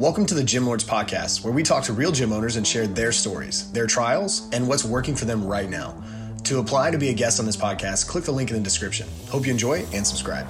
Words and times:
Welcome 0.00 0.26
to 0.26 0.34
the 0.34 0.42
Gym 0.42 0.66
Lords 0.66 0.82
Podcast, 0.82 1.44
where 1.44 1.52
we 1.52 1.62
talk 1.62 1.84
to 1.84 1.92
real 1.92 2.10
gym 2.10 2.32
owners 2.32 2.56
and 2.56 2.66
share 2.66 2.88
their 2.88 3.12
stories, 3.12 3.70
their 3.70 3.86
trials, 3.86 4.50
and 4.52 4.66
what's 4.66 4.84
working 4.84 5.14
for 5.14 5.24
them 5.24 5.46
right 5.46 5.70
now. 5.70 6.02
To 6.42 6.58
apply 6.58 6.90
to 6.90 6.98
be 6.98 7.10
a 7.10 7.14
guest 7.14 7.38
on 7.38 7.46
this 7.46 7.56
podcast, 7.56 8.08
click 8.08 8.24
the 8.24 8.32
link 8.32 8.50
in 8.50 8.56
the 8.56 8.62
description. 8.62 9.06
Hope 9.28 9.46
you 9.46 9.52
enjoy 9.52 9.86
and 9.92 10.04
subscribe. 10.04 10.48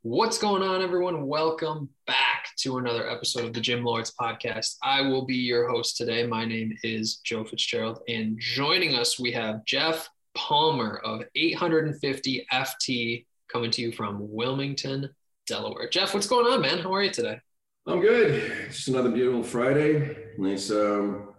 What's 0.00 0.38
going 0.38 0.62
on, 0.62 0.80
everyone? 0.80 1.26
Welcome 1.26 1.90
back 2.06 2.46
to 2.60 2.78
another 2.78 3.10
episode 3.10 3.44
of 3.44 3.52
the 3.52 3.60
Gym 3.60 3.84
Lords 3.84 4.14
Podcast. 4.18 4.76
I 4.82 5.02
will 5.02 5.26
be 5.26 5.36
your 5.36 5.68
host 5.68 5.98
today. 5.98 6.26
My 6.26 6.46
name 6.46 6.74
is 6.82 7.16
Joe 7.16 7.44
Fitzgerald, 7.44 8.00
and 8.08 8.38
joining 8.40 8.94
us, 8.94 9.20
we 9.20 9.32
have 9.32 9.66
Jeff 9.66 10.08
Palmer 10.34 11.02
of 11.04 11.24
850 11.34 12.46
FT 12.50 13.26
coming 13.52 13.70
to 13.70 13.82
you 13.82 13.92
from 13.92 14.32
Wilmington, 14.32 15.10
Delaware. 15.50 15.88
Jeff, 15.88 16.14
what's 16.14 16.28
going 16.28 16.46
on, 16.46 16.60
man? 16.60 16.78
How 16.78 16.94
are 16.94 17.02
you 17.02 17.10
today? 17.10 17.40
I'm 17.84 18.00
good. 18.00 18.68
Just 18.68 18.86
another 18.86 19.10
beautiful 19.10 19.42
Friday. 19.42 20.16
Nice, 20.38 20.70
um, 20.70 21.34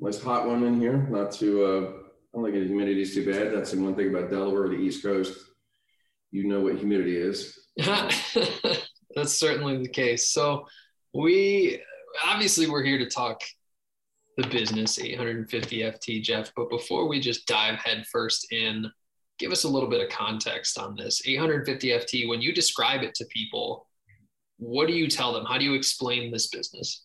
nice 0.00 0.20
hot 0.20 0.48
one 0.48 0.64
in 0.64 0.80
here. 0.80 1.06
Not 1.10 1.30
too. 1.30 1.62
Uh, 1.62 1.80
I 1.90 2.40
don't 2.40 2.44
think 2.44 2.54
the 2.54 2.66
humidity 2.66 3.02
is 3.02 3.14
too 3.14 3.30
bad. 3.30 3.52
That's 3.52 3.72
the 3.72 3.82
one 3.82 3.94
thing 3.94 4.08
about 4.08 4.30
Delaware, 4.30 4.62
or 4.62 4.68
the 4.70 4.76
East 4.76 5.02
Coast. 5.02 5.38
You 6.30 6.44
know 6.44 6.62
what 6.62 6.76
humidity 6.76 7.18
is. 7.18 7.58
That's 7.76 9.34
certainly 9.34 9.76
the 9.76 9.88
case. 9.88 10.30
So 10.30 10.64
we 11.12 11.82
obviously 12.24 12.66
we're 12.66 12.82
here 12.82 12.98
to 12.98 13.10
talk 13.10 13.42
the 14.38 14.48
business 14.48 14.98
850 14.98 15.80
FT, 15.80 16.22
Jeff. 16.22 16.50
But 16.56 16.70
before 16.70 17.06
we 17.06 17.20
just 17.20 17.46
dive 17.46 17.78
headfirst 17.78 18.50
in 18.52 18.90
give 19.38 19.52
us 19.52 19.64
a 19.64 19.68
little 19.68 19.88
bit 19.88 20.00
of 20.00 20.08
context 20.08 20.78
on 20.78 20.94
this. 20.96 21.22
850 21.26 21.88
ft 21.88 22.28
when 22.28 22.40
you 22.40 22.52
describe 22.52 23.02
it 23.02 23.14
to 23.16 23.24
people 23.26 23.86
what 24.58 24.86
do 24.86 24.92
you 24.94 25.08
tell 25.08 25.32
them? 25.32 25.44
How 25.44 25.58
do 25.58 25.64
you 25.64 25.74
explain 25.74 26.30
this 26.30 26.46
business? 26.46 27.04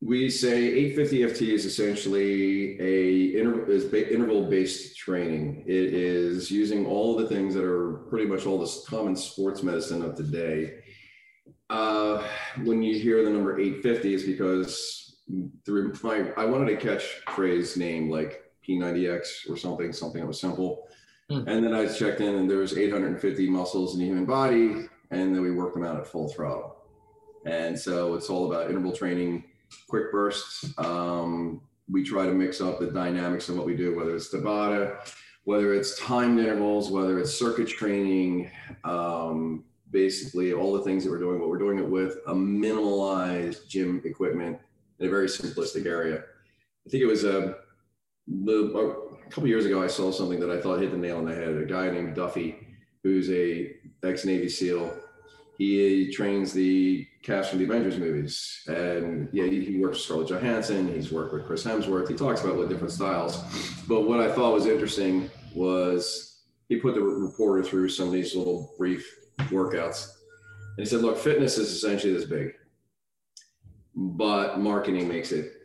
We 0.00 0.28
say 0.28 0.58
850 0.58 1.18
ft 1.20 1.48
is 1.48 1.64
essentially 1.64 2.78
a 2.80 3.38
interval 3.38 4.50
based 4.50 4.96
training. 4.96 5.64
It 5.66 5.94
is 5.94 6.50
using 6.50 6.86
all 6.86 7.16
the 7.16 7.26
things 7.26 7.54
that 7.54 7.64
are 7.64 8.04
pretty 8.10 8.26
much 8.26 8.46
all 8.46 8.58
the 8.58 8.70
common 8.86 9.16
sports 9.16 9.62
medicine 9.62 10.02
of 10.02 10.14
today 10.14 10.82
uh, 11.72 12.22
when 12.64 12.82
you 12.82 12.98
hear 12.98 13.24
the 13.24 13.30
number 13.30 13.58
850 13.58 14.14
is 14.14 14.24
because 14.24 15.22
through 15.64 15.94
my 16.02 16.30
i 16.36 16.44
wanted 16.44 16.68
a 16.68 16.76
catchphrase 16.76 17.76
name 17.76 18.10
like 18.10 18.42
p90x 18.68 19.48
or 19.48 19.56
something 19.56 19.92
something 19.92 20.20
that 20.20 20.26
was 20.26 20.40
simple 20.40 20.86
Hmm. 21.30 21.48
And 21.48 21.64
then 21.64 21.74
I 21.74 21.86
checked 21.86 22.20
in 22.20 22.34
and 22.34 22.50
there 22.50 22.58
was 22.58 22.76
850 22.76 23.48
muscles 23.48 23.94
in 23.94 24.00
the 24.00 24.06
human 24.06 24.26
body. 24.26 24.88
And 25.10 25.34
then 25.34 25.42
we 25.42 25.50
worked 25.50 25.74
them 25.74 25.84
out 25.84 25.98
at 25.98 26.06
full 26.06 26.28
throttle. 26.28 26.76
And 27.44 27.78
so 27.78 28.14
it's 28.14 28.30
all 28.30 28.50
about 28.50 28.70
interval 28.70 28.92
training, 28.92 29.44
quick 29.88 30.10
bursts. 30.12 30.72
Um, 30.78 31.60
we 31.90 32.02
try 32.02 32.26
to 32.26 32.32
mix 32.32 32.60
up 32.60 32.78
the 32.78 32.86
dynamics 32.86 33.48
of 33.48 33.56
what 33.56 33.66
we 33.66 33.76
do, 33.76 33.96
whether 33.96 34.14
it's 34.14 34.32
Tabata, 34.32 34.96
whether 35.44 35.74
it's 35.74 35.98
timed 35.98 36.38
intervals, 36.38 36.90
whether 36.90 37.18
it's 37.18 37.36
circuit 37.36 37.68
training, 37.68 38.50
um, 38.84 39.64
basically 39.90 40.52
all 40.52 40.72
the 40.72 40.82
things 40.82 41.04
that 41.04 41.10
we're 41.10 41.18
doing, 41.18 41.38
but 41.38 41.48
we're 41.48 41.58
doing 41.58 41.78
it 41.78 41.88
with 41.88 42.18
a 42.28 42.34
minimalized 42.34 43.68
gym 43.68 44.00
equipment 44.04 44.58
in 44.98 45.06
a 45.06 45.10
very 45.10 45.26
simplistic 45.26 45.84
area. 45.84 46.22
I 46.86 46.90
think 46.90 47.02
it 47.02 47.06
was 47.06 47.24
a, 47.24 47.56
the, 48.26 49.10
couple 49.32 49.48
years 49.48 49.64
ago, 49.64 49.82
I 49.82 49.86
saw 49.86 50.12
something 50.12 50.40
that 50.40 50.50
I 50.50 50.60
thought 50.60 50.80
hit 50.80 50.90
the 50.90 50.96
nail 50.96 51.18
on 51.18 51.24
the 51.24 51.34
head. 51.34 51.56
A 51.56 51.64
guy 51.64 51.90
named 51.90 52.14
Duffy, 52.14 52.56
who's 53.02 53.30
a 53.30 53.74
ex 54.02 54.24
Navy 54.24 54.48
SEAL, 54.48 54.94
he 55.58 56.12
trains 56.12 56.52
the 56.52 57.06
cast 57.22 57.50
from 57.50 57.58
the 57.58 57.64
Avengers 57.64 57.98
movies, 57.98 58.62
and 58.66 59.28
yeah, 59.32 59.44
he, 59.44 59.64
he 59.64 59.78
works 59.78 59.96
with 59.96 60.02
Scarlett 60.02 60.28
Johansson. 60.28 60.92
He's 60.92 61.12
worked 61.12 61.32
with 61.32 61.46
Chris 61.46 61.64
Hemsworth. 61.64 62.08
He 62.08 62.14
talks 62.14 62.42
about 62.42 62.56
what 62.56 62.68
different 62.68 62.92
styles. 62.92 63.42
But 63.86 64.02
what 64.02 64.20
I 64.20 64.32
thought 64.32 64.52
was 64.52 64.66
interesting 64.66 65.30
was 65.54 66.42
he 66.68 66.76
put 66.76 66.94
the 66.94 67.02
reporter 67.02 67.62
through 67.62 67.90
some 67.90 68.08
of 68.08 68.12
these 68.12 68.34
little 68.34 68.74
brief 68.76 69.08
workouts, 69.50 70.08
and 70.76 70.84
he 70.84 70.86
said, 70.86 71.00
"Look, 71.00 71.16
fitness 71.16 71.58
is 71.58 71.70
essentially 71.70 72.12
this 72.12 72.24
big, 72.24 72.54
but 73.94 74.58
marketing 74.58 75.08
makes 75.08 75.32
it 75.32 75.61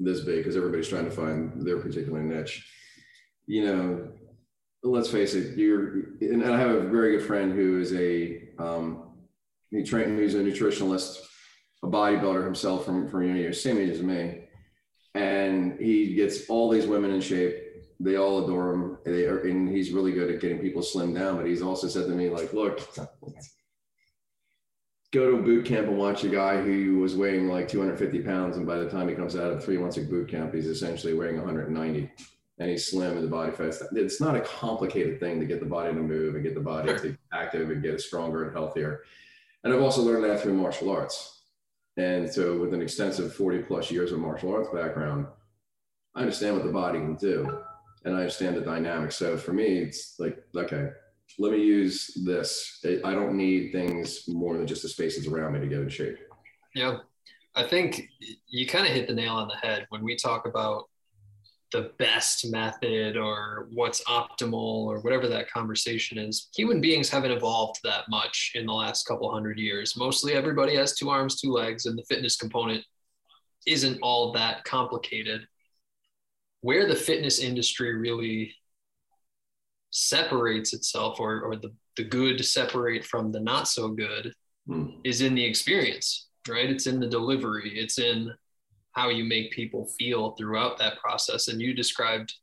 this 0.00 0.20
big 0.20 0.38
because 0.38 0.56
everybody's 0.56 0.88
trying 0.88 1.04
to 1.04 1.10
find 1.10 1.64
their 1.66 1.78
particular 1.78 2.22
niche. 2.22 2.70
You 3.46 3.66
know, 3.66 4.08
let's 4.82 5.10
face 5.10 5.34
it, 5.34 5.56
you're, 5.56 6.16
and 6.20 6.44
I 6.44 6.58
have 6.58 6.70
a 6.70 6.88
very 6.88 7.16
good 7.16 7.26
friend 7.26 7.52
who 7.52 7.80
is 7.80 7.92
a, 7.94 8.48
um, 8.58 9.14
he's 9.70 9.92
a 9.92 9.96
nutritionalist, 9.96 11.18
a 11.82 11.86
bodybuilder 11.86 12.44
himself 12.44 12.84
from, 12.84 13.08
from 13.08 13.24
you 13.24 13.44
know, 13.44 13.52
same 13.52 13.78
age 13.78 13.90
as 13.90 14.02
me. 14.02 14.40
And 15.14 15.78
he 15.78 16.14
gets 16.14 16.48
all 16.48 16.68
these 16.68 16.86
women 16.86 17.12
in 17.12 17.20
shape. 17.20 17.56
They 18.00 18.16
all 18.16 18.44
adore 18.44 18.72
him. 18.72 18.98
They 19.04 19.26
are, 19.26 19.38
and 19.38 19.68
he's 19.68 19.92
really 19.92 20.12
good 20.12 20.30
at 20.30 20.40
getting 20.40 20.58
people 20.58 20.82
slim 20.82 21.14
down. 21.14 21.36
But 21.36 21.46
he's 21.46 21.62
also 21.62 21.86
said 21.86 22.06
to 22.06 22.14
me, 22.14 22.28
like, 22.28 22.52
look, 22.52 22.80
go 25.14 25.30
to 25.30 25.36
a 25.36 25.42
boot 25.42 25.64
camp 25.64 25.86
and 25.86 25.96
watch 25.96 26.24
a 26.24 26.28
guy 26.28 26.60
who 26.60 26.98
was 26.98 27.14
weighing 27.14 27.46
like 27.48 27.68
250 27.68 28.18
pounds, 28.22 28.56
and 28.56 28.66
by 28.66 28.76
the 28.76 28.90
time 28.90 29.08
he 29.08 29.14
comes 29.14 29.36
out 29.36 29.52
of 29.52 29.64
three 29.64 29.78
months 29.78 29.96
of 29.96 30.10
boot 30.10 30.28
camp, 30.28 30.52
he's 30.52 30.66
essentially 30.66 31.14
weighing 31.14 31.36
190, 31.36 32.10
and 32.58 32.70
he's 32.70 32.90
slim 32.90 33.16
and 33.16 33.24
the 33.24 33.30
body 33.30 33.52
fat. 33.52 33.74
It's 33.92 34.20
not 34.20 34.34
a 34.34 34.40
complicated 34.40 35.20
thing 35.20 35.38
to 35.38 35.46
get 35.46 35.60
the 35.60 35.66
body 35.66 35.94
to 35.94 36.00
move 36.00 36.34
and 36.34 36.42
get 36.42 36.54
the 36.54 36.60
body 36.60 36.88
to 36.88 36.98
to 36.98 37.16
active 37.32 37.70
and 37.70 37.80
get 37.80 37.94
it 37.94 38.00
stronger 38.00 38.44
and 38.44 38.52
healthier. 38.52 39.02
And 39.62 39.72
I've 39.72 39.80
also 39.80 40.02
learned 40.02 40.24
that 40.24 40.40
through 40.40 40.54
martial 40.54 40.90
arts. 40.90 41.42
And 41.96 42.30
so, 42.30 42.58
with 42.58 42.74
an 42.74 42.82
extensive 42.82 43.32
40 43.32 43.60
plus 43.60 43.92
years 43.92 44.10
of 44.10 44.18
martial 44.18 44.52
arts 44.52 44.68
background, 44.74 45.28
I 46.16 46.22
understand 46.22 46.56
what 46.56 46.64
the 46.64 46.72
body 46.72 46.98
can 46.98 47.14
do, 47.14 47.60
and 48.04 48.16
I 48.16 48.18
understand 48.18 48.56
the 48.56 48.62
dynamics. 48.62 49.14
So 49.14 49.36
for 49.36 49.52
me, 49.52 49.78
it's 49.78 50.18
like 50.18 50.44
okay 50.56 50.90
let 51.38 51.52
me 51.52 51.62
use 51.62 52.10
this. 52.24 52.84
I 53.04 53.12
don't 53.12 53.36
need 53.36 53.72
things 53.72 54.28
more 54.28 54.56
than 54.56 54.66
just 54.66 54.82
the 54.82 54.88
spaces 54.88 55.26
around 55.26 55.54
me 55.54 55.60
to 55.60 55.66
get 55.66 55.80
in 55.80 55.88
shape. 55.88 56.18
Yeah. 56.74 56.98
I 57.56 57.66
think 57.66 58.08
you 58.46 58.66
kind 58.66 58.86
of 58.86 58.92
hit 58.92 59.06
the 59.06 59.14
nail 59.14 59.34
on 59.34 59.48
the 59.48 59.56
head 59.56 59.86
when 59.90 60.02
we 60.02 60.16
talk 60.16 60.46
about 60.46 60.84
the 61.72 61.90
best 61.98 62.50
method 62.52 63.16
or 63.16 63.68
what's 63.72 64.04
optimal 64.04 64.86
or 64.86 65.00
whatever 65.00 65.26
that 65.28 65.50
conversation 65.50 66.18
is. 66.18 66.48
Human 66.56 66.80
beings 66.80 67.10
haven't 67.10 67.32
evolved 67.32 67.80
that 67.82 68.08
much 68.08 68.52
in 68.54 68.66
the 68.66 68.72
last 68.72 69.06
couple 69.06 69.32
hundred 69.32 69.58
years. 69.58 69.96
Mostly 69.96 70.34
everybody 70.34 70.76
has 70.76 70.94
two 70.94 71.10
arms, 71.10 71.40
two 71.40 71.50
legs, 71.50 71.86
and 71.86 71.98
the 71.98 72.04
fitness 72.04 72.36
component 72.36 72.84
isn't 73.66 73.98
all 74.02 74.32
that 74.32 74.62
complicated. 74.62 75.46
Where 76.60 76.86
the 76.86 76.94
fitness 76.94 77.40
industry 77.40 77.94
really 77.94 78.54
separates 79.94 80.72
itself 80.74 81.20
or, 81.20 81.42
or 81.42 81.54
the, 81.54 81.72
the 81.96 82.02
good 82.02 82.44
separate 82.44 83.04
from 83.04 83.30
the 83.30 83.38
not 83.38 83.68
so 83.68 83.88
good 83.88 84.34
hmm. 84.66 84.88
is 85.04 85.20
in 85.20 85.36
the 85.36 85.44
experience, 85.44 86.26
right? 86.48 86.68
It's 86.68 86.88
in 86.88 86.98
the 86.98 87.06
delivery, 87.06 87.78
it's 87.78 87.98
in 88.00 88.32
how 88.92 89.08
you 89.08 89.24
make 89.24 89.52
people 89.52 89.86
feel 89.96 90.32
throughout 90.32 90.78
that 90.78 90.98
process. 90.98 91.46
And 91.46 91.62
you 91.62 91.74
described 91.74 92.34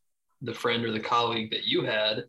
the 0.41 0.53
friend 0.53 0.85
or 0.85 0.91
the 0.91 0.99
colleague 0.99 1.51
that 1.51 1.65
you 1.65 1.83
had, 1.83 2.23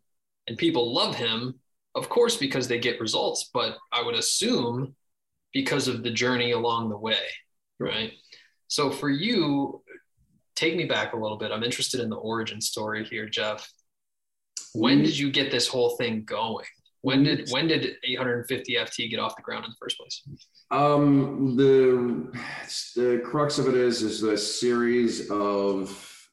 and 0.49 0.59
people 0.59 0.93
love 0.93 1.15
him, 1.15 1.55
of 1.95 2.09
course, 2.09 2.37
because 2.37 2.67
they 2.67 2.81
get 2.81 3.01
results, 3.01 3.49
but 3.55 3.77
I 3.93 4.03
would 4.03 4.17
assume 4.17 4.97
because 5.53 5.87
of 5.87 6.03
the 6.03 6.11
journey 6.11 6.51
along 6.51 6.89
the 6.89 6.99
way, 6.99 7.23
right? 7.79 8.13
So 8.67 8.91
for 8.91 9.09
you, 9.09 9.83
take 10.57 10.77
me 10.77 10.85
back 10.85 11.13
a 11.13 11.17
little 11.17 11.37
bit. 11.37 11.53
I'm 11.53 11.63
interested 11.63 12.01
in 12.01 12.11
the 12.11 12.17
origin 12.17 12.61
story 12.61 13.05
here, 13.05 13.29
Jeff 13.29 13.71
when 14.75 15.03
did 15.03 15.19
you 15.19 15.31
get 15.31 15.51
this 15.51 15.69
whole 15.69 15.97
thing 15.97 16.25
going? 16.25 16.67
When 17.03 17.25
did 17.25 17.49
when 17.51 17.67
did 17.67 17.97
850 18.05 18.75
FT 18.75 19.11
get 19.11 19.19
off 19.19 19.37
the 19.37 19.43
ground 19.43 19.65
in 19.65 19.73
the 19.73 19.77
first 19.81 19.99
place? 19.99 20.23
Um, 20.71 21.57
the 21.57 22.33
the 22.95 23.21
crux 23.25 23.59
of 23.59 23.69
it 23.69 23.75
is 23.75 24.03
is 24.03 24.23
a 24.23 24.39
series 24.39 25.29
of 25.31 26.29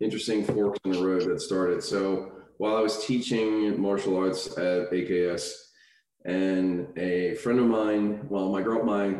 interesting 0.00 0.44
forks 0.44 0.78
in 0.84 0.92
the 0.92 1.04
road 1.04 1.22
that 1.28 1.40
started. 1.40 1.82
So 1.82 2.32
while 2.58 2.76
I 2.76 2.80
was 2.80 3.04
teaching 3.04 3.80
martial 3.80 4.16
arts 4.16 4.56
at 4.56 4.92
AKS, 4.92 5.52
and 6.24 6.96
a 6.96 7.34
friend 7.34 7.58
of 7.58 7.66
mine, 7.66 8.26
well, 8.28 8.50
my 8.50 8.62
girl, 8.62 8.84
my 8.84 9.16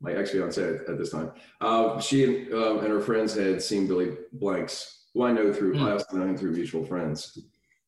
my 0.00 0.12
ex 0.12 0.30
fiance 0.30 0.62
at, 0.62 0.88
at, 0.88 0.98
this 0.98 1.10
time, 1.10 1.30
uh, 1.60 2.00
she 2.00 2.50
uh, 2.52 2.78
and 2.78 2.88
her 2.88 3.00
friends 3.00 3.34
had 3.34 3.60
seen 3.60 3.86
Billy 3.86 4.16
Blanks, 4.32 5.08
who 5.12 5.24
I 5.24 5.32
know 5.32 5.52
through 5.52 5.74
mm. 5.74 5.82
I 5.82 5.92
also 5.92 6.16
know 6.16 6.26
him 6.26 6.38
through 6.38 6.52
mutual 6.52 6.86
friends 6.86 7.38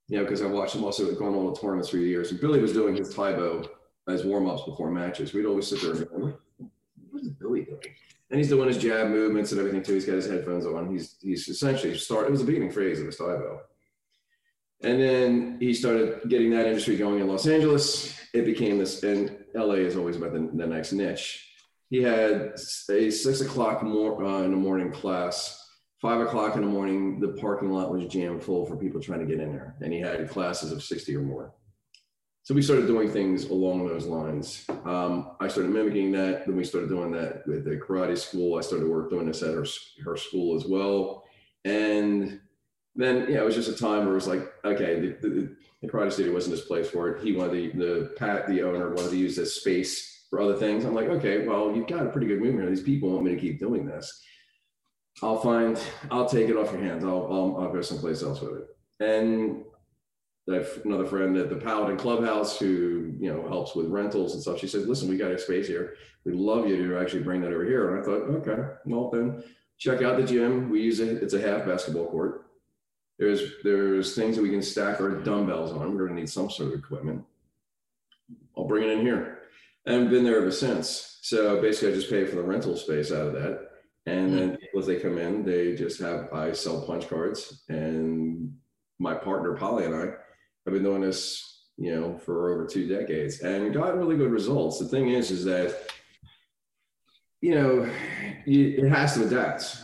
you 0.08 0.16
know, 0.16 0.24
because 0.24 0.42
I 0.42 0.46
watched 0.46 0.74
him 0.74 0.84
also 0.84 1.14
going 1.14 1.34
on 1.34 1.52
the 1.52 1.58
tournaments 1.58 1.90
for 1.90 1.98
years. 1.98 2.30
And 2.30 2.40
Billy 2.40 2.60
was 2.60 2.72
doing 2.72 2.96
his 2.96 3.14
Tae 3.14 3.34
Bo 3.34 3.68
as 4.08 4.24
warm 4.24 4.48
ups 4.48 4.64
before 4.64 4.90
matches. 4.90 5.34
We'd 5.34 5.46
always 5.46 5.66
sit 5.66 5.82
there 5.82 5.92
and 5.92 6.08
go, 6.08 6.38
what 7.10 7.22
is 7.22 7.28
Billy 7.28 7.64
doing? 7.64 7.80
And 8.30 8.38
he's 8.38 8.48
doing 8.48 8.68
his 8.68 8.78
jab 8.78 9.08
movements 9.08 9.52
and 9.52 9.60
everything 9.60 9.82
too. 9.82 9.94
He's 9.94 10.06
got 10.06 10.14
his 10.14 10.28
headphones 10.28 10.66
on. 10.66 10.90
He's 10.90 11.16
he's 11.20 11.48
essentially 11.48 11.96
start. 11.96 12.26
It 12.26 12.30
was 12.30 12.40
the 12.40 12.46
beginning 12.46 12.70
phase 12.70 13.00
of 13.00 13.06
his 13.06 13.16
Tae 13.16 13.24
Bo. 13.24 13.60
And 14.82 15.00
then 15.00 15.56
he 15.60 15.74
started 15.74 16.28
getting 16.28 16.50
that 16.50 16.66
industry 16.66 16.96
going 16.96 17.20
in 17.20 17.26
Los 17.26 17.46
Angeles. 17.46 18.16
It 18.32 18.44
became 18.44 18.78
this, 18.78 19.02
and 19.02 19.36
LA 19.54 19.74
is 19.74 19.96
always 19.96 20.16
about 20.16 20.32
the, 20.32 20.50
the 20.54 20.66
next 20.66 20.92
niche. 20.92 21.44
He 21.90 22.02
had 22.02 22.52
a 22.90 23.10
six 23.10 23.40
o'clock 23.40 23.82
more, 23.82 24.22
uh, 24.22 24.42
in 24.42 24.50
the 24.50 24.56
morning 24.56 24.92
class. 24.92 25.57
Five 26.00 26.20
o'clock 26.20 26.54
in 26.54 26.62
the 26.62 26.68
morning, 26.68 27.18
the 27.18 27.28
parking 27.40 27.70
lot 27.70 27.92
was 27.92 28.06
jammed 28.06 28.42
full 28.42 28.66
for 28.66 28.76
people 28.76 29.00
trying 29.00 29.20
to 29.20 29.26
get 29.26 29.40
in 29.40 29.52
there, 29.52 29.74
and 29.80 29.92
he 29.92 30.00
had 30.00 30.30
classes 30.30 30.70
of 30.70 30.82
60 30.82 31.16
or 31.16 31.22
more. 31.22 31.54
So 32.48 32.54
we 32.54 32.62
started 32.62 32.86
doing 32.86 33.10
things 33.10 33.50
along 33.50 33.86
those 33.86 34.06
lines. 34.06 34.64
Um, 34.86 35.32
I 35.38 35.48
started 35.48 35.70
mimicking 35.70 36.12
that. 36.12 36.46
Then 36.46 36.56
we 36.56 36.64
started 36.64 36.88
doing 36.88 37.10
that 37.12 37.46
with 37.46 37.64
the 37.64 37.76
karate 37.76 38.16
school. 38.16 38.56
I 38.56 38.62
started 38.62 38.88
work 38.88 39.10
doing 39.10 39.26
this 39.26 39.42
at 39.42 39.52
her, 39.52 39.66
her 40.02 40.16
school 40.16 40.56
as 40.56 40.64
well. 40.64 41.24
And 41.66 42.40
then, 42.96 43.26
yeah, 43.28 43.40
it 43.40 43.44
was 43.44 43.54
just 43.54 43.68
a 43.68 43.76
time 43.76 44.04
where 44.04 44.12
it 44.12 44.14
was 44.14 44.28
like, 44.28 44.50
okay, 44.64 44.98
the, 44.98 45.28
the, 45.28 45.56
the 45.82 45.88
karate 45.88 46.10
studio 46.10 46.32
wasn't 46.32 46.56
his 46.56 46.64
place 46.64 46.88
for 46.88 47.10
it. 47.10 47.22
He 47.22 47.32
wanted 47.32 47.52
the, 47.74 47.78
the 47.78 48.14
Pat, 48.16 48.46
the 48.46 48.62
owner, 48.62 48.94
wanted 48.94 49.10
to 49.10 49.18
use 49.18 49.36
this 49.36 49.56
space 49.56 50.24
for 50.30 50.40
other 50.40 50.56
things. 50.56 50.86
I'm 50.86 50.94
like, 50.94 51.08
okay, 51.08 51.46
well, 51.46 51.76
you've 51.76 51.86
got 51.86 52.06
a 52.06 52.10
pretty 52.10 52.28
good 52.28 52.40
movement. 52.40 52.70
These 52.70 52.82
people 52.82 53.10
want 53.10 53.24
me 53.24 53.34
to 53.34 53.40
keep 53.40 53.58
doing 53.58 53.84
this. 53.84 54.22
I'll 55.22 55.40
find, 55.40 55.80
I'll 56.10 56.28
take 56.28 56.48
it 56.48 56.56
off 56.56 56.72
your 56.72 56.80
hands. 56.80 57.04
I'll, 57.04 57.26
I'll, 57.30 57.56
I'll 57.60 57.72
go 57.72 57.80
someplace 57.80 58.22
else 58.22 58.40
with 58.40 58.58
it. 58.58 58.76
And 59.00 59.64
I 60.50 60.56
have 60.56 60.80
another 60.84 61.06
friend 61.06 61.36
at 61.36 61.50
the 61.50 61.56
Paladin 61.56 61.96
Clubhouse 61.96 62.58
who, 62.58 63.14
you 63.18 63.32
know, 63.32 63.46
helps 63.48 63.74
with 63.74 63.88
rentals 63.88 64.34
and 64.34 64.42
stuff. 64.42 64.58
She 64.58 64.68
says, 64.68 64.86
listen, 64.86 65.08
we 65.08 65.16
got 65.16 65.30
a 65.30 65.38
space 65.38 65.66
here. 65.66 65.94
We'd 66.24 66.36
love 66.36 66.68
you 66.68 66.76
to 66.88 66.98
actually 66.98 67.22
bring 67.22 67.40
that 67.42 67.52
over 67.52 67.64
here. 67.64 67.90
And 67.90 68.00
I 68.00 68.04
thought, 68.04 68.22
okay, 68.36 68.74
well 68.84 69.10
then 69.10 69.42
check 69.76 70.02
out 70.02 70.16
the 70.16 70.26
gym. 70.26 70.70
We 70.70 70.80
use 70.82 71.00
it. 71.00 71.22
It's 71.22 71.34
a 71.34 71.40
half 71.40 71.66
basketball 71.66 72.10
court. 72.10 72.46
There's, 73.18 73.42
there's 73.64 74.14
things 74.14 74.36
that 74.36 74.42
we 74.42 74.50
can 74.50 74.62
stack 74.62 75.00
our 75.00 75.10
dumbbells 75.10 75.72
on. 75.72 75.94
We're 75.94 76.06
gonna 76.06 76.20
need 76.20 76.30
some 76.30 76.50
sort 76.50 76.72
of 76.72 76.78
equipment. 76.78 77.24
I'll 78.56 78.66
bring 78.66 78.84
it 78.84 78.90
in 78.90 79.00
here. 79.00 79.40
And 79.86 80.04
I've 80.04 80.10
been 80.10 80.24
there 80.24 80.38
ever 80.38 80.52
since. 80.52 81.18
So 81.22 81.60
basically 81.60 81.92
I 81.92 81.94
just 81.94 82.10
pay 82.10 82.24
for 82.24 82.36
the 82.36 82.42
rental 82.42 82.76
space 82.76 83.10
out 83.12 83.26
of 83.26 83.32
that. 83.34 83.70
And 84.06 84.38
then 84.38 84.57
as 84.76 84.86
they 84.86 84.96
come 84.96 85.18
in, 85.18 85.44
they 85.44 85.74
just 85.74 86.00
have, 86.00 86.32
I 86.32 86.52
sell 86.52 86.82
punch 86.82 87.08
cards 87.08 87.64
and 87.68 88.52
my 88.98 89.14
partner 89.14 89.56
Polly 89.56 89.84
and 89.84 89.94
I 89.94 90.12
I've 90.66 90.74
been 90.74 90.82
doing 90.82 91.00
this, 91.00 91.64
you 91.78 91.94
know, 91.94 92.18
for 92.18 92.52
over 92.52 92.66
two 92.66 92.86
decades 92.86 93.40
and 93.40 93.72
got 93.72 93.96
really 93.96 94.18
good 94.18 94.30
results. 94.30 94.78
The 94.78 94.86
thing 94.86 95.08
is, 95.08 95.30
is 95.30 95.44
that, 95.46 95.74
you 97.40 97.54
know, 97.54 97.88
you, 98.44 98.84
it 98.84 98.88
has 98.90 99.14
to 99.14 99.26
adapt. 99.26 99.78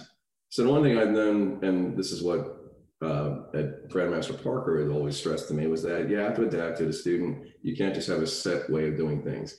So 0.51 0.63
the 0.63 0.69
one 0.69 0.83
thing 0.83 0.99
I've 0.99 1.15
done, 1.15 1.59
and 1.63 1.97
this 1.97 2.13
is 2.13 2.23
what 2.23 2.65
uh, 3.01 3.45
at 3.55 3.89
Grandmaster 3.89 4.41
Parker 4.43 4.79
had 4.83 4.95
always 4.95 5.17
stressed 5.17 5.49
to 5.49 5.55
me 5.55 5.67
was 5.69 5.83
that 5.85 6.11
you 6.11 6.17
have 6.17 6.37
to 6.37 6.43
adapt 6.43 6.79
to 6.79 6.85
the 6.85 6.93
student. 6.93 7.47
You 7.63 7.75
can't 7.75 7.95
just 7.95 8.09
have 8.09 8.21
a 8.21 8.27
set 8.27 8.69
way 8.69 8.89
of 8.89 8.99
doing 8.99 9.23
things. 9.23 9.59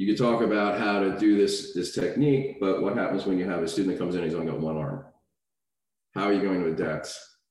You 0.00 0.06
could 0.06 0.16
talk 0.16 0.40
about 0.40 0.78
how 0.78 1.00
to 1.00 1.18
do 1.18 1.36
this 1.36 1.74
this 1.74 1.94
technique, 1.94 2.58
but 2.58 2.82
what 2.82 2.96
happens 2.96 3.26
when 3.26 3.38
you 3.38 3.46
have 3.48 3.62
a 3.62 3.68
student 3.68 3.94
that 3.94 4.02
comes 4.02 4.14
in, 4.14 4.22
and 4.22 4.30
he's 4.30 4.38
only 4.38 4.50
got 4.50 4.60
one 4.60 4.78
arm? 4.78 5.04
How 6.14 6.24
are 6.24 6.32
you 6.32 6.42
going 6.42 6.62
to 6.62 6.70
adapt 6.70 7.08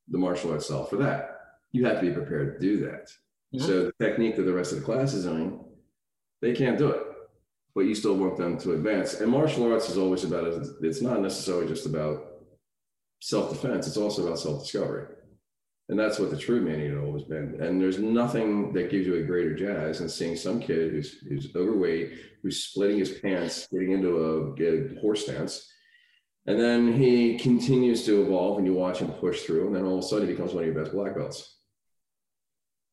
the 0.08 0.18
martial 0.18 0.52
arts 0.52 0.66
style 0.66 0.86
for 0.86 0.98
that? 0.98 1.40
you 1.72 1.86
have 1.86 2.00
to 2.00 2.08
be 2.08 2.14
prepared 2.14 2.54
to 2.54 2.60
do 2.60 2.86
that. 2.86 3.12
Mm-hmm. 3.54 3.66
So 3.66 3.86
the 3.86 4.06
technique 4.06 4.36
that 4.36 4.44
the 4.44 4.54
rest 4.54 4.72
of 4.72 4.80
the 4.80 4.86
class 4.86 5.14
is 5.14 5.26
doing, 5.26 5.64
they 6.42 6.54
can't 6.54 6.78
do 6.78 6.90
it, 6.90 7.04
but 7.76 7.82
you 7.82 7.96
still 7.96 8.16
want 8.16 8.38
them 8.38 8.58
to 8.60 8.74
advance. 8.74 9.16
And 9.16 9.32
martial 9.32 9.72
arts 9.72 9.90
is 9.90 9.98
always 9.98 10.24
about 10.24 10.48
it's 10.82 11.02
not 11.02 11.22
necessarily 11.22 11.68
just 11.68 11.86
about 11.86 12.26
self-defense; 13.22 13.88
it's 13.88 13.98
also 13.98 14.26
about 14.26 14.40
self-discovery, 14.40 15.08
and 15.90 16.00
that's 16.00 16.20
what 16.20 16.30
the 16.30 16.38
true 16.38 16.62
mania 16.62 16.90
had 16.90 17.00
always 17.00 17.24
been. 17.24 17.60
And 17.62 17.82
there's 17.82 18.00
nothing 18.00 18.72
that 18.74 18.90
gives 18.90 19.06
you 19.06 19.16
a 19.16 19.24
greater 19.24 19.56
jazz 19.56 20.00
than 20.00 20.10
seeing 20.10 20.36
some 20.36 20.60
kid 20.60 20.92
who's 20.92 21.20
who's 21.28 21.56
overweight, 21.56 22.14
who's 22.42 22.64
splitting 22.64 23.00
his 23.00 23.12
pants, 23.20 23.68
getting 23.72 23.92
into 23.92 24.18
a, 24.18 24.64
a 24.64 25.02
horse 25.02 25.24
stance. 25.24 25.68
And 26.46 26.60
then 26.60 26.94
he 26.94 27.38
continues 27.38 28.06
to 28.06 28.24
evolve, 28.24 28.58
and 28.58 28.66
you 28.66 28.74
watch 28.74 29.00
him 29.00 29.12
push 29.12 29.42
through, 29.42 29.68
and 29.68 29.76
then 29.76 29.84
all 29.84 30.00
of 30.00 30.04
a 30.04 30.08
sudden 30.08 30.28
he 30.28 30.34
becomes 30.34 30.54
one 30.54 30.64
of 30.64 30.74
your 30.74 30.84
best 30.84 30.96
black 30.96 31.16
belts 31.16 31.60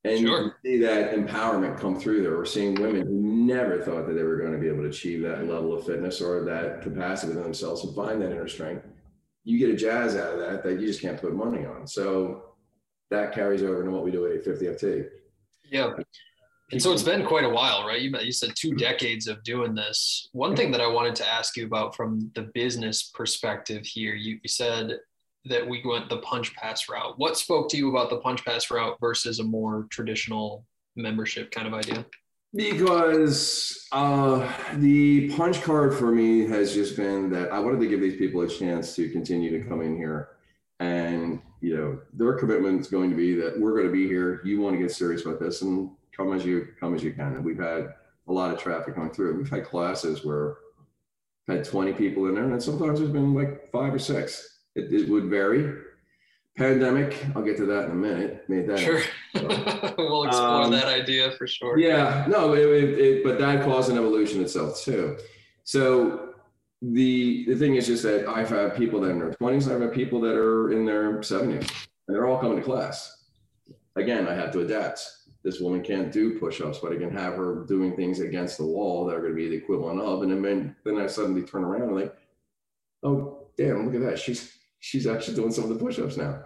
and 0.06 0.20
sure. 0.20 0.42
you 0.42 0.52
see 0.64 0.78
that 0.82 1.14
empowerment 1.14 1.81
come 1.81 1.99
through 1.99 2.22
there. 2.22 2.37
We're 2.37 2.44
seeing 2.44 2.75
women 2.75 3.06
who 3.06 3.14
never 3.14 3.82
thought 3.82 4.06
that 4.06 4.14
they 4.14 4.22
were 4.22 4.37
going 4.37 4.52
to 4.52 4.58
be 4.58 4.69
able 4.69 4.82
to 4.82 4.88
achieve 4.88 5.22
that 5.22 5.46
level 5.46 5.75
of 5.75 5.84
fitness 5.84 6.20
or 6.20 6.44
that 6.44 6.82
capacity 6.82 7.28
within 7.28 7.44
themselves 7.44 7.84
and 7.84 7.94
find 7.94 8.22
that 8.22 8.31
inner 8.31 8.49
strength. 8.49 8.87
You 9.44 9.58
get 9.58 9.70
a 9.70 9.76
jazz 9.76 10.16
out 10.16 10.34
of 10.34 10.38
that 10.40 10.62
that 10.64 10.81
you 10.81 10.87
just 10.87 11.00
can't 11.00 11.20
put 11.20 11.34
money 11.34 11.64
on. 11.64 11.87
So 11.87 12.42
that 13.10 13.32
carries 13.32 13.62
over 13.62 13.80
into 13.80 13.92
what 13.92 14.04
we 14.04 14.10
do 14.10 14.26
at 14.26 14.32
850 14.32 14.86
FT. 14.86 15.08
Yeah. 15.70 15.94
And 16.72 16.82
so 16.82 16.92
it's 16.92 17.02
been 17.02 17.24
quite 17.24 17.44
a 17.44 17.48
while, 17.48 17.86
right? 17.86 18.00
You, 18.00 18.12
you 18.18 18.32
said 18.32 18.54
two 18.56 18.74
decades 18.74 19.28
of 19.28 19.42
doing 19.44 19.74
this. 19.74 20.28
One 20.32 20.56
thing 20.56 20.72
that 20.72 20.80
I 20.80 20.88
wanted 20.88 21.14
to 21.16 21.28
ask 21.28 21.56
you 21.56 21.64
about 21.64 21.94
from 21.94 22.30
the 22.34 22.42
business 22.54 23.04
perspective 23.04 23.86
here, 23.86 24.14
you, 24.14 24.40
you 24.42 24.48
said 24.48 24.98
that 25.44 25.66
we 25.66 25.80
went 25.84 26.08
the 26.08 26.18
punch 26.18 26.54
pass 26.56 26.88
route. 26.88 27.16
What 27.18 27.38
spoke 27.38 27.68
to 27.70 27.76
you 27.76 27.90
about 27.90 28.10
the 28.10 28.18
punch 28.18 28.44
pass 28.44 28.68
route 28.70 28.96
versus 29.00 29.38
a 29.38 29.44
more 29.44 29.86
traditional 29.90 30.64
membership 30.96 31.52
kind 31.52 31.68
of 31.68 31.74
idea? 31.74 32.04
Because 32.52 33.86
uh, 33.92 34.50
the 34.74 35.30
punch 35.36 35.62
card 35.62 35.94
for 35.94 36.10
me 36.10 36.46
has 36.48 36.74
just 36.74 36.96
been 36.96 37.30
that 37.30 37.52
I 37.52 37.60
wanted 37.60 37.80
to 37.80 37.86
give 37.86 38.00
these 38.00 38.16
people 38.16 38.40
a 38.40 38.48
chance 38.48 38.96
to 38.96 39.08
continue 39.10 39.50
to 39.56 39.68
come 39.68 39.82
in 39.82 39.96
here. 39.96 40.30
And, 40.80 41.40
you 41.60 41.76
know, 41.76 41.98
their 42.12 42.34
commitment 42.34 42.80
is 42.80 42.88
going 42.88 43.10
to 43.10 43.16
be 43.16 43.34
that 43.34 43.58
we're 43.58 43.72
going 43.72 43.86
to 43.86 43.92
be 43.92 44.06
here. 44.06 44.40
You 44.44 44.60
want 44.60 44.76
to 44.76 44.82
get 44.82 44.92
serious 44.92 45.24
about 45.24 45.40
this 45.40 45.62
and 45.62 45.90
come 46.16 46.32
as 46.32 46.44
you 46.44 46.68
come 46.78 46.94
as 46.94 47.02
you 47.02 47.12
can. 47.12 47.34
And 47.34 47.44
we've 47.44 47.58
had 47.58 47.94
a 48.28 48.32
lot 48.32 48.52
of 48.52 48.58
traffic 48.58 48.96
going 48.96 49.10
through. 49.10 49.36
We've 49.36 49.50
had 49.50 49.64
classes 49.64 50.24
where 50.24 50.58
had 51.48 51.64
20 51.64 51.92
people 51.92 52.26
in 52.26 52.34
there, 52.34 52.44
and 52.44 52.62
sometimes 52.62 52.98
there's 52.98 53.12
been 53.12 53.32
like 53.32 53.70
five 53.70 53.94
or 53.94 53.98
six 53.98 54.56
it, 54.74 54.92
it 54.92 55.08
would 55.08 55.24
vary. 55.24 55.82
Pandemic, 56.56 57.26
I'll 57.34 57.42
get 57.42 57.58
to 57.58 57.66
that 57.66 57.84
in 57.84 57.90
a 57.90 57.94
minute. 57.94 58.48
Made 58.48 58.66
that 58.68 58.78
sure. 58.78 59.02
we'll 59.34 60.24
explore 60.24 60.62
um, 60.62 60.70
that 60.70 60.86
idea 60.86 61.32
for 61.32 61.46
sure. 61.46 61.78
Yeah, 61.78 62.24
no, 62.28 62.54
it, 62.54 62.64
it, 62.64 63.24
but 63.24 63.38
that 63.38 63.62
caused 63.62 63.90
an 63.90 63.98
evolution 63.98 64.40
itself 64.40 64.80
too. 64.82 65.18
So 65.64 66.25
the 66.82 67.44
the 67.46 67.56
thing 67.56 67.76
is 67.76 67.87
just 67.87 68.02
that 68.02 68.28
I've 68.28 68.50
had 68.50 68.76
people 68.76 69.00
that 69.00 69.08
are 69.08 69.12
in 69.12 69.19
their 69.19 69.31
20s, 69.31 69.73
I've 69.73 69.81
had 69.81 69.93
people 69.93 70.20
that 70.20 70.34
are 70.34 70.73
in 70.73 70.84
their 70.84 71.19
70s, 71.19 71.50
and 71.50 71.69
they're 72.08 72.26
all 72.26 72.38
coming 72.38 72.58
to 72.58 72.62
class. 72.62 73.25
Again, 73.96 74.28
I 74.28 74.34
have 74.34 74.52
to 74.52 74.61
adapt. 74.61 75.00
This 75.43 75.61
woman 75.61 75.82
can't 75.82 76.12
do 76.12 76.38
push-ups, 76.38 76.81
but 76.81 76.93
I 76.93 76.96
can 76.96 77.11
have 77.12 77.34
her 77.34 77.64
doing 77.67 77.94
things 77.94 78.20
against 78.20 78.58
the 78.58 78.67
wall 78.67 79.06
that 79.06 79.14
are 79.14 79.20
going 79.20 79.31
to 79.31 79.37
be 79.37 79.49
the 79.49 79.56
equivalent 79.56 80.00
of. 80.00 80.23
And 80.23 80.44
then, 80.44 80.75
then 80.84 80.99
I 80.99 81.06
suddenly 81.06 81.42
turn 81.42 81.62
around 81.62 81.83
and 81.83 81.95
like, 81.95 82.16
oh 83.04 83.47
damn, 83.56 83.87
look 83.87 83.95
at 83.95 84.02
that. 84.09 84.18
She's 84.18 84.52
she's 84.80 85.06
actually 85.06 85.37
doing 85.37 85.52
some 85.52 85.64
of 85.64 85.71
the 85.71 85.83
push-ups 85.83 86.16
now. 86.16 86.42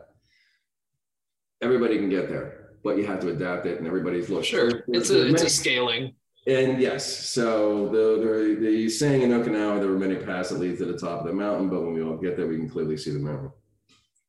Everybody 1.63 1.99
can 1.99 2.09
get 2.09 2.29
there, 2.29 2.71
but 2.85 2.97
you 2.97 3.07
have 3.07 3.21
to 3.21 3.31
adapt 3.31 3.67
it, 3.67 3.79
and 3.79 3.87
everybody's 3.87 4.31
looking. 4.31 4.45
Sure, 4.45 4.85
it's 4.89 5.11
a 5.11 5.27
it's 5.29 5.43
a 5.43 5.51
scaling. 5.51 6.15
And 6.47 6.81
yes, 6.81 7.29
so 7.29 7.89
the, 7.89 8.57
the 8.59 8.67
the 8.67 8.89
saying 8.89 9.23
in 9.23 9.31
Okinawa, 9.31 9.79
there 9.79 9.91
were 9.91 9.99
many 9.99 10.17
paths 10.17 10.49
that 10.49 10.59
lead 10.59 10.79
to 10.79 10.87
the 10.87 10.99
top 10.99 11.21
of 11.21 11.27
the 11.27 11.33
mountain, 11.35 11.69
but 11.69 11.83
when 11.83 11.93
we 11.93 12.03
all 12.03 12.17
get 12.17 12.37
there, 12.37 12.47
we 12.47 12.57
can 12.57 12.71
clearly 12.71 12.97
see 12.97 13.11
the 13.11 13.19
mountain. 13.19 13.53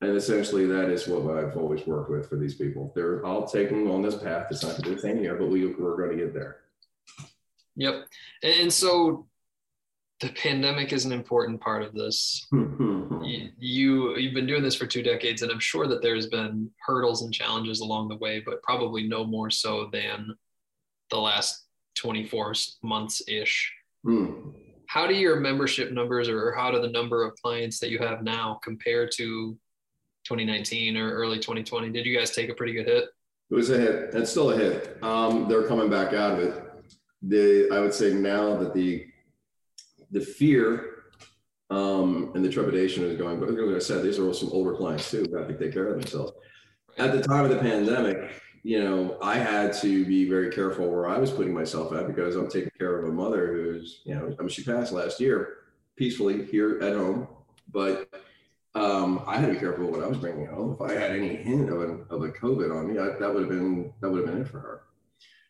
And 0.02 0.18
essentially, 0.18 0.66
that 0.66 0.90
is 0.90 1.08
what 1.08 1.38
I've 1.38 1.56
always 1.56 1.86
worked 1.86 2.10
with 2.10 2.28
for 2.28 2.36
these 2.36 2.56
people. 2.56 2.92
They're 2.96 3.24
all 3.26 3.48
taking 3.48 3.90
on 3.90 4.02
this 4.02 4.16
path. 4.16 4.48
It's 4.50 4.64
not 4.64 4.72
going 4.72 4.84
to 4.84 4.90
be 4.90 4.96
the 4.96 5.02
same 5.02 5.20
here, 5.20 5.36
but 5.36 5.48
we, 5.48 5.66
we're 5.68 5.96
going 5.96 6.18
to 6.18 6.24
get 6.24 6.34
there. 6.34 6.58
Yep. 7.76 8.08
And 8.42 8.74
so 8.74 9.28
the 10.20 10.30
pandemic 10.30 10.92
is 10.92 11.06
an 11.06 11.12
important 11.12 11.62
part 11.62 11.84
of 11.84 11.94
this. 11.94 12.48
you, 12.52 13.50
you 13.58 14.18
you've 14.18 14.34
been 14.34 14.48
doing 14.48 14.64
this 14.64 14.76
for 14.76 14.88
two 14.88 15.04
decades, 15.04 15.44
and 15.44 15.52
I'm 15.52 15.60
sure 15.60 15.88
that 15.88 16.02
there's 16.02 16.28
been 16.28 16.70
hurdles 16.80 17.22
and 17.22 17.34
challenges 17.34 17.80
along 17.80 18.10
the 18.10 18.18
way, 18.18 18.42
but 18.46 18.62
probably 18.64 19.08
no 19.08 19.24
more 19.24 19.50
so 19.50 19.90
than 19.94 20.36
the 21.10 21.18
last 21.18 21.66
24 21.96 22.54
months 22.84 23.22
ish. 23.28 23.74
Mm. 24.06 24.54
How 24.88 25.08
do 25.08 25.14
your 25.14 25.40
membership 25.40 25.92
numbers, 25.92 26.28
or 26.28 26.54
how 26.54 26.72
do 26.72 26.82
the 26.82 26.90
number 26.90 27.24
of 27.24 27.36
clients 27.42 27.80
that 27.80 27.90
you 27.90 28.00
have 28.00 28.24
now 28.24 28.60
compare 28.64 29.08
to 29.08 29.58
2019 30.26 30.98
or 30.98 31.14
early 31.14 31.38
2020? 31.38 31.90
Did 31.92 32.06
you 32.06 32.18
guys 32.18 32.32
take 32.32 32.50
a 32.50 32.54
pretty 32.54 32.74
good 32.74 32.88
hit? 32.88 33.06
It 33.50 33.56
was 33.56 33.70
a 33.70 33.78
hit. 33.78 34.14
It's 34.14 34.32
still 34.32 34.52
a 34.52 34.58
hit. 34.58 34.98
Um, 35.04 35.48
they're 35.48 35.68
coming 35.68 35.90
back 35.90 36.14
out 36.14 36.34
of 36.34 36.40
it. 36.40 36.64
The 37.22 37.70
I 37.72 37.80
would 37.80 37.94
say 37.94 38.14
now 38.14 38.58
that 38.58 38.74
the 38.74 39.06
the 40.12 40.22
fear 40.22 41.04
um, 41.70 42.32
and 42.36 42.44
the 42.44 42.50
trepidation 42.50 43.04
is 43.04 43.18
going, 43.18 43.40
but 43.40 43.50
like 43.50 43.76
I 43.76 43.80
said, 43.80 44.04
these 44.04 44.20
are 44.20 44.28
all 44.28 44.34
some 44.34 44.50
older 44.52 44.76
clients 44.76 45.10
too 45.10 45.26
have 45.38 45.48
to 45.48 45.58
take 45.58 45.74
care 45.74 45.88
of 45.88 46.00
themselves. 46.00 46.34
At 46.98 47.14
the 47.14 47.22
time 47.22 47.46
of 47.46 47.50
the 47.50 47.60
pandemic, 47.60 48.32
you 48.64 48.84
know, 48.84 49.18
I 49.22 49.38
had 49.38 49.74
to 49.82 50.06
be 50.06 50.30
very 50.30 50.52
careful 50.52 50.90
where 50.90 51.08
I 51.10 51.18
was 51.18 51.32
putting 51.32 51.54
myself 51.54 51.94
at 51.94 52.08
because 52.08 52.36
I'm 52.36 52.50
taking 52.50 52.72
care 52.78 53.00
of 53.00 53.10
a 53.10 53.12
mother 53.12 53.54
who's, 53.54 54.02
you 54.04 54.14
know, 54.14 54.36
I 54.38 54.42
mean, 54.42 54.50
she 54.50 54.64
passed 54.64 54.92
last 54.92 55.20
year 55.20 55.58
peacefully 55.96 56.46
here 56.46 56.80
at 56.82 56.94
home, 56.96 57.28
but 57.72 58.08
um, 58.76 59.24
I 59.26 59.38
had 59.38 59.48
to 59.48 59.54
be 59.54 59.60
careful 59.60 59.88
what 59.88 60.04
I 60.04 60.08
was 60.08 60.18
bringing 60.18 60.46
home. 60.46 60.78
If 60.80 60.82
I 60.82 60.94
had 60.94 61.12
any 61.12 61.36
hint 61.36 61.70
of, 61.70 61.82
an, 61.82 62.06
of 62.10 62.24
a 62.24 62.30
COVID 62.30 62.76
on 62.76 62.94
me, 62.94 63.00
I, 63.00 63.18
that 63.20 63.34
would 63.34 63.44
have 63.44 63.50
been 63.50 63.94
that 64.00 64.10
would 64.10 64.22
have 64.22 64.32
been 64.32 64.42
it 64.44 64.48
for 64.48 64.60
her. 64.60 64.84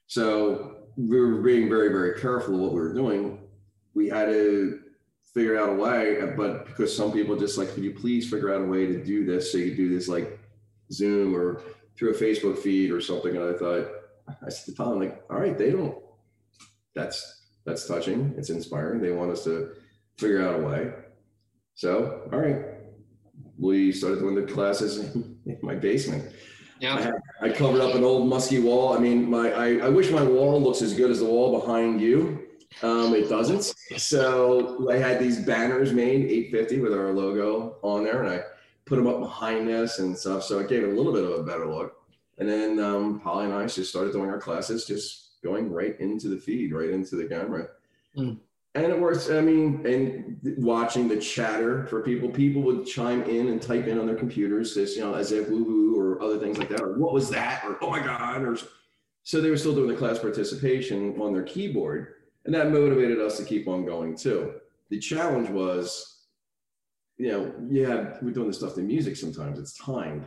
So 0.08 0.78
we 0.96 1.20
were 1.20 1.42
being 1.42 1.70
very, 1.70 1.90
very 1.90 2.20
careful 2.20 2.58
what 2.58 2.74
we 2.74 2.80
were 2.80 2.94
doing. 2.94 3.40
We 3.94 4.08
had 4.08 4.28
to 4.28 4.80
figure 5.34 5.58
out 5.58 5.70
a 5.70 5.74
way, 5.74 6.34
but 6.36 6.66
because 6.66 6.96
some 6.96 7.12
people 7.12 7.38
just 7.38 7.58
like, 7.58 7.74
could 7.74 7.84
you 7.84 7.94
please 7.94 8.30
figure 8.30 8.54
out 8.54 8.62
a 8.62 8.66
way 8.66 8.86
to 8.88 9.04
do 9.04 9.26
this 9.26 9.52
so 9.52 9.58
you 9.58 9.70
could 9.70 9.78
do 9.78 9.90
this 9.90 10.08
like 10.08 10.40
Zoom 10.92 11.36
or 11.36 11.62
through 12.02 12.16
a 12.16 12.18
Facebook 12.18 12.58
feed 12.58 12.90
or 12.90 13.00
something. 13.00 13.38
And 13.38 13.48
I 13.48 13.54
thought, 13.56 13.88
I 14.44 14.50
said 14.50 14.66
to 14.66 14.76
Tom, 14.76 15.00
like, 15.00 15.24
all 15.30 15.38
right, 15.38 15.56
they 15.56 15.70
don't, 15.70 15.96
that's, 16.96 17.44
that's 17.64 17.88
touching. 17.88 18.34
It's 18.40 18.50
inspiring. 18.50 19.02
They 19.02 19.12
want 19.12 19.30
us 19.30 19.44
to 19.44 19.74
figure 20.18 20.42
out 20.42 20.60
a 20.60 20.64
way. 20.64 20.94
So, 21.76 22.28
all 22.34 22.40
right, 22.40 22.58
we 23.60 23.92
started 23.92 24.20
doing 24.20 24.34
the 24.34 24.52
classes 24.52 25.16
in 25.16 25.60
my 25.62 25.76
basement. 25.76 26.34
Yeah. 26.80 26.96
I, 26.96 27.02
had, 27.02 27.14
I 27.40 27.50
covered 27.50 27.82
up 27.82 27.94
an 27.94 28.04
old 28.04 28.28
musky 28.28 28.58
wall. 28.58 28.98
I 28.98 29.00
mean, 29.00 29.30
my 29.30 29.52
I, 29.52 29.86
I 29.86 29.90
wish 29.90 30.10
my 30.10 30.24
wall 30.24 30.60
looks 30.60 30.82
as 30.82 30.96
good 30.96 31.12
as 31.12 31.20
the 31.20 31.26
wall 31.26 31.60
behind 31.60 32.02
you. 32.02 32.48
Um, 32.82 33.14
it 33.14 33.30
doesn't. 33.30 33.76
So 33.98 34.90
I 34.90 34.98
had 34.98 35.20
these 35.20 35.46
banners 35.46 35.94
made 35.94 36.26
850 36.26 36.80
with 36.80 36.94
our 36.94 37.14
logo 37.14 37.76
on 37.84 38.04
there, 38.04 38.24
and 38.24 38.34
I 38.34 38.44
put 38.92 38.98
them 38.98 39.08
up 39.08 39.22
behind 39.22 39.70
us 39.70 40.00
and 40.00 40.18
stuff. 40.18 40.44
So 40.44 40.60
it 40.60 40.68
gave 40.68 40.84
it 40.84 40.90
a 40.90 40.94
little 40.94 41.14
bit 41.14 41.24
of 41.24 41.32
a 41.32 41.44
better 41.44 41.66
look. 41.66 41.96
And 42.40 42.50
then 42.50 42.78
um, 42.78 43.22
Polly 43.22 43.46
and 43.46 43.54
I 43.54 43.66
just 43.66 43.90
started 43.90 44.12
doing 44.12 44.30
our 44.30 44.38
classes, 44.38 44.84
just 44.84 45.42
going 45.42 45.72
right 45.72 45.98
into 46.02 46.28
the 46.28 46.36
feed, 46.36 46.74
right 46.74 46.90
into 46.90 47.16
the 47.16 47.24
camera. 47.24 47.70
Mm. 48.18 48.40
And 48.76 48.86
it 48.86 49.00
works. 49.00 49.30
I 49.30 49.40
mean, 49.40 49.86
and 49.86 50.38
watching 50.58 51.08
the 51.08 51.16
chatter 51.16 51.86
for 51.86 52.02
people, 52.02 52.28
people 52.28 52.64
would 52.64 52.86
chime 52.86 53.24
in 53.24 53.48
and 53.48 53.62
type 53.62 53.88
in 53.88 53.98
on 53.98 54.08
their 54.08 54.18
computers, 54.18 54.76
this, 54.76 54.98
you 54.98 55.04
know, 55.04 55.14
as 55.14 55.32
if 55.32 55.48
woo 55.48 55.64
woo 55.64 55.98
or 55.98 56.22
other 56.22 56.38
things 56.38 56.58
like 56.58 56.68
that, 56.68 56.82
or 56.82 56.98
what 56.98 57.14
was 57.14 57.30
that, 57.30 57.64
or 57.64 57.78
oh 57.82 57.92
my 57.92 58.04
God, 58.04 58.42
or 58.42 58.58
so 59.24 59.40
they 59.40 59.50
were 59.50 59.56
still 59.56 59.74
doing 59.74 59.88
the 59.88 59.96
class 59.96 60.20
participation 60.20 61.18
on 61.22 61.32
their 61.32 61.44
keyboard. 61.44 62.16
And 62.44 62.54
that 62.54 62.72
motivated 62.72 63.20
us 63.22 63.38
to 63.38 63.46
keep 63.46 63.70
on 63.70 63.86
going 63.86 64.18
too. 64.18 64.56
The 64.90 65.00
challenge 65.00 65.50
was, 65.50 66.11
you 67.22 67.32
know, 67.32 67.54
yeah, 67.70 68.18
we're 68.22 68.32
doing 68.32 68.48
this 68.48 68.58
stuff 68.58 68.76
to 68.76 68.82
music 68.82 69.16
sometimes, 69.16 69.60
it's 69.60 69.78
timed. 69.78 70.26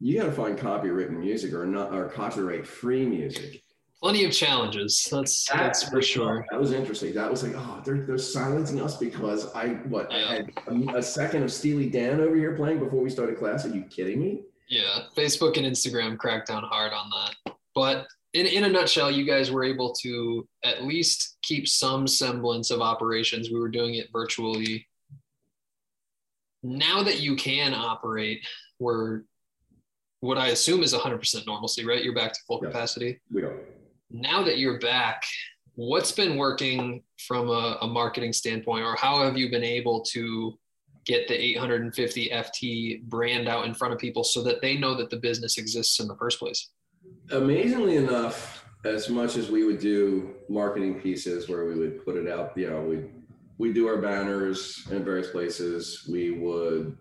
You 0.00 0.18
got 0.18 0.26
to 0.26 0.32
find 0.32 0.58
copywritten 0.58 1.18
music 1.18 1.52
or 1.52 1.66
not, 1.66 1.92
or 1.92 2.08
copyright 2.08 2.66
free 2.66 3.04
music 3.04 3.62
plenty 4.00 4.24
of 4.24 4.32
challenges. 4.32 5.08
That's 5.10 5.46
that, 5.48 5.56
that's 5.56 5.88
for 5.88 6.02
sure. 6.02 6.46
That 6.50 6.60
was 6.60 6.72
interesting. 6.72 7.14
That 7.14 7.30
was 7.30 7.42
like, 7.42 7.54
oh, 7.56 7.82
they're 7.84 8.02
they're 8.02 8.18
silencing 8.18 8.80
us 8.80 8.96
because 8.96 9.52
I 9.54 9.68
what 9.88 10.10
yeah. 10.10 10.16
I 10.16 10.34
had 10.34 10.52
a, 10.66 10.98
a, 10.98 11.02
second 11.02 11.42
of 11.42 11.52
Steely 11.52 11.88
Dan 11.88 12.20
over 12.20 12.36
here 12.36 12.54
playing 12.54 12.78
before 12.78 13.00
we 13.00 13.10
started 13.10 13.38
class. 13.38 13.64
Are 13.64 13.70
you 13.70 13.82
kidding 13.82 14.20
me? 14.20 14.42
Yeah, 14.68 15.00
Facebook 15.16 15.56
and 15.56 15.66
Instagram 15.66 16.18
cracked 16.18 16.48
down 16.48 16.62
hard 16.62 16.92
on 16.92 17.10
that. 17.10 17.54
But 17.74 18.06
in 18.34 18.46
in 18.46 18.64
a 18.64 18.68
nutshell, 18.68 19.10
you 19.10 19.24
guys 19.24 19.50
were 19.50 19.64
able 19.64 19.92
to 20.02 20.46
at 20.64 20.84
least 20.84 21.38
keep 21.42 21.68
some 21.68 22.06
semblance 22.06 22.70
of 22.70 22.80
operations. 22.80 23.50
We 23.50 23.58
were 23.58 23.70
doing 23.70 23.94
it 23.94 24.08
virtually. 24.12 24.86
Now 26.62 27.02
that 27.02 27.20
you 27.20 27.36
can 27.36 27.74
operate, 27.74 28.46
we're 28.78 29.22
what 30.20 30.36
I 30.36 30.48
assume 30.48 30.82
is 30.82 30.92
100% 30.92 31.46
normalcy, 31.46 31.84
right? 31.84 32.02
You're 32.02 32.14
back 32.14 32.32
to 32.32 32.40
full 32.46 32.60
yes, 32.60 32.72
capacity. 32.72 33.20
We 33.32 33.42
are 33.42 33.60
now 34.10 34.42
that 34.42 34.58
you're 34.58 34.78
back, 34.78 35.22
what's 35.74 36.12
been 36.12 36.36
working 36.36 37.02
from 37.26 37.48
a, 37.48 37.78
a, 37.82 37.86
marketing 37.86 38.32
standpoint, 38.32 38.84
or 38.84 38.96
how 38.96 39.22
have 39.22 39.36
you 39.36 39.50
been 39.50 39.64
able 39.64 40.00
to 40.00 40.58
get 41.04 41.28
the 41.28 41.34
850 41.34 42.30
FT 42.30 43.02
brand 43.04 43.48
out 43.48 43.66
in 43.66 43.74
front 43.74 43.94
of 43.94 44.00
people 44.00 44.24
so 44.24 44.42
that 44.42 44.60
they 44.60 44.76
know 44.76 44.94
that 44.94 45.10
the 45.10 45.16
business 45.16 45.58
exists 45.58 46.00
in 46.00 46.08
the 46.08 46.16
first 46.16 46.38
place? 46.38 46.70
Amazingly 47.30 47.96
enough, 47.96 48.64
as 48.84 49.08
much 49.08 49.36
as 49.36 49.50
we 49.50 49.64
would 49.64 49.78
do 49.78 50.34
marketing 50.48 51.00
pieces 51.00 51.48
where 51.48 51.64
we 51.64 51.74
would 51.74 52.04
put 52.04 52.16
it 52.16 52.30
out, 52.30 52.56
you 52.56 52.70
know, 52.70 52.80
we 52.80 53.04
we 53.58 53.72
do 53.72 53.88
our 53.88 53.96
banners 53.96 54.86
in 54.90 55.04
various 55.04 55.30
places. 55.30 56.06
We 56.10 56.30
would 56.30 56.96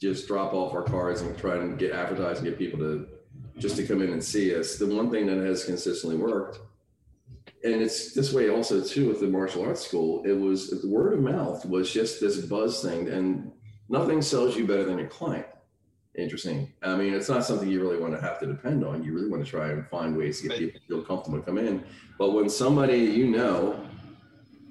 just 0.00 0.28
drop 0.28 0.52
off 0.52 0.74
our 0.74 0.82
cards 0.82 1.22
and 1.22 1.36
try 1.36 1.56
and 1.56 1.78
get 1.78 1.92
advertised 1.92 2.42
and 2.42 2.48
get 2.48 2.58
people 2.58 2.78
to 2.80 3.08
just 3.58 3.76
to 3.76 3.86
come 3.86 4.02
in 4.02 4.12
and 4.12 4.22
see 4.22 4.54
us. 4.54 4.76
The 4.76 4.86
one 4.86 5.10
thing 5.10 5.26
that 5.26 5.38
has 5.38 5.64
consistently 5.64 6.18
worked, 6.18 6.60
and 7.64 7.80
it's 7.80 8.12
this 8.12 8.32
way 8.32 8.50
also 8.50 8.84
too 8.84 9.08
with 9.08 9.20
the 9.20 9.26
martial 9.26 9.64
arts 9.64 9.86
school, 9.86 10.22
it 10.26 10.32
was 10.32 10.68
the 10.68 10.88
word 10.88 11.14
of 11.14 11.20
mouth 11.20 11.64
was 11.64 11.90
just 11.90 12.20
this 12.20 12.36
buzz 12.44 12.82
thing, 12.82 13.08
and 13.08 13.50
nothing 13.88 14.20
sells 14.20 14.56
you 14.56 14.66
better 14.66 14.84
than 14.84 14.98
your 14.98 15.08
client. 15.08 15.46
Interesting. 16.18 16.72
I 16.82 16.96
mean, 16.96 17.12
it's 17.12 17.28
not 17.28 17.44
something 17.44 17.68
you 17.68 17.80
really 17.82 17.98
want 17.98 18.14
to 18.14 18.20
have 18.20 18.38
to 18.40 18.46
depend 18.46 18.84
on. 18.84 19.04
You 19.04 19.14
really 19.14 19.28
want 19.28 19.44
to 19.44 19.50
try 19.50 19.70
and 19.70 19.86
find 19.88 20.16
ways 20.16 20.40
to 20.40 20.48
get 20.48 20.58
people 20.58 20.80
to 20.80 20.86
feel 20.86 21.02
comfortable 21.02 21.38
to 21.38 21.44
come 21.44 21.58
in. 21.58 21.84
But 22.18 22.32
when 22.32 22.48
somebody 22.48 22.98
you 22.98 23.26
know 23.26 23.85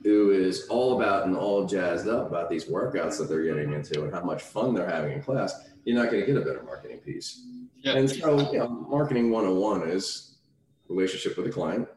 who 0.06 0.30
is 0.30 0.68
all 0.68 1.02
about 1.02 1.26
and 1.26 1.36
all 1.36 1.66
jazzed 1.66 2.08
up 2.08 2.28
about 2.28 2.48
these 2.48 2.66
workouts 2.66 3.18
that 3.18 3.28
they're 3.28 3.44
getting 3.44 3.74
into 3.74 4.04
and 4.04 4.14
how 4.14 4.22
much 4.22 4.44
fun 4.44 4.76
they're 4.76 4.88
having 4.88 5.14
in 5.14 5.22
class, 5.22 5.68
you're 5.84 5.98
not 5.98 6.12
going 6.12 6.24
to 6.24 6.28
get 6.28 6.38
a 6.38 6.46
better 6.46 6.62
marketing 6.62 7.00
piece. 7.00 7.42
Yep. 7.78 7.96
And 7.96 8.10
so, 8.10 8.52
you 8.52 8.60
know, 8.60 8.70
marketing 8.70 9.32
101 9.32 9.90
is 9.90 10.36
relationship 10.90 11.36
with 11.36 11.48
the 11.48 11.52
client. 11.52 11.88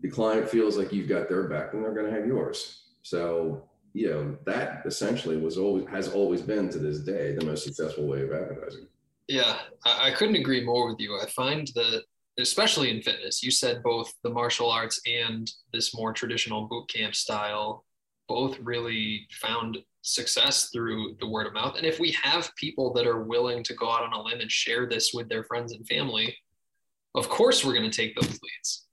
The 0.00 0.08
client 0.08 0.48
feels 0.48 0.78
like 0.78 0.94
you've 0.94 1.10
got 1.10 1.28
their 1.28 1.46
back 1.46 1.74
and 1.74 1.84
they're 1.84 1.92
going 1.92 2.06
to 2.06 2.12
have 2.12 2.26
yours. 2.26 2.84
So, 3.02 3.64
you 3.92 4.08
know, 4.08 4.38
that 4.46 4.80
essentially 4.86 5.36
was 5.36 5.58
always, 5.58 5.86
has 5.88 6.08
always 6.08 6.40
been 6.40 6.70
to 6.70 6.78
this 6.78 7.00
day, 7.00 7.34
the 7.34 7.44
most 7.44 7.64
successful 7.64 8.06
way 8.06 8.22
of 8.22 8.32
advertising. 8.32 8.86
Yeah, 9.28 9.58
I, 9.84 10.08
I 10.08 10.10
couldn't 10.12 10.36
agree 10.36 10.64
more 10.64 10.88
with 10.88 11.00
you. 11.00 11.20
I 11.22 11.26
find 11.26 11.68
that, 11.74 12.02
especially 12.38 12.90
in 12.90 13.02
fitness, 13.02 13.42
you 13.42 13.50
said 13.50 13.82
both 13.82 14.12
the 14.22 14.30
martial 14.30 14.70
arts 14.70 15.00
and 15.06 15.50
this 15.72 15.94
more 15.94 16.12
traditional 16.12 16.66
boot 16.66 16.88
camp 16.88 17.14
style 17.14 17.84
both 18.28 18.58
really 18.60 19.26
found 19.30 19.78
success 20.02 20.70
through 20.72 21.16
the 21.20 21.28
word 21.28 21.46
of 21.46 21.52
mouth. 21.52 21.76
And 21.76 21.86
if 21.86 21.98
we 21.98 22.12
have 22.22 22.54
people 22.56 22.92
that 22.94 23.06
are 23.06 23.22
willing 23.22 23.62
to 23.64 23.74
go 23.74 23.90
out 23.90 24.02
on 24.02 24.12
a 24.12 24.22
limb 24.22 24.40
and 24.40 24.50
share 24.50 24.86
this 24.86 25.12
with 25.12 25.28
their 25.28 25.44
friends 25.44 25.72
and 25.72 25.86
family, 25.86 26.36
of 27.14 27.28
course 27.28 27.64
we're 27.64 27.74
going 27.74 27.90
to 27.90 27.96
take 27.96 28.14
those 28.14 28.28
leads, 28.30 28.86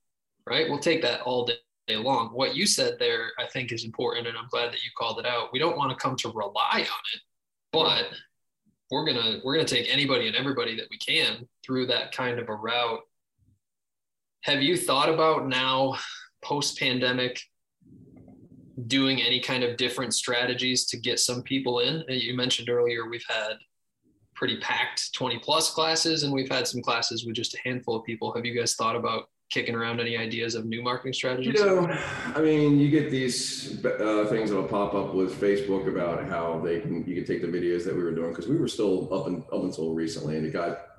right? 0.46 0.68
We'll 0.68 0.78
take 0.78 1.02
that 1.02 1.20
all 1.22 1.44
day 1.46 1.96
long. 1.96 2.28
What 2.28 2.56
you 2.56 2.66
said 2.66 2.96
there, 2.98 3.30
I 3.38 3.46
think, 3.46 3.70
is 3.70 3.84
important, 3.84 4.26
and 4.26 4.36
I'm 4.36 4.48
glad 4.48 4.72
that 4.72 4.82
you 4.82 4.90
called 4.96 5.18
it 5.18 5.26
out. 5.26 5.50
We 5.52 5.58
don't 5.58 5.76
want 5.76 5.90
to 5.90 5.96
come 5.96 6.16
to 6.16 6.28
rely 6.28 6.52
on 6.78 6.80
it, 6.82 7.20
but 7.72 8.06
we're 8.90 9.04
gonna 9.04 9.40
we're 9.44 9.54
gonna 9.54 9.66
take 9.66 9.92
anybody 9.92 10.26
and 10.26 10.36
everybody 10.36 10.76
that 10.76 10.86
we 10.90 10.98
can 10.98 11.46
through 11.64 11.86
that 11.86 12.12
kind 12.12 12.38
of 12.38 12.48
a 12.48 12.54
route. 12.54 13.00
Have 14.44 14.62
you 14.62 14.76
thought 14.76 15.08
about 15.08 15.48
now, 15.48 15.96
post 16.42 16.78
pandemic? 16.78 17.40
doing 18.86 19.22
any 19.22 19.40
kind 19.40 19.62
of 19.62 19.76
different 19.76 20.14
strategies 20.14 20.84
to 20.86 20.96
get 20.96 21.20
some 21.20 21.42
people 21.42 21.80
in. 21.80 22.02
You 22.08 22.34
mentioned 22.36 22.68
earlier 22.68 23.08
we've 23.08 23.24
had 23.28 23.54
pretty 24.34 24.58
packed 24.58 25.14
20 25.14 25.38
plus 25.38 25.70
classes 25.70 26.24
and 26.24 26.32
we've 26.32 26.50
had 26.50 26.66
some 26.66 26.82
classes 26.82 27.24
with 27.24 27.36
just 27.36 27.54
a 27.54 27.58
handful 27.64 27.96
of 27.96 28.04
people. 28.04 28.32
Have 28.34 28.44
you 28.44 28.58
guys 28.58 28.74
thought 28.74 28.96
about 28.96 29.28
kicking 29.50 29.74
around 29.76 30.00
any 30.00 30.16
ideas 30.16 30.56
of 30.56 30.64
new 30.64 30.82
marketing 30.82 31.12
strategies? 31.12 31.54
You 31.54 31.66
know, 31.66 31.98
I 32.34 32.40
mean, 32.40 32.80
you 32.80 32.90
get 32.90 33.10
these 33.10 33.84
uh, 33.84 34.26
things 34.28 34.50
that'll 34.50 34.66
pop 34.66 34.94
up 34.94 35.14
with 35.14 35.40
Facebook 35.40 35.88
about 35.88 36.24
how 36.24 36.60
they 36.64 36.80
can 36.80 37.04
you 37.06 37.14
can 37.14 37.24
take 37.24 37.42
the 37.42 37.48
videos 37.48 37.84
that 37.84 37.94
we 37.94 38.02
were 38.02 38.14
doing 38.14 38.30
because 38.30 38.48
we 38.48 38.56
were 38.56 38.68
still 38.68 39.12
up 39.14 39.28
and 39.28 39.44
up 39.52 39.62
until 39.62 39.94
recently, 39.94 40.36
and 40.36 40.46
it 40.46 40.52
got 40.52 40.93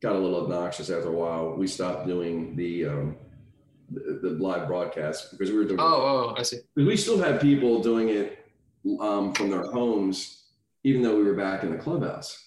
got 0.00 0.14
a 0.14 0.18
little 0.18 0.42
obnoxious 0.42 0.90
after 0.90 1.08
a 1.08 1.12
while. 1.12 1.54
We 1.54 1.66
stopped 1.66 2.06
doing 2.06 2.56
the 2.56 2.86
um, 2.86 3.16
the, 3.90 4.20
the 4.22 4.30
live 4.30 4.66
broadcast 4.68 5.30
because 5.30 5.50
we 5.50 5.56
were 5.56 5.64
doing. 5.64 5.80
Oh, 5.80 5.84
oh, 5.84 6.34
I 6.36 6.42
see. 6.42 6.58
We 6.74 6.96
still 6.96 7.18
had 7.18 7.40
people 7.40 7.82
doing 7.82 8.08
it 8.08 8.46
um, 9.00 9.32
from 9.34 9.50
their 9.50 9.62
homes, 9.62 10.44
even 10.84 11.02
though 11.02 11.16
we 11.16 11.24
were 11.24 11.34
back 11.34 11.62
in 11.62 11.70
the 11.70 11.78
clubhouse. 11.78 12.42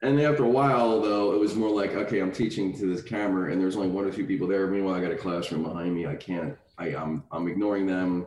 And 0.00 0.20
after 0.20 0.44
a 0.44 0.48
while, 0.48 1.00
though, 1.00 1.32
it 1.32 1.40
was 1.40 1.56
more 1.56 1.70
like, 1.70 1.92
okay, 1.94 2.20
I'm 2.20 2.30
teaching 2.30 2.72
to 2.78 2.86
this 2.86 3.02
camera, 3.02 3.50
and 3.50 3.60
there's 3.60 3.74
only 3.74 3.88
one 3.88 4.04
or 4.04 4.12
two 4.12 4.24
people 4.24 4.46
there. 4.46 4.68
Meanwhile, 4.68 4.94
I 4.94 5.00
got 5.00 5.10
a 5.10 5.16
classroom 5.16 5.64
behind 5.64 5.92
me. 5.94 6.06
I 6.06 6.14
can't. 6.14 6.56
I, 6.78 6.94
I'm 6.94 7.24
I'm 7.32 7.48
ignoring 7.48 7.86
them, 7.86 8.26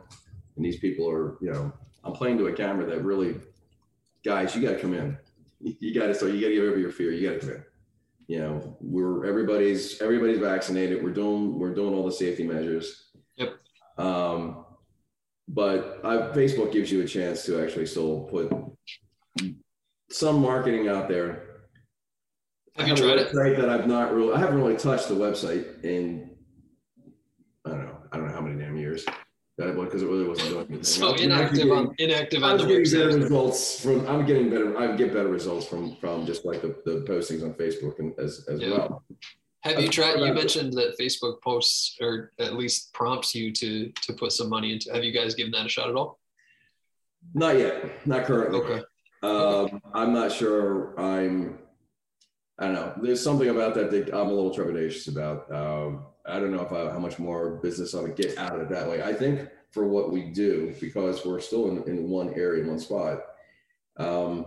and 0.56 0.64
these 0.64 0.78
people 0.78 1.08
are, 1.08 1.38
you 1.40 1.50
know, 1.50 1.72
I'm 2.04 2.12
playing 2.12 2.36
to 2.38 2.48
a 2.48 2.52
camera 2.52 2.84
that 2.86 3.02
really, 3.02 3.36
guys, 4.22 4.54
you 4.54 4.60
got 4.60 4.72
to 4.72 4.78
come 4.78 4.92
in. 4.92 5.16
You 5.60 5.94
got 5.94 6.08
to 6.08 6.14
start. 6.14 6.32
You 6.32 6.40
got 6.40 6.48
to 6.48 6.54
get 6.54 6.64
over 6.64 6.78
your 6.78 6.90
fear. 6.90 7.12
You 7.12 7.30
got 7.30 7.40
to 7.40 7.46
come 7.46 7.56
in 7.56 7.64
you 8.32 8.38
know 8.38 8.78
we're 8.80 9.26
everybody's 9.26 10.00
everybody's 10.00 10.38
vaccinated. 10.38 11.04
We're 11.04 11.12
doing 11.12 11.58
we're 11.58 11.74
doing 11.74 11.92
all 11.92 12.06
the 12.06 12.12
safety 12.12 12.44
measures. 12.44 13.10
Yep. 13.36 13.56
Um 13.98 14.64
but 15.48 16.00
I, 16.02 16.16
facebook 16.32 16.72
gives 16.72 16.90
you 16.90 17.02
a 17.02 17.06
chance 17.06 17.44
to 17.44 17.62
actually 17.62 17.84
still 17.84 18.20
put 18.30 18.50
some 20.10 20.40
marketing 20.40 20.88
out 20.88 21.10
there. 21.10 21.60
Have 22.76 22.88
you 22.88 22.96
tried 22.96 23.18
it? 23.18 23.34
that 23.34 23.68
i've 23.68 23.86
not 23.86 24.14
really 24.14 24.32
i 24.32 24.38
haven't 24.38 24.56
really 24.56 24.78
touched 24.78 25.08
the 25.08 25.14
website 25.14 25.84
in 25.84 26.30
i 27.66 27.68
don't 27.68 27.84
know 27.84 27.98
i 28.10 28.16
don't 28.16 28.28
know 28.28 28.32
how 28.32 28.40
many 28.40 28.58
damn 28.58 28.78
years 29.58 29.74
that 29.74 29.80
because 29.80 30.02
it 30.02 30.06
really 30.06 30.28
wasn't 30.28 30.48
doing 30.48 30.66
anything. 30.68 30.84
So 30.84 31.14
inactive 31.14 31.56
getting, 31.56 31.72
on 31.72 31.94
inactive 31.98 32.42
on 32.42 32.58
the 32.58 32.66
getting 32.66 32.84
website. 32.84 33.08
better 33.08 33.18
results 33.18 33.80
from. 33.80 34.06
I'm 34.06 34.26
getting 34.26 34.50
better. 34.50 34.78
I 34.78 34.96
get 34.96 35.12
better 35.12 35.28
results 35.28 35.66
from 35.66 35.96
from 35.96 36.26
just 36.26 36.44
like 36.44 36.62
the, 36.62 36.76
the 36.84 37.04
postings 37.08 37.42
on 37.42 37.54
Facebook 37.54 37.98
and 37.98 38.18
as 38.18 38.46
as 38.48 38.60
yeah. 38.60 38.70
well. 38.70 39.02
Have 39.62 39.80
you 39.80 39.88
tried? 39.88 40.18
You 40.18 40.34
mentioned 40.34 40.72
that 40.74 40.98
Facebook 40.98 41.40
posts 41.40 41.96
or 42.00 42.32
at 42.38 42.54
least 42.54 42.92
prompts 42.94 43.34
you 43.34 43.52
to 43.52 43.90
to 43.90 44.12
put 44.14 44.32
some 44.32 44.48
money 44.48 44.72
into. 44.72 44.92
Have 44.92 45.04
you 45.04 45.12
guys 45.12 45.34
given 45.34 45.52
that 45.52 45.66
a 45.66 45.68
shot 45.68 45.88
at 45.88 45.94
all? 45.94 46.18
Not 47.34 47.58
yet. 47.58 48.06
Not 48.06 48.24
currently. 48.24 48.60
Okay. 48.60 48.82
Um, 49.22 49.80
I'm 49.94 50.12
not 50.12 50.32
sure. 50.32 50.98
I'm. 50.98 51.58
I 52.58 52.66
don't 52.66 52.74
know. 52.74 52.92
There's 53.00 53.22
something 53.22 53.48
about 53.48 53.74
that 53.74 53.90
that 53.90 54.08
I'm 54.08 54.28
a 54.28 54.32
little 54.32 54.54
trepidatious 54.54 55.08
about. 55.08 55.52
Um, 55.52 56.06
I 56.24 56.38
don't 56.38 56.52
know 56.52 56.62
if 56.62 56.72
I, 56.72 56.90
how 56.90 56.98
much 56.98 57.18
more 57.18 57.56
business 57.56 57.94
I 57.94 58.00
would 58.00 58.16
get 58.16 58.38
out 58.38 58.54
of 58.54 58.62
it 58.62 58.68
that 58.70 58.88
way. 58.88 59.02
I 59.02 59.12
think 59.12 59.48
for 59.70 59.86
what 59.86 60.12
we 60.12 60.22
do, 60.22 60.74
because 60.80 61.24
we're 61.24 61.40
still 61.40 61.68
in, 61.68 61.82
in 61.84 62.08
one 62.08 62.32
area, 62.34 62.62
in 62.62 62.68
one 62.68 62.78
spot, 62.78 63.20
um, 63.96 64.46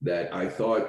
that 0.00 0.34
I 0.34 0.48
thought 0.48 0.88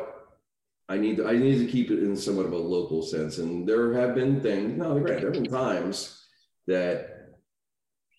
I 0.89 0.97
need 0.97 1.17
to, 1.17 1.27
I 1.27 1.37
need 1.37 1.59
to 1.59 1.71
keep 1.71 1.91
it 1.91 1.99
in 1.99 2.15
somewhat 2.15 2.45
of 2.45 2.53
a 2.53 2.57
local 2.57 3.01
sense. 3.01 3.37
And 3.37 3.67
there 3.67 3.93
have 3.93 4.15
been 4.15 4.41
things, 4.41 4.77
no, 4.77 4.99
there 4.99 5.19
have 5.19 5.33
been 5.33 5.45
times 5.45 6.25
that 6.67 7.13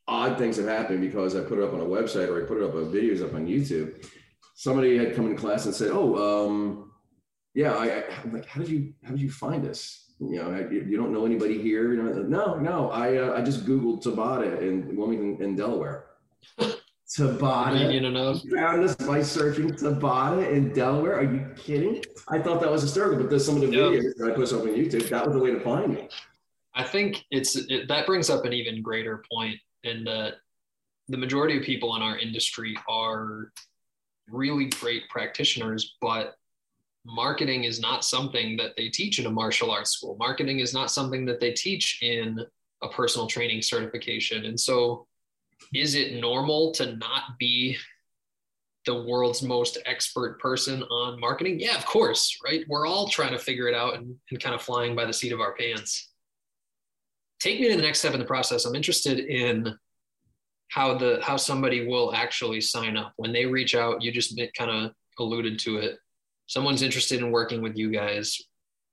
odd 0.06 0.38
things 0.38 0.56
have 0.56 0.66
happened 0.66 1.00
because 1.00 1.34
I 1.34 1.40
put 1.40 1.58
it 1.58 1.64
up 1.64 1.74
on 1.74 1.80
a 1.80 1.84
website 1.84 2.28
or 2.28 2.42
I 2.42 2.46
put 2.46 2.58
it 2.58 2.64
up 2.64 2.74
on 2.74 2.92
videos 2.92 3.22
up 3.22 3.34
on 3.34 3.46
YouTube. 3.46 4.06
Somebody 4.54 4.96
had 4.96 5.16
come 5.16 5.26
in 5.26 5.36
class 5.36 5.66
and 5.66 5.74
said, 5.74 5.90
"Oh, 5.92 6.46
um, 6.46 6.92
yeah, 7.54 7.72
I, 7.72 8.04
am 8.22 8.32
like, 8.32 8.46
how 8.46 8.60
did 8.60 8.70
you 8.70 8.92
how 9.02 9.10
did 9.10 9.20
you 9.20 9.30
find 9.30 9.66
us? 9.66 10.03
You 10.20 10.36
know, 10.36 10.68
you, 10.70 10.84
you 10.88 10.96
don't 10.96 11.12
know 11.12 11.26
anybody 11.26 11.60
here? 11.60 11.92
You 11.92 12.02
know, 12.02 12.12
no, 12.22 12.54
no, 12.58 12.90
I 12.90 13.16
uh, 13.16 13.36
I 13.36 13.42
just 13.42 13.66
googled 13.66 14.02
Tabata 14.02 14.60
in 14.62 14.96
Wilmington 14.96 15.44
in 15.44 15.56
Delaware." 15.56 16.06
Tabata. 17.08 17.92
You 17.92 18.00
know, 18.00 18.34
found 18.54 18.84
us 18.84 18.94
by 18.96 19.22
searching 19.22 19.70
Tabata 19.70 20.50
in 20.50 20.72
Delaware. 20.72 21.16
Are 21.16 21.24
you 21.24 21.46
kidding? 21.56 22.02
I 22.28 22.38
thought 22.38 22.60
that 22.60 22.70
was 22.70 22.82
hysterical, 22.82 23.18
but 23.18 23.30
there's 23.30 23.44
some 23.44 23.56
of 23.56 23.60
the 23.60 23.68
yep. 23.68 23.90
videos 23.90 24.16
that 24.16 24.32
I 24.32 24.34
put 24.34 24.52
up 24.52 24.62
on 24.62 24.68
YouTube. 24.68 25.08
That 25.08 25.26
was 25.26 25.34
the 25.34 25.42
way 25.42 25.50
to 25.50 25.60
find 25.60 25.94
me. 25.94 26.08
I 26.74 26.82
think 26.82 27.24
it's 27.30 27.56
it, 27.56 27.88
that 27.88 28.06
brings 28.06 28.30
up 28.30 28.44
an 28.44 28.52
even 28.52 28.82
greater 28.82 29.22
point 29.32 29.56
in 29.84 30.04
that 30.04 30.34
the 31.08 31.16
majority 31.16 31.58
of 31.58 31.62
people 31.62 31.94
in 31.96 32.02
our 32.02 32.18
industry 32.18 32.76
are 32.88 33.52
really 34.28 34.66
great 34.66 35.02
practitioners, 35.10 35.96
but 36.00 36.36
marketing 37.04 37.64
is 37.64 37.80
not 37.80 38.04
something 38.04 38.56
that 38.56 38.76
they 38.76 38.88
teach 38.88 39.18
in 39.18 39.26
a 39.26 39.30
martial 39.30 39.70
arts 39.70 39.92
school. 39.92 40.16
Marketing 40.18 40.60
is 40.60 40.72
not 40.72 40.90
something 40.90 41.24
that 41.26 41.40
they 41.40 41.52
teach 41.52 42.02
in 42.02 42.40
a 42.82 42.88
personal 42.88 43.26
training 43.26 43.62
certification, 43.62 44.46
and 44.46 44.58
so 44.58 45.06
is 45.72 45.94
it 45.94 46.20
normal 46.20 46.72
to 46.72 46.96
not 46.96 47.38
be 47.38 47.76
the 48.86 49.02
world's 49.02 49.42
most 49.42 49.78
expert 49.86 50.38
person 50.40 50.82
on 50.84 51.18
marketing? 51.18 51.58
Yeah, 51.58 51.76
of 51.76 51.86
course, 51.86 52.38
right? 52.44 52.64
We're 52.68 52.86
all 52.86 53.08
trying 53.08 53.32
to 53.32 53.38
figure 53.38 53.68
it 53.68 53.74
out 53.74 53.94
and, 53.94 54.14
and 54.30 54.40
kind 54.40 54.54
of 54.54 54.62
flying 54.62 54.94
by 54.94 55.06
the 55.06 55.12
seat 55.12 55.32
of 55.32 55.40
our 55.40 55.54
pants. 55.54 56.10
Take 57.40 57.60
me 57.60 57.68
to 57.70 57.76
the 57.76 57.82
next 57.82 58.00
step 58.00 58.14
in 58.14 58.20
the 58.20 58.26
process. 58.26 58.64
I'm 58.64 58.74
interested 58.74 59.18
in 59.20 59.74
how 60.68 60.96
the 60.96 61.20
how 61.22 61.36
somebody 61.36 61.86
will 61.86 62.14
actually 62.14 62.60
sign 62.60 62.96
up 62.96 63.12
when 63.16 63.32
they 63.32 63.46
reach 63.46 63.74
out. 63.74 64.02
You 64.02 64.10
just 64.10 64.40
kind 64.56 64.70
of 64.70 64.92
alluded 65.18 65.58
to 65.60 65.78
it. 65.78 65.98
Someone's 66.46 66.82
interested 66.82 67.20
in 67.20 67.30
working 67.30 67.62
with 67.62 67.76
you 67.76 67.90
guys 67.90 68.38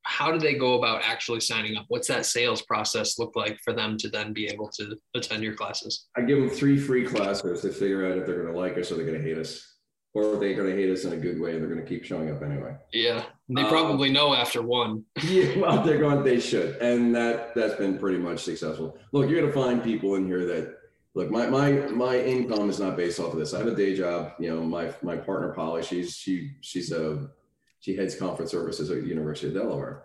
how 0.04 0.32
do 0.32 0.40
they 0.40 0.56
go 0.56 0.78
about 0.78 1.02
actually 1.04 1.40
signing 1.40 1.78
up? 1.78 1.86
What's 1.88 2.08
that 2.08 2.26
sales 2.26 2.62
process 2.64 3.20
look 3.20 3.36
like 3.36 3.60
for 3.64 3.74
them 3.74 3.98
to 3.98 4.10
then 4.10 4.34
be 4.34 4.48
able 4.48 4.70
to 4.78 4.98
attend 5.16 5.44
your 5.44 5.56
classes? 5.56 6.08
I 6.16 6.22
give 6.22 6.40
them 6.40 6.50
three 6.50 6.78
free 6.78 7.06
classes 7.06 7.62
to 7.62 7.72
figure 7.72 8.06
out 8.10 8.18
if 8.18 8.26
they're 8.26 8.42
going 8.42 8.54
to 8.54 8.60
like 8.60 8.78
us 8.78 8.92
or 8.92 8.96
they're 8.96 9.06
going 9.06 9.22
to 9.22 9.24
hate 9.24 9.38
us, 9.38 9.76
or 10.14 10.34
if 10.34 10.40
they're 10.40 10.56
going 10.56 10.70
to 10.70 10.76
hate 10.76 10.92
us 10.92 11.04
in 11.06 11.14
a 11.14 11.18
good 11.18 11.40
way 11.40 11.54
and 11.54 11.62
they're 11.62 11.70
going 11.70 11.82
to 11.82 11.88
keep 11.88 12.04
showing 12.04 12.32
up 12.32 12.42
anyway. 12.42 12.76
Yeah, 12.92 13.24
they 13.50 13.64
probably 13.66 14.10
um, 14.10 14.14
know 14.14 14.34
after 14.34 14.62
one. 14.62 15.06
yeah, 15.24 15.58
well, 15.60 15.84
they're 15.84 16.00
going. 16.00 16.24
They 16.24 16.40
should, 16.40 16.78
and 16.78 17.16
that 17.16 17.54
that's 17.56 17.76
been 17.76 17.98
pretty 17.98 18.18
much 18.18 18.40
successful. 18.40 18.98
Look, 19.12 19.30
you're 19.30 19.40
going 19.40 19.54
to 19.54 19.60
find 19.60 19.84
people 19.84 20.16
in 20.16 20.26
here 20.26 20.46
that 20.46 20.78
look. 21.14 21.30
My 21.30 21.48
my 21.48 21.72
my 21.72 22.20
income 22.20 22.70
is 22.70 22.80
not 22.80 22.98
based 22.98 23.20
off 23.20 23.34
of 23.34 23.40
this. 23.40 23.54
I 23.54 23.60
have 23.60 23.68
a 23.68 23.76
day 23.76 23.96
job. 23.96 24.34
You 24.40 24.56
know, 24.56 24.64
my 24.64 24.94
my 25.04 25.16
partner 25.16 25.54
Polly, 25.54 25.84
she's 25.84 26.16
she 26.16 26.54
she's 26.62 26.92
a 26.92 27.30
she 27.82 27.96
heads 27.96 28.16
conference 28.16 28.52
services 28.52 28.90
at 28.90 29.04
University 29.04 29.48
of 29.48 29.56
Delaware. 29.56 30.04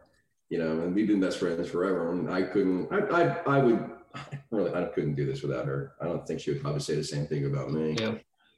You 0.49 0.59
know, 0.59 0.81
and 0.81 0.95
we've 0.95 1.07
been 1.07 1.21
best 1.21 1.39
friends 1.39 1.69
forever. 1.69 2.13
And 2.13 2.31
I 2.31 2.43
couldn't, 2.43 2.89
I, 2.93 3.23
I, 3.23 3.57
I 3.59 3.63
would 3.63 3.91
really, 4.51 4.75
I 4.75 4.85
couldn't 4.87 5.15
do 5.15 5.27
this 5.27 5.43
without 5.43 5.67
her. 5.67 5.93
I 6.01 6.07
don't 6.07 6.27
think 6.27 6.41
she 6.41 6.51
would 6.51 6.63
probably 6.63 6.81
say 6.81 6.95
the 6.95 7.05
same 7.05 7.27
thing 7.27 7.47
about 7.47 7.71
me. 7.71 7.97
Yeah. 8.01 8.15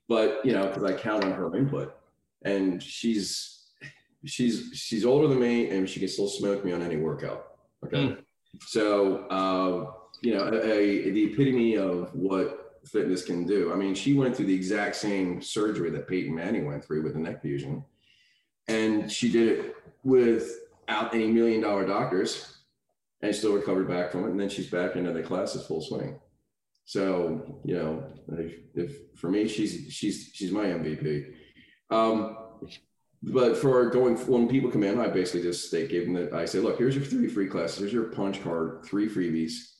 But 0.08 0.40
you 0.44 0.52
know, 0.52 0.66
because 0.66 0.84
I 0.84 0.94
count 0.94 1.24
on 1.24 1.32
her 1.32 1.54
input, 1.54 1.94
and 2.42 2.82
she's 2.82 3.66
she's 4.24 4.70
she's 4.72 5.04
older 5.04 5.26
than 5.26 5.38
me, 5.38 5.68
and 5.68 5.88
she 5.88 6.00
can 6.00 6.08
still 6.08 6.28
smoke 6.28 6.64
me 6.64 6.72
on 6.72 6.80
any 6.80 6.96
workout. 6.96 7.56
Okay. 7.84 7.96
Mm. 7.96 8.22
So 8.60 9.26
uh, 9.26 9.92
you 10.22 10.34
know, 10.34 10.44
a, 10.44 10.56
a, 10.56 11.10
the 11.10 11.24
epitome 11.24 11.76
of 11.76 12.14
what 12.14 12.80
fitness 12.86 13.22
can 13.22 13.46
do. 13.46 13.70
I 13.70 13.76
mean, 13.76 13.94
she 13.94 14.14
went 14.14 14.34
through 14.34 14.46
the 14.46 14.54
exact 14.54 14.96
same 14.96 15.42
surgery 15.42 15.90
that 15.90 16.08
Peyton 16.08 16.34
Manning 16.34 16.64
went 16.64 16.84
through 16.84 17.02
with 17.02 17.12
the 17.12 17.18
neck 17.18 17.42
fusion 17.42 17.84
and 18.68 19.10
she 19.10 19.30
did 19.30 19.48
it 19.48 19.76
without 20.04 21.14
any 21.14 21.28
million 21.28 21.60
dollar 21.60 21.86
doctors 21.86 22.58
and 23.22 23.34
still 23.34 23.54
recovered 23.54 23.88
back 23.88 24.12
from 24.12 24.24
it. 24.24 24.30
And 24.30 24.40
then 24.40 24.48
she's 24.48 24.70
back 24.70 24.96
into 24.96 25.12
the 25.12 25.22
classes 25.22 25.66
full 25.66 25.80
swing. 25.80 26.20
So, 26.84 27.60
you 27.64 27.76
know, 27.76 28.04
if, 28.38 28.54
if 28.74 28.96
for 29.16 29.30
me, 29.30 29.48
she's, 29.48 29.92
she's, 29.92 30.30
she's 30.32 30.52
my 30.52 30.64
MVP. 30.64 31.34
Um, 31.90 32.36
but 33.22 33.56
for 33.56 33.90
going, 33.90 34.16
when 34.26 34.48
people 34.48 34.70
come 34.70 34.84
in, 34.84 35.00
I 35.00 35.08
basically 35.08 35.42
just 35.42 35.70
they 35.72 35.86
give 35.86 36.04
them 36.04 36.14
that. 36.14 36.32
I 36.32 36.44
say, 36.44 36.60
look, 36.60 36.78
here's 36.78 36.94
your 36.94 37.04
three 37.04 37.28
free 37.28 37.48
classes. 37.48 37.78
Here's 37.78 37.92
your 37.92 38.04
punch 38.04 38.42
card, 38.42 38.84
three 38.84 39.08
freebies. 39.08 39.74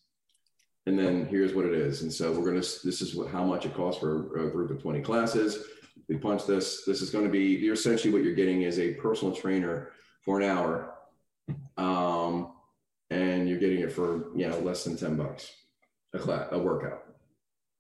And 0.87 0.99
then 0.99 1.27
here's 1.27 1.55
what 1.55 1.67
it 1.67 1.75
is. 1.75 2.03
And 2.03 2.13
so 2.13 2.33
we're 2.33 2.51
going 2.51 2.61
to, 2.61 2.69
this 2.85 3.01
is 3.01 3.15
what, 3.15 3.29
how 3.29 3.45
much 3.45 3.67
it 3.67 3.75
costs 3.75 4.01
for 4.01 4.47
a 4.47 4.51
group 4.51 4.71
of 4.71 4.83
20 4.83 5.01
classes 5.03 5.65
we 6.09 6.17
punch 6.17 6.47
this. 6.47 6.85
This 6.85 7.03
is 7.03 7.11
going 7.11 7.25
to 7.25 7.31
be, 7.31 7.45
you're 7.45 7.75
essentially 7.75 8.13
what 8.13 8.23
you're 8.23 8.35
getting 8.35 8.63
is 8.63 8.79
a 8.79 8.95
personal 8.95 9.35
trainer 9.35 9.93
for 10.23 10.41
an 10.41 10.49
hour. 10.49 10.95
Um, 11.77 12.53
and 13.11 13.49
you're 13.49 13.59
getting 13.59 13.81
it 13.81 13.93
for, 13.93 14.27
you 14.37 14.49
know, 14.49 14.59
less 14.61 14.85
than 14.85 14.97
10 14.97 15.17
bucks 15.17 15.53
a 16.15 16.19
class, 16.19 16.49
a 16.51 16.59
workout. 16.59 17.05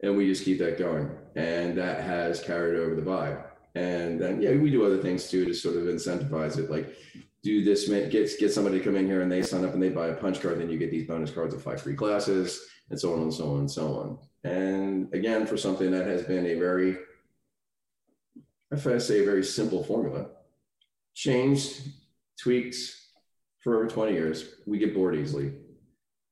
And 0.02 0.16
we 0.16 0.26
just 0.26 0.44
keep 0.44 0.58
that 0.58 0.78
going. 0.78 1.10
And 1.34 1.76
that 1.78 2.02
has 2.02 2.40
carried 2.40 2.78
over 2.78 2.94
the 2.94 3.02
vibe. 3.02 3.44
And 3.74 4.20
then, 4.20 4.40
yeah, 4.42 4.54
we 4.56 4.70
do 4.70 4.84
other 4.84 4.98
things 4.98 5.28
too 5.28 5.44
to 5.44 5.54
sort 5.54 5.76
of 5.76 5.82
incentivize 5.84 6.58
it. 6.58 6.70
Like, 6.70 6.94
do 7.42 7.64
this, 7.64 7.88
get, 7.88 8.38
get 8.38 8.52
somebody 8.52 8.78
to 8.78 8.84
come 8.84 8.96
in 8.96 9.06
here 9.06 9.22
and 9.22 9.30
they 9.30 9.42
sign 9.42 9.64
up 9.64 9.72
and 9.72 9.82
they 9.82 9.90
buy 9.90 10.08
a 10.08 10.14
punch 10.14 10.40
card, 10.40 10.58
then 10.58 10.68
you 10.68 10.76
get 10.76 10.90
these 10.90 11.06
bonus 11.06 11.30
cards 11.30 11.54
of 11.54 11.62
five 11.62 11.80
free 11.80 11.94
classes 11.94 12.60
and 12.90 12.98
so 12.98 13.12
on 13.12 13.22
and 13.22 13.32
so 13.32 13.52
on 13.52 13.58
and 13.60 13.70
so 13.70 13.94
on. 13.94 14.18
And 14.44 15.12
again, 15.14 15.46
for 15.46 15.56
something 15.56 15.90
that 15.92 16.06
has 16.06 16.24
been 16.24 16.46
a 16.46 16.54
very 16.54 16.96
if 18.70 18.86
I 18.86 18.98
say 18.98 19.20
a 19.20 19.24
very 19.24 19.44
simple 19.44 19.82
formula, 19.82 20.26
changed, 21.14 21.80
tweaked 22.40 22.76
for 23.60 23.76
over 23.76 23.88
20 23.88 24.12
years, 24.12 24.54
we 24.66 24.78
get 24.78 24.94
bored 24.94 25.16
easily. 25.16 25.52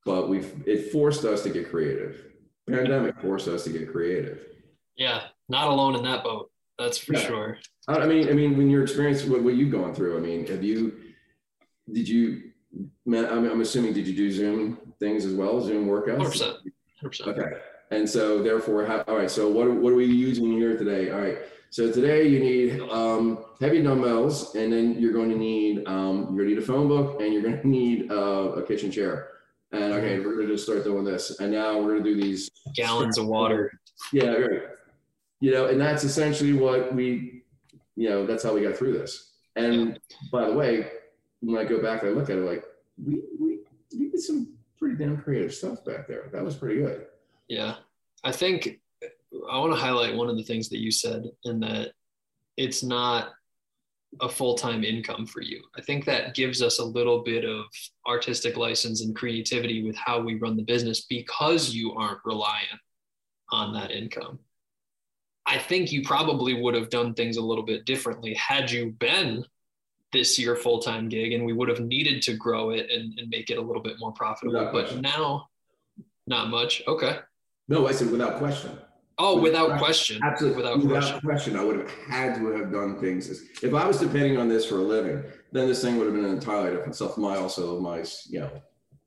But 0.04 0.28
we've 0.28 0.62
it 0.66 0.92
forced 0.92 1.24
us 1.24 1.42
to 1.42 1.50
get 1.50 1.70
creative. 1.70 2.24
Pandemic 2.68 3.20
forced 3.20 3.48
us 3.48 3.64
to 3.64 3.70
get 3.70 3.90
creative. 3.90 4.46
Yeah, 4.96 5.22
not 5.48 5.68
alone 5.68 5.96
in 5.96 6.04
that 6.04 6.22
boat. 6.22 6.50
That's 6.78 6.98
for 6.98 7.14
yeah. 7.14 7.26
sure. 7.26 7.58
I 7.88 8.06
mean, 8.06 8.28
I 8.28 8.32
mean, 8.32 8.56
when 8.56 8.68
you're 8.70 8.82
experiencing 8.82 9.30
what, 9.30 9.42
what 9.42 9.54
you've 9.54 9.72
gone 9.72 9.94
through, 9.94 10.16
I 10.16 10.20
mean, 10.20 10.46
have 10.46 10.62
you, 10.62 10.92
did 11.92 12.08
you, 12.08 12.52
I'm, 13.06 13.50
I'm 13.50 13.60
assuming, 13.60 13.94
did 13.94 14.06
you 14.06 14.14
do 14.14 14.30
Zoom 14.30 14.78
things 15.00 15.24
as 15.24 15.32
well, 15.32 15.60
Zoom 15.60 15.86
workouts? 15.86 16.18
100%. 16.18 16.56
100%. 17.02 17.26
Okay. 17.28 17.56
And 17.90 18.08
so 18.08 18.42
therefore, 18.42 18.84
how, 18.84 19.00
all 19.02 19.16
right, 19.16 19.30
so 19.30 19.48
what, 19.48 19.70
what 19.70 19.92
are 19.92 19.96
we 19.96 20.04
using 20.06 20.52
here 20.52 20.76
today? 20.76 21.10
All 21.10 21.20
right 21.20 21.38
so 21.76 21.92
today 21.92 22.26
you 22.26 22.40
need 22.40 22.80
um, 22.90 23.44
heavy 23.60 23.82
dumbbells, 23.82 24.54
and 24.54 24.72
then 24.72 24.98
you're 24.98 25.12
going 25.12 25.28
to 25.28 25.36
need 25.36 25.86
um, 25.86 26.28
you're 26.30 26.46
going 26.46 26.48
to 26.48 26.54
need 26.54 26.58
a 26.62 26.62
phone 26.62 26.88
book, 26.88 27.20
and 27.20 27.34
you're 27.34 27.42
going 27.42 27.60
to 27.60 27.68
need 27.68 28.10
uh, 28.10 28.52
a 28.54 28.62
kitchen 28.66 28.90
chair. 28.90 29.28
And 29.72 29.92
okay, 29.92 30.18
we're 30.20 30.36
going 30.36 30.46
to 30.46 30.54
just 30.54 30.64
start 30.64 30.84
doing 30.84 31.04
this, 31.04 31.38
and 31.38 31.52
now 31.52 31.78
we're 31.78 31.98
going 31.98 32.04
to 32.04 32.14
do 32.14 32.18
these 32.18 32.50
gallons 32.74 33.18
of 33.18 33.26
water. 33.26 33.70
Yeah, 34.10 34.30
right. 34.30 34.62
You 35.40 35.52
know, 35.52 35.66
and 35.66 35.78
that's 35.78 36.02
essentially 36.02 36.54
what 36.54 36.94
we, 36.94 37.42
you 37.94 38.08
know, 38.08 38.24
that's 38.24 38.42
how 38.42 38.54
we 38.54 38.62
got 38.62 38.74
through 38.74 38.94
this. 38.94 39.32
And 39.56 39.90
yeah. 39.90 40.28
by 40.32 40.46
the 40.46 40.54
way, 40.54 40.86
when 41.40 41.58
I 41.58 41.68
go 41.68 41.82
back, 41.82 42.04
I 42.04 42.08
look 42.08 42.30
at 42.30 42.38
it 42.38 42.46
like 42.46 42.64
we 42.96 43.20
we 43.38 43.58
we 43.98 44.08
did 44.08 44.20
some 44.20 44.54
pretty 44.78 44.96
damn 44.96 45.18
creative 45.18 45.52
stuff 45.52 45.84
back 45.84 46.08
there. 46.08 46.30
That 46.32 46.42
was 46.42 46.54
pretty 46.54 46.80
good. 46.80 47.04
Yeah, 47.48 47.74
I 48.24 48.32
think 48.32 48.80
I 49.50 49.58
want 49.58 49.72
to 49.72 49.78
highlight 49.78 50.14
one 50.16 50.28
of 50.28 50.36
the 50.36 50.42
things 50.42 50.68
that 50.70 50.78
you 50.78 50.90
said 50.90 51.24
in 51.44 51.60
that 51.60 51.92
it's 52.56 52.82
not 52.82 53.30
a 54.20 54.28
full-time 54.28 54.82
income 54.84 55.26
for 55.26 55.42
you. 55.42 55.62
I 55.76 55.82
think 55.82 56.04
that 56.04 56.34
gives 56.34 56.62
us 56.62 56.78
a 56.78 56.84
little 56.84 57.22
bit 57.22 57.44
of 57.44 57.64
artistic 58.06 58.56
license 58.56 59.02
and 59.02 59.14
creativity 59.14 59.82
with 59.82 59.96
how 59.96 60.20
we 60.20 60.36
run 60.36 60.56
the 60.56 60.62
business 60.62 61.04
because 61.08 61.74
you 61.74 61.92
aren't 61.92 62.24
reliant 62.24 62.80
on 63.52 63.74
that 63.74 63.90
income. 63.90 64.38
I 65.46 65.58
think 65.58 65.92
you 65.92 66.02
probably 66.02 66.60
would 66.60 66.74
have 66.74 66.88
done 66.90 67.14
things 67.14 67.36
a 67.36 67.42
little 67.42 67.64
bit 67.64 67.84
differently 67.84 68.34
had 68.34 68.70
you 68.70 68.90
been 68.92 69.44
this 70.12 70.38
year 70.38 70.56
full-time 70.56 71.08
gig 71.08 71.32
and 71.32 71.44
we 71.44 71.52
would 71.52 71.68
have 71.68 71.80
needed 71.80 72.22
to 72.22 72.36
grow 72.36 72.70
it 72.70 72.90
and, 72.90 73.18
and 73.18 73.28
make 73.28 73.50
it 73.50 73.58
a 73.58 73.60
little 73.60 73.82
bit 73.82 73.96
more 73.98 74.12
profitable 74.12 74.54
Without 74.54 74.72
but 74.72 74.84
question. 74.86 75.02
now 75.02 75.48
not 76.26 76.48
much 76.48 76.82
okay 76.88 77.18
No, 77.68 77.86
I 77.86 77.92
said 77.92 78.10
without 78.10 78.38
question. 78.38 78.70
Oh 79.18 79.40
without 79.40 79.66
Without- 79.68 79.78
question 79.78 80.20
Absolutely. 80.22 80.62
without, 80.62 80.78
Without, 80.78 81.00
question 81.02 81.20
question. 81.20 81.56
I 81.56 81.64
would 81.64 81.76
have 81.76 81.90
had 81.90 82.36
to 82.36 82.46
have 82.52 82.72
done 82.72 82.98
things. 83.00 83.28
If 83.62 83.74
I 83.74 83.86
was 83.86 83.98
depending 83.98 84.38
on 84.38 84.48
this 84.48 84.66
for 84.66 84.76
a 84.76 84.82
living, 84.82 85.22
then 85.52 85.68
this 85.68 85.82
thing 85.82 85.96
would 85.96 86.06
have 86.06 86.14
been 86.14 86.24
an 86.24 86.32
entirely 86.32 86.70
different 86.70 86.94
stuff. 86.94 87.16
My 87.16 87.36
also 87.36 87.80
my 87.80 88.04
you 88.28 88.40
know, 88.40 88.50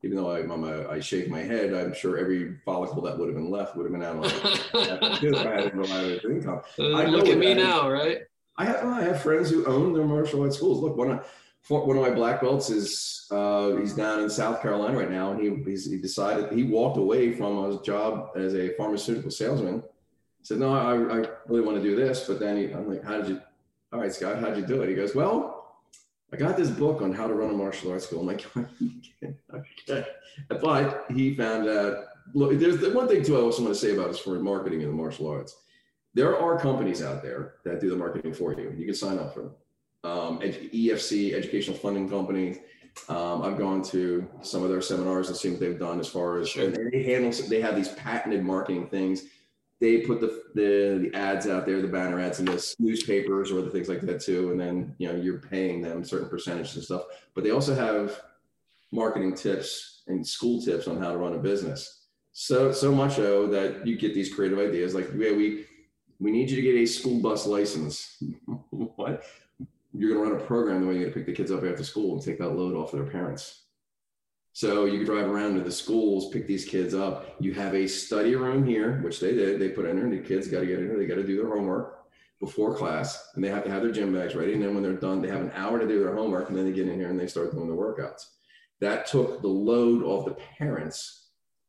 even 0.03 0.17
though 0.17 0.87
I 0.89 0.99
shake 0.99 1.29
my 1.29 1.41
head, 1.41 1.73
I'm 1.73 1.93
sure 1.93 2.17
every 2.17 2.57
follicle 2.65 3.01
that 3.03 3.17
would 3.17 3.27
have 3.27 3.35
been 3.35 3.51
left 3.51 3.75
would 3.75 3.83
have 3.83 3.93
been 3.93 4.03
out 4.03 4.15
on 4.17 4.25
if 4.25 5.35
I 6.95 7.05
look 7.05 7.27
at 7.27 7.37
me 7.37 7.53
that 7.53 7.57
is. 7.57 7.63
now 7.63 7.89
right 7.89 8.19
I 8.57 8.65
have 8.65 8.83
I 8.83 9.01
have 9.03 9.21
friends 9.21 9.49
who 9.49 9.65
own 9.65 9.93
their 9.93 10.05
martial 10.05 10.41
arts 10.41 10.57
schools. 10.57 10.81
Look, 10.81 10.97
one 10.97 11.11
of 11.11 11.25
one 11.67 11.97
of 11.97 12.03
my 12.03 12.09
black 12.09 12.41
belts 12.41 12.69
is 12.69 13.27
uh, 13.31 13.75
he's 13.75 13.93
down 13.93 14.21
in 14.21 14.29
South 14.29 14.61
Carolina 14.61 14.97
right 14.97 15.11
now, 15.11 15.31
and 15.31 15.39
he 15.39 15.63
he's, 15.69 15.89
he 15.89 15.97
decided 15.97 16.51
he 16.51 16.63
walked 16.63 16.97
away 16.97 17.33
from 17.33 17.69
his 17.69 17.79
job 17.81 18.29
as 18.35 18.55
a 18.55 18.73
pharmaceutical 18.75 19.31
salesman. 19.31 19.83
Said, 20.49 20.57
"No, 20.57 20.73
I, 20.73 20.93
I 20.93 21.27
really 21.47 21.62
want 21.62 21.77
to 21.77 21.83
do 21.83 21.95
this," 21.95 22.25
but 22.27 22.39
then 22.39 22.57
he, 22.57 22.73
I'm 22.73 22.89
like, 22.89 23.03
"How 23.03 23.17
did 23.21 23.29
you? 23.29 23.41
All 23.93 23.99
right, 23.99 24.12
Scott, 24.12 24.39
how'd 24.39 24.57
you 24.57 24.65
do 24.65 24.81
it?" 24.81 24.89
He 24.89 24.95
goes, 24.95 25.13
"Well, 25.13 25.75
I 26.33 26.38
got 26.38 26.57
this 26.57 26.71
book 26.71 27.03
on 27.03 27.13
how 27.13 27.27
to 27.27 27.35
run 27.35 27.51
a 27.51 27.53
martial 27.53 27.91
arts 27.91 28.07
school." 28.07 28.21
I'm 28.21 28.25
like, 28.25 28.43
"Okay," 29.53 30.05
but 30.49 31.05
he 31.12 31.35
found 31.35 31.69
out. 31.69 32.05
Look, 32.33 32.57
there's 32.59 32.79
the 32.79 32.89
one 32.93 33.07
thing 33.07 33.21
too. 33.21 33.38
I 33.38 33.41
also 33.41 33.62
want 33.62 33.75
to 33.75 33.79
say 33.79 33.93
about 33.93 34.09
as 34.09 34.17
for 34.17 34.39
marketing 34.39 34.81
in 34.81 34.88
the 34.88 34.93
martial 34.93 35.27
arts 35.27 35.55
there 36.15 36.35
are 36.39 36.59
companies 36.59 37.03
out 37.03 37.21
there 37.21 37.53
that 37.63 37.79
do 37.79 37.89
the 37.91 37.95
marketing 37.95 38.33
for 38.33 38.51
you. 38.53 38.73
You 38.75 38.85
can 38.85 38.95
sign 38.95 39.19
up 39.19 39.31
for 39.33 39.41
them. 39.41 39.51
Um, 40.03 40.39
EFC, 40.39 41.33
Educational 41.33 41.77
Funding 41.77 42.09
Company. 42.09 42.57
Um, 43.07 43.43
I've 43.43 43.59
gone 43.59 43.83
to 43.83 44.27
some 44.41 44.63
of 44.63 44.69
their 44.69 44.81
seminars 44.81 45.27
and 45.27 45.38
seen 45.38 45.51
what 45.51 45.59
they've 45.59 45.77
done 45.77 45.99
as 45.99 46.07
far 46.07 46.39
as 46.39 46.49
Sure. 46.49 46.67
they 46.71 47.03
handle. 47.03 47.31
They 47.47 47.62
have 47.62 47.75
these 47.75 47.89
patented 47.89 48.43
marketing 48.43 48.88
things. 48.88 49.25
They 49.79 49.99
put 49.99 50.19
the, 50.19 50.43
the 50.55 51.09
the 51.09 51.17
ads 51.17 51.47
out 51.47 51.65
there, 51.65 51.81
the 51.81 51.87
banner 51.87 52.19
ads 52.19 52.39
in 52.39 52.45
this 52.45 52.75
newspapers 52.79 53.51
or 53.51 53.61
the 53.61 53.69
things 53.69 53.87
like 53.87 54.01
that 54.01 54.21
too. 54.21 54.51
And 54.51 54.59
then 54.59 54.95
you 54.97 55.07
know 55.07 55.15
you're 55.15 55.39
paying 55.39 55.81
them 55.81 56.03
certain 56.03 56.29
percentages 56.29 56.75
and 56.75 56.83
stuff. 56.83 57.03
But 57.33 57.43
they 57.43 57.51
also 57.51 57.73
have 57.73 58.21
marketing 58.91 59.35
tips 59.35 60.03
and 60.07 60.25
school 60.25 60.61
tips 60.61 60.87
on 60.87 60.97
how 61.01 61.11
to 61.11 61.17
run 61.17 61.33
a 61.33 61.39
business. 61.39 62.07
So 62.33 62.71
so 62.71 62.91
much 62.91 63.15
so 63.15 63.47
that 63.47 63.85
you 63.87 63.97
get 63.97 64.13
these 64.13 64.33
creative 64.33 64.59
ideas 64.59 64.93
like 64.93 65.09
yeah, 65.15 65.31
we 65.31 65.65
we 66.19 66.31
need 66.31 66.49
you 66.49 66.57
to 66.57 66.61
get 66.61 66.75
a 66.75 66.85
school 66.85 67.21
bus 67.21 67.45
license. 67.45 68.21
what? 68.71 69.23
You're 69.93 70.13
to 70.13 70.19
run 70.19 70.39
a 70.39 70.45
program 70.45 70.81
the 70.81 70.87
way 70.87 70.97
you're 70.97 71.09
to 71.09 71.13
pick 71.13 71.25
the 71.25 71.33
kids 71.33 71.51
up 71.51 71.63
after 71.63 71.83
school 71.83 72.13
and 72.13 72.21
take 72.21 72.37
that 72.39 72.49
load 72.49 72.75
off 72.75 72.93
of 72.93 72.99
their 72.99 73.09
parents. 73.09 73.63
So 74.53 74.85
you 74.85 74.97
can 74.97 75.05
drive 75.05 75.27
around 75.29 75.55
to 75.55 75.62
the 75.62 75.71
schools, 75.71 76.29
pick 76.31 76.47
these 76.47 76.65
kids 76.65 76.93
up. 76.93 77.35
You 77.39 77.53
have 77.53 77.75
a 77.75 77.88
study 77.88 78.35
room 78.35 78.65
here, 78.65 78.99
which 79.03 79.19
they 79.19 79.33
did. 79.33 79.59
They 79.59 79.69
put 79.69 79.85
in 79.85 79.95
there, 79.95 80.05
and 80.05 80.13
the 80.13 80.27
kids 80.27 80.47
got 80.47 80.62
to 80.62 80.65
get 80.65 80.79
in 80.79 80.88
there. 80.88 80.97
They 80.97 81.05
got 81.05 81.15
to 81.15 81.23
do 81.25 81.38
their 81.38 81.49
homework 81.49 82.05
before 82.39 82.75
class, 82.75 83.29
and 83.35 83.43
they 83.43 83.49
have 83.49 83.63
to 83.65 83.69
have 83.71 83.81
their 83.83 83.91
gym 83.91 84.13
bags 84.13 84.35
ready. 84.35 84.53
And 84.53 84.62
then 84.63 84.73
when 84.73 84.83
they're 84.83 84.93
done, 84.93 85.21
they 85.21 85.27
have 85.29 85.41
an 85.41 85.51
hour 85.55 85.79
to 85.79 85.88
do 85.88 85.99
their 86.03 86.15
homework, 86.15 86.49
and 86.49 86.57
then 86.57 86.65
they 86.65 86.71
get 86.71 86.88
in 86.88 86.99
here 86.99 87.09
and 87.09 87.19
they 87.19 87.27
start 87.27 87.51
doing 87.51 87.67
the 87.67 87.75
workouts. 87.75 88.25
That 88.81 89.05
took 89.05 89.41
the 89.41 89.47
load 89.47 90.03
off 90.03 90.25
the 90.25 90.31
parents. 90.57 91.27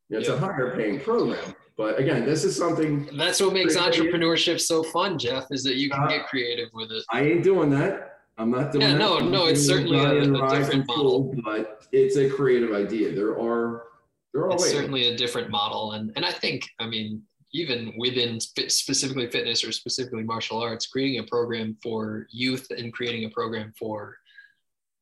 You 0.09 0.15
know, 0.17 0.21
it's 0.21 0.29
Yeah. 0.29 0.37
a 0.37 0.39
higher 0.39 0.75
paying 0.77 1.01
program, 1.01 1.55
but 1.77 1.99
again, 1.99 2.25
this 2.25 2.45
is 2.45 2.57
something 2.57 3.09
that's 3.17 3.41
what 3.41 3.53
makes 3.53 3.75
Great 3.77 3.89
idea. 3.89 4.03
entrepreneurship 4.13 4.61
so 4.61 4.83
fun 4.83 5.19
jeff 5.19 5.47
is 5.53 5.63
that 5.65 5.77
you 5.77 5.89
can 5.91 6.03
Uh, 6.03 6.09
get 6.09 6.27
creative 6.27 6.69
with 6.73 6.91
it 6.91 7.05
I 7.11 7.23
ain't 7.23 7.45
doing 7.45 7.71
that. 7.71 8.10
I'm 8.41 8.51
not 8.51 8.73
doing 8.73 8.83
Yeah, 8.83 8.93
that. 8.93 8.99
no, 8.99 9.19
I'm 9.19 9.31
no, 9.31 9.47
it's 9.47 9.65
certainly 9.67 9.99
a- 9.99 10.23
a 10.23 10.51
different 10.59 10.91
school, 10.91 11.35
But 11.45 11.87
it's 11.93 12.17
a 12.17 12.31
creative 12.31 12.73
idea. 12.73 13.13
There 13.15 13.39
are 13.39 13.85
there 14.33 14.51
are 14.51 14.59
certainly 14.59 15.09
a 15.09 15.17
different 15.17 15.51
model 15.51 15.91
and 15.93 16.13
and 16.15 16.25
i 16.25 16.31
think 16.31 16.63
i 16.79 16.87
mean 16.87 17.21
even 17.53 17.93
within 17.99 18.39
specifically 18.39 19.29
fitness 19.29 19.65
or 19.65 19.73
specifically 19.73 20.23
martial 20.23 20.59
arts 20.63 20.87
creating 20.87 21.19
a 21.19 21.25
program 21.25 21.77
for 21.83 22.29
youth 22.31 22.65
and 22.71 22.93
creating 22.93 23.25
a 23.25 23.31
program 23.31 23.73
for 23.77 24.17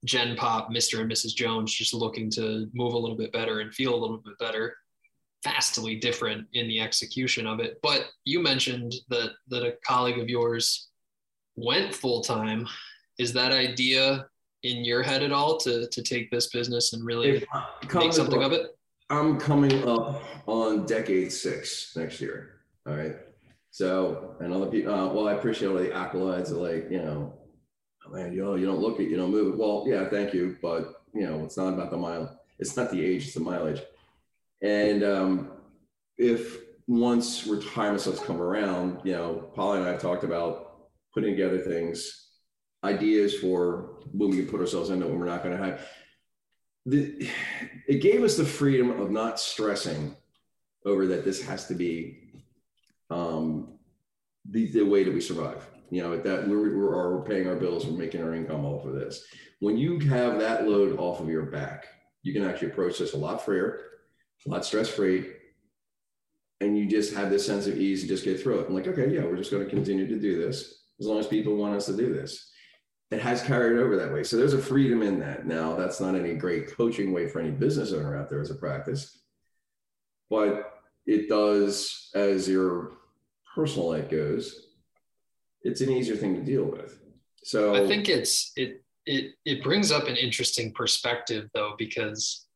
gen 0.07 0.35
pop 0.35 0.71
mr 0.71 1.01
and 1.03 1.13
mrs 1.13 1.35
jones 1.35 1.71
just 1.75 1.93
looking 1.93 2.31
to 2.31 2.71
move 2.73 2.95
a 2.95 2.99
little 2.99 3.19
bit 3.19 3.31
better 3.31 3.61
and 3.61 3.75
feel 3.75 3.95
a 3.95 4.01
little 4.03 4.17
bit 4.17 4.39
better 4.39 4.75
vastly 5.45 5.95
different 5.97 6.47
in 6.55 6.67
the 6.67 6.81
execution 6.81 7.47
of 7.47 7.61
it 7.61 7.79
but 7.83 8.07
you 8.25 8.41
mentioned 8.41 8.95
that 9.11 9.33
that 9.49 9.63
a 9.63 9.75
colleague 9.87 10.19
of 10.19 10.31
yours 10.31 10.89
went 11.57 11.95
full 11.95 12.23
time 12.23 12.67
is 13.19 13.33
that 13.33 13.53
idea 13.53 14.27
in 14.63 14.85
your 14.85 15.03
head 15.03 15.23
at 15.23 15.33
all 15.33 15.57
to 15.59 15.89
to 15.89 16.03
take 16.03 16.31
this 16.31 16.49
business 16.49 16.93
and 16.93 17.05
really 17.05 17.45
make 17.95 18.13
something 18.13 18.41
look, 18.41 18.47
of 18.47 18.53
it 18.53 18.79
I'm 19.11 19.39
coming 19.39 19.89
up 19.89 20.23
on 20.47 20.85
decade 20.85 21.33
six 21.33 21.97
next 21.97 22.21
year. 22.21 22.61
All 22.87 22.95
right. 22.95 23.17
So, 23.71 24.37
and 24.41 24.53
other 24.53 24.67
people, 24.67 24.93
uh, 24.93 25.13
well, 25.13 25.29
I 25.29 25.35
appreciate 25.35 25.69
all 25.69 25.77
the 25.77 25.89
accolades 25.89 26.51
of 26.51 26.59
like, 26.59 26.91
you 26.91 26.99
know, 26.99 27.35
oh, 28.07 28.11
man, 28.11 28.33
you 28.33 28.45
know, 28.45 28.55
you 28.57 28.67
don't 28.67 28.81
look 28.81 29.01
it, 29.01 29.09
you 29.09 29.17
don't 29.17 29.31
move 29.31 29.55
it. 29.55 29.59
Well, 29.59 29.85
yeah, 29.87 30.09
thank 30.09 30.35
you. 30.35 30.59
But, 30.61 31.03
you 31.15 31.27
know, 31.27 31.45
it's 31.45 31.57
not 31.57 31.73
about 31.73 31.91
the 31.91 31.97
mile. 31.97 32.39
It's 32.59 32.77
not 32.77 32.91
the 32.91 33.03
age, 33.03 33.25
it's 33.25 33.35
the 33.35 33.41
mileage. 33.41 33.81
And 34.63 35.03
um, 35.05 35.53
if 36.19 36.59
once 36.87 37.47
retirement 37.47 38.01
starts 38.01 38.21
come 38.21 38.43
around, 38.43 39.01
you 39.05 39.13
know, 39.13 39.51
Polly 39.55 39.79
and 39.79 39.87
I 39.87 39.93
have 39.93 40.03
talked 40.03 40.25
about 40.25 40.89
putting 41.15 41.31
together 41.31 41.59
things, 41.59 42.28
ideas 42.85 43.35
for 43.35 44.01
when 44.13 44.31
we 44.31 44.37
can 44.39 44.47
put 44.47 44.61
ourselves 44.61 44.91
into 44.91 45.07
when 45.07 45.19
we're 45.19 45.27
not 45.27 45.43
going 45.43 45.57
to 45.57 45.65
have. 45.65 45.87
The, 46.87 47.29
it 47.87 48.01
gave 48.01 48.23
us 48.23 48.37
the 48.37 48.45
freedom 48.45 49.01
of 49.01 49.11
not 49.11 49.39
stressing 49.39 50.17
over 50.87 51.07
that 51.09 51.25
this 51.25 51.43
has 51.43 51.67
to 51.67 51.75
be 51.75 52.31
um, 53.11 53.79
the, 54.49 54.71
the 54.73 54.83
way 54.83 55.05
that 55.05 55.13
we 55.13 55.21
survive. 55.21 55.69
You 55.91 56.03
know, 56.03 56.19
that 56.19 56.47
we're, 56.47 56.77
we're, 56.77 57.17
we're 57.17 57.25
paying 57.25 57.49
our 57.49 57.57
bills, 57.57 57.87
we're 57.87 57.99
making 57.99 58.23
our 58.23 58.35
income 58.35 58.65
off 58.65 58.85
of 58.85 58.95
this. 58.95 59.25
When 59.61 59.77
you 59.77 59.99
have 60.01 60.39
that 60.39 60.69
load 60.69 60.99
off 60.99 61.21
of 61.21 61.29
your 61.29 61.47
back, 61.47 61.87
you 62.23 62.33
can 62.33 62.45
actually 62.45 62.69
approach 62.69 62.99
this 62.99 63.15
a 63.15 63.19
lot 63.19 63.45
freer, 63.45 63.81
a 64.47 64.51
lot 64.51 64.65
stress 64.65 64.89
free, 64.89 65.33
and 66.61 66.77
you 66.77 66.87
just 66.87 67.15
have 67.15 67.31
this 67.31 67.47
sense 67.47 67.67
of 67.67 67.79
ease. 67.79 68.03
You 68.03 68.09
just 68.09 68.25
get 68.25 68.41
through 68.41 68.61
it. 68.61 68.69
I'm 68.69 68.75
like, 68.75 68.87
okay, 68.87 69.09
yeah, 69.09 69.23
we're 69.23 69.37
just 69.37 69.51
going 69.51 69.65
to 69.65 69.71
continue 69.71 70.07
to 70.07 70.19
do 70.19 70.39
this 70.39 70.83
as 71.01 71.07
long 71.07 71.19
as 71.19 71.27
people 71.27 71.57
want 71.57 71.75
us 71.75 71.87
to 71.87 71.97
do 71.97 72.13
this. 72.13 72.51
It 73.11 73.21
has 73.21 73.43
carried 73.43 73.79
over 73.79 73.97
that 73.97 74.13
way. 74.13 74.23
So 74.23 74.37
there's 74.37 74.53
a 74.53 74.59
freedom 74.59 75.03
in 75.03 75.19
that. 75.21 75.47
Now, 75.47 75.75
that's 75.75 76.01
not 76.01 76.15
any 76.15 76.35
great 76.35 76.77
coaching 76.77 77.13
way 77.13 77.27
for 77.27 77.41
any 77.41 77.51
business 77.51 77.93
owner 77.93 78.17
out 78.17 78.29
there 78.29 78.41
as 78.41 78.51
a 78.51 78.55
practice, 78.55 79.21
but 80.29 80.81
it 81.07 81.29
does 81.29 82.11
as 82.15 82.49
your 82.49 82.93
personal 83.55 83.89
life 83.89 84.11
goes. 84.11 84.67
It's 85.63 85.81
an 85.81 85.91
easier 85.91 86.17
thing 86.17 86.35
to 86.35 86.43
deal 86.43 86.65
with. 86.65 87.01
So 87.43 87.75
I 87.75 87.87
think 87.87 88.09
it's 88.09 88.53
it 88.57 88.83
it 89.07 89.33
it 89.45 89.63
brings 89.63 89.91
up 89.91 90.07
an 90.07 90.17
interesting 90.17 90.73
perspective 90.73 91.49
though 91.55 91.75
because 91.79 92.47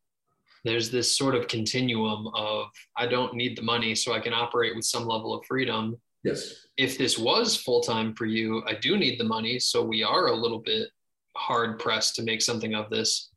there's 0.64 0.90
this 0.90 1.16
sort 1.16 1.34
of 1.34 1.48
continuum 1.48 2.28
of 2.34 2.66
I 2.96 3.06
don't 3.06 3.34
need 3.34 3.56
the 3.56 3.62
money 3.62 3.94
so 3.94 4.12
I 4.12 4.20
can 4.20 4.34
operate 4.34 4.76
with 4.76 4.84
some 4.84 5.06
level 5.06 5.34
of 5.34 5.44
freedom. 5.46 5.96
Yes, 6.24 6.66
If 6.76 6.98
this 6.98 7.18
was 7.18 7.56
full 7.56 7.82
time 7.82 8.14
for 8.14 8.26
you, 8.26 8.62
I 8.66 8.74
do 8.74 8.96
need 8.96 9.18
the 9.18 9.24
money, 9.24 9.58
so 9.58 9.82
we 9.82 10.02
are 10.02 10.26
a 10.26 10.37
little 10.37 10.61
bit 10.61 10.88
hard 11.37 11.78
pressed 11.78 12.16
to 12.16 12.22
make 12.22 12.42
something 12.42 12.74
of 12.74 12.90
this. 12.90 13.30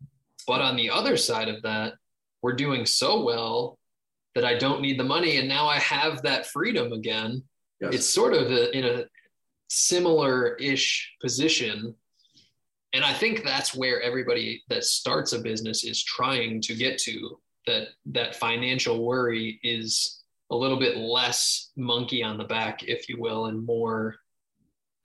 But 0.48 0.62
on 0.62 0.76
the 0.76 0.90
other 0.90 1.18
side 1.18 1.48
of 1.48 1.62
that, 1.64 1.94
we're 2.42 2.54
doing 2.54 2.86
so 2.86 3.24
well 3.24 3.80
that 4.36 4.46
I 4.46 4.58
don't 4.58 4.82
need 4.82 5.00
the 5.00 5.04
money 5.04 5.38
and 5.38 5.48
now 5.48 5.68
I 5.68 5.80
have 5.80 6.22
that 6.24 6.46
freedom 6.48 6.92
again 6.92 7.42
yes. 7.82 7.94
it's 7.94 8.06
sort 8.06 8.34
of 8.34 8.52
a, 8.52 8.76
in 8.78 8.86
a 8.86 9.06
similar 9.70 10.56
ish 10.56 11.12
position 11.22 11.96
and 12.94 13.04
i 13.04 13.12
think 13.12 13.44
that's 13.44 13.74
where 13.74 14.02
everybody 14.02 14.64
that 14.70 14.84
starts 14.84 15.34
a 15.34 15.40
business 15.40 15.84
is 15.84 16.04
trying 16.04 16.62
to 16.62 16.76
get 16.76 16.98
to 17.00 17.40
that 17.66 17.88
that 18.06 18.36
financial 18.36 19.04
worry 19.04 19.60
is 19.64 20.24
a 20.52 20.56
little 20.56 20.80
bit 20.80 20.98
less 20.98 21.72
monkey 21.76 22.24
on 22.24 22.38
the 22.38 22.44
back 22.44 22.84
if 22.84 23.10
you 23.10 23.20
will 23.20 23.48
and 23.48 23.66
more 23.66 24.16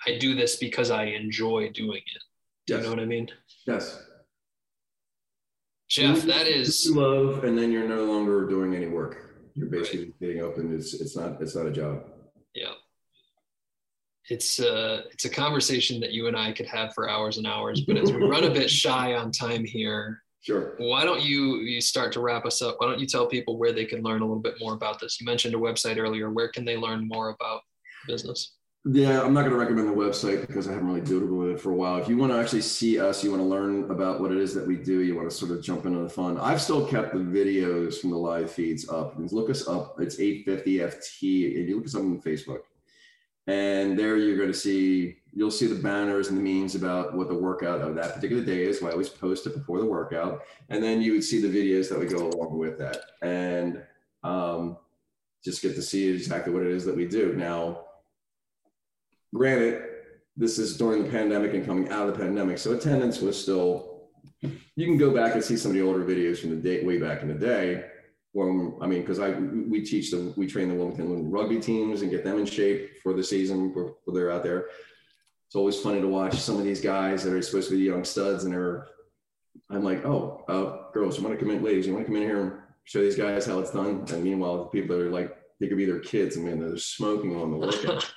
i 0.07 0.19
do 0.19 0.35
this 0.35 0.57
because 0.57 0.91
i 0.91 1.05
enjoy 1.05 1.71
doing 1.71 2.03
it 2.15 2.23
do 2.67 2.75
yes. 2.75 2.79
you 2.79 2.85
know 2.85 2.95
what 2.95 3.03
i 3.03 3.07
mean 3.07 3.29
yes. 3.67 4.03
jeff 5.89 6.23
that 6.23 6.47
is 6.47 6.91
love, 6.95 7.45
and 7.45 7.57
then 7.57 7.73
you're 7.73 7.89
no 7.89 8.05
longer 8.05 8.47
doing 8.47 8.75
any 8.75 8.87
work. 8.87 9.27
You're 9.55 9.69
basically 9.69 10.15
getting 10.21 10.43
up, 10.43 10.57
and 10.59 10.73
it's 10.73 10.95
it's 10.95 11.17
not 11.17 11.43
it's 11.43 11.57
not 11.57 11.67
a 11.67 11.73
job. 11.73 12.05
yeah 12.55 12.73
it's 14.31 14.61
uh 14.61 15.03
it's 15.11 15.25
a 15.25 15.31
conversation 15.31 16.01
that 16.01 16.13
you 16.13 16.29
and 16.29 16.37
i 16.37 16.53
could 16.53 16.67
have 16.67 16.95
for 16.95 17.11
hours 17.11 17.37
and 17.37 17.47
hours 17.47 17.83
but 17.83 17.97
as 17.97 18.13
we 18.13 18.23
run 18.23 18.45
a 18.45 18.51
bit 18.51 18.71
shy 18.71 19.15
on 19.15 19.31
time 19.33 19.65
here 19.65 20.23
Sure. 20.43 20.75
why 20.79 21.05
don't 21.05 21.23
you 21.23 21.57
you 21.57 21.81
start 21.81 22.13
to 22.13 22.21
wrap 22.21 22.47
us 22.47 22.63
up 22.63 22.77
why 22.79 22.87
don't 22.87 22.99
you 22.99 23.07
tell 23.07 23.27
people 23.27 23.59
where 23.59 23.73
they 23.73 23.85
can 23.85 24.03
learn 24.03 24.23
a 24.23 24.25
little 24.25 24.41
bit 24.41 24.55
more 24.59 24.73
about 24.73 24.99
this 24.99 25.21
you 25.21 25.27
mentioned 25.27 25.55
a 25.55 25.59
website 25.59 25.99
earlier 25.99 26.31
where 26.31 26.49
can 26.49 26.65
they 26.65 26.77
learn 26.79 27.07
more 27.07 27.29
about 27.31 27.61
business 28.07 28.55
Yeah, 28.87 29.21
I'm 29.21 29.35
not 29.35 29.43
going 29.43 29.53
to 29.53 29.59
recommend 29.59 29.89
the 29.89 29.93
website 29.93 30.47
because 30.47 30.67
I 30.67 30.73
haven't 30.73 30.89
really 30.89 31.03
doodled 31.03 31.37
with 31.39 31.51
it 31.51 31.61
for 31.61 31.71
a 31.71 31.75
while. 31.75 31.99
If 31.99 32.09
you 32.09 32.17
want 32.17 32.33
to 32.33 32.39
actually 32.39 32.63
see 32.63 32.99
us, 32.99 33.23
you 33.23 33.31
want 33.31 33.43
to 33.43 33.47
learn 33.47 33.91
about 33.91 34.23
what 34.23 34.33
it 34.33 34.39
is 34.39 34.55
that 34.55 34.67
we 34.67 34.77
do, 34.77 35.01
you 35.01 35.15
want 35.15 35.29
to 35.31 35.37
sort 35.37 35.51
of 35.51 35.63
jump 35.63 35.85
into 35.85 35.99
the 35.99 36.09
fun. 36.09 36.39
I've 36.39 36.63
still 36.63 36.87
kept 36.87 37.13
the 37.13 37.19
videos 37.19 38.01
from 38.01 38.09
the 38.09 38.17
live 38.17 38.51
feeds 38.51 38.89
up. 38.89 39.17
Look 39.19 39.51
us 39.51 39.69
up. 39.69 40.01
It's 40.01 40.17
850FT, 40.17 41.59
and 41.59 41.69
you 41.69 41.77
look 41.77 41.85
us 41.85 41.95
up 41.95 42.01
on 42.01 42.23
Facebook. 42.23 42.61
And 43.47 43.99
there 43.99 44.17
you're 44.17 44.39
going 44.39 44.49
to 44.53 44.59
see, 44.59 45.19
you'll 45.33 45.51
see 45.51 45.67
the 45.67 45.81
banners 45.81 46.29
and 46.29 46.39
the 46.39 46.43
memes 46.43 46.75
about 46.75 47.15
what 47.17 47.29
the 47.29 47.35
workout 47.35 47.81
of 47.81 47.95
that 47.95 48.15
particular 48.15 48.43
day 48.43 48.65
is. 48.65 48.83
I 48.83 48.91
always 48.91 49.09
post 49.09 49.47
it 49.47 49.55
before 49.55 49.79
the 49.79 49.87
workout. 49.87 50.43
And 50.69 50.83
then 50.83 51.01
you 51.01 51.13
would 51.13 51.25
see 51.25 51.41
the 51.41 51.49
videos 51.49 51.89
that 51.89 51.99
would 51.99 52.11
go 52.11 52.29
along 52.29 52.59
with 52.59 52.79
that. 52.79 52.99
And 53.23 53.83
um, 54.25 54.77
just 55.45 55.63
get 55.63 55.75
to 55.77 55.83
see 55.83 56.09
exactly 56.09 56.53
what 56.53 56.63
it 56.63 56.73
is 56.73 56.85
that 56.85 56.97
we 56.97 57.07
do. 57.07 57.35
Now, 57.35 57.85
granted, 59.35 59.83
this 60.37 60.59
is 60.59 60.77
during 60.77 61.05
the 61.05 61.11
pandemic 61.11 61.55
and 61.55 61.65
coming 61.65 61.91
out 61.91 62.09
of 62.09 62.17
the 62.17 62.25
pandemic. 62.25 62.59
So 62.59 62.73
attendance 62.73 63.21
was 63.21 63.41
still, 63.41 64.09
you 64.41 64.87
can 64.87 64.99
go 64.99 65.15
back 65.15 65.35
and 65.35 65.45
see 65.45 65.57
some 65.57 65.71
of 65.71 65.77
the 65.77 65.83
older 65.83 66.05
videos 66.05 66.39
from 66.39 66.51
the 66.51 66.57
day, 66.57 66.85
way 66.85 66.99
back 66.99 67.23
in 67.23 67.29
the 67.29 67.35
day 67.35 67.85
when 68.33 68.77
I 68.81 68.87
mean, 68.87 69.01
because 69.01 69.19
I 69.19 69.31
we 69.31 69.85
teach 69.85 70.11
them, 70.11 70.33
we 70.37 70.47
train 70.47 70.69
the 70.69 70.75
Wilmington 70.75 71.31
rugby 71.31 71.59
teams 71.59 72.03
and 72.03 72.11
get 72.11 72.25
them 72.25 72.39
in 72.39 72.47
shape 72.47 73.01
for 73.03 73.13
the 73.13 73.25
season 73.25 73.75
where, 73.75 73.93
they're 74.07 74.31
out 74.31 74.43
there. 74.43 74.67
It's 75.51 75.57
always 75.57 75.81
funny 75.81 76.01
to 76.01 76.07
watch 76.07 76.37
some 76.37 76.59
of 76.59 76.63
these 76.63 76.81
guys 76.81 77.25
that 77.25 77.33
are 77.33 77.43
supposed 77.43 77.71
to 77.71 77.77
be 77.77 77.83
young 77.83 78.05
studs, 78.05 78.45
and 78.45 78.53
they're. 78.53 78.87
I'm 79.69 79.83
like, 79.83 80.07
oh, 80.07 80.45
uh, 80.49 80.93
girls, 80.93 81.19
you 81.19 81.25
want 81.25 81.37
to 81.37 81.45
come 81.45 81.53
in, 81.53 81.65
ladies, 81.65 81.89
you 81.89 81.93
want 81.93 82.07
to 82.07 82.09
come 82.09 82.23
in 82.23 82.29
here 82.29 82.41
and 82.41 82.53
show 82.85 83.01
these 83.01 83.17
guys 83.17 83.47
how 83.47 83.59
it's 83.59 83.73
done. 83.73 84.05
And 84.13 84.23
meanwhile, 84.23 84.59
the 84.59 84.65
people 84.67 84.97
that 84.97 85.05
are 85.05 85.11
like, 85.11 85.37
they 85.59 85.67
could 85.67 85.77
be 85.77 85.87
their 85.87 85.99
kids, 85.99 86.39
I 86.39 86.41
mean, 86.41 86.61
they're 86.61 86.79
smoking 86.79 87.35
on 87.35 87.51
the 87.51 87.57
workout. 87.57 88.13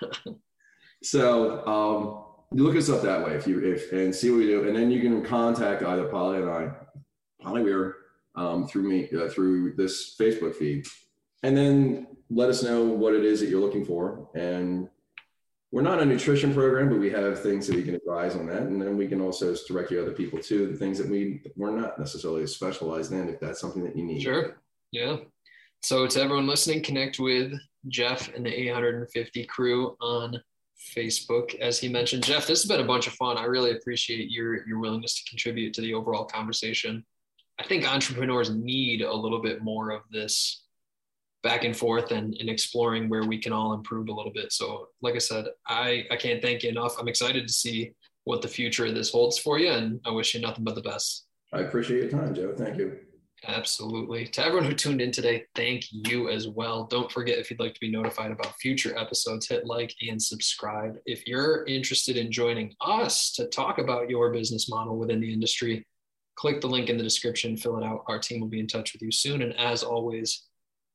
so 1.03 1.65
um, 1.65 2.55
you 2.55 2.63
look 2.63 2.75
us 2.75 2.91
up 2.91 3.01
that 3.01 3.25
way 3.25 3.33
if 3.33 3.47
you 3.47 3.63
if 3.63 3.91
and 3.91 4.13
see 4.13 4.29
what 4.29 4.37
we 4.37 4.45
do, 4.45 4.67
and 4.67 4.75
then 4.75 4.91
you 4.91 5.01
can 5.01 5.25
contact 5.25 5.81
either 5.81 6.05
Polly 6.09 6.37
and 6.37 6.51
I. 6.51 6.69
Polly 7.41 7.63
Weir 7.63 7.95
um, 8.35 8.67
through 8.67 8.83
me 8.83 9.09
uh, 9.19 9.27
through 9.27 9.73
this 9.73 10.15
Facebook 10.21 10.53
feed, 10.53 10.85
and 11.41 11.57
then 11.57 12.05
let 12.29 12.51
us 12.51 12.61
know 12.61 12.83
what 12.83 13.15
it 13.15 13.25
is 13.25 13.39
that 13.39 13.49
you're 13.49 13.59
looking 13.59 13.85
for. 13.85 14.29
And 14.35 14.87
we're 15.73 15.81
not 15.81 15.99
a 15.99 16.05
nutrition 16.05 16.53
program, 16.53 16.87
but 16.87 16.99
we 16.99 17.09
have 17.09 17.41
things 17.41 17.65
that 17.65 17.75
we 17.75 17.81
can 17.81 17.95
advise 17.95 18.35
on 18.35 18.45
that, 18.45 18.61
and 18.61 18.79
then 18.79 18.95
we 18.95 19.07
can 19.07 19.19
also 19.19 19.55
direct 19.67 19.89
you 19.89 19.99
other 19.99 20.11
people 20.11 20.37
to 20.37 20.67
the 20.67 20.77
things 20.77 20.99
that 20.99 21.09
we 21.09 21.41
we're 21.55 21.75
not 21.75 21.97
necessarily 21.97 22.45
specialized 22.45 23.11
in 23.11 23.27
if 23.27 23.39
that's 23.39 23.59
something 23.59 23.83
that 23.83 23.95
you 23.95 24.03
need. 24.03 24.21
Sure. 24.21 24.61
Yeah. 24.91 25.17
So 25.81 26.05
to 26.05 26.21
everyone 26.21 26.45
listening, 26.45 26.83
connect 26.83 27.19
with 27.19 27.53
Jeff 27.87 28.31
and 28.35 28.45
the 28.45 28.53
850 28.53 29.45
crew 29.45 29.97
on 29.99 30.39
Facebook. 30.95 31.55
As 31.55 31.79
he 31.79 31.89
mentioned, 31.89 32.23
Jeff, 32.23 32.45
this 32.45 32.61
has 32.61 32.69
been 32.69 32.79
a 32.79 32.87
bunch 32.87 33.07
of 33.07 33.13
fun. 33.13 33.39
I 33.39 33.45
really 33.45 33.71
appreciate 33.71 34.29
your 34.29 34.67
your 34.67 34.77
willingness 34.77 35.23
to 35.23 35.29
contribute 35.31 35.73
to 35.73 35.81
the 35.81 35.95
overall 35.95 36.25
conversation. 36.25 37.03
I 37.59 37.63
think 37.63 37.91
entrepreneurs 37.91 38.51
need 38.51 39.01
a 39.01 39.11
little 39.11 39.41
bit 39.41 39.63
more 39.63 39.89
of 39.89 40.03
this 40.11 40.62
back 41.43 41.65
and 41.65 41.75
forth 41.75 42.11
and, 42.11 42.33
and 42.39 42.49
exploring 42.49 43.09
where 43.09 43.25
we 43.25 43.37
can 43.37 43.51
all 43.51 43.73
improve 43.73 44.07
a 44.07 44.13
little 44.13 44.31
bit. 44.31 44.51
So, 44.51 44.87
like 45.01 45.15
I 45.15 45.19
said, 45.19 45.45
I, 45.67 46.05
I 46.09 46.15
can't 46.15 46.41
thank 46.41 46.63
you 46.63 46.69
enough. 46.69 46.95
I'm 46.97 47.09
excited 47.09 47.45
to 47.45 47.53
see 47.53 47.91
what 48.23 48.41
the 48.41 48.47
future 48.47 48.85
of 48.85 48.95
this 48.95 49.11
holds 49.11 49.37
for 49.37 49.59
you, 49.59 49.69
and 49.69 49.99
I 50.05 50.11
wish 50.11 50.33
you 50.33 50.41
nothing 50.41 50.63
but 50.63 50.75
the 50.75 50.81
best. 50.81 51.25
I 51.51 51.59
appreciate 51.59 52.01
your 52.01 52.09
time, 52.09 52.33
Joe. 52.33 52.53
Thank 52.57 52.77
you. 52.77 52.97
Absolutely. 53.45 54.25
To 54.27 54.45
everyone 54.45 54.65
who 54.69 54.73
tuned 54.73 55.01
in 55.01 55.11
today, 55.11 55.43
thank 55.53 55.85
you 55.91 56.29
as 56.29 56.47
well. 56.47 56.85
Don't 56.85 57.11
forget 57.11 57.39
if 57.39 57.51
you'd 57.51 57.59
like 57.59 57.73
to 57.73 57.79
be 57.81 57.91
notified 57.91 58.31
about 58.31 58.55
future 58.55 58.97
episodes, 58.97 59.49
hit 59.49 59.65
like 59.65 59.93
and 60.07 60.21
subscribe. 60.21 60.95
If 61.05 61.27
you're 61.27 61.65
interested 61.65 62.15
in 62.15 62.31
joining 62.31 62.73
us 62.79 63.33
to 63.33 63.47
talk 63.47 63.79
about 63.79 64.09
your 64.09 64.31
business 64.31 64.69
model 64.69 64.97
within 64.97 65.19
the 65.19 65.33
industry, 65.33 65.85
click 66.35 66.61
the 66.61 66.67
link 66.67 66.89
in 66.89 66.97
the 66.97 67.03
description, 67.03 67.57
fill 67.57 67.77
it 67.77 67.83
out. 67.83 68.05
Our 68.07 68.17
team 68.17 68.39
will 68.39 68.47
be 68.47 68.61
in 68.61 68.67
touch 68.67 68.93
with 68.93 69.01
you 69.01 69.11
soon. 69.11 69.41
And 69.41 69.53
as 69.59 69.83
always, 69.83 70.47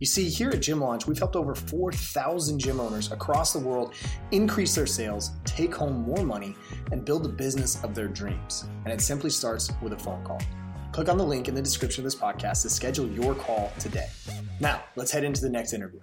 You 0.00 0.06
see, 0.06 0.30
here 0.30 0.48
at 0.48 0.62
Gym 0.62 0.80
Launch, 0.80 1.06
we've 1.06 1.18
helped 1.18 1.36
over 1.36 1.54
4,000 1.54 2.58
gym 2.58 2.80
owners 2.80 3.12
across 3.12 3.52
the 3.52 3.58
world 3.58 3.92
increase 4.30 4.74
their 4.74 4.86
sales, 4.86 5.32
take 5.44 5.74
home 5.74 6.00
more 6.00 6.24
money, 6.24 6.56
and 6.90 7.04
build 7.04 7.22
the 7.22 7.28
business 7.28 7.84
of 7.84 7.94
their 7.94 8.08
dreams. 8.08 8.64
And 8.84 8.94
it 8.94 9.02
simply 9.02 9.28
starts 9.28 9.70
with 9.82 9.92
a 9.92 9.98
phone 9.98 10.24
call. 10.24 10.40
Click 10.92 11.10
on 11.10 11.18
the 11.18 11.24
link 11.24 11.48
in 11.48 11.54
the 11.54 11.60
description 11.60 12.00
of 12.00 12.10
this 12.10 12.18
podcast 12.18 12.62
to 12.62 12.70
schedule 12.70 13.06
your 13.08 13.34
call 13.34 13.70
today. 13.78 14.08
Now, 14.58 14.82
let's 14.96 15.10
head 15.10 15.22
into 15.22 15.42
the 15.42 15.50
next 15.50 15.74
interview. 15.74 16.00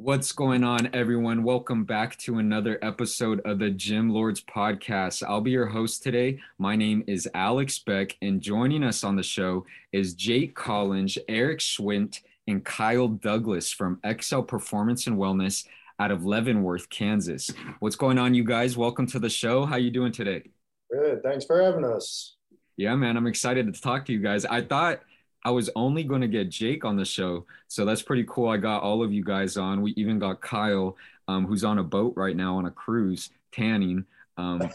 What's 0.00 0.30
going 0.30 0.62
on, 0.62 0.90
everyone? 0.92 1.42
Welcome 1.42 1.82
back 1.82 2.16
to 2.18 2.38
another 2.38 2.78
episode 2.82 3.40
of 3.44 3.58
the 3.58 3.70
Gym 3.70 4.10
Lords 4.10 4.40
podcast. 4.40 5.24
I'll 5.28 5.40
be 5.40 5.50
your 5.50 5.66
host 5.66 6.04
today. 6.04 6.38
My 6.56 6.76
name 6.76 7.02
is 7.08 7.28
Alex 7.34 7.80
Beck, 7.80 8.16
and 8.22 8.40
joining 8.40 8.84
us 8.84 9.02
on 9.02 9.16
the 9.16 9.24
show 9.24 9.66
is 9.90 10.14
Jake 10.14 10.54
Collins, 10.54 11.18
Eric 11.28 11.58
Schwint, 11.58 12.20
and 12.46 12.64
Kyle 12.64 13.08
Douglas 13.08 13.72
from 13.72 13.98
Excel 14.04 14.44
Performance 14.44 15.08
and 15.08 15.18
Wellness 15.18 15.66
out 15.98 16.12
of 16.12 16.24
Leavenworth, 16.24 16.88
Kansas. 16.90 17.50
What's 17.80 17.96
going 17.96 18.18
on, 18.18 18.34
you 18.34 18.44
guys? 18.44 18.76
Welcome 18.76 19.08
to 19.08 19.18
the 19.18 19.28
show. 19.28 19.66
How 19.66 19.78
you 19.78 19.90
doing 19.90 20.12
today? 20.12 20.44
Good. 20.92 21.24
Thanks 21.24 21.44
for 21.44 21.60
having 21.60 21.84
us. 21.84 22.36
Yeah, 22.76 22.94
man. 22.94 23.16
I'm 23.16 23.26
excited 23.26 23.74
to 23.74 23.80
talk 23.80 24.06
to 24.06 24.12
you 24.12 24.20
guys. 24.20 24.44
I 24.44 24.62
thought 24.62 25.00
I 25.44 25.50
was 25.50 25.70
only 25.76 26.02
going 26.02 26.20
to 26.20 26.28
get 26.28 26.50
Jake 26.50 26.84
on 26.84 26.96
the 26.96 27.04
show. 27.04 27.46
So 27.68 27.84
that's 27.84 28.02
pretty 28.02 28.24
cool. 28.28 28.48
I 28.48 28.56
got 28.56 28.82
all 28.82 29.02
of 29.02 29.12
you 29.12 29.24
guys 29.24 29.56
on. 29.56 29.82
We 29.82 29.92
even 29.96 30.18
got 30.18 30.40
Kyle, 30.40 30.96
um, 31.28 31.46
who's 31.46 31.64
on 31.64 31.78
a 31.78 31.84
boat 31.84 32.14
right 32.16 32.36
now 32.36 32.56
on 32.56 32.66
a 32.66 32.70
cruise 32.70 33.30
tanning. 33.52 34.04
Um, 34.36 34.70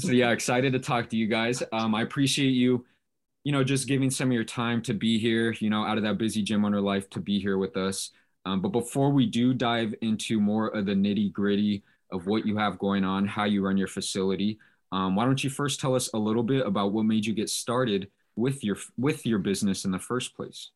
so 0.00 0.12
yeah, 0.12 0.30
excited 0.30 0.72
to 0.72 0.78
talk 0.78 1.08
to 1.10 1.16
you 1.16 1.26
guys. 1.26 1.62
Um, 1.72 1.94
I 1.94 2.02
appreciate 2.02 2.50
you, 2.50 2.84
you 3.44 3.52
know, 3.52 3.62
just 3.62 3.86
giving 3.86 4.10
some 4.10 4.28
of 4.28 4.32
your 4.32 4.44
time 4.44 4.82
to 4.82 4.94
be 4.94 5.18
here, 5.18 5.52
you 5.60 5.70
know, 5.70 5.84
out 5.84 5.98
of 5.98 6.04
that 6.04 6.18
busy 6.18 6.42
gym 6.42 6.64
owner 6.64 6.80
life 6.80 7.08
to 7.10 7.20
be 7.20 7.38
here 7.38 7.58
with 7.58 7.76
us. 7.76 8.10
Um, 8.46 8.60
but 8.60 8.70
before 8.70 9.10
we 9.10 9.26
do 9.26 9.54
dive 9.54 9.94
into 10.00 10.40
more 10.40 10.68
of 10.68 10.86
the 10.86 10.92
nitty 10.92 11.32
gritty 11.32 11.82
of 12.10 12.26
what 12.26 12.46
you 12.46 12.56
have 12.56 12.78
going 12.78 13.04
on, 13.04 13.26
how 13.26 13.44
you 13.44 13.64
run 13.64 13.76
your 13.76 13.88
facility, 13.88 14.58
um, 14.92 15.16
why 15.16 15.24
don't 15.24 15.42
you 15.42 15.50
first 15.50 15.80
tell 15.80 15.94
us 15.94 16.10
a 16.14 16.18
little 16.18 16.42
bit 16.42 16.66
about 16.66 16.92
what 16.92 17.04
made 17.04 17.26
you 17.26 17.32
get 17.32 17.48
started 17.48 18.08
with 18.36 18.64
your 18.64 18.76
with 18.96 19.26
your 19.26 19.38
business 19.38 19.84
in 19.84 19.90
the 19.90 19.98
first 19.98 20.34
place? 20.36 20.70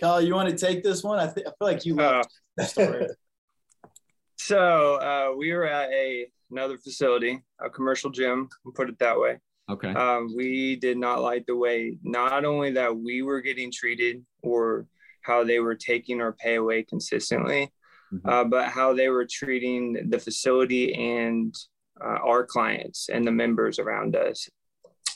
Kyle, 0.00 0.20
you 0.20 0.34
want 0.34 0.48
to 0.48 0.56
take 0.56 0.82
this 0.82 1.02
one? 1.02 1.18
I, 1.18 1.32
th- 1.32 1.46
I 1.46 1.50
feel 1.50 1.54
like 1.60 1.84
you 1.84 1.94
love 1.94 2.26
uh, 2.58 2.64
story. 2.64 3.06
so 4.36 4.96
uh, 4.96 5.36
we 5.36 5.52
were 5.52 5.66
at 5.66 5.90
a 5.90 6.26
another 6.50 6.78
facility, 6.78 7.42
a 7.60 7.70
commercial 7.70 8.10
gym, 8.10 8.48
we'll 8.64 8.74
put 8.74 8.88
it 8.88 8.98
that 8.98 9.18
way. 9.18 9.38
Okay. 9.70 9.88
Um, 9.88 10.34
we 10.36 10.76
did 10.76 10.98
not 10.98 11.22
like 11.22 11.46
the 11.46 11.56
way 11.56 11.96
not 12.02 12.44
only 12.44 12.72
that 12.72 12.94
we 12.94 13.22
were 13.22 13.40
getting 13.40 13.72
treated 13.72 14.24
or 14.42 14.86
how 15.22 15.44
they 15.44 15.60
were 15.60 15.74
taking 15.74 16.20
our 16.20 16.32
pay 16.32 16.56
away 16.56 16.82
consistently, 16.82 17.70
mm-hmm. 18.12 18.28
uh, 18.28 18.44
but 18.44 18.68
how 18.68 18.92
they 18.92 19.08
were 19.08 19.26
treating 19.28 20.10
the 20.10 20.18
facility 20.18 20.92
and 20.94 21.54
uh, 22.00 22.18
our 22.22 22.44
clients 22.44 23.08
and 23.08 23.26
the 23.26 23.30
members 23.30 23.78
around 23.78 24.14
us 24.14 24.48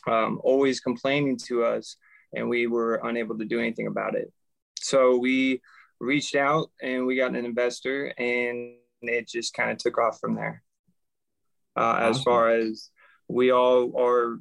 um, 0.06 0.40
always 0.42 0.80
complaining 0.80 1.38
to 1.46 1.64
us, 1.64 1.96
and 2.34 2.48
we 2.48 2.66
were 2.66 3.00
unable 3.04 3.38
to 3.38 3.44
do 3.44 3.60
anything 3.60 3.86
about 3.86 4.14
it. 4.14 4.32
So 4.78 5.16
we 5.16 5.60
reached 6.00 6.34
out 6.34 6.70
and 6.82 7.06
we 7.06 7.16
got 7.16 7.34
an 7.34 7.44
investor, 7.44 8.12
and 8.18 8.74
it 9.02 9.28
just 9.28 9.54
kind 9.54 9.70
of 9.70 9.78
took 9.78 9.98
off 9.98 10.18
from 10.20 10.34
there. 10.34 10.62
Uh, 11.76 11.98
as 12.00 12.22
far 12.22 12.50
as 12.50 12.90
we 13.28 13.50
all 13.50 13.92
are, 14.00 14.38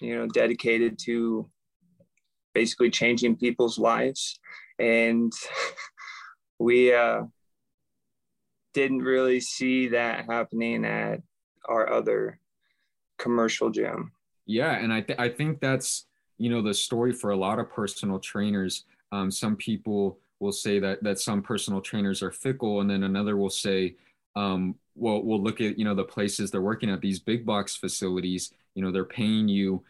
you 0.00 0.16
know, 0.16 0.26
dedicated 0.26 0.98
to 0.98 1.50
basically 2.54 2.90
changing 2.90 3.36
people's 3.36 3.78
lives, 3.78 4.40
and 4.78 5.32
we 6.58 6.94
uh, 6.94 7.22
didn't 8.72 9.02
really 9.02 9.40
see 9.40 9.88
that 9.88 10.26
happening 10.26 10.84
at 10.84 11.20
our 11.68 11.92
other 11.92 12.38
commercial 13.18 13.70
gym. 13.70 14.12
Yeah, 14.48 14.72
and 14.72 14.92
I 14.92 15.02
th- 15.02 15.18
I 15.20 15.28
think 15.28 15.60
that's 15.60 16.06
you 16.38 16.50
know 16.50 16.62
the 16.62 16.74
story 16.74 17.12
for 17.12 17.30
a 17.30 17.36
lot 17.36 17.60
of 17.60 17.70
personal 17.70 18.18
trainers. 18.18 18.84
Um, 19.12 19.30
some 19.30 19.56
people 19.56 20.18
will 20.40 20.52
say 20.52 20.80
that 20.80 21.02
that 21.04 21.20
some 21.20 21.42
personal 21.42 21.80
trainers 21.82 22.22
are 22.22 22.32
fickle, 22.32 22.80
and 22.80 22.90
then 22.90 23.04
another 23.04 23.36
will 23.36 23.50
say, 23.50 23.96
um, 24.36 24.74
well, 24.96 25.22
we'll 25.22 25.42
look 25.42 25.60
at 25.60 25.78
you 25.78 25.84
know 25.84 25.94
the 25.94 26.04
places 26.04 26.50
they're 26.50 26.62
working 26.62 26.90
at 26.90 27.02
these 27.02 27.20
big 27.20 27.46
box 27.46 27.76
facilities. 27.76 28.52
You 28.74 28.82
know, 28.82 28.90
they're 28.90 29.04
paying 29.04 29.48
you 29.48 29.84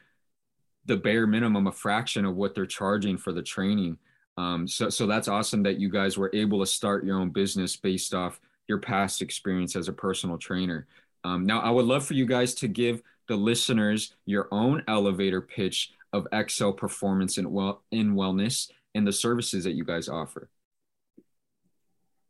the 0.86 0.96
bare 0.96 1.26
minimum, 1.26 1.66
a 1.66 1.72
fraction 1.72 2.24
of 2.24 2.36
what 2.36 2.54
they're 2.54 2.66
charging 2.66 3.18
for 3.18 3.32
the 3.32 3.42
training. 3.42 3.98
Um, 4.36 4.66
so, 4.66 4.88
so 4.88 5.06
that's 5.06 5.28
awesome 5.28 5.62
that 5.64 5.78
you 5.78 5.90
guys 5.90 6.16
were 6.16 6.30
able 6.32 6.60
to 6.60 6.66
start 6.66 7.04
your 7.04 7.18
own 7.20 7.30
business 7.30 7.76
based 7.76 8.14
off 8.14 8.40
your 8.68 8.78
past 8.78 9.20
experience 9.20 9.76
as 9.76 9.88
a 9.88 9.92
personal 9.92 10.38
trainer. 10.38 10.86
Um, 11.24 11.44
now, 11.44 11.60
I 11.60 11.70
would 11.70 11.86
love 11.86 12.06
for 12.06 12.14
you 12.14 12.24
guys 12.24 12.54
to 12.56 12.68
give 12.68 13.02
the 13.28 13.36
listeners 13.36 14.14
your 14.26 14.48
own 14.50 14.82
elevator 14.88 15.40
pitch 15.40 15.92
of 16.12 16.26
Excel 16.32 16.72
Performance 16.72 17.38
and 17.38 17.52
well, 17.52 17.82
in 17.90 18.14
Wellness 18.14 18.70
and 18.94 19.06
the 19.06 19.12
services 19.12 19.64
that 19.64 19.72
you 19.72 19.84
guys 19.84 20.08
offer. 20.08 20.48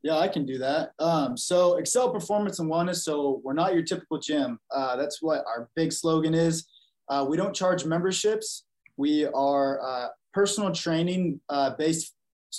Yeah, 0.03 0.19
I 0.19 0.29
can 0.29 0.45
do 0.45 0.59
that. 0.59 0.93
Um, 0.99 1.37
so 1.37 1.77
Excel 1.77 2.13
Performance 2.13 2.59
and 2.59 2.71
Wellness. 2.71 2.97
So 2.97 3.41
we're 3.45 3.53
not 3.53 3.75
your 3.75 3.83
typical 3.83 4.19
gym. 4.19 4.59
Uh, 4.71 4.97
that's 4.97 5.23
what 5.23 5.45
our 5.47 5.69
big 5.75 5.93
slogan 5.93 6.35
is. 6.35 6.67
Uh, 7.09 7.27
we 7.29 7.37
don't 7.37 7.55
charge 7.55 7.85
memberships. 7.85 8.65
We 8.97 9.27
are 9.27 9.81
uh, 9.83 10.09
personal 10.33 10.73
training 10.73 11.41
uh, 11.49 11.71
based 11.77 12.15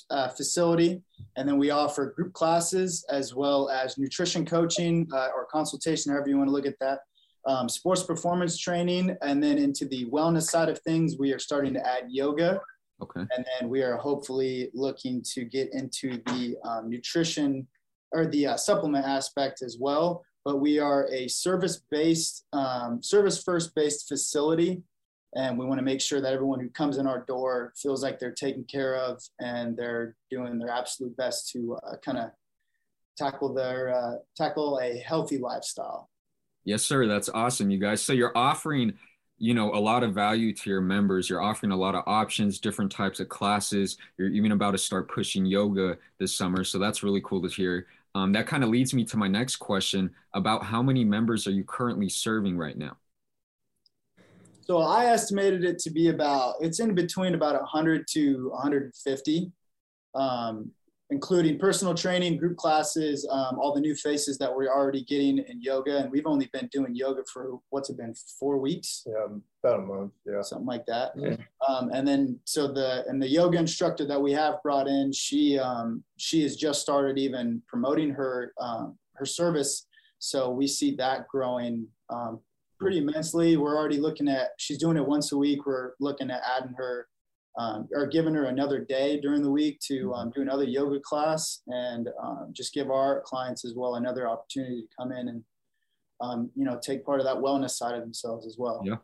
uh, 0.10 0.30
facility, 0.30 1.02
and 1.36 1.48
then 1.48 1.58
we 1.58 1.70
offer 1.70 2.14
group 2.16 2.34
classes 2.34 3.06
as 3.10 3.34
well 3.34 3.70
as 3.70 3.98
nutrition 3.98 4.46
coaching 4.46 5.08
or 5.12 5.48
consultation, 5.52 6.12
however 6.12 6.30
you 6.30 6.38
want 6.38 6.48
to 6.48 6.52
look 6.52 6.66
at 6.66 6.80
that. 6.80 7.00
Um, 7.46 7.70
sports 7.70 8.04
performance 8.04 8.58
training, 8.58 9.16
and 9.22 9.42
then 9.42 9.58
into 9.58 9.86
the 9.86 10.06
wellness 10.08 10.44
side 10.44 10.70
of 10.70 10.80
things, 10.80 11.18
we 11.18 11.32
are 11.34 11.40
starting 11.40 11.74
to 11.74 11.88
add 11.88 12.06
yoga 12.10 12.60
Okay. 13.02 13.22
and 13.22 13.46
then 13.46 13.70
we 13.70 13.82
are 13.82 13.96
hopefully 13.96 14.70
looking 14.74 15.22
to 15.34 15.46
get 15.46 15.74
into 15.74 16.22
the 16.26 16.58
um, 16.66 16.90
nutrition 16.90 17.66
or 18.12 18.26
the 18.28 18.48
uh, 18.48 18.58
supplement 18.58 19.06
aspect 19.06 19.62
as 19.62 19.78
well. 19.80 20.24
But 20.44 20.58
we 20.58 20.80
are 20.80 21.08
a 21.12 21.28
service 21.28 21.82
based, 21.92 22.46
um, 22.54 23.02
service 23.02 23.42
first 23.42 23.74
based 23.76 24.08
facility. 24.08 24.84
And 25.36 25.60
we 25.60 25.66
want 25.66 25.78
to 25.78 25.86
make 25.86 26.02
sure 26.02 26.22
that 26.22 26.34
everyone 26.34 26.60
who 26.60 26.70
comes 26.70 26.98
in 26.98 27.06
our 27.06 27.24
door 27.26 27.72
feels 27.78 28.02
like 28.02 28.18
they're 28.20 28.32
taken 28.32 28.64
care 28.64 28.96
of 28.96 29.22
and 29.40 29.78
they're 29.78 30.16
doing 30.32 30.58
their 30.58 30.72
absolute 30.72 31.16
best 31.18 31.52
to 31.52 31.78
uh, 31.88 31.98
kind 32.04 32.18
of 32.18 32.32
tackle 33.16 33.54
their 33.54 33.94
uh, 33.96 34.16
tackle 34.36 34.80
a 34.82 34.98
healthy 34.98 35.38
lifestyle. 35.38 36.10
Yes, 36.70 36.84
sir. 36.84 37.08
That's 37.08 37.30
awesome, 37.30 37.72
you 37.72 37.80
guys. 37.80 38.00
So 38.00 38.14
you're 38.14 38.38
offering 38.38 38.94
you 39.40 39.56
know 39.56 39.74
a 39.74 39.80
lot 39.80 40.04
of 40.04 40.14
value 40.14 40.54
to 40.54 40.70
your 40.70 40.82
members 40.82 41.30
you're 41.30 41.42
offering 41.42 41.72
a 41.72 41.76
lot 41.76 41.96
of 41.96 42.04
options 42.06 42.60
different 42.60 42.92
types 42.92 43.22
of 43.22 43.30
classes 43.30 43.98
you're 44.18 44.28
even 44.28 44.52
about 44.52 44.72
to 44.72 44.78
start 44.78 45.10
pushing 45.10 45.46
yoga 45.46 45.98
this 46.18 46.36
summer 46.36 46.62
so 46.62 46.78
that's 46.78 47.04
really 47.04 47.22
cool 47.24 47.42
to 47.42 47.48
hear 47.48 47.88
um, 48.16 48.34
that 48.34 48.48
kind 48.48 48.66
of 48.66 48.70
leads 48.70 48.94
me 48.94 49.06
to 49.06 49.16
my 49.16 49.30
next 49.30 49.56
question 49.56 50.10
about 50.34 50.62
how 50.62 50.84
many 50.84 51.06
members 51.06 51.48
are 51.48 51.52
you 51.52 51.64
currently 51.64 52.10
serving 52.10 52.58
right 52.58 52.78
now 52.78 52.98
so 54.60 54.80
i 54.80 55.06
estimated 55.06 55.64
it 55.64 55.80
to 55.80 55.90
be 55.90 56.10
about 56.10 56.56
it's 56.60 56.82
in 56.82 56.94
between 56.94 57.34
about 57.34 57.56
100 57.56 58.06
to 58.10 58.50
150 58.50 59.54
um, 60.16 60.70
including 61.12 61.58
personal 61.58 61.96
training, 61.96 62.38
group 62.38 62.56
classes, 62.56 63.28
um, 63.32 63.58
all 63.60 63.74
the 63.74 63.82
new 63.82 63.96
faces 63.96 64.38
that 64.38 64.56
we're 64.56 64.72
already 64.72 65.04
getting 65.04 65.40
in 65.40 65.60
yoga. 65.60 65.98
And 65.98 66.12
we've 66.12 66.28
only 66.28 66.50
been 66.54 66.70
doing 66.72 66.96
yoga 66.96 67.24
for 67.34 67.60
what's 67.70 67.90
it 67.90 67.98
been, 67.98 68.14
four 68.40 68.58
weeks? 68.58 69.04
Yeah, 69.08 69.26
about 69.64 69.80
a 69.80 69.82
month. 69.82 70.12
Yeah. 70.26 70.42
Something 70.42 70.68
like 70.68 70.86
that. 70.86 71.14
Yeah. 71.16 71.38
Um, 71.68 71.90
and 71.92 72.08
then, 72.08 72.40
so 72.46 72.72
the, 72.72 73.06
and 73.08 73.20
the 73.20 73.28
yoga 73.28 73.58
instructor 73.58 74.06
that 74.06 74.22
we 74.22 74.32
have 74.34 74.62
brought 74.62 74.88
in, 74.88 75.12
she, 75.12 75.58
um, 75.58 76.04
she 76.18 76.44
has 76.44 76.56
just 76.56 76.82
started 76.82 77.18
even 77.18 77.64
promoting 77.68 78.12
her, 78.12 78.54
um, 78.62 78.96
her 79.16 79.26
service. 79.26 79.88
So 80.20 80.52
we 80.52 80.68
see 80.68 80.96
that 80.98 81.28
growing, 81.28 81.88
um, 82.12 82.40
pretty 82.80 83.00
immensely. 83.00 83.58
We're 83.58 83.76
already 83.76 83.98
looking 83.98 84.28
at, 84.28 84.50
she's 84.58 84.78
doing 84.78 84.96
it 84.96 85.06
once 85.06 85.32
a 85.32 85.38
week. 85.38 85.66
We're 85.66 85.94
looking 86.00 86.30
at 86.30 86.42
adding 86.56 86.76
her 86.78 87.08
um, 87.58 87.88
or 87.94 88.08
giving 88.08 88.34
her 88.34 88.46
another 88.46 88.80
day 88.80 89.20
during 89.20 89.42
the 89.42 89.52
week 89.52 89.80
to 89.82 90.14
um, 90.14 90.32
do 90.36 90.42
another 90.42 90.64
yoga 90.64 91.00
class 91.00 91.62
and 91.68 92.10
um, 92.22 92.50
just 92.54 92.74
give 92.74 92.90
our 92.90 93.22
clients 93.22 93.66
as 93.66 93.74
well 93.76 93.96
another 93.96 94.30
opportunity 94.30 94.82
to 94.82 94.88
come 94.98 95.12
in 95.12 95.28
and 95.30 95.44
um, 96.22 96.50
you 96.56 96.66
know 96.66 96.80
take 96.82 97.06
part 97.06 97.20
of 97.20 97.26
that 97.26 97.36
wellness 97.36 97.72
side 97.72 97.96
of 97.96 98.02
themselves 98.02 98.46
as 98.46 98.58
well 98.58 98.82
yeah 98.84 98.96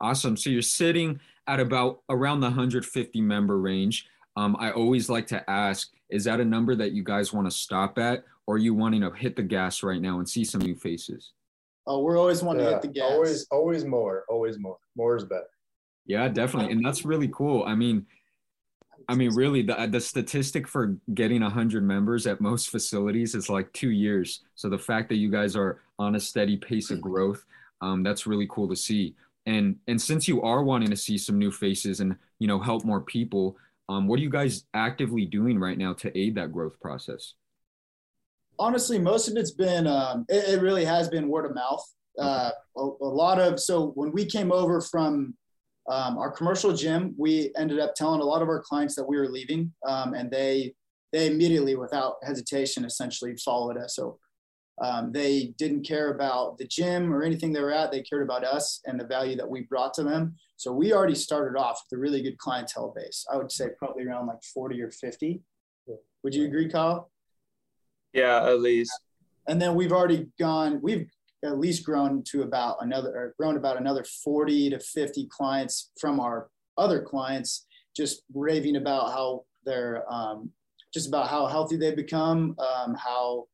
awesome 0.00 0.36
so 0.36 0.50
you're 0.50 0.62
sitting 0.62 1.20
at 1.46 1.60
about 1.60 2.00
around 2.08 2.40
the 2.40 2.46
150 2.46 3.20
member 3.20 3.58
range 3.58 4.06
um, 4.36 4.56
i 4.58 4.70
always 4.70 5.08
like 5.08 5.26
to 5.26 5.48
ask 5.50 5.90
is 6.10 6.24
that 6.24 6.40
a 6.40 6.44
number 6.44 6.74
that 6.74 6.92
you 6.92 7.04
guys 7.04 7.32
want 7.32 7.46
to 7.46 7.50
stop 7.50 7.98
at 7.98 8.24
or 8.46 8.56
are 8.56 8.58
you 8.58 8.74
wanting 8.74 9.00
to 9.00 9.10
hit 9.12 9.36
the 9.36 9.42
gas 9.42 9.82
right 9.82 10.02
now 10.02 10.18
and 10.18 10.28
see 10.28 10.44
some 10.44 10.60
new 10.60 10.74
faces 10.74 11.32
oh 11.86 12.00
we're 12.00 12.18
always 12.18 12.42
wanting 12.42 12.64
yeah, 12.64 12.70
to 12.70 12.74
hit 12.74 12.82
the 12.82 12.88
gas 12.88 13.10
Always, 13.10 13.46
always 13.50 13.84
more. 13.84 14.24
Always 14.28 14.58
more. 14.58 14.78
More 14.96 15.16
is 15.16 15.24
better. 15.24 15.48
Yeah, 16.06 16.28
definitely. 16.28 16.72
And 16.72 16.84
that's 16.84 17.04
really 17.04 17.28
cool. 17.28 17.64
I 17.64 17.74
mean, 17.74 18.06
I 19.08 19.14
mean, 19.14 19.34
really, 19.34 19.62
the 19.62 19.88
the 19.90 20.00
statistic 20.00 20.68
for 20.68 20.96
getting 21.14 21.42
hundred 21.42 21.84
members 21.84 22.26
at 22.26 22.40
most 22.40 22.70
facilities 22.70 23.34
is 23.34 23.48
like 23.48 23.72
two 23.72 23.90
years. 23.90 24.42
So 24.54 24.68
the 24.68 24.78
fact 24.78 25.08
that 25.08 25.16
you 25.16 25.30
guys 25.30 25.56
are 25.56 25.80
on 25.98 26.14
a 26.14 26.20
steady 26.20 26.56
pace 26.56 26.90
of 26.90 27.00
growth, 27.00 27.44
um, 27.80 28.02
that's 28.02 28.26
really 28.26 28.46
cool 28.50 28.68
to 28.68 28.76
see. 28.76 29.14
And 29.46 29.76
and 29.88 30.00
since 30.00 30.28
you 30.28 30.42
are 30.42 30.62
wanting 30.62 30.90
to 30.90 30.96
see 30.96 31.18
some 31.18 31.38
new 31.38 31.50
faces 31.50 32.00
and 32.00 32.16
you 32.38 32.46
know 32.46 32.60
help 32.60 32.84
more 32.84 33.00
people, 33.00 33.56
um, 33.88 34.06
what 34.06 34.18
are 34.18 34.22
you 34.22 34.30
guys 34.30 34.64
actively 34.74 35.24
doing 35.24 35.58
right 35.58 35.78
now 35.78 35.92
to 35.94 36.16
aid 36.16 36.34
that 36.36 36.52
growth 36.52 36.78
process? 36.80 37.34
honestly, 38.60 38.98
most 38.98 39.28
of 39.28 39.36
it's 39.36 39.50
been, 39.50 39.86
um, 39.86 40.26
it, 40.28 40.58
it 40.58 40.62
really 40.62 40.84
has 40.84 41.08
been 41.08 41.28
word 41.28 41.46
of 41.46 41.54
mouth. 41.54 41.82
Uh, 42.18 42.50
a, 42.76 42.80
a 42.80 43.04
lot 43.04 43.40
of, 43.40 43.58
so 43.58 43.88
when 43.94 44.12
we 44.12 44.24
came 44.24 44.52
over 44.52 44.80
from 44.80 45.34
um, 45.88 46.18
our 46.18 46.30
commercial 46.30 46.72
gym, 46.72 47.14
we 47.16 47.52
ended 47.56 47.80
up 47.80 47.94
telling 47.94 48.20
a 48.20 48.24
lot 48.24 48.42
of 48.42 48.48
our 48.48 48.60
clients 48.60 48.94
that 48.96 49.08
we 49.08 49.16
were 49.16 49.28
leaving, 49.28 49.72
um, 49.86 50.14
and 50.14 50.30
they 50.30 50.74
they 51.12 51.26
immediately, 51.26 51.74
without 51.74 52.16
hesitation, 52.22 52.84
essentially 52.84 53.34
followed 53.36 53.76
us. 53.76 53.96
So 53.96 54.18
um, 54.80 55.12
they 55.12 55.54
didn't 55.58 55.82
care 55.82 56.14
about 56.14 56.56
the 56.58 56.66
gym 56.66 57.12
or 57.12 57.22
anything 57.22 57.52
they 57.52 57.60
were 57.60 57.72
at. 57.72 57.90
They 57.90 58.02
cared 58.02 58.22
about 58.22 58.44
us 58.44 58.80
and 58.86 58.98
the 58.98 59.06
value 59.06 59.36
that 59.36 59.48
we 59.48 59.62
brought 59.62 59.92
to 59.94 60.04
them. 60.04 60.36
So 60.56 60.72
we 60.72 60.92
already 60.92 61.14
started 61.14 61.58
off 61.58 61.82
with 61.90 61.98
a 61.98 62.00
really 62.00 62.22
good 62.22 62.38
clientele 62.38 62.92
base. 62.94 63.26
I 63.30 63.36
would 63.36 63.50
say 63.50 63.70
probably 63.78 64.06
around 64.06 64.26
like 64.26 64.42
40 64.42 64.80
or 64.80 64.90
50. 64.90 65.42
Would 66.22 66.34
you 66.34 66.44
agree, 66.44 66.68
Kyle? 66.68 67.10
Yeah, 68.12 68.46
at 68.46 68.60
least. 68.60 68.92
And 69.48 69.60
then 69.60 69.74
we've 69.74 69.92
already 69.92 70.28
gone, 70.38 70.80
we've 70.82 71.08
at 71.44 71.58
least 71.58 71.84
grown 71.84 72.22
to 72.24 72.42
about 72.42 72.78
another, 72.80 73.08
or 73.10 73.34
grown 73.38 73.56
about 73.56 73.78
another 73.78 74.04
40 74.04 74.70
to 74.70 74.78
50 74.80 75.26
clients 75.30 75.90
from 75.98 76.20
our 76.20 76.48
other 76.76 77.02
clients, 77.02 77.66
just 77.96 78.22
raving 78.34 78.76
about 78.76 79.10
how 79.10 79.44
they're, 79.64 80.10
um, 80.12 80.50
just 80.92 81.08
about 81.08 81.28
how 81.28 81.46
healthy 81.46 81.76
they 81.76 81.94
become, 81.94 82.56
um, 82.58 82.94
how 82.94 83.46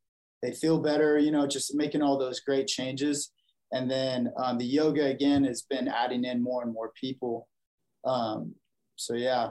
they 0.43 0.53
feel 0.53 0.81
better, 0.81 1.19
you 1.19 1.31
know, 1.31 1.47
just 1.47 1.75
making 1.75 2.03
all 2.03 2.19
those 2.19 2.41
great 2.41 2.67
changes. 2.67 3.33
And 3.73 3.91
then 3.91 4.33
um, 4.37 4.59
the 4.59 4.65
yoga 4.65 5.07
again 5.07 5.45
has 5.45 5.63
been 5.63 5.89
adding 5.89 6.25
in 6.25 6.43
more 6.43 6.63
and 6.63 6.73
more 6.73 6.93
people. 7.01 7.49
Um, 8.05 8.55
so 8.97 9.15
yeah, 9.15 9.51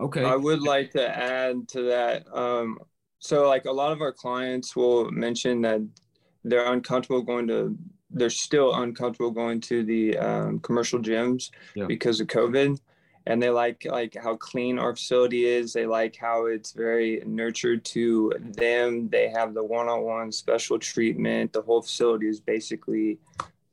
Okay. 0.00 0.24
I 0.24 0.36
would 0.36 0.62
like 0.62 0.90
to 0.92 1.08
add 1.08 1.68
to 1.68 1.82
that. 1.82 2.24
Um, 2.32 2.78
so, 3.18 3.48
like 3.48 3.64
a 3.64 3.72
lot 3.72 3.92
of 3.92 4.00
our 4.00 4.12
clients 4.12 4.76
will 4.76 5.10
mention 5.10 5.60
that 5.62 5.80
they're 6.44 6.72
uncomfortable 6.72 7.22
going 7.22 7.46
to, 7.48 7.76
they're 8.10 8.30
still 8.30 8.74
uncomfortable 8.74 9.30
going 9.30 9.60
to 9.62 9.82
the 9.84 10.16
um, 10.18 10.60
commercial 10.60 10.98
gyms 10.98 11.50
Yeah. 11.74 11.86
because 11.86 12.20
of 12.20 12.26
COVID, 12.28 12.80
and 13.26 13.42
they 13.42 13.50
like 13.50 13.84
like 13.84 14.16
how 14.16 14.36
clean 14.36 14.78
our 14.78 14.94
facility 14.96 15.44
is. 15.44 15.74
They 15.74 15.84
like 15.86 16.16
how 16.16 16.46
it's 16.46 16.72
very 16.72 17.22
nurtured 17.26 17.84
to 17.86 18.32
them. 18.40 19.08
They 19.10 19.28
have 19.28 19.52
the 19.52 19.62
one-on-one 19.62 20.32
special 20.32 20.78
treatment. 20.78 21.52
The 21.52 21.60
whole 21.60 21.82
facility 21.82 22.28
is 22.28 22.40
basically 22.40 23.18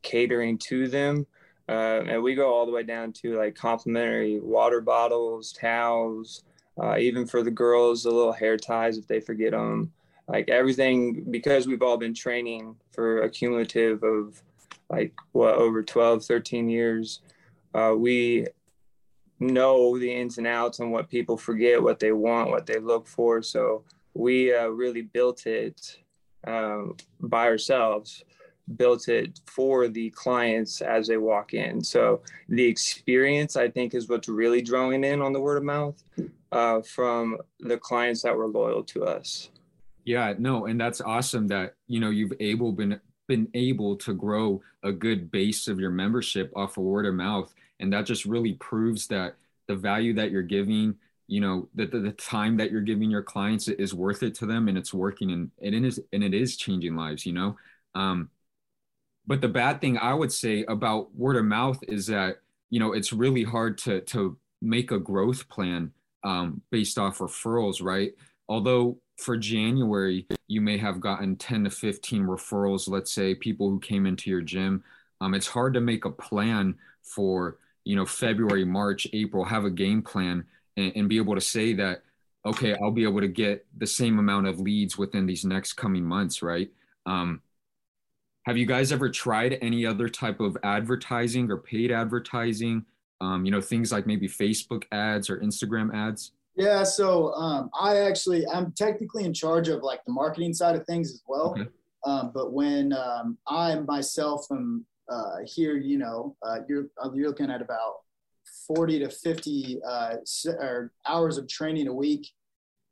catering 0.02 0.58
to 0.70 0.88
them. 0.90 1.26
Uh, 1.70 2.02
and 2.06 2.22
we 2.22 2.36
go 2.36 2.54
all 2.54 2.66
the 2.66 2.72
way 2.72 2.84
down 2.84 3.12
to 3.14 3.38
like 3.38 3.56
complimentary 3.56 4.40
water 4.40 4.82
bottles, 4.82 5.52
towels, 5.54 6.44
uh, 6.82 6.98
even 6.98 7.26
for 7.26 7.42
the 7.42 7.50
girls, 7.50 8.04
the 8.04 8.12
little 8.12 8.34
hair 8.34 8.58
ties 8.58 8.98
if 8.98 9.08
they 9.08 9.20
forget 9.22 9.52
them. 9.52 9.92
Like 10.28 10.50
everything, 10.50 11.26
because 11.30 11.68
we've 11.68 11.82
all 11.82 11.98
been 11.98 12.14
training 12.14 12.76
for 12.92 13.22
a 13.22 13.30
cumulative 13.30 14.04
of 14.04 14.42
like 14.90 15.14
what 15.32 15.56
over 15.56 15.84
12, 15.84 16.26
13 16.26 16.70
years, 16.70 17.22
uh, 17.74 17.94
we 17.96 18.48
know 19.40 20.00
the 20.00 20.12
ins 20.12 20.38
and 20.38 20.48
outs 20.48 20.80
and 20.80 20.92
what 20.92 21.10
people 21.10 21.38
forget, 21.38 21.82
what 21.82 22.00
they 22.00 22.12
want, 22.12 22.50
what 22.50 22.66
they 22.66 22.80
look 22.80 23.08
for. 23.08 23.42
So 23.42 23.84
we 24.14 24.54
uh, 24.54 24.68
really 24.68 25.04
built 25.04 25.46
it 25.46 25.98
um, 26.48 26.96
by 27.20 27.46
ourselves 27.46 28.24
built 28.78 29.08
it 29.08 29.40
for 29.46 29.88
the 29.88 30.10
clients 30.12 30.82
as 30.82 31.08
they 31.08 31.18
walk 31.18 31.54
in. 31.54 31.84
So 31.84 32.22
the 32.50 32.66
experience, 32.66 33.56
I 33.56 33.70
think, 33.70 33.94
is 33.94 34.10
what's 34.10 34.28
really 34.28 34.62
drawing 34.62 35.04
in 35.04 35.22
on 35.22 35.34
the 35.34 35.40
word 35.40 35.58
of 35.58 35.64
mouth 35.64 36.04
uh, 36.52 36.82
from 36.82 37.38
the 37.60 37.78
clients 37.78 38.24
that 38.24 38.36
were 38.36 38.48
loyal 38.48 38.84
to 38.84 39.06
us. 39.06 39.50
Yeah, 40.06 40.34
no, 40.38 40.68
and 40.68 40.80
that's 40.80 41.02
awesome 41.02 41.48
that 41.48 41.76
you 41.88 42.00
know 42.00 42.10
you've 42.10 42.34
able 42.40 42.72
been 42.72 43.00
been 43.28 43.48
able 43.54 43.96
to 43.98 44.14
grow 44.14 44.62
a 44.84 44.92
good 44.92 45.32
base 45.32 45.68
of 45.68 45.80
your 45.80 45.90
membership 45.90 46.52
off 46.56 46.78
of 46.78 46.84
word 46.84 47.08
of 47.08 47.16
mouth. 47.16 47.52
And 47.80 47.92
that 47.92 48.06
just 48.06 48.26
really 48.26 48.54
proves 48.54 49.08
that 49.08 49.36
the 49.68 49.76
value 49.76 50.14
that 50.14 50.32
you're 50.32 50.44
giving 50.44 50.96
you 51.28 51.42
know 51.42 51.68
that 51.74 51.92
the, 51.92 52.00
the, 52.00 52.12
time 52.12 52.56
that 52.58 52.72
you're 52.72 52.82
giving 52.82 53.10
your 53.10 53.24
clients 53.24 53.68
is 53.68 53.96
worth 53.96 54.22
it 54.22 54.36
to 54.36 54.46
them 54.46 54.68
and 54.68 54.78
it's 54.78 54.94
working 54.94 55.32
and, 55.32 55.50
and 55.60 55.74
it 55.74 55.84
is 55.84 56.00
and 56.14 56.24
it 56.24 56.36
is 56.36 56.56
changing 56.56 56.96
lives 56.96 57.26
you 57.26 57.34
know? 57.34 57.58
Um, 57.96 58.30
but 59.26 59.42
the 59.42 59.48
bad 59.48 59.82
thing 59.82 59.98
i 59.98 60.14
would 60.14 60.32
say 60.32 60.66
about 60.66 61.16
word 61.16 61.36
of 61.36 61.46
mouth 61.46 61.80
is 61.88 62.06
that 62.08 62.42
you 62.70 62.80
know 62.80 62.94
it's 62.94 63.12
really 63.12 63.44
hard 63.44 63.80
to 63.80 64.02
to 64.02 64.38
make 64.62 64.92
a 64.92 65.00
growth 65.00 65.48
plan 65.50 65.92
um, 66.24 66.62
based 66.72 66.98
off 66.98 67.20
referrals 67.20 67.82
right? 67.82 68.12
Although 68.50 69.00
for 69.18 69.38
january 69.38 70.26
you 70.48 70.62
may 70.62 70.78
have 70.78 71.00
gotten 71.00 71.36
10 71.36 71.66
to 71.66 71.70
15 71.70 72.24
referrals 72.24 72.90
let's 72.90 73.12
say 73.12 73.34
people 73.34 73.70
who 73.70 73.80
came 73.80 74.06
into 74.06 74.30
your 74.30 74.42
gym. 74.42 74.84
Um, 75.22 75.34
it's 75.34 75.48
hard 75.48 75.74
to 75.74 75.82
make 75.82 76.06
a 76.06 76.12
plan 76.12 76.76
for 77.02 77.58
you 77.84 77.96
know 77.96 78.06
february 78.06 78.66
march 78.66 79.08
april 79.14 79.46
have 79.46 79.66
a 79.66 79.70
game 79.70 80.02
plan 80.02 80.44
and, 80.76 80.92
and 80.96 81.10
be 81.10 81.18
able 81.18 81.36
to 81.36 81.42
say 81.42 81.74
that 81.74 82.04
okay 82.46 82.76
i'll 82.82 82.92
be 82.92 83.04
able 83.04 83.22
to 83.22 83.28
get 83.28 83.66
the 83.78 83.88
same 83.88 84.20
amount 84.20 84.48
of 84.48 84.60
leads 84.60 84.98
within 84.98 85.26
these 85.26 85.46
next 85.46 85.74
coming 85.74 86.04
months 86.04 86.42
right? 86.42 86.70
Um, 87.06 87.42
have 88.46 88.58
you 88.58 88.66
guys 88.66 88.92
ever 88.92 89.10
tried 89.10 89.58
any 89.62 89.86
other 89.86 90.08
type 90.08 90.40
of 90.40 90.56
advertising 90.64 91.50
or 91.50 91.58
paid 91.58 91.92
advertising? 91.92 92.86
Um, 93.22 93.46
you 93.46 93.52
know 93.52 93.62
things 93.62 93.92
like 93.92 94.06
maybe 94.06 94.28
facebook 94.28 94.84
ads 94.92 95.30
or 95.30 95.40
instagram 95.40 95.94
ads 95.94 96.32
yeah 96.56 96.84
so 96.84 97.34
um, 97.34 97.70
i 97.80 97.98
actually 97.98 98.46
i'm 98.48 98.72
technically 98.74 99.24
in 99.24 99.34
charge 99.34 99.68
of 99.68 99.82
like 99.84 100.04
the 100.06 100.12
marketing 100.12 100.54
side 100.54 100.76
of 100.76 100.86
things 100.86 101.12
as 101.12 101.22
well 101.28 101.52
okay. 101.52 101.70
um, 102.06 102.32
but 102.34 102.54
when 102.54 102.94
um, 102.94 103.38
i 103.48 103.76
myself 103.76 104.46
am 104.52 104.86
uh, 105.10 105.38
here, 105.46 105.78
you 105.78 105.98
know, 105.98 106.36
uh, 106.42 106.60
you're 106.68 106.88
uh, 107.04 107.10
you're 107.14 107.28
looking 107.28 107.52
at 107.52 107.62
about 107.62 107.98
40 108.68 109.00
to 109.00 109.10
50 109.10 109.80
uh, 109.88 110.16
hours 111.08 111.38
of 111.38 111.48
training 111.48 111.88
a 111.88 111.94
week. 111.94 112.28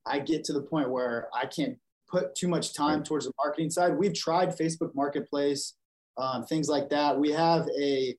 I 0.06 0.20
get 0.20 0.44
to 0.46 0.54
the 0.54 0.62
point 0.62 0.90
where 0.90 1.30
I 1.34 1.46
can't 1.46 1.78
put 2.10 2.36
too 2.36 2.48
much 2.48 2.74
time 2.74 3.04
towards 3.04 3.26
the 3.26 3.32
marketing 3.44 3.70
side. 3.70 3.98
We've 3.98 4.14
tried 4.14 4.50
Facebook 4.50 4.94
Marketplace, 4.94 5.74
um, 6.18 6.46
things 6.46 6.68
like 6.68 6.90
that. 6.90 7.18
We 7.18 7.32
have 7.32 7.68
a 7.80 8.16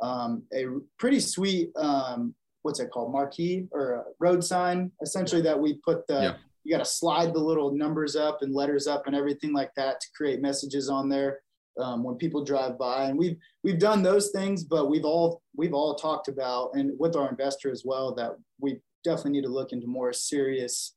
um, 0.00 0.42
a 0.52 0.66
pretty 0.98 1.20
sweet 1.20 1.70
um, 1.76 2.34
what's 2.68 2.80
it 2.80 2.90
called 2.90 3.10
marquee 3.10 3.66
or 3.72 3.92
a 3.92 4.04
road 4.20 4.44
sign 4.44 4.92
essentially 5.00 5.40
that 5.40 5.58
we 5.58 5.80
put 5.82 6.06
the 6.06 6.20
yeah. 6.20 6.34
you 6.64 6.70
got 6.70 6.84
to 6.84 6.90
slide 6.90 7.32
the 7.32 7.38
little 7.38 7.72
numbers 7.72 8.14
up 8.14 8.42
and 8.42 8.54
letters 8.54 8.86
up 8.86 9.06
and 9.06 9.16
everything 9.16 9.54
like 9.54 9.70
that 9.74 9.98
to 10.02 10.06
create 10.14 10.42
messages 10.42 10.90
on 10.90 11.08
there 11.08 11.40
um, 11.80 12.04
when 12.04 12.16
people 12.16 12.44
drive 12.44 12.78
by 12.78 13.06
and 13.06 13.18
we've 13.18 13.38
we've 13.64 13.78
done 13.78 14.02
those 14.02 14.32
things 14.32 14.64
but 14.64 14.90
we've 14.90 15.06
all 15.06 15.40
we've 15.56 15.72
all 15.72 15.94
talked 15.94 16.28
about 16.28 16.68
and 16.74 16.92
with 16.98 17.16
our 17.16 17.30
investor 17.30 17.70
as 17.70 17.84
well 17.86 18.14
that 18.14 18.32
we 18.60 18.78
definitely 19.02 19.30
need 19.30 19.44
to 19.44 19.48
look 19.48 19.72
into 19.72 19.86
more 19.86 20.12
serious 20.12 20.94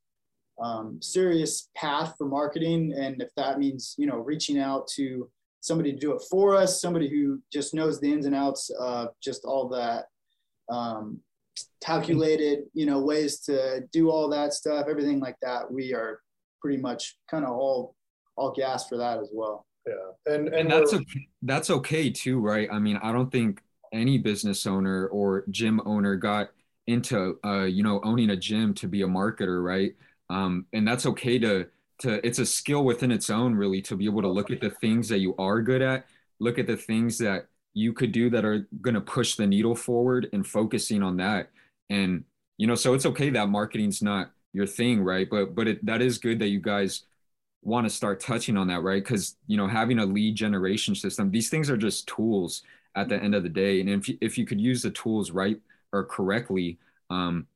um, 0.61 0.99
serious 1.01 1.69
path 1.74 2.15
for 2.17 2.28
marketing 2.28 2.93
and 2.97 3.22
if 3.22 3.30
that 3.38 3.59
means 3.59 3.95
you 3.97 4.07
know 4.07 4.17
reaching 4.17 4.59
out 4.59 4.89
to 4.89 5.30
somebody 5.61 5.93
to 5.93 5.97
do 5.97 6.11
it 6.11 6.22
for 6.30 6.53
us 6.53 6.82
somebody 6.82 7.07
who 7.07 7.39
just 7.49 7.74
knows 7.74 8.01
the 8.01 8.11
ins 8.11 8.26
and 8.26 8.36
outs 8.36 8.69
of 8.72 9.07
just 9.24 9.45
all 9.45 9.69
that 9.69 10.07
um, 10.69 11.19
calculated 11.84 12.64
you 12.74 12.86
know 12.86 12.99
ways 12.99 13.39
to 13.39 13.82
do 13.91 14.09
all 14.09 14.30
that 14.30 14.53
stuff 14.53 14.86
everything 14.89 15.20
like 15.20 15.36
that 15.41 15.72
we 15.72 15.93
are 15.93 16.22
pretty 16.62 16.78
much 16.78 17.18
kind 17.30 17.43
of 17.43 17.51
all 17.51 17.95
all 18.38 18.51
gas 18.51 18.88
for 18.88 18.97
that 18.97 19.20
as 19.20 19.30
well. 19.34 19.66
Yeah 19.88 20.34
and 20.34 20.47
and, 20.47 20.55
and 20.55 20.72
that's 20.72 20.93
okay 20.93 21.28
that's 21.41 21.70
okay 21.70 22.09
too 22.09 22.39
right? 22.39 22.70
I 22.72 22.80
mean 22.80 22.97
i 22.97 23.12
don't 23.12 23.32
think 23.32 23.62
any 23.91 24.18
business 24.18 24.66
owner 24.68 25.07
or 25.07 25.43
gym 25.49 25.82
owner 25.86 26.16
got 26.16 26.49
into 26.88 27.38
uh 27.43 27.64
you 27.64 27.84
know 27.84 27.99
owning 28.03 28.30
a 28.30 28.36
gym 28.36 28.74
to 28.76 28.88
be 28.88 29.01
a 29.01 29.07
marketer 29.07 29.64
right? 29.64 29.95
Um 30.30 30.66
and 30.74 30.88
that's 30.88 31.05
okay 31.05 31.39
to 31.39 31.68
to 31.99 32.26
it's 32.26 32.39
a 32.39 32.45
skill 32.45 32.84
within 32.84 33.12
its 33.12 33.30
own 33.30 33.55
really 33.55 33.82
to 33.84 33.95
be 33.95 34.05
able 34.05 34.22
to 34.22 34.28
look 34.28 34.51
at 34.51 34.62
the 34.62 34.70
things 34.70 35.09
that 35.09 35.20
you 35.20 35.36
are 35.38 35.62
good 35.62 35.82
at 35.82 36.05
look 36.39 36.57
at 36.57 36.68
the 36.68 36.78
things 36.78 37.18
that 37.20 37.47
you 37.74 37.93
could 37.93 38.11
do 38.11 38.30
that 38.30 38.45
are 38.45 38.67
going 38.82 38.95
to 38.95 39.01
push 39.01 39.36
the 39.36 39.47
needle 39.47 39.76
forward 39.76 40.28
and 40.34 40.45
focusing 40.45 41.01
on 41.01 41.17
that 41.17 41.49
and 41.89 42.24
you 42.57 42.67
know 42.67 42.76
so 42.76 42.93
it's 42.93 43.05
okay 43.05 43.30
that 43.30 43.49
marketing's 43.49 44.01
not 44.01 44.32
your 44.53 44.67
thing 44.67 45.01
right 45.01 45.30
but 45.30 45.55
but 45.55 45.67
it, 45.67 45.86
that 45.86 46.01
is 46.01 46.17
good 46.17 46.39
that 46.39 46.49
you 46.49 46.59
guys 46.59 47.03
want 47.61 47.86
to 47.86 47.89
start 47.89 48.19
touching 48.19 48.57
on 48.57 48.67
that, 48.67 48.82
right? 48.82 49.03
Because 49.03 49.36
you 49.47 49.57
know, 49.57 49.67
having 49.67 49.99
a 49.99 50.05
lead 50.05 50.36
generation 50.36 50.95
system, 50.95 51.32
these 51.32 51.49
things 51.49 51.69
are 51.69 51.78
just 51.78 52.07
tools 52.07 52.63
at 52.95 53.07
the 53.07 53.15
end 53.15 53.36
of 53.36 53.43
the 53.43 53.49
day. 53.49 53.80
And 53.80 53.89
if 53.89 54.09
you, 54.09 54.17
if 54.22 54.38
you 54.38 54.45
could 54.45 54.59
use 54.59 54.82
the 54.82 54.91
tools 54.91 55.32
right 55.32 55.59
or 55.93 56.03
correctly, 56.03 56.78
um, 57.09 57.47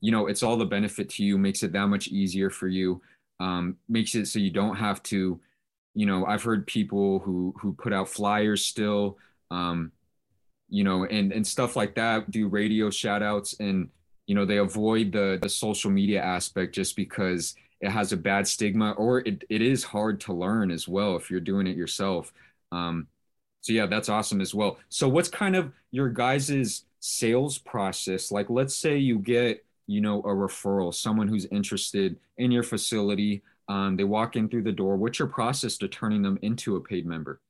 you 0.00 0.10
know, 0.10 0.26
it's 0.26 0.42
all 0.42 0.56
the 0.56 0.64
benefit 0.64 1.08
to 1.10 1.24
you. 1.24 1.38
Makes 1.38 1.62
it 1.62 1.72
that 1.72 1.86
much 1.86 2.08
easier 2.08 2.50
for 2.50 2.68
you. 2.68 3.02
Um, 3.40 3.76
makes 3.88 4.14
it 4.14 4.26
so 4.26 4.38
you 4.38 4.50
don't 4.50 4.76
have 4.76 5.02
to, 5.04 5.38
you 5.94 6.06
know, 6.06 6.24
I've 6.26 6.42
heard 6.42 6.66
people 6.66 7.18
who 7.20 7.54
who 7.60 7.74
put 7.74 7.92
out 7.92 8.08
flyers 8.08 8.64
still, 8.64 9.18
um, 9.52 9.92
you 10.68 10.82
know, 10.82 11.04
and 11.04 11.32
and 11.32 11.46
stuff 11.46 11.76
like 11.76 11.94
that. 11.96 12.30
Do 12.30 12.48
radio 12.48 12.90
shout 12.90 13.22
outs 13.22 13.54
and 13.60 13.88
you 14.26 14.34
know 14.34 14.44
they 14.44 14.58
avoid 14.58 15.12
the 15.12 15.38
the 15.42 15.48
social 15.48 15.90
media 15.90 16.22
aspect 16.22 16.74
just 16.74 16.96
because 16.96 17.54
it 17.80 17.90
has 17.90 18.12
a 18.12 18.16
bad 18.16 18.46
stigma 18.46 18.92
or 18.92 19.20
it, 19.20 19.44
it 19.50 19.60
is 19.60 19.84
hard 19.84 20.20
to 20.20 20.32
learn 20.32 20.70
as 20.70 20.88
well 20.88 21.16
if 21.16 21.30
you're 21.30 21.40
doing 21.40 21.66
it 21.66 21.76
yourself. 21.76 22.32
Um, 22.70 23.06
so 23.60 23.72
yeah 23.72 23.86
that's 23.86 24.08
awesome 24.08 24.40
as 24.40 24.54
well. 24.54 24.78
So 24.88 25.08
what's 25.08 25.28
kind 25.28 25.54
of 25.54 25.72
your 25.90 26.08
guys's 26.08 26.84
sales 27.00 27.58
process? 27.58 28.32
Like 28.32 28.48
let's 28.48 28.74
say 28.74 28.96
you 28.96 29.18
get 29.18 29.64
you 29.86 30.00
know 30.00 30.20
a 30.20 30.28
referral 30.28 30.94
someone 30.94 31.28
who's 31.28 31.46
interested 31.46 32.16
in 32.38 32.50
your 32.50 32.62
facility 32.62 33.42
um, 33.68 33.96
they 33.96 34.04
walk 34.04 34.36
in 34.36 34.48
through 34.48 34.64
the 34.64 34.72
door. 34.72 34.96
What's 34.96 35.18
your 35.18 35.28
process 35.28 35.76
to 35.78 35.88
turning 35.88 36.22
them 36.22 36.38
into 36.42 36.76
a 36.76 36.80
paid 36.80 37.06
member 37.06 37.40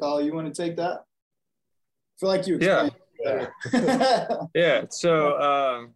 Kyle, 0.00 0.20
you 0.20 0.34
want 0.34 0.52
to 0.52 0.62
take 0.62 0.76
that? 0.76 1.00
I 1.02 2.20
feel 2.20 2.28
like 2.28 2.46
you 2.46 2.58
yeah. 2.60 2.88
yeah. 3.24 4.26
yeah 4.54 4.84
so 4.90 5.40
um, 5.40 5.94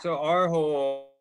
so 0.00 0.18
our 0.18 0.48
whole 0.48 1.12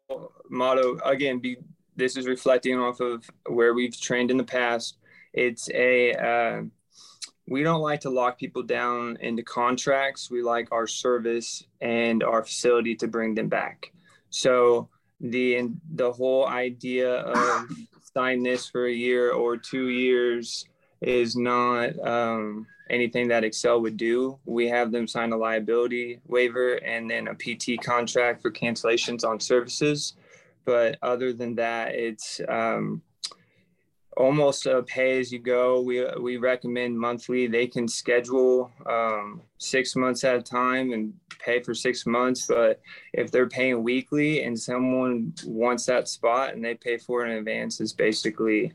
motto 0.49 0.97
again 1.06 1.39
be 1.39 1.58
this 1.95 2.18
is 2.18 2.28
reflecting 2.28 2.78
off 2.78 2.99
of 2.99 3.30
where 3.47 3.74
we've 3.74 3.99
trained 3.99 4.32
in 4.32 4.38
the 4.38 4.43
past. 4.43 4.97
It's 5.34 5.70
a 5.72 6.14
uh, 6.14 6.62
we 7.47 7.64
don't 7.64 7.82
like 7.82 8.01
to 8.01 8.10
lock 8.10 8.38
people 8.39 8.64
down 8.64 9.18
into 9.22 9.43
contracts. 9.43 10.32
We 10.32 10.41
like 10.41 10.72
our 10.72 10.88
service 10.88 11.64
and 11.82 12.24
our 12.24 12.43
facility 12.43 12.95
to 12.95 13.08
bring 13.08 13.36
them 13.36 13.49
back. 13.49 13.91
So 14.30 14.89
the 15.22 15.70
the 15.93 16.12
whole 16.12 16.47
idea 16.47 17.18
of 17.22 17.70
sign 18.16 18.43
this 18.43 18.70
for 18.70 18.88
a 18.88 18.91
year 18.91 19.32
or 19.32 19.58
two 19.58 19.89
years 19.89 20.66
is 21.02 21.36
not 21.36 21.98
um, 22.06 22.68
anything 22.89 23.28
that 23.30 23.43
Excel 23.43 23.82
would 23.82 23.98
do. 23.98 24.39
We 24.46 24.68
have 24.68 24.91
them 24.91 25.08
sign 25.08 25.32
a 25.32 25.38
liability 25.38 26.20
waiver 26.28 26.76
and 26.76 27.10
then 27.10 27.28
a 27.28 27.36
PT 27.36 27.82
contract 27.84 28.41
for 28.41 28.52
cancellations 28.52 29.24
on 29.24 29.39
services. 29.39 30.14
But 30.66 30.98
other 31.02 31.32
than 31.32 31.56
that, 31.56 31.93
it's 31.93 32.41
um, 32.50 33.02
almost 34.18 34.66
a 34.66 34.82
pay 34.84 35.20
as 35.20 35.32
you 35.32 35.39
go. 35.39 35.82
We, 35.82 36.06
we 36.20 36.38
recommend 36.38 36.98
monthly. 36.98 37.48
They 37.48 37.68
can 37.68 37.88
schedule 37.88 38.72
um, 38.86 39.41
six 39.58 39.96
months 39.96 40.24
at 40.24 40.36
a 40.36 40.41
time 40.41 40.91
and 40.91 41.14
pay 41.39 41.62
for 41.62 41.74
six 41.74 42.06
months. 42.06 42.48
But 42.48 42.82
if 43.14 43.32
they're 43.32 43.50
paying 43.50 43.84
weekly 43.84 44.43
and 44.43 44.60
someone 44.60 45.34
wants 45.46 45.86
that 45.86 46.08
spot 46.08 46.54
and 46.54 46.64
they 46.64 46.76
pay 46.76 46.98
for 46.98 47.26
it 47.26 47.32
in 47.32 47.38
advance, 47.38 47.80
it's 47.80 47.93
basically 47.93 48.74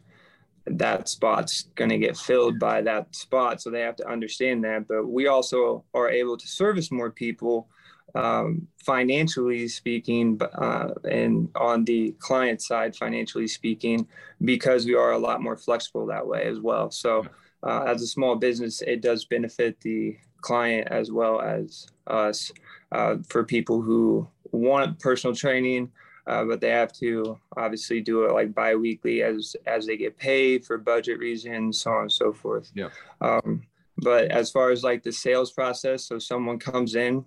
that 0.67 1.09
spot's 1.09 1.69
going 1.75 1.91
to 1.91 1.99
get 1.99 2.17
filled 2.17 2.59
by 2.59 2.83
that 2.83 3.15
spot. 3.15 3.61
So 3.61 3.71
they 3.71 3.81
have 3.81 3.97
to 3.97 4.09
understand 4.09 4.65
that. 4.65 4.87
But 4.89 5.07
we 5.07 5.27
also 5.27 5.85
are 5.95 6.11
able 6.11 6.37
to 6.37 6.47
service 6.47 6.91
more 6.91 7.11
people 7.11 7.69
um, 8.15 8.67
financially 8.85 9.69
speaking, 9.69 10.41
uh, 10.55 10.89
and 11.09 11.49
on 11.55 11.85
the 11.85 12.13
client 12.19 12.61
side, 12.63 12.97
financially 12.97 13.47
speaking, 13.47 14.07
because 14.45 14.85
we 14.85 14.95
are 14.95 15.13
a 15.13 15.19
lot 15.19 15.43
more 15.43 15.57
flexible 15.57 16.07
that 16.07 16.27
way 16.27 16.45
as 16.45 16.59
well. 16.61 16.91
So, 16.91 17.25
uh, 17.63 17.85
as 17.87 18.03
a 18.03 18.07
small 18.07 18.37
business, 18.37 18.83
it 18.83 19.01
does 19.01 19.27
benefit 19.27 19.81
the 19.81 20.17
client 20.41 20.89
as 20.91 21.13
well 21.13 21.41
as 21.41 21.87
us. 22.07 22.51
Uh, 22.93 23.17
for 23.29 23.45
people 23.45 23.81
who 23.81 24.27
want 24.51 24.99
personal 24.99 25.37
training, 25.37 25.91
uh, 26.31 26.45
but 26.45 26.61
they 26.61 26.70
have 26.70 26.93
to 26.93 27.37
obviously 27.57 28.01
do 28.01 28.22
it 28.24 28.33
like 28.33 28.55
biweekly 28.55 29.20
as 29.20 29.57
as 29.66 29.85
they 29.85 29.97
get 29.97 30.16
paid 30.16 30.64
for 30.64 30.78
budget 30.78 31.18
reasons, 31.18 31.81
so 31.81 31.91
on 31.91 32.03
and 32.03 32.12
so 32.12 32.33
forth. 32.33 32.70
Yeah. 32.72 32.91
Um, 33.20 33.62
but 33.97 34.31
as 34.31 34.49
far 34.49 34.70
as 34.70 34.85
like 34.85 35.03
the 35.03 35.11
sales 35.11 35.51
process, 35.51 36.05
so 36.05 36.20
someone 36.20 36.61
comes 36.61 36.95
in, 36.95 37.24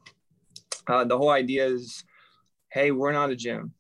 uh, 0.88 1.04
the 1.04 1.18
whole 1.18 1.32
idea 1.32 1.66
is, 1.66 2.06
hey, 2.72 2.91
we're 2.91 3.12
not 3.12 3.30
a 3.30 3.36
gym. 3.36 3.74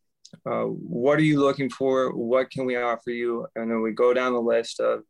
Uh, 0.45 0.63
what 0.65 1.17
are 1.17 1.23
you 1.23 1.39
looking 1.39 1.69
for? 1.69 2.13
What 2.13 2.51
can 2.51 2.65
we 2.65 2.75
offer 2.75 3.11
you? 3.11 3.47
And 3.55 3.71
then 3.71 3.81
we 3.81 3.91
go 3.91 4.13
down 4.13 4.33
the 4.33 4.41
list 4.41 4.81
of 4.81 5.03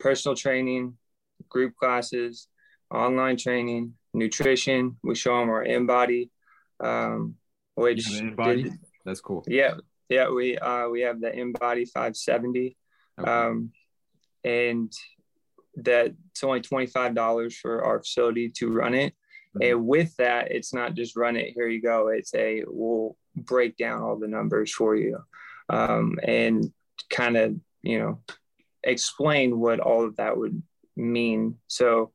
personal 0.00 0.34
training, 0.34 0.96
group 1.48 1.76
classes, 1.76 2.48
online 2.92 3.36
training, 3.36 3.94
nutrition. 4.14 4.96
We 5.04 5.14
show 5.14 5.38
them 5.38 5.48
our 5.48 5.64
InBody, 5.64 6.30
um, 6.80 7.36
which 7.76 8.08
That's 9.04 9.20
cool. 9.20 9.44
Yeah, 9.46 9.74
yeah. 10.08 10.28
We 10.30 10.58
uh, 10.58 10.88
we 10.88 11.02
have 11.02 11.20
the 11.20 11.30
InBody 11.30 11.88
570, 11.88 12.76
okay. 13.18 13.30
um, 13.30 13.72
and 14.44 14.92
that 15.76 16.14
it's 16.30 16.44
only 16.44 16.60
twenty 16.60 16.86
five 16.86 17.14
dollars 17.14 17.56
for 17.56 17.84
our 17.84 18.00
facility 18.00 18.50
to 18.56 18.72
run 18.72 18.94
it. 18.94 19.14
Mm-hmm. 19.56 19.62
And 19.62 19.86
with 19.86 20.14
that, 20.16 20.52
it's 20.52 20.72
not 20.74 20.94
just 20.94 21.16
run 21.16 21.36
it. 21.36 21.52
Here 21.54 21.68
you 21.68 21.82
go. 21.82 22.08
It's 22.08 22.34
a 22.34 22.62
we'll 22.66 23.16
break 23.36 23.76
down 23.76 24.02
all 24.02 24.16
the 24.16 24.28
numbers 24.28 24.72
for 24.72 24.94
you, 24.94 25.18
um, 25.68 26.18
and 26.22 26.72
kind 27.08 27.36
of 27.36 27.56
you 27.82 27.98
know 27.98 28.20
explain 28.82 29.58
what 29.58 29.80
all 29.80 30.04
of 30.04 30.16
that 30.16 30.36
would 30.36 30.62
mean. 30.96 31.56
So 31.66 32.12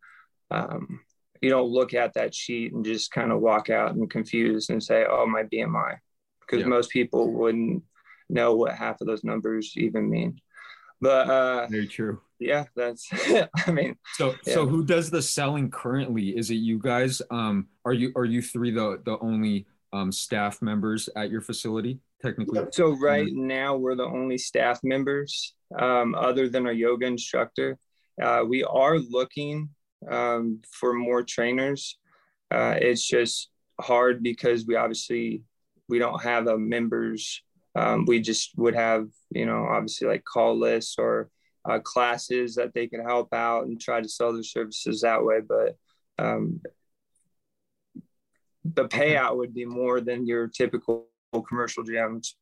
um, 0.52 1.02
you 1.42 1.50
don't 1.50 1.70
look 1.70 1.94
at 1.94 2.14
that 2.14 2.34
sheet 2.34 2.74
and 2.74 2.86
just 2.86 3.12
kind 3.12 3.32
of 3.32 3.42
walk 3.42 3.70
out 3.70 3.94
and 3.96 4.10
confused 4.10 4.70
and 4.70 4.82
say, 4.82 5.06
"Oh, 5.10 5.26
my 5.26 5.44
BMI," 5.44 5.98
because 6.46 6.62
yeah. 6.62 6.68
most 6.68 6.92
people 6.92 7.32
wouldn't 7.32 7.84
know 8.30 8.56
what 8.56 8.74
half 8.74 9.02
of 9.02 9.08
those 9.08 9.24
numbers 9.24 9.74
even 9.76 10.10
mean. 10.10 10.40
But 11.02 11.30
uh, 11.30 11.68
very 11.68 11.88
true. 11.88 12.22
Yeah, 12.40 12.66
that's. 12.76 13.10
I 13.68 13.72
mean, 13.72 13.96
so 14.14 14.36
yeah. 14.46 14.54
so 14.54 14.66
who 14.66 14.86
does 14.86 15.10
the 15.10 15.22
selling 15.22 15.70
currently? 15.70 16.30
Is 16.30 16.50
it 16.50 16.56
you 16.56 16.80
guys? 16.80 17.22
Um, 17.32 17.68
are 17.86 17.94
you 17.94 18.12
are 18.16 18.26
you 18.26 18.42
three 18.42 18.72
the 18.72 19.02
the 19.06 19.18
only 19.20 19.68
um, 19.94 20.12
staff 20.12 20.62
members 20.62 21.10
at 21.16 21.30
your 21.30 21.42
facility 21.42 22.00
technically? 22.22 22.66
So 22.72 22.98
right 22.98 23.32
now 23.32 23.76
we're 23.76 23.96
the 23.96 24.06
only 24.06 24.38
staff 24.38 24.80
members, 24.84 25.54
um, 25.78 26.16
other 26.16 26.50
than 26.50 26.66
our 26.66 26.74
yoga 26.74 27.06
instructor. 27.06 27.78
Uh, 28.22 28.44
we 28.48 28.64
are 28.64 28.98
looking 28.98 29.70
um, 30.10 30.62
for 30.72 30.94
more 30.94 31.24
trainers. 31.24 31.98
Uh, 32.52 32.76
it's 32.80 33.06
just 33.06 33.50
hard 33.82 34.24
because 34.24 34.66
we 34.66 34.76
obviously 34.76 35.44
we 35.88 36.00
don't 36.00 36.22
have 36.24 36.48
a 36.48 36.58
members. 36.58 37.42
Um, 37.76 38.06
we 38.06 38.22
just 38.22 38.58
would 38.58 38.76
have 38.76 39.08
you 39.32 39.46
know 39.46 39.66
obviously 39.66 40.08
like 40.08 40.24
call 40.24 40.58
lists 40.58 40.96
or 40.98 41.30
uh, 41.70 41.80
classes 41.80 42.56
that 42.56 42.74
they 42.74 42.88
can 42.88 43.04
help 43.04 43.34
out 43.34 43.66
and 43.66 43.80
try 43.80 44.02
to 44.02 44.10
sell 44.10 44.34
their 44.34 44.44
services 44.44 45.02
that 45.02 45.24
way. 45.24 45.40
But 45.42 45.76
um, 46.18 46.62
the 48.64 48.88
payout 48.88 49.38
would 49.38 49.54
be 49.54 49.66
more 49.66 50.02
than 50.02 50.26
your 50.26 50.48
typical 50.48 51.08
commercial 51.48 51.84
gyms. 51.84 52.34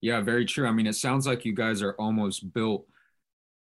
Yeah, 0.00 0.20
very 0.20 0.44
true. 0.44 0.66
I 0.66 0.72
mean, 0.72 0.88
it 0.88 0.94
sounds 0.94 1.26
like 1.26 1.44
you 1.44 1.54
guys 1.54 1.80
are 1.80 1.92
almost 1.92 2.52
built 2.52 2.86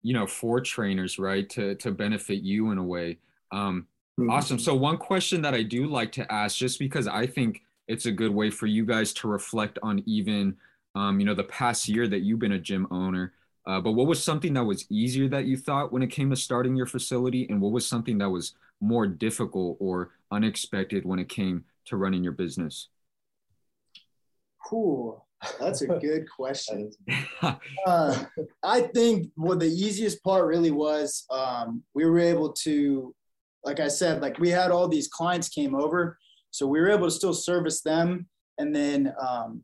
you 0.02 0.12
know 0.12 0.26
for 0.26 0.60
trainers 0.60 1.18
right 1.18 1.48
to 1.48 1.74
to 1.76 1.90
benefit 1.90 2.42
you 2.42 2.70
in 2.70 2.78
a 2.78 2.82
way 2.82 3.18
um 3.52 3.86
mm-hmm. 4.18 4.30
awesome 4.30 4.58
so 4.58 4.74
one 4.74 4.96
question 4.96 5.40
that 5.42 5.54
i 5.54 5.62
do 5.62 5.86
like 5.86 6.12
to 6.12 6.30
ask 6.32 6.56
just 6.56 6.78
because 6.78 7.06
i 7.06 7.26
think 7.26 7.62
it's 7.88 8.06
a 8.06 8.12
good 8.12 8.32
way 8.32 8.50
for 8.50 8.66
you 8.66 8.84
guys 8.84 9.12
to 9.14 9.28
reflect 9.28 9.78
on 9.82 10.02
even 10.06 10.56
um 10.94 11.18
you 11.20 11.26
know 11.26 11.34
the 11.34 11.44
past 11.44 11.88
year 11.88 12.06
that 12.08 12.20
you've 12.20 12.38
been 12.38 12.52
a 12.52 12.58
gym 12.58 12.86
owner. 12.90 13.32
Uh, 13.64 13.80
but 13.80 13.92
what 13.92 14.08
was 14.08 14.22
something 14.22 14.54
that 14.54 14.64
was 14.64 14.84
easier 14.90 15.28
that 15.28 15.44
you 15.44 15.56
thought 15.56 15.92
when 15.92 16.02
it 16.02 16.08
came 16.08 16.28
to 16.28 16.36
starting 16.36 16.74
your 16.74 16.86
facility? 16.86 17.46
And 17.48 17.60
what 17.60 17.70
was 17.70 17.86
something 17.86 18.18
that 18.18 18.28
was 18.28 18.54
more 18.80 19.06
difficult 19.06 19.76
or 19.78 20.10
unexpected 20.32 21.04
when 21.04 21.20
it 21.20 21.28
came 21.28 21.64
to 21.84 21.96
running 21.96 22.24
your 22.24 22.32
business? 22.32 22.88
Cool 24.66 25.24
that's 25.60 25.82
a 25.82 25.86
good 26.00 26.30
question. 26.30 26.90
uh, 27.86 28.24
I 28.62 28.80
think 28.94 29.30
what 29.36 29.60
the 29.60 29.66
easiest 29.66 30.22
part 30.22 30.46
really 30.46 30.70
was 30.70 31.26
um, 31.30 31.82
we 31.94 32.04
were 32.04 32.18
able 32.18 32.52
to, 32.52 33.14
like 33.64 33.80
I 33.80 33.88
said, 33.88 34.22
like 34.22 34.38
we 34.38 34.50
had 34.50 34.70
all 34.70 34.88
these 34.88 35.08
clients 35.08 35.48
came 35.48 35.74
over, 35.74 36.18
so 36.52 36.66
we 36.66 36.80
were 36.80 36.90
able 36.90 37.08
to 37.08 37.10
still 37.10 37.34
service 37.34 37.80
them, 37.80 38.28
and 38.58 38.74
then 38.74 39.12
um, 39.20 39.62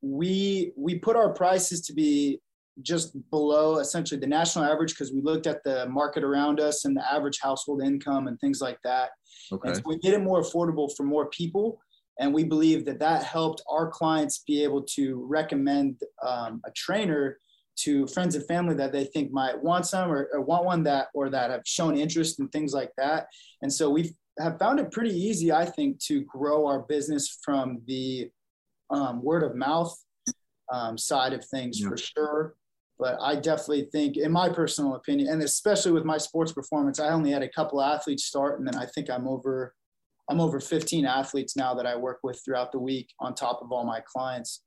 we 0.00 0.72
we 0.76 0.98
put 0.98 1.16
our 1.16 1.32
prices 1.32 1.80
to 1.86 1.92
be 1.92 2.40
just 2.82 3.14
below 3.30 3.78
essentially 3.78 4.20
the 4.20 4.26
national 4.26 4.64
average 4.64 4.90
because 4.90 5.12
we 5.12 5.20
looked 5.20 5.46
at 5.46 5.62
the 5.64 5.86
market 5.88 6.22
around 6.22 6.60
us 6.60 6.84
and 6.84 6.96
the 6.96 7.12
average 7.12 7.38
household 7.42 7.82
income 7.82 8.28
and 8.28 8.38
things 8.40 8.60
like 8.60 8.78
that. 8.84 9.10
Okay. 9.52 9.68
And 9.68 9.76
so 9.76 9.82
we 9.84 9.98
made 10.02 10.14
it 10.14 10.22
more 10.22 10.40
affordable 10.40 10.88
for 10.96 11.02
more 11.02 11.28
people 11.30 11.78
and 12.20 12.34
we 12.34 12.44
believe 12.44 12.84
that 12.84 13.00
that 13.00 13.24
helped 13.24 13.62
our 13.68 13.88
clients 13.88 14.42
be 14.46 14.62
able 14.62 14.82
to 14.82 15.24
recommend 15.26 16.00
um, 16.24 16.60
a 16.66 16.70
trainer 16.76 17.38
to 17.78 18.06
friends 18.08 18.34
and 18.34 18.46
family 18.46 18.74
that 18.74 18.92
they 18.92 19.04
think 19.04 19.32
might 19.32 19.60
want 19.60 19.86
some 19.86 20.12
or, 20.12 20.28
or, 20.34 20.42
want 20.42 20.66
one 20.66 20.82
that 20.82 21.08
or 21.14 21.30
that 21.30 21.50
have 21.50 21.62
shown 21.64 21.96
interest 21.96 22.38
in 22.38 22.46
things 22.48 22.74
like 22.74 22.90
that. 22.98 23.26
And 23.62 23.72
so 23.72 23.88
we 23.88 24.14
have 24.38 24.58
found 24.58 24.80
it 24.80 24.92
pretty 24.92 25.14
easy, 25.14 25.52
I 25.52 25.64
think, 25.64 25.98
to 26.04 26.22
grow 26.22 26.66
our 26.66 26.80
business 26.80 27.38
from 27.42 27.82
the 27.86 28.30
um, 28.90 29.22
word 29.22 29.42
of 29.42 29.54
mouth 29.54 29.94
um, 30.72 30.96
side 30.96 31.32
of 31.32 31.44
things 31.46 31.80
yeah. 31.80 31.88
for 31.88 31.96
sure. 31.96 32.54
But 32.98 33.18
I 33.20 33.34
definitely 33.36 33.88
think, 33.92 34.16
in 34.18 34.30
my 34.30 34.48
personal 34.50 34.94
opinion, 34.94 35.30
and 35.30 35.42
especially 35.42 35.92
with 35.92 36.04
my 36.04 36.18
sports 36.18 36.52
performance, 36.52 37.00
I 37.00 37.08
only 37.08 37.30
had 37.30 37.42
a 37.42 37.48
couple 37.48 37.80
athletes 37.80 38.24
start, 38.24 38.58
and 38.58 38.68
then 38.68 38.76
I 38.76 38.86
think 38.86 39.08
I'm 39.08 39.26
over 39.26 39.74
I'm 40.30 40.40
over 40.40 40.60
15 40.60 41.04
athletes 41.06 41.56
now 41.56 41.74
that 41.74 41.86
I 41.86 41.96
work 41.96 42.20
with 42.22 42.40
throughout 42.44 42.70
the 42.70 42.78
week 42.78 43.12
on 43.18 43.34
top 43.34 43.60
of 43.62 43.72
all 43.72 43.84
my 43.84 44.00
clients. 44.00 44.62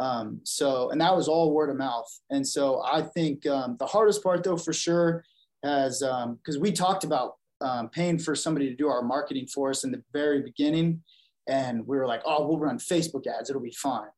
Um, 0.00 0.40
so, 0.42 0.90
and 0.90 1.00
that 1.00 1.14
was 1.14 1.28
all 1.28 1.54
word 1.54 1.70
of 1.70 1.76
mouth. 1.76 2.08
And 2.30 2.44
so 2.44 2.82
I 2.84 3.02
think 3.02 3.46
um, 3.46 3.76
the 3.78 3.86
hardest 3.86 4.24
part 4.24 4.42
though, 4.42 4.56
for 4.56 4.72
sure, 4.72 5.24
has, 5.62 6.00
because 6.00 6.56
um, 6.56 6.60
we 6.60 6.72
talked 6.72 7.04
about 7.04 7.34
um, 7.64 7.88
paying 7.88 8.18
for 8.18 8.34
somebody 8.34 8.68
to 8.68 8.76
do 8.76 8.88
our 8.88 9.02
marketing 9.02 9.46
for 9.46 9.70
us 9.70 9.84
in 9.84 9.90
the 9.90 10.02
very 10.12 10.42
beginning. 10.42 11.02
And 11.48 11.86
we 11.86 11.96
were 11.96 12.06
like, 12.06 12.22
oh, 12.24 12.46
we'll 12.46 12.58
run 12.58 12.78
Facebook 12.78 13.26
ads. 13.26 13.50
It'll 13.50 13.62
be 13.62 13.74
fine. 13.76 14.08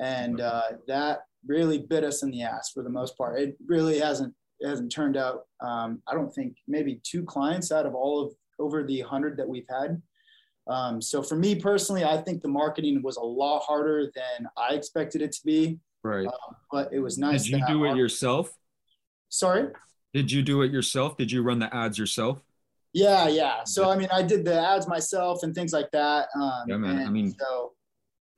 And 0.00 0.40
uh, 0.40 0.62
that 0.86 1.20
really 1.46 1.78
bit 1.78 2.04
us 2.04 2.22
in 2.22 2.30
the 2.30 2.42
ass 2.42 2.70
for 2.72 2.82
the 2.82 2.90
most 2.90 3.16
part. 3.18 3.38
It 3.38 3.56
really 3.66 3.98
hasn't, 3.98 4.34
it 4.60 4.68
hasn't 4.68 4.92
turned 4.92 5.16
out. 5.16 5.46
Um, 5.60 6.02
I 6.06 6.14
don't 6.14 6.32
think 6.32 6.56
maybe 6.68 7.00
two 7.02 7.22
clients 7.24 7.72
out 7.72 7.86
of 7.86 7.94
all 7.94 8.24
of 8.24 8.32
over 8.58 8.84
the 8.84 9.00
hundred 9.00 9.36
that 9.38 9.48
we've 9.48 9.66
had 9.68 10.00
um, 10.66 11.02
so 11.02 11.22
for 11.22 11.36
me 11.36 11.54
personally, 11.54 12.04
I 12.04 12.16
think 12.18 12.42
the 12.42 12.48
marketing 12.48 13.02
was 13.02 13.16
a 13.16 13.22
lot 13.22 13.60
harder 13.60 14.10
than 14.14 14.48
I 14.56 14.74
expected 14.74 15.22
it 15.22 15.32
to 15.32 15.44
be. 15.44 15.78
Right. 16.02 16.26
Uh, 16.26 16.54
but 16.70 16.92
it 16.92 17.00
was 17.00 17.18
nice. 17.18 17.44
Did 17.44 17.60
you 17.60 17.66
do 17.66 17.84
it 17.84 17.96
yourself? 17.96 18.52
Sorry. 19.28 19.68
Did 20.12 20.30
you 20.30 20.42
do 20.42 20.62
it 20.62 20.70
yourself? 20.70 21.16
Did 21.16 21.32
you 21.32 21.42
run 21.42 21.58
the 21.58 21.74
ads 21.74 21.98
yourself? 21.98 22.40
Yeah, 22.94 23.28
yeah. 23.28 23.64
So 23.64 23.90
I 23.90 23.96
mean, 23.96 24.08
I 24.12 24.22
did 24.22 24.44
the 24.44 24.58
ads 24.58 24.86
myself 24.86 25.42
and 25.42 25.54
things 25.54 25.72
like 25.72 25.90
that. 25.90 26.28
Um, 26.40 26.62
yeah, 26.68 26.76
man. 26.76 27.06
I 27.06 27.10
mean, 27.10 27.34
so 27.38 27.72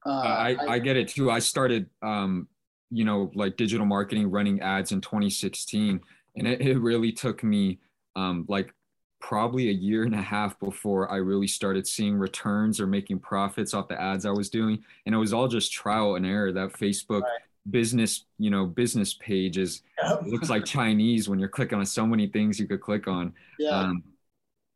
uh, 0.06 0.10
I, 0.10 0.56
I, 0.60 0.72
I 0.74 0.78
get 0.78 0.96
it 0.96 1.08
too. 1.08 1.30
I 1.30 1.38
started, 1.38 1.88
um, 2.02 2.48
you 2.90 3.04
know, 3.04 3.30
like 3.34 3.56
digital 3.58 3.84
marketing, 3.84 4.30
running 4.30 4.60
ads 4.60 4.92
in 4.92 5.02
2016, 5.02 6.00
and 6.36 6.46
it, 6.48 6.62
it 6.62 6.78
really 6.78 7.12
took 7.12 7.44
me 7.44 7.78
um, 8.16 8.46
like 8.48 8.72
probably 9.20 9.68
a 9.68 9.72
year 9.72 10.04
and 10.04 10.14
a 10.14 10.22
half 10.22 10.58
before 10.58 11.10
I 11.10 11.16
really 11.16 11.48
started 11.48 11.86
seeing 11.86 12.16
returns 12.16 12.80
or 12.80 12.86
making 12.86 13.18
profits 13.18 13.74
off 13.74 13.88
the 13.88 14.00
ads 14.00 14.24
I 14.24 14.30
was 14.30 14.48
doing. 14.48 14.82
And 15.04 15.14
it 15.14 15.18
was 15.18 15.34
all 15.34 15.48
just 15.48 15.72
trial 15.72 16.14
and 16.14 16.24
error. 16.24 16.52
That 16.52 16.72
Facebook 16.72 17.22
right. 17.22 17.40
business, 17.70 18.24
you 18.38 18.50
know, 18.50 18.66
business 18.66 19.14
page 19.14 19.58
is 19.58 19.82
yep. 20.02 20.22
looks 20.26 20.48
like 20.48 20.64
Chinese 20.64 21.28
when 21.28 21.38
you're 21.38 21.48
clicking 21.48 21.78
on 21.78 21.86
so 21.86 22.06
many 22.06 22.26
things 22.26 22.58
you 22.58 22.66
could 22.66 22.80
click 22.80 23.06
on. 23.06 23.34
Yeah. 23.58 23.70
Um, 23.70 24.02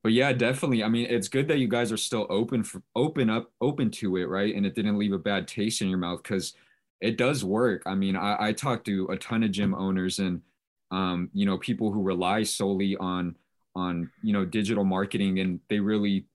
but 0.03 0.13
yeah, 0.13 0.33
definitely. 0.33 0.83
I 0.83 0.89
mean, 0.89 1.07
it's 1.11 1.29
good 1.29 1.49
that 1.49 1.59
you 1.59 1.69
guys 1.69 1.93
are 1.93 1.97
still 1.97 2.27
open 2.31 2.65
for 2.65 2.83
open 2.97 3.29
up, 3.29 3.51
open 3.61 3.91
to 3.93 4.17
it, 4.17 4.29
right? 4.29 4.55
And 4.55 4.65
it 4.65 4.75
didn't 4.75 4.99
leave 4.99 5.13
a 5.13 5.19
bad 5.19 5.47
taste 5.47 5.83
in 5.83 5.89
your 5.89 5.99
mouth 5.99 6.23
because 6.23 6.55
it 7.01 7.17
does 7.17 7.45
work. 7.45 7.83
I 7.87 7.95
mean, 7.95 8.17
I, 8.17 8.49
I 8.49 8.53
talked 8.53 8.87
to 8.87 9.07
a 9.07 9.17
ton 9.17 9.43
of 9.43 9.51
gym 9.51 9.75
owners 9.75 10.19
and 10.19 10.43
um, 10.91 11.31
you 11.33 11.47
know, 11.47 11.57
people 11.57 11.93
who 11.93 12.03
rely 12.03 12.43
solely 12.43 12.97
on 12.97 13.37
on 13.77 14.11
you 14.23 14.33
know 14.33 14.45
digital 14.45 14.85
marketing 14.85 15.39
and 15.39 15.61
they 15.69 15.79
really 15.79 16.27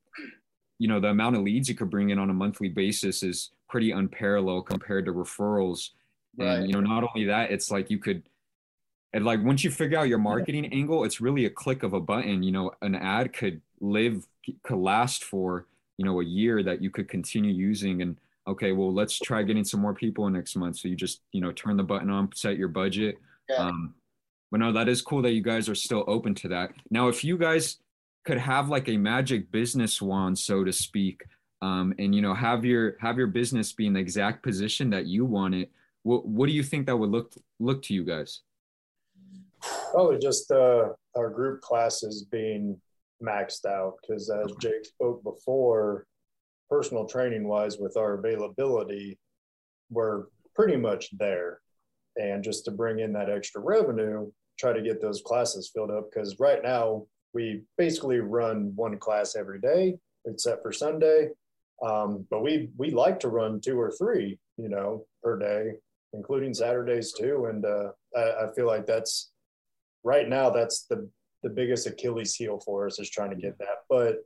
you 0.80 0.88
know 0.88 0.99
the 0.99 1.09
amount 1.09 1.36
of 1.36 1.41
leads 1.41 1.68
you 1.68 1.76
could 1.76 1.89
bring 1.89 2.09
in 2.09 2.20
on 2.20 2.30
a 2.30 2.34
monthly 2.34 2.70
basis 2.70 3.24
is 3.24 3.51
pretty 3.68 3.91
unparalleled 3.91 4.66
compared 4.68 5.05
to 5.05 5.11
referrals 5.11 5.89
right. 6.38 6.59
and 6.59 6.68
you 6.68 6.74
know 6.74 6.80
not 6.80 7.03
only 7.03 7.26
that 7.26 7.51
it's 7.51 7.72
like 7.72 7.89
you 7.89 7.99
could 7.99 8.24
and 9.16 9.26
like 9.26 9.43
once 9.43 9.63
you 9.63 9.72
figure 9.72 9.97
out 9.97 10.07
your 10.07 10.20
marketing 10.20 10.66
angle 10.72 11.03
it's 11.03 11.20
really 11.20 11.45
a 11.45 11.49
click 11.49 11.82
of 11.82 11.93
a 11.93 11.99
button 11.99 12.43
you 12.43 12.51
know 12.51 12.72
an 12.84 12.93
ad 12.93 13.34
could 13.34 13.59
live 13.82 14.28
could 14.63 14.78
last 14.78 15.24
for 15.24 15.66
you 15.97 16.05
know 16.05 16.22
a 16.22 16.26
year 16.26 16.61
that 16.61 16.82
you 16.82 16.91
could 16.91 17.09
continue 17.09 17.51
using 17.51 18.03
and 18.03 18.18
okay 18.47 18.72
well 18.72 18.93
let's 18.93 19.18
try 19.18 19.41
getting 19.41 19.63
some 19.63 19.80
more 19.80 19.93
people 19.93 20.30
next 20.30 20.55
month 20.55 20.78
so 20.78 20.88
you 20.88 20.95
just 20.95 21.22
you 21.32 21.41
know 21.41 21.51
turn 21.51 21.76
the 21.76 21.84
button 21.84 22.11
on 22.11 22.30
set 22.36 22.57
your 22.57 22.68
budget 22.68 23.18
yeah. 23.49 23.55
um, 23.55 23.95
but 24.51 24.59
no, 24.59 24.72
that 24.72 24.88
is 24.88 25.01
cool 25.01 25.22
that 25.24 25.34
you 25.34 25.41
guys 25.41 25.68
are 25.68 25.76
still 25.76 26.03
open 26.07 26.34
to 26.36 26.47
that. 26.49 26.72
Now, 26.89 27.07
if 27.07 27.24
you 27.24 27.38
guys 27.38 27.78
could 28.24 28.38
have 28.38 28.70
like 28.70 28.88
a 28.88 28.97
magic 28.97 29.51
business 29.51 30.01
wand, 30.01 30.39
so 30.39 30.63
to 30.63 30.72
speak, 30.72 31.26
um, 31.61 31.93
and 31.99 32.13
you 32.13 32.22
know 32.22 32.34
have 32.34 32.63
your 32.63 32.95
have 32.99 33.18
your 33.18 33.28
business 33.28 33.74
be 33.74 33.88
in 33.88 33.93
the 33.93 33.99
exact 33.99 34.43
position 34.43 34.89
that 34.91 35.07
you 35.07 35.26
want 35.26 35.55
it, 35.55 35.72
what 36.03 36.26
what 36.26 36.47
do 36.47 36.53
you 36.53 36.63
think 36.63 36.86
that 36.86 36.95
would 36.95 37.09
look 37.09 37.34
look 37.59 37.82
to 37.84 37.93
you 37.93 38.03
guys? 38.03 38.41
Probably 39.96 40.20
just 40.20 40.52
uh, 40.52 40.89
our 41.16 41.30
group 41.30 41.62
classes 41.62 42.26
being 42.30 42.78
maxed 43.24 43.66
out 43.66 43.93
because, 44.02 44.30
as 44.30 44.52
Jake 44.60 44.84
spoke 44.84 45.24
before, 45.24 46.06
personal 46.70 47.06
training 47.06 47.48
wise, 47.48 47.78
with 47.78 47.96
our 47.96 48.16
availability, 48.16 49.18
we're 49.89 50.26
pretty 50.54 50.76
much 50.76 51.18
there. 51.18 51.62
And 52.18 52.43
just 52.43 52.66
to 52.66 52.72
bring 52.72 53.00
in 53.00 53.14
that 53.14 53.30
extra 53.30 53.62
revenue, 53.62 54.30
try 54.60 54.74
to 54.74 54.82
get 54.82 55.02
those 55.02 55.22
classes 55.22 55.72
filled 55.74 55.91
up 55.91 56.10
because 56.14 56.41
right 56.41 56.62
now 56.62 57.06
we 57.34 57.62
basically 57.78 58.20
run 58.20 58.74
one 58.76 58.98
class 58.98 59.38
every 59.38 59.62
day 59.62 59.96
except 60.26 60.62
for 60.62 60.74
Sunday. 60.74 61.30
Um, 61.82 62.28
but 62.30 62.43
we 62.43 62.70
we 62.76 62.91
like 62.91 63.18
to 63.22 63.30
run 63.30 63.62
two 63.62 63.80
or 63.80 63.91
three, 63.91 64.39
you 64.58 64.68
know, 64.68 65.06
per 65.24 65.39
day, 65.39 65.78
including 66.12 66.54
Saturdays 66.54 67.14
too. 67.14 67.46
And 67.46 67.64
uh, 67.64 67.91
I, 68.14 68.48
I 68.48 68.54
feel 68.54 68.68
like 68.68 68.86
that's 68.86 69.32
right 70.06 70.30
now 70.30 70.49
that's 70.49 70.86
the 70.86 71.10
the 71.43 71.49
biggest 71.49 71.86
Achilles 71.86 72.34
heel 72.34 72.60
for 72.66 72.88
us 72.88 72.99
is 72.99 73.10
trying 73.10 73.30
to 73.30 73.36
get 73.36 73.58
that. 73.60 73.84
But 73.88 74.26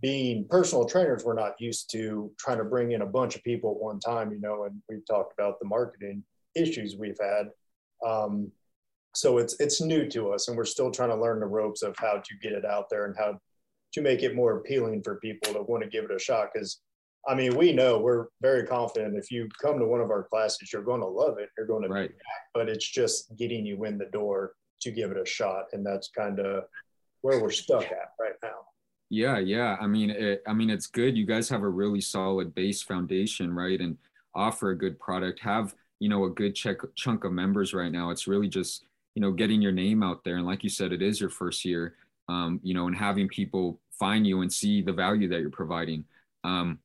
being 0.00 0.46
personal 0.48 0.84
trainers, 0.84 1.24
we're 1.24 1.34
not 1.34 1.60
used 1.60 1.90
to 1.92 2.30
trying 2.38 2.58
to 2.58 2.64
bring 2.64 2.92
in 2.92 3.02
a 3.02 3.06
bunch 3.06 3.34
of 3.34 3.42
people 3.42 3.72
at 3.72 3.82
one 3.82 3.98
time, 3.98 4.30
you 4.30 4.38
know, 4.38 4.64
and 4.64 4.80
we've 4.88 5.06
talked 5.06 5.32
about 5.32 5.58
the 5.58 5.66
marketing 5.66 6.22
issues 6.54 6.96
we've 6.96 7.18
had. 7.20 7.48
Um, 8.06 8.52
so 9.14 9.38
it's 9.38 9.56
it's 9.58 9.80
new 9.80 10.08
to 10.10 10.30
us 10.32 10.48
and 10.48 10.56
we're 10.56 10.64
still 10.64 10.90
trying 10.90 11.08
to 11.08 11.16
learn 11.16 11.40
the 11.40 11.46
ropes 11.46 11.82
of 11.82 11.96
how 11.98 12.22
to 12.24 12.36
get 12.40 12.52
it 12.52 12.64
out 12.64 12.88
there 12.88 13.06
and 13.06 13.16
how 13.16 13.38
to 13.92 14.00
make 14.00 14.22
it 14.22 14.36
more 14.36 14.58
appealing 14.58 15.02
for 15.02 15.16
people 15.16 15.52
to 15.52 15.62
want 15.62 15.82
to 15.82 15.88
give 15.88 16.04
it 16.04 16.14
a 16.14 16.18
shot 16.18 16.50
because 16.52 16.80
i 17.26 17.34
mean 17.34 17.56
we 17.56 17.72
know 17.72 17.98
we're 17.98 18.26
very 18.42 18.66
confident 18.66 19.16
if 19.16 19.30
you 19.30 19.48
come 19.60 19.78
to 19.78 19.86
one 19.86 20.00
of 20.00 20.10
our 20.10 20.24
classes 20.24 20.72
you're 20.72 20.82
going 20.82 21.00
to 21.00 21.06
love 21.06 21.38
it 21.38 21.48
you're 21.56 21.66
going 21.66 21.82
to 21.82 21.88
right. 21.88 22.12
but 22.54 22.68
it's 22.68 22.88
just 22.88 23.34
getting 23.36 23.64
you 23.64 23.84
in 23.84 23.96
the 23.96 24.06
door 24.12 24.52
to 24.80 24.90
give 24.90 25.10
it 25.10 25.16
a 25.16 25.26
shot 25.26 25.66
and 25.72 25.84
that's 25.84 26.08
kind 26.08 26.38
of 26.38 26.64
where 27.22 27.40
we're 27.40 27.50
stuck 27.50 27.84
at 27.84 28.12
right 28.20 28.36
now. 28.42 28.58
Yeah 29.10 29.38
yeah. 29.38 29.76
I 29.80 29.86
mean 29.86 30.10
it, 30.10 30.42
i 30.46 30.52
mean 30.52 30.70
it's 30.70 30.86
good. 30.86 31.16
You 31.16 31.26
guys 31.26 31.48
have 31.48 31.62
a 31.62 31.68
really 31.68 32.00
solid 32.00 32.54
base 32.54 32.82
foundation 32.82 33.52
right 33.52 33.80
and 33.80 33.96
offer 34.34 34.70
a 34.70 34.78
good 34.78 34.98
product. 34.98 35.40
Have 35.40 35.74
you 36.00 36.08
know 36.08 36.24
a 36.24 36.30
good 36.30 36.54
check, 36.54 36.78
chunk 36.94 37.24
of 37.24 37.32
members 37.32 37.74
right 37.74 37.92
now. 37.92 38.10
It's 38.10 38.26
really 38.26 38.48
just 38.48 38.84
you 39.14 39.22
know 39.22 39.32
getting 39.32 39.60
your 39.60 39.72
name 39.72 40.02
out 40.02 40.24
there 40.24 40.36
and 40.36 40.46
like 40.46 40.62
you 40.62 40.70
said 40.70 40.92
it 40.92 41.02
is 41.02 41.20
your 41.20 41.30
first 41.30 41.64
year 41.64 41.94
um, 42.28 42.60
you 42.62 42.74
know 42.74 42.86
and 42.86 42.96
having 42.96 43.28
people 43.28 43.80
find 43.98 44.26
you 44.26 44.42
and 44.42 44.52
see 44.52 44.80
the 44.80 44.92
value 44.92 45.28
that 45.28 45.40
you're 45.40 45.50
providing. 45.50 46.04
Um, 46.44 46.78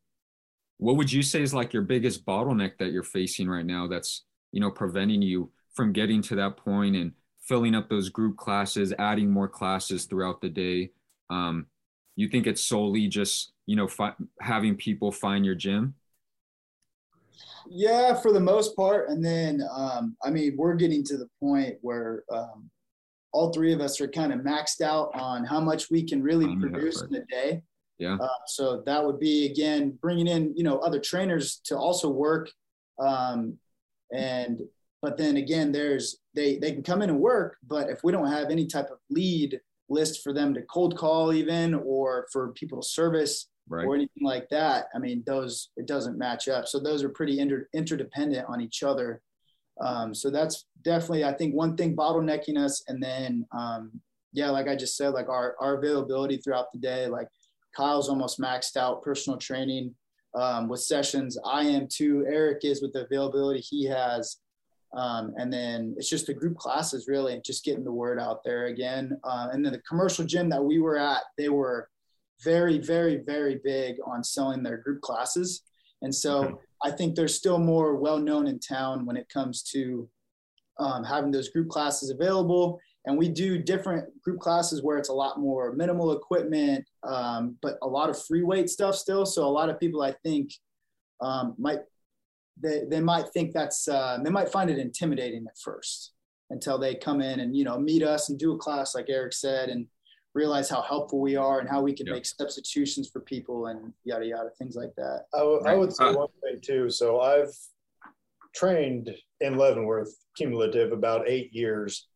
what 0.78 0.98
would 0.98 1.12
you 1.12 1.22
say 1.22 1.42
is 1.42 1.54
like 1.54 1.74
your 1.74 1.84
biggest 1.84 2.26
bottleneck 2.26 2.78
that 2.80 2.92
you're 2.92 3.04
facing 3.04 3.48
right 3.48 3.66
now 3.66 3.88
that's 3.88 4.24
you 4.52 4.60
know 4.60 4.72
preventing 4.72 5.22
you 5.22 5.52
from 5.74 5.94
getting 5.94 6.22
to 6.24 6.36
that 6.36 6.58
point 6.58 6.96
and 6.96 7.12
filling 7.48 7.76
up 7.76 7.90
those 7.90 8.10
group 8.10 8.38
classes 8.38 8.94
adding 9.00 9.30
more 9.30 9.48
classes 9.48 10.06
throughout 10.06 10.42
the 10.42 10.50
day 10.50 10.90
um, 11.30 11.66
you 12.16 12.28
think 12.28 12.48
it's 12.48 12.66
solely 12.66 13.08
just 13.08 13.54
you 13.66 13.76
know 13.76 13.88
fi- 13.88 14.16
having 14.42 14.76
people 14.76 15.12
find 15.12 15.46
your 15.46 15.56
gym 15.56 15.96
yeah, 17.70 18.14
for 18.14 18.32
the 18.32 18.40
most 18.40 18.76
part. 18.76 19.10
And 19.10 19.24
then, 19.24 19.62
um, 19.76 20.16
I 20.24 20.30
mean, 20.30 20.56
we're 20.58 20.76
getting 20.76 21.04
to 21.06 21.18
the 21.18 21.30
point 21.40 21.78
where 21.82 22.24
um, 22.32 22.70
all 23.32 23.52
three 23.52 23.74
of 23.74 23.82
us 23.82 24.00
are 24.02 24.08
kind 24.08 24.34
of 24.34 24.40
maxed 24.40 24.82
out 24.82 25.12
on 25.16 25.46
how 25.46 25.60
much 25.60 25.90
we 25.90 26.04
can 26.04 26.22
really 26.22 26.56
produce 26.58 27.02
in 27.02 27.16
a 27.16 27.26
day. 27.26 27.62
Yeah. 27.98 28.18
Uh, 28.20 28.28
so 28.48 28.84
that 28.86 29.04
would 29.04 29.20
be 29.20 29.46
again 29.46 29.98
bringing 30.02 30.28
in 30.28 30.54
you 30.58 30.64
know 30.64 30.80
other 30.80 31.00
trainers 31.00 31.62
to 31.66 31.78
also 31.78 32.10
work, 32.10 32.50
um, 33.00 33.58
and 34.12 34.62
but 35.02 35.16
then 35.16 35.38
again 35.38 35.72
there's 35.72 36.18
they 36.36 36.58
they 36.58 36.72
can 36.72 36.84
come 36.84 37.02
in 37.02 37.10
and 37.10 37.20
work, 37.20 37.58
but 37.66 37.90
if 37.90 38.04
we 38.04 38.12
don't 38.12 38.32
have 38.32 38.50
any 38.50 38.66
type 38.68 38.90
of 38.90 39.00
lead 39.10 39.60
list 39.90 40.24
for 40.24 40.34
them 40.34 40.54
to 40.54 40.62
cold 40.64 40.98
call 40.98 41.34
even 41.34 41.74
or 41.74 42.28
for 42.32 42.54
people 42.54 42.82
to 42.82 42.88
service, 42.88 43.50
right. 43.68 43.86
or 43.86 43.96
anything 43.96 44.24
like 44.24 44.50
that. 44.50 44.88
I 44.96 45.00
mean, 45.00 45.24
those 45.26 45.70
it 45.78 45.88
doesn't 45.88 46.18
match 46.18 46.48
up. 46.48 46.68
So 46.68 46.80
those 46.80 47.04
are 47.04 47.10
pretty 47.10 47.40
inter, 47.40 47.68
interdependent 47.74 48.48
on 48.48 48.62
each 48.62 48.84
other. 48.84 49.22
Um, 49.82 50.14
so 50.14 50.30
that's 50.30 50.66
definitely, 50.84 51.24
I 51.24 51.34
think, 51.34 51.56
one 51.56 51.76
thing 51.76 51.96
bottlenecking 51.96 52.58
us. 52.58 52.84
And 52.88 53.02
then, 53.02 53.46
um, 53.52 53.92
yeah, 54.32 54.50
like 54.50 54.68
I 54.68 54.76
just 54.76 54.98
said, 54.98 55.10
like 55.10 55.30
our 55.30 55.56
our 55.60 55.78
availability 55.78 56.38
throughout 56.38 56.72
the 56.72 56.80
day. 56.80 57.08
Like 57.08 57.28
Kyle's 57.76 58.10
almost 58.10 58.40
maxed 58.40 58.78
out 58.78 59.02
personal 59.02 59.38
training 59.38 59.94
um, 60.36 60.68
with 60.68 60.82
sessions. 60.82 61.38
I 61.46 61.64
am 61.64 61.88
too. 61.88 62.26
Eric 62.28 62.64
is 62.64 62.82
with 62.82 62.94
the 62.94 63.06
availability 63.06 63.60
he 63.60 63.86
has. 63.86 64.38
Um, 64.96 65.34
and 65.38 65.52
then 65.52 65.96
it's 65.98 66.10
just 66.10 66.28
the 66.28 66.34
group 66.34 66.56
classes 66.56 67.08
really 67.08 67.42
just 67.44 67.66
getting 67.66 67.84
the 67.84 67.92
word 67.92 68.20
out 68.20 68.44
there 68.44 68.68
again 68.68 69.18
uh, 69.24 69.48
and 69.52 69.66
then 69.66 69.74
the 69.74 69.82
commercial 69.90 70.24
gym 70.24 70.50
that 70.50 70.64
we 70.64 70.80
were 70.80 71.00
at 71.00 71.24
they 71.36 71.50
were 71.50 71.90
very, 72.44 72.78
very, 72.78 73.18
very 73.18 73.60
big 73.64 73.98
on 74.06 74.24
selling 74.24 74.64
their 74.64 74.78
group 74.78 75.02
classes. 75.02 75.64
And 76.02 76.14
so 76.14 76.44
okay. 76.44 76.56
I 76.84 76.92
think 76.92 77.16
they're 77.16 77.28
still 77.28 77.60
more 77.60 77.96
well 77.96 78.20
known 78.20 78.48
in 78.48 78.60
town 78.60 79.06
when 79.06 79.18
it 79.18 79.30
comes 79.30 79.64
to 79.72 80.10
um, 80.80 81.04
having 81.04 81.32
those 81.32 81.50
group 81.50 81.70
classes 81.70 82.10
available. 82.10 82.80
And 83.06 83.18
we 83.18 83.30
do 83.30 83.58
different 83.58 84.06
group 84.22 84.40
classes 84.40 84.82
where 84.82 84.98
it's 84.98 85.10
a 85.10 85.14
lot 85.14 85.40
more 85.40 85.74
minimal 85.74 86.14
equipment, 86.14 86.86
um, 87.04 87.58
but 87.62 87.78
a 87.82 87.88
lot 87.88 88.10
of 88.10 88.22
free 88.22 88.44
weight 88.44 88.70
stuff 88.70 88.96
still. 88.96 89.26
So 89.26 89.46
a 89.46 89.48
lot 89.48 89.70
of 89.70 89.80
people, 89.80 90.02
I 90.02 90.14
think, 90.24 90.52
um, 91.22 91.56
might 91.58 91.80
they, 92.62 92.84
they 92.90 93.00
might 93.00 93.30
think 93.30 93.54
that's 93.54 93.88
uh, 93.88 94.20
they 94.24 94.30
might 94.30 94.50
find 94.50 94.70
it 94.70 94.78
intimidating 94.78 95.46
at 95.48 95.58
first 95.58 96.14
until 96.50 96.78
they 96.78 96.96
come 96.96 97.22
in 97.22 97.40
and 97.40 97.56
you 97.56 97.64
know 97.64 97.80
meet 97.80 98.04
us 98.04 98.30
and 98.30 98.38
do 98.38 98.54
a 98.54 98.58
class 98.58 98.96
like 98.96 99.08
Eric 99.10 99.34
said 99.34 99.70
and 99.70 99.88
realize 100.34 100.70
how 100.70 100.82
helpful 100.82 101.20
we 101.22 101.36
are 101.36 101.60
and 101.60 101.70
how 101.70 101.82
we 101.82 101.94
can 101.94 102.08
yep. 102.08 102.16
make 102.16 102.26
substitutions 102.26 103.10
for 103.10 103.20
people 103.22 103.68
and 103.68 103.94
yada 104.04 104.26
yada 104.26 104.50
things 104.58 104.76
like 104.76 104.94
that. 104.96 105.26
I, 105.34 105.40
w- 105.40 105.62
I 105.66 105.76
would 105.76 105.94
say 105.94 106.12
one 106.14 106.28
thing 106.42 106.60
too. 106.62 106.90
So 106.90 107.22
I've 107.22 107.54
trained 108.56 109.14
in 109.42 109.58
Leavenworth 109.58 110.16
cumulative 110.36 110.92
about 110.92 111.28
eight 111.28 111.54
years, 111.54 112.08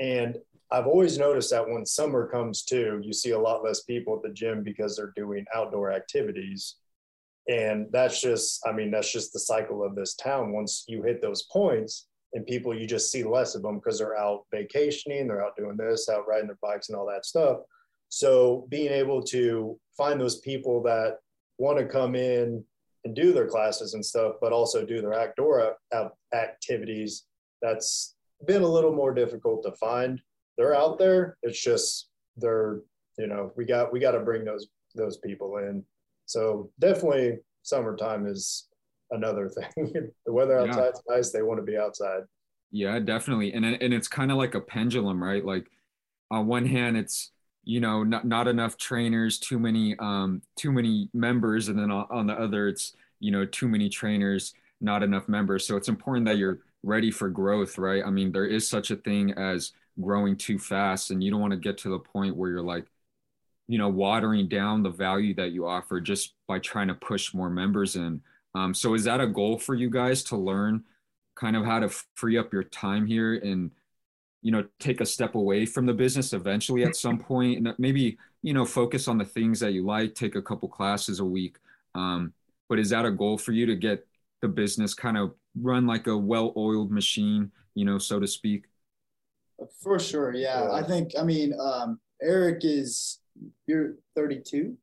and 0.00 0.36
I've 0.72 0.86
always 0.86 1.18
noticed 1.18 1.50
that 1.50 1.68
when 1.68 1.84
summer 1.84 2.28
comes 2.28 2.62
too, 2.64 3.00
you 3.02 3.12
see 3.12 3.30
a 3.30 3.38
lot 3.38 3.64
less 3.64 3.82
people 3.82 4.16
at 4.16 4.22
the 4.22 4.34
gym 4.34 4.62
because 4.62 4.96
they're 4.96 5.12
doing 5.16 5.44
outdoor 5.54 5.92
activities. 5.92 6.76
And 7.50 7.88
that's 7.90 8.20
just, 8.20 8.60
I 8.66 8.72
mean, 8.72 8.90
that's 8.90 9.12
just 9.12 9.32
the 9.32 9.40
cycle 9.40 9.84
of 9.84 9.96
this 9.96 10.14
town. 10.14 10.52
Once 10.52 10.84
you 10.86 11.02
hit 11.02 11.20
those 11.20 11.42
points, 11.52 12.06
and 12.32 12.46
people 12.46 12.78
you 12.78 12.86
just 12.86 13.10
see 13.10 13.24
less 13.24 13.54
of 13.54 13.62
them 13.62 13.76
because 13.76 13.98
they're 13.98 14.16
out 14.16 14.44
vacationing 14.52 15.26
they're 15.26 15.44
out 15.44 15.56
doing 15.56 15.76
this 15.76 16.08
out 16.08 16.26
riding 16.28 16.46
their 16.46 16.58
bikes 16.62 16.88
and 16.88 16.96
all 16.96 17.06
that 17.06 17.26
stuff. 17.26 17.58
So 18.08 18.66
being 18.68 18.92
able 18.92 19.22
to 19.24 19.78
find 19.96 20.20
those 20.20 20.40
people 20.40 20.82
that 20.84 21.18
want 21.58 21.78
to 21.78 21.84
come 21.84 22.14
in 22.14 22.64
and 23.04 23.14
do 23.14 23.32
their 23.32 23.46
classes 23.46 23.94
and 23.94 24.04
stuff 24.04 24.34
but 24.40 24.52
also 24.52 24.84
do 24.84 25.00
their 25.00 25.14
outdoor 25.14 25.76
activities 26.32 27.24
that's 27.62 28.14
been 28.46 28.62
a 28.62 28.68
little 28.68 28.94
more 28.94 29.12
difficult 29.12 29.62
to 29.64 29.72
find. 29.72 30.20
They're 30.56 30.74
out 30.74 30.98
there 30.98 31.36
it's 31.42 31.60
just 31.60 32.08
they're 32.36 32.80
you 33.18 33.26
know 33.26 33.52
we 33.56 33.64
got 33.64 33.92
we 33.92 34.00
got 34.00 34.12
to 34.12 34.20
bring 34.20 34.44
those 34.44 34.68
those 34.94 35.18
people 35.18 35.58
in 35.58 35.84
so 36.30 36.70
definitely 36.78 37.38
summertime 37.62 38.24
is 38.26 38.68
another 39.10 39.48
thing. 39.74 40.10
the 40.24 40.32
weather 40.32 40.60
outside's 40.60 41.02
yeah. 41.08 41.16
nice; 41.16 41.30
they 41.30 41.42
want 41.42 41.58
to 41.58 41.64
be 41.64 41.76
outside. 41.76 42.22
Yeah, 42.70 42.98
definitely, 43.00 43.52
and 43.52 43.64
and 43.64 43.92
it's 43.92 44.06
kind 44.06 44.30
of 44.30 44.38
like 44.38 44.54
a 44.54 44.60
pendulum, 44.60 45.22
right? 45.22 45.44
Like 45.44 45.66
on 46.30 46.46
one 46.46 46.66
hand, 46.66 46.96
it's 46.96 47.32
you 47.64 47.80
know 47.80 48.04
not 48.04 48.24
not 48.24 48.46
enough 48.46 48.76
trainers, 48.76 49.40
too 49.40 49.58
many 49.58 49.96
um 49.98 50.40
too 50.56 50.70
many 50.70 51.08
members, 51.12 51.68
and 51.68 51.76
then 51.76 51.90
on 51.90 52.26
the 52.28 52.34
other, 52.34 52.68
it's 52.68 52.94
you 53.18 53.32
know 53.32 53.44
too 53.44 53.66
many 53.66 53.88
trainers, 53.88 54.54
not 54.80 55.02
enough 55.02 55.28
members. 55.28 55.66
So 55.66 55.76
it's 55.76 55.88
important 55.88 56.26
that 56.26 56.38
you're 56.38 56.60
ready 56.84 57.10
for 57.10 57.28
growth, 57.28 57.76
right? 57.76 58.04
I 58.06 58.10
mean, 58.10 58.30
there 58.30 58.46
is 58.46 58.68
such 58.68 58.92
a 58.92 58.96
thing 58.96 59.32
as 59.32 59.72
growing 60.00 60.36
too 60.36 60.60
fast, 60.60 61.10
and 61.10 61.24
you 61.24 61.32
don't 61.32 61.40
want 61.40 61.54
to 61.54 61.58
get 61.58 61.76
to 61.78 61.88
the 61.88 61.98
point 61.98 62.36
where 62.36 62.50
you're 62.50 62.62
like 62.62 62.86
you 63.70 63.78
know 63.78 63.88
watering 63.88 64.48
down 64.48 64.82
the 64.82 64.90
value 64.90 65.32
that 65.32 65.52
you 65.52 65.64
offer 65.64 66.00
just 66.00 66.34
by 66.48 66.58
trying 66.58 66.88
to 66.88 66.94
push 66.94 67.32
more 67.32 67.48
members 67.48 67.94
in. 67.94 68.20
Um, 68.56 68.74
so 68.74 68.94
is 68.94 69.04
that 69.04 69.20
a 69.20 69.28
goal 69.28 69.60
for 69.60 69.76
you 69.76 69.88
guys 69.88 70.24
to 70.24 70.36
learn 70.36 70.82
kind 71.36 71.54
of 71.54 71.64
how 71.64 71.78
to 71.78 71.88
free 72.16 72.36
up 72.36 72.52
your 72.52 72.64
time 72.64 73.06
here 73.06 73.34
and 73.34 73.70
you 74.42 74.50
know 74.50 74.64
take 74.80 75.00
a 75.00 75.06
step 75.06 75.36
away 75.36 75.66
from 75.66 75.86
the 75.86 75.94
business 75.94 76.32
eventually 76.32 76.82
at 76.82 76.96
some 76.96 77.16
point? 77.20 77.58
And 77.58 77.72
maybe 77.78 78.18
you 78.42 78.52
know 78.52 78.64
focus 78.64 79.06
on 79.06 79.18
the 79.18 79.24
things 79.24 79.60
that 79.60 79.72
you 79.72 79.86
like 79.86 80.16
take 80.16 80.34
a 80.34 80.42
couple 80.42 80.68
classes 80.68 81.20
a 81.20 81.24
week. 81.24 81.56
Um, 81.94 82.32
but 82.68 82.80
is 82.80 82.90
that 82.90 83.04
a 83.04 83.10
goal 83.12 83.38
for 83.38 83.52
you 83.52 83.66
to 83.66 83.76
get 83.76 84.04
the 84.42 84.48
business 84.48 84.94
kind 84.94 85.16
of 85.16 85.32
run 85.54 85.86
like 85.86 86.08
a 86.08 86.16
well-oiled 86.16 86.90
machine 86.90 87.52
you 87.76 87.84
know 87.84 87.98
so 87.98 88.18
to 88.18 88.26
speak? 88.26 88.64
For 89.80 90.00
sure 90.00 90.34
yeah, 90.34 90.64
yeah. 90.64 90.72
i 90.72 90.82
think 90.82 91.12
i 91.18 91.22
mean 91.22 91.52
um, 91.60 92.00
eric 92.22 92.60
is 92.62 93.19
you're 93.66 93.94
32 94.16 94.76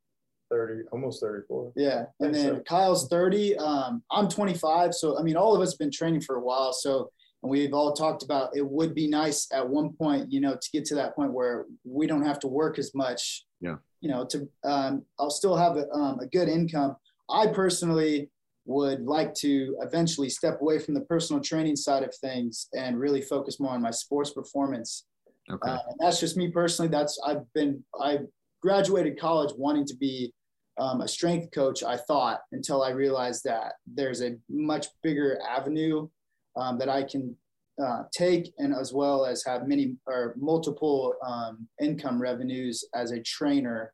30, 0.49 0.83
almost 0.93 1.21
34. 1.21 1.73
Yeah. 1.75 2.05
And 2.21 2.33
then 2.33 2.63
Kyle's 2.63 3.09
30. 3.09 3.57
Um, 3.57 4.01
I'm 4.09 4.29
25. 4.29 4.93
So, 4.93 5.19
I 5.19 5.21
mean, 5.21 5.35
all 5.35 5.53
of 5.53 5.61
us 5.61 5.73
have 5.73 5.79
been 5.79 5.91
training 5.91 6.21
for 6.21 6.37
a 6.37 6.39
while. 6.39 6.71
So 6.71 7.11
and 7.43 7.51
we've 7.51 7.73
all 7.73 7.93
talked 7.93 8.23
about 8.23 8.55
it 8.55 8.67
would 8.67 8.95
be 8.95 9.07
nice 9.07 9.47
at 9.53 9.67
one 9.67 9.93
point, 9.93 10.31
you 10.31 10.41
know, 10.41 10.55
to 10.55 10.69
get 10.71 10.85
to 10.85 10.95
that 10.95 11.15
point 11.15 11.33
where 11.33 11.65
we 11.83 12.07
don't 12.07 12.25
have 12.25 12.39
to 12.39 12.47
work 12.47 12.79
as 12.79 12.95
much. 12.95 13.45
Yeah. 13.61 13.75
You 14.01 14.09
know, 14.09 14.25
to 14.25 14.47
um, 14.63 15.03
I'll 15.19 15.29
still 15.29 15.55
have 15.55 15.77
a, 15.77 15.89
um, 15.91 16.19
a 16.19 16.27
good 16.27 16.49
income. 16.49 16.95
I 17.29 17.47
personally 17.47 18.29
would 18.65 19.01
like 19.05 19.33
to 19.33 19.77
eventually 19.81 20.29
step 20.29 20.61
away 20.61 20.79
from 20.79 20.93
the 20.93 21.01
personal 21.01 21.41
training 21.41 21.75
side 21.75 22.03
of 22.03 22.13
things 22.15 22.67
and 22.73 22.99
really 22.99 23.21
focus 23.21 23.59
more 23.59 23.71
on 23.71 23.81
my 23.81 23.91
sports 23.91 24.31
performance. 24.31 25.05
Okay. 25.49 25.69
Uh, 25.69 25.79
and 25.89 25.97
that's 25.99 26.19
just 26.19 26.37
me 26.37 26.49
personally. 26.49 26.89
That's 26.89 27.19
I've 27.25 27.51
been 27.53 27.83
I 27.99 28.19
graduated 28.67 29.17
college 29.17 29.53
wanting 29.57 29.85
to 29.85 29.95
be 29.95 30.33
um, 30.77 30.99
a 30.99 31.07
strength 31.07 31.47
coach. 31.53 31.83
I 31.83 31.95
thought 31.95 32.41
until 32.51 32.83
I 32.83 32.89
realized 32.89 33.45
that 33.45 33.75
there's 33.99 34.21
a 34.21 34.35
much 34.49 34.87
bigger 35.01 35.39
avenue 35.57 36.09
um, 36.57 36.77
that 36.79 36.89
I 36.89 37.03
can 37.03 37.33
uh, 37.81 38.03
take, 38.13 38.53
and 38.57 38.75
as 38.75 38.91
well 38.91 39.25
as 39.25 39.45
have 39.45 39.69
many 39.69 39.95
or 40.05 40.35
multiple 40.37 41.13
um, 41.25 41.67
income 41.81 42.21
revenues 42.21 42.83
as 42.93 43.11
a 43.11 43.21
trainer 43.21 43.93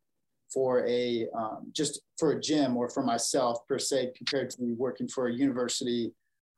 for 0.51 0.85
a 0.87 1.27
um, 1.37 1.71
just 1.71 2.01
for 2.17 2.31
a 2.31 2.41
gym 2.41 2.75
or 2.75 2.89
for 2.89 3.03
myself 3.03 3.59
per 3.67 3.77
se, 3.77 4.13
compared 4.17 4.49
to 4.51 4.57
working 4.85 5.07
for 5.07 5.27
a 5.27 5.33
university 5.33 6.11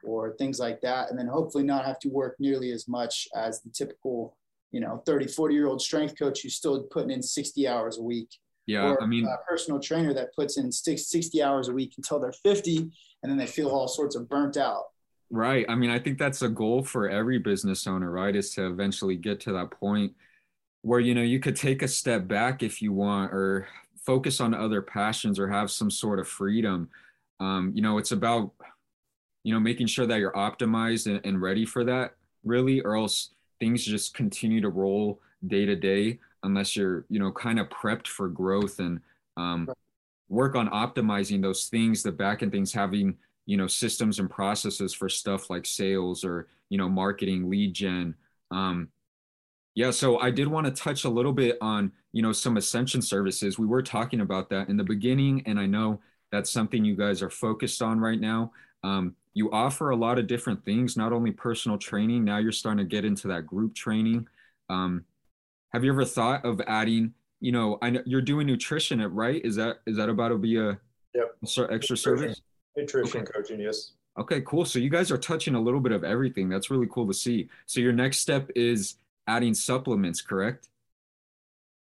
or 0.03 0.35
things 0.37 0.57
like 0.57 0.79
that, 0.81 1.09
and 1.09 1.19
then 1.19 1.27
hopefully 1.27 1.65
not 1.65 1.83
have 1.83 1.99
to 1.99 2.09
work 2.09 2.35
nearly 2.39 2.71
as 2.71 2.87
much 2.87 3.27
as 3.35 3.61
the 3.61 3.71
typical 3.71 4.37
you 4.71 4.79
know 4.79 5.01
30 5.05 5.27
40 5.27 5.53
year 5.53 5.67
old 5.67 5.81
strength 5.81 6.17
coach 6.17 6.41
who's 6.41 6.55
still 6.55 6.83
putting 6.83 7.11
in 7.11 7.21
60 7.21 7.67
hours 7.67 7.97
a 7.97 8.01
week. 8.01 8.29
Yeah 8.67 8.85
or 8.85 9.03
i 9.03 9.05
mean 9.05 9.25
a 9.25 9.37
personal 9.47 9.79
trainer 9.79 10.13
that 10.13 10.33
puts 10.35 10.57
in 10.57 10.71
60 10.71 11.43
hours 11.43 11.67
a 11.67 11.73
week 11.73 11.93
until 11.97 12.19
they're 12.19 12.31
50 12.31 12.77
and 12.77 13.31
then 13.31 13.37
they 13.37 13.45
feel 13.45 13.69
all 13.69 13.87
sorts 13.87 14.15
of 14.15 14.27
burnt 14.27 14.57
out. 14.57 14.85
Right 15.29 15.65
i 15.69 15.75
mean 15.75 15.89
i 15.89 15.99
think 15.99 16.17
that's 16.17 16.41
a 16.41 16.49
goal 16.49 16.83
for 16.83 17.09
every 17.09 17.37
business 17.37 17.87
owner 17.87 18.11
right 18.11 18.35
is 18.35 18.53
to 18.55 18.67
eventually 18.67 19.15
get 19.15 19.39
to 19.41 19.53
that 19.53 19.71
point 19.71 20.13
where 20.81 20.99
you 20.99 21.15
know 21.15 21.21
you 21.21 21.39
could 21.39 21.55
take 21.55 21.81
a 21.81 21.87
step 21.87 22.27
back 22.27 22.61
if 22.61 22.81
you 22.81 22.93
want 22.93 23.33
or 23.33 23.67
focus 24.05 24.39
on 24.39 24.53
other 24.53 24.81
passions 24.81 25.39
or 25.39 25.47
have 25.47 25.71
some 25.71 25.89
sort 25.89 26.19
of 26.19 26.27
freedom. 26.27 26.89
Um, 27.39 27.71
you 27.75 27.81
know 27.81 27.97
it's 27.97 28.11
about 28.11 28.51
you 29.43 29.53
know 29.53 29.59
making 29.59 29.87
sure 29.87 30.05
that 30.05 30.19
you're 30.19 30.31
optimized 30.33 31.07
and, 31.07 31.19
and 31.25 31.41
ready 31.41 31.65
for 31.65 31.83
that 31.83 32.13
really 32.43 32.81
or 32.81 32.95
else 32.95 33.31
things 33.59 33.83
just 33.83 34.13
continue 34.13 34.61
to 34.61 34.69
roll 34.69 35.21
day 35.47 35.65
to 35.65 35.75
day 35.75 36.19
unless 36.43 36.75
you're 36.75 37.05
you 37.09 37.19
know 37.19 37.31
kind 37.31 37.59
of 37.59 37.67
prepped 37.69 38.07
for 38.07 38.27
growth 38.27 38.79
and 38.79 38.99
um, 39.37 39.69
work 40.29 40.55
on 40.55 40.69
optimizing 40.69 41.41
those 41.41 41.65
things 41.65 42.01
the 42.03 42.11
back 42.11 42.41
end 42.41 42.51
things 42.51 42.73
having 42.73 43.15
you 43.45 43.57
know 43.57 43.67
systems 43.67 44.19
and 44.19 44.29
processes 44.29 44.93
for 44.93 45.09
stuff 45.09 45.49
like 45.49 45.65
sales 45.65 46.23
or 46.23 46.47
you 46.69 46.77
know 46.77 46.89
marketing 46.89 47.49
lead 47.49 47.73
gen 47.73 48.15
um, 48.51 48.87
yeah 49.75 49.91
so 49.91 50.19
i 50.19 50.31
did 50.31 50.47
want 50.47 50.65
to 50.65 50.71
touch 50.71 51.03
a 51.03 51.09
little 51.09 51.33
bit 51.33 51.57
on 51.61 51.91
you 52.13 52.21
know 52.21 52.31
some 52.31 52.55
ascension 52.55 53.01
services. 53.01 53.59
We 53.59 53.67
were 53.67 53.83
talking 53.83 54.21
about 54.21 54.49
that 54.49 54.69
in 54.69 54.77
the 54.77 54.83
beginning 54.83 55.43
and 55.45 55.59
i 55.59 55.65
know 55.65 55.99
that's 56.31 56.49
something 56.49 56.83
you 56.83 56.95
guys 56.95 57.21
are 57.21 57.29
focused 57.29 57.81
on 57.81 57.99
right 57.99 58.19
now 58.19 58.51
um, 58.85 59.15
you 59.33 59.51
offer 59.51 59.89
a 59.89 59.95
lot 59.95 60.19
of 60.19 60.27
different 60.27 60.63
things, 60.63 60.95
not 60.95 61.11
only 61.11 61.31
personal 61.31 61.77
training. 61.77 62.23
Now 62.23 62.37
you're 62.37 62.51
starting 62.51 62.85
to 62.85 62.89
get 62.89 63.03
into 63.03 63.27
that 63.29 63.47
group 63.47 63.73
training. 63.73 64.27
Um, 64.69 65.03
have 65.73 65.83
you 65.83 65.91
ever 65.91 66.05
thought 66.05 66.45
of 66.45 66.61
adding? 66.67 67.13
You 67.41 67.51
know, 67.51 67.77
I 67.81 67.89
know 67.89 68.01
you're 68.05 68.21
doing 68.21 68.47
nutrition, 68.47 69.01
at 69.01 69.11
right? 69.11 69.43
Is 69.43 69.55
that 69.55 69.77
is 69.87 69.97
that 69.97 70.07
about 70.07 70.29
to 70.29 70.37
be 70.37 70.57
a 70.57 70.79
yep. 71.13 71.35
extra 71.43 71.63
nutrition. 71.67 71.97
service? 71.97 72.41
Nutrition 72.77 73.21
okay. 73.21 73.31
coaching, 73.33 73.59
yes. 73.59 73.93
Okay, 74.17 74.41
cool. 74.41 74.63
So 74.63 74.79
you 74.79 74.89
guys 74.89 75.11
are 75.11 75.17
touching 75.17 75.55
a 75.55 75.59
little 75.59 75.81
bit 75.81 75.91
of 75.91 76.03
everything. 76.03 76.47
That's 76.47 76.69
really 76.69 76.87
cool 76.89 77.07
to 77.07 77.13
see. 77.13 77.49
So 77.65 77.81
your 77.81 77.91
next 77.91 78.19
step 78.19 78.49
is 78.55 78.95
adding 79.27 79.53
supplements, 79.53 80.21
correct? 80.21 80.69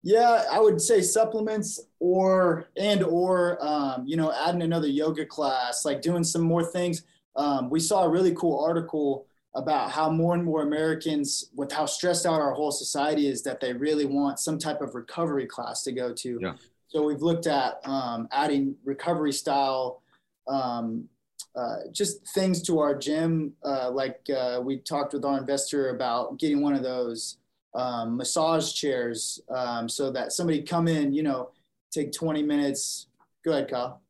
Yeah, 0.05 0.45
I 0.53 0.61
would 0.61 0.81
say 0.81 1.01
supplements 1.01 1.81
or 1.99 2.69
and 2.77 3.03
or 3.03 3.59
um, 3.65 4.07
you 4.07 4.17
know 4.17 4.33
adding 4.33 4.63
another 4.63 4.87
yoga 4.87 5.27
class, 5.27 5.85
like 5.85 6.03
doing 6.03 6.23
some 6.23 6.43
more 6.43 6.63
things 6.63 7.03
um, 7.37 7.71
we 7.71 7.81
saw 7.81 8.05
a 8.05 8.09
really 8.09 8.35
cool 8.35 8.63
article 8.65 9.27
about 9.55 9.91
how 9.91 10.11
more 10.11 10.35
and 10.35 10.45
more 10.45 10.63
Americans, 10.63 11.51
with 11.55 11.71
how 11.71 11.87
stressed 11.87 12.27
out 12.27 12.41
our 12.41 12.53
whole 12.53 12.73
society 12.73 13.29
is, 13.29 13.43
that 13.43 13.61
they 13.61 13.73
really 13.73 14.05
want 14.05 14.39
some 14.39 14.59
type 14.59 14.81
of 14.81 14.95
recovery 14.95 15.47
class 15.47 15.83
to 15.85 15.93
go 15.93 16.13
to. 16.13 16.39
Yeah. 16.41 16.55
So 16.89 17.05
we've 17.05 17.23
looked 17.23 17.47
at 17.47 17.81
um, 17.85 18.29
adding 18.33 18.77
recovery 18.85 19.33
style, 19.33 20.03
um, 20.49 21.09
uh, 21.57 21.77
just 21.93 22.27
things 22.35 22.63
to 22.63 22.81
our 22.81 22.97
gym. 22.97 23.53
Uh, 23.65 23.91
like 23.91 24.21
uh, 24.37 24.61
we 24.63 24.79
talked 24.79 25.13
with 25.13 25.25
our 25.25 25.39
investor 25.39 25.91
about 25.91 26.39
getting 26.39 26.61
one 26.61 26.75
of 26.75 26.83
those 26.83 27.39
um, 27.75 28.17
massage 28.17 28.73
chairs 28.73 29.41
um, 29.51 29.89
so 29.89 30.11
that 30.11 30.33
somebody 30.33 30.63
come 30.63 30.89
in, 30.89 31.13
you 31.13 31.23
know, 31.23 31.51
take 31.91 32.13
20 32.13 32.43
minutes. 32.43 33.09
Go 33.45 33.53
ahead, 33.53 33.71
Kyle. 33.71 34.01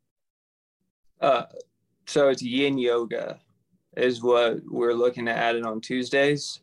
Uh, 1.21 1.45
so 2.07 2.29
it's 2.29 2.43
yin 2.43 2.79
yoga 2.79 3.41
is 3.97 4.23
what 4.23 4.61
we're 4.69 4.93
looking 4.93 5.29
at 5.29 5.37
adding 5.37 5.65
on 5.65 5.81
Tuesdays. 5.81 6.61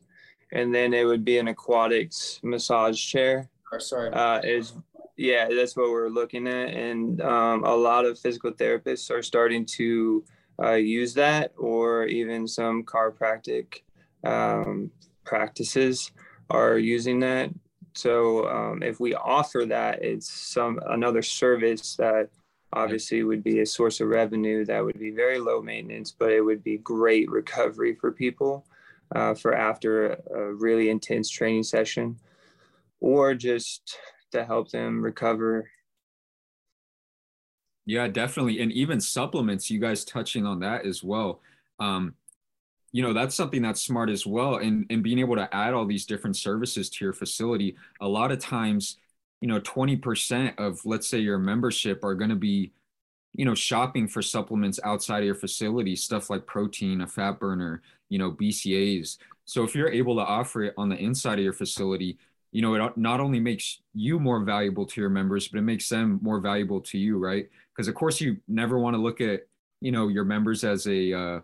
And 0.51 0.73
then 0.75 0.93
it 0.93 1.05
would 1.05 1.23
be 1.23 1.37
an 1.37 1.47
aquatics 1.47 2.39
massage 2.43 3.01
chair. 3.01 3.49
Or 3.71 3.79
sorry. 3.79 4.11
Uh, 4.11 4.41
is 4.43 4.73
yeah, 5.17 5.47
that's 5.49 5.75
what 5.75 5.91
we're 5.91 6.09
looking 6.09 6.47
at. 6.47 6.73
And 6.73 7.21
um, 7.21 7.63
a 7.63 7.75
lot 7.75 8.05
of 8.05 8.19
physical 8.19 8.51
therapists 8.51 9.09
are 9.11 9.21
starting 9.21 9.65
to 9.77 10.23
uh, 10.61 10.73
use 10.73 11.13
that, 11.13 11.53
or 11.57 12.05
even 12.05 12.47
some 12.47 12.83
chiropractic 12.83 13.81
um, 14.23 14.91
practices 15.23 16.11
are 16.51 16.77
using 16.77 17.19
that. 17.21 17.49
So 17.93 18.47
um, 18.47 18.83
if 18.83 18.99
we 18.99 19.13
offer 19.15 19.65
that, 19.67 20.03
it's 20.03 20.31
some 20.31 20.79
another 20.87 21.21
service 21.21 21.95
that 21.97 22.29
obviously 22.73 23.23
would 23.23 23.43
be 23.43 23.59
a 23.59 23.65
source 23.65 23.99
of 23.99 24.07
revenue 24.07 24.63
that 24.65 24.83
would 24.83 24.99
be 24.99 25.11
very 25.11 25.39
low 25.39 25.61
maintenance, 25.61 26.11
but 26.17 26.31
it 26.31 26.41
would 26.41 26.63
be 26.63 26.77
great 26.77 27.29
recovery 27.29 27.95
for 27.95 28.11
people 28.11 28.65
uh, 29.15 29.33
for 29.33 29.53
after 29.53 30.13
a, 30.13 30.53
really 30.53 30.89
intense 30.89 31.29
training 31.29 31.63
session 31.63 32.17
or 33.01 33.33
just 33.33 33.97
to 34.31 34.45
help 34.45 34.69
them 34.71 35.01
recover. 35.01 35.69
Yeah, 37.85 38.07
definitely. 38.07 38.61
And 38.61 38.71
even 38.71 39.01
supplements, 39.01 39.69
you 39.69 39.79
guys 39.79 40.05
touching 40.05 40.45
on 40.45 40.59
that 40.59 40.85
as 40.85 41.03
well. 41.03 41.41
Um, 41.79 42.15
you 42.91 43.01
know, 43.01 43.13
that's 43.13 43.35
something 43.35 43.61
that's 43.61 43.81
smart 43.81 44.09
as 44.09 44.25
well. 44.25 44.55
And, 44.55 44.85
and 44.89 45.01
being 45.01 45.19
able 45.19 45.35
to 45.35 45.53
add 45.55 45.73
all 45.73 45.85
these 45.85 46.05
different 46.05 46.35
services 46.35 46.89
to 46.89 47.05
your 47.05 47.13
facility, 47.13 47.75
a 48.01 48.07
lot 48.07 48.31
of 48.31 48.39
times, 48.39 48.97
you 49.41 49.47
know 49.47 49.59
20% 49.59 50.57
of 50.59 50.85
let's 50.85 51.07
say 51.07 51.19
your 51.19 51.39
membership 51.39 52.03
are 52.03 52.15
going 52.15 52.29
to 52.29 52.35
be 52.35 52.71
you 53.33 53.43
know 53.43 53.55
shopping 53.55 54.07
for 54.07 54.21
supplements 54.21 54.79
outside 54.83 55.19
of 55.19 55.25
your 55.25 55.35
facility 55.35 55.95
stuff 55.95 56.29
like 56.29 56.45
protein 56.45 57.01
a 57.01 57.07
fat 57.07 57.39
burner 57.39 57.81
you 58.09 58.17
know 58.17 58.31
BCAAs 58.31 59.17
so 59.45 59.63
if 59.63 59.75
you're 59.75 59.89
able 59.89 60.15
to 60.15 60.21
offer 60.21 60.63
it 60.63 60.73
on 60.77 60.89
the 60.89 60.97
inside 60.97 61.39
of 61.39 61.43
your 61.43 61.53
facility 61.53 62.17
you 62.51 62.61
know 62.61 62.75
it 62.75 62.97
not 62.97 63.19
only 63.19 63.39
makes 63.39 63.81
you 63.93 64.19
more 64.19 64.43
valuable 64.43 64.85
to 64.85 65.01
your 65.01 65.09
members 65.09 65.47
but 65.47 65.57
it 65.57 65.63
makes 65.63 65.89
them 65.89 66.19
more 66.21 66.39
valuable 66.39 66.79
to 66.79 66.97
you 66.97 67.17
right 67.17 67.49
because 67.75 67.87
of 67.87 67.95
course 67.95 68.21
you 68.21 68.37
never 68.47 68.77
want 68.77 68.93
to 68.95 69.01
look 69.01 69.21
at 69.21 69.47
you 69.81 69.91
know 69.91 70.07
your 70.07 70.25
members 70.25 70.63
as 70.63 70.85
a 70.87 71.13
uh, 71.13 71.39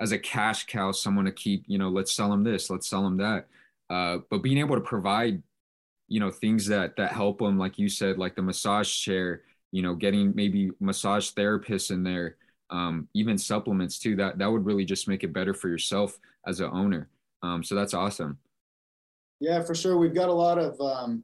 as 0.00 0.12
a 0.12 0.18
cash 0.18 0.66
cow 0.66 0.92
someone 0.92 1.24
to 1.24 1.32
keep 1.32 1.64
you 1.66 1.78
know 1.78 1.88
let's 1.88 2.12
sell 2.12 2.30
them 2.30 2.44
this 2.44 2.70
let's 2.70 2.88
sell 2.88 3.02
them 3.02 3.16
that. 3.16 3.46
Uh, 3.88 4.18
but 4.30 4.42
being 4.42 4.58
able 4.58 4.74
to 4.74 4.80
provide 4.80 5.42
you 6.08 6.20
know 6.20 6.30
things 6.30 6.66
that 6.66 6.96
that 6.96 7.12
help 7.12 7.38
them 7.38 7.58
like 7.58 7.78
you 7.78 7.88
said 7.88 8.18
like 8.18 8.36
the 8.36 8.42
massage 8.42 8.92
chair 8.92 9.42
you 9.72 9.82
know 9.82 9.94
getting 9.94 10.34
maybe 10.34 10.70
massage 10.80 11.30
therapists 11.30 11.90
in 11.90 12.02
there 12.02 12.36
um, 12.70 13.08
even 13.14 13.38
supplements 13.38 13.98
too 13.98 14.16
that 14.16 14.38
that 14.38 14.50
would 14.50 14.64
really 14.64 14.84
just 14.84 15.08
make 15.08 15.22
it 15.24 15.32
better 15.32 15.54
for 15.54 15.68
yourself 15.68 16.18
as 16.46 16.60
an 16.60 16.70
owner. 16.72 17.08
Um, 17.42 17.62
so 17.62 17.74
that's 17.74 17.94
awesome. 17.94 18.38
Yeah 19.40 19.62
for 19.62 19.74
sure. 19.74 19.96
We've 19.96 20.14
got 20.14 20.28
a 20.28 20.32
lot 20.32 20.58
of 20.58 20.80
um, 20.80 21.22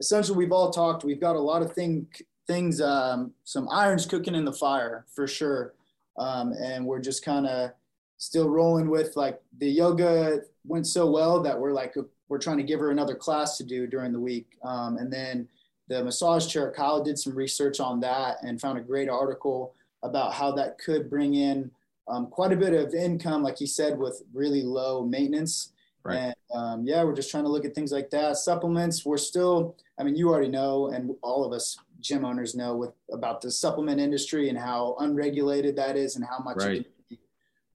essentially 0.00 0.38
we've 0.38 0.52
all 0.52 0.70
talked 0.70 1.04
we've 1.04 1.20
got 1.20 1.36
a 1.36 1.40
lot 1.40 1.62
of 1.62 1.72
thing, 1.72 2.06
things 2.46 2.80
um, 2.80 3.32
some 3.44 3.68
irons 3.70 4.06
cooking 4.06 4.34
in 4.34 4.44
the 4.44 4.52
fire 4.52 5.06
for 5.14 5.26
sure. 5.26 5.74
Um, 6.18 6.52
and 6.52 6.84
we're 6.84 7.00
just 7.00 7.24
kind 7.24 7.46
of 7.46 7.70
still 8.18 8.50
rolling 8.50 8.90
with 8.90 9.16
like 9.16 9.40
the 9.58 9.68
yoga 9.68 10.40
went 10.64 10.86
so 10.86 11.10
well 11.10 11.40
that 11.40 11.58
we're 11.58 11.72
like 11.72 11.94
we're 12.28 12.38
trying 12.38 12.58
to 12.58 12.62
give 12.62 12.80
her 12.80 12.90
another 12.90 13.14
class 13.14 13.56
to 13.56 13.64
do 13.64 13.86
during 13.86 14.12
the 14.12 14.20
week. 14.20 14.58
Um, 14.62 14.98
and 14.98 15.10
then 15.10 15.48
the 15.88 16.04
massage 16.04 16.46
chair, 16.46 16.70
Kyle 16.70 17.02
did 17.02 17.18
some 17.18 17.34
research 17.34 17.80
on 17.80 18.00
that 18.00 18.36
and 18.42 18.60
found 18.60 18.78
a 18.78 18.82
great 18.82 19.08
article 19.08 19.74
about 20.02 20.34
how 20.34 20.52
that 20.52 20.78
could 20.78 21.08
bring 21.08 21.34
in 21.34 21.70
um, 22.06 22.26
quite 22.26 22.52
a 22.52 22.56
bit 22.56 22.74
of 22.74 22.94
income, 22.94 23.42
like 23.42 23.58
he 23.58 23.66
said, 23.66 23.98
with 23.98 24.22
really 24.34 24.62
low 24.62 25.02
maintenance. 25.02 25.72
Right. 26.04 26.16
And 26.16 26.34
um, 26.54 26.86
yeah, 26.86 27.02
we're 27.04 27.14
just 27.14 27.30
trying 27.30 27.44
to 27.44 27.50
look 27.50 27.64
at 27.64 27.74
things 27.74 27.92
like 27.92 28.10
that. 28.10 28.36
Supplements, 28.36 29.04
we're 29.04 29.16
still, 29.16 29.76
I 29.98 30.04
mean, 30.04 30.16
you 30.16 30.28
already 30.28 30.48
know, 30.48 30.88
and 30.88 31.14
all 31.22 31.44
of 31.44 31.52
us 31.52 31.78
gym 32.00 32.24
owners 32.24 32.54
know 32.54 32.76
with 32.76 32.92
about 33.12 33.40
the 33.40 33.50
supplement 33.50 34.00
industry 34.00 34.48
and 34.48 34.58
how 34.58 34.96
unregulated 35.00 35.74
that 35.76 35.96
is 35.96 36.16
and 36.16 36.24
how 36.24 36.38
much 36.38 36.58
right. 36.58 36.86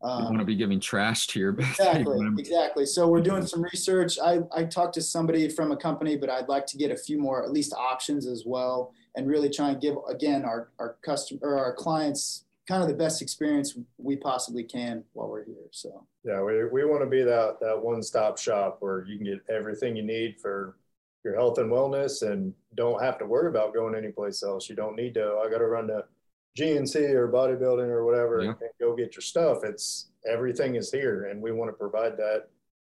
Um, 0.03 0.25
want 0.25 0.39
to 0.39 0.45
be 0.45 0.55
giving 0.55 0.79
trash 0.79 1.27
to 1.27 1.39
your 1.39 1.51
exactly 1.59 2.19
exactly. 2.37 2.85
So 2.85 3.07
we're 3.07 3.21
doing 3.21 3.45
some 3.45 3.61
research. 3.63 4.19
I 4.19 4.39
I 4.55 4.65
talked 4.65 4.93
to 4.95 5.01
somebody 5.01 5.47
from 5.47 5.71
a 5.71 5.77
company, 5.77 6.17
but 6.17 6.29
I'd 6.29 6.49
like 6.49 6.65
to 6.67 6.77
get 6.77 6.91
a 6.91 6.97
few 6.97 7.17
more 7.17 7.43
at 7.43 7.51
least 7.51 7.73
options 7.73 8.27
as 8.27 8.43
well, 8.45 8.93
and 9.15 9.27
really 9.27 9.49
try 9.49 9.69
and 9.69 9.81
give 9.81 9.95
again 10.09 10.43
our 10.43 10.69
our 10.79 10.97
customer 11.03 11.39
or 11.43 11.57
our 11.57 11.73
clients 11.73 12.45
kind 12.67 12.81
of 12.81 12.87
the 12.87 12.95
best 12.95 13.21
experience 13.21 13.77
we 13.97 14.15
possibly 14.15 14.63
can 14.63 15.03
while 15.13 15.29
we're 15.29 15.43
here. 15.43 15.67
So 15.71 16.05
yeah, 16.23 16.41
we, 16.41 16.65
we 16.65 16.85
want 16.85 17.01
to 17.01 17.09
be 17.09 17.23
that 17.23 17.59
that 17.61 17.81
one 17.81 18.03
stop 18.03 18.37
shop 18.37 18.77
where 18.79 19.05
you 19.05 19.17
can 19.17 19.25
get 19.25 19.39
everything 19.49 19.95
you 19.95 20.03
need 20.03 20.39
for 20.39 20.75
your 21.23 21.35
health 21.35 21.57
and 21.57 21.71
wellness 21.71 22.29
and 22.29 22.53
don't 22.75 23.01
have 23.01 23.17
to 23.17 23.25
worry 23.25 23.47
about 23.47 23.73
going 23.73 23.95
anyplace 23.95 24.43
else. 24.43 24.69
You 24.69 24.75
don't 24.75 24.95
need 24.95 25.13
to, 25.13 25.41
I 25.43 25.49
got 25.49 25.59
to 25.59 25.67
run 25.67 25.87
to 25.87 26.03
GNC 26.57 26.95
or 27.11 27.27
bodybuilding 27.27 27.87
or 27.87 28.05
whatever 28.05 28.41
yeah. 28.41 28.49
and 28.49 28.69
go 28.79 28.95
get 28.95 29.15
your 29.15 29.21
stuff. 29.21 29.63
It's 29.63 30.09
everything 30.29 30.75
is 30.75 30.91
here. 30.91 31.25
And 31.25 31.41
we 31.41 31.51
want 31.51 31.69
to 31.69 31.73
provide 31.73 32.17
that 32.17 32.47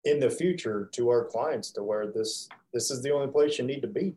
in 0.05 0.20
the 0.20 0.30
future 0.30 0.89
to 0.93 1.09
our 1.09 1.26
clients 1.26 1.72
to 1.72 1.84
where 1.84 2.07
this, 2.07 2.49
this 2.74 2.89
is 2.89 3.01
the 3.01 3.12
only 3.12 3.32
place 3.32 3.59
you 3.59 3.66
need 3.66 3.82
to 3.82 3.88
be. 3.88 4.14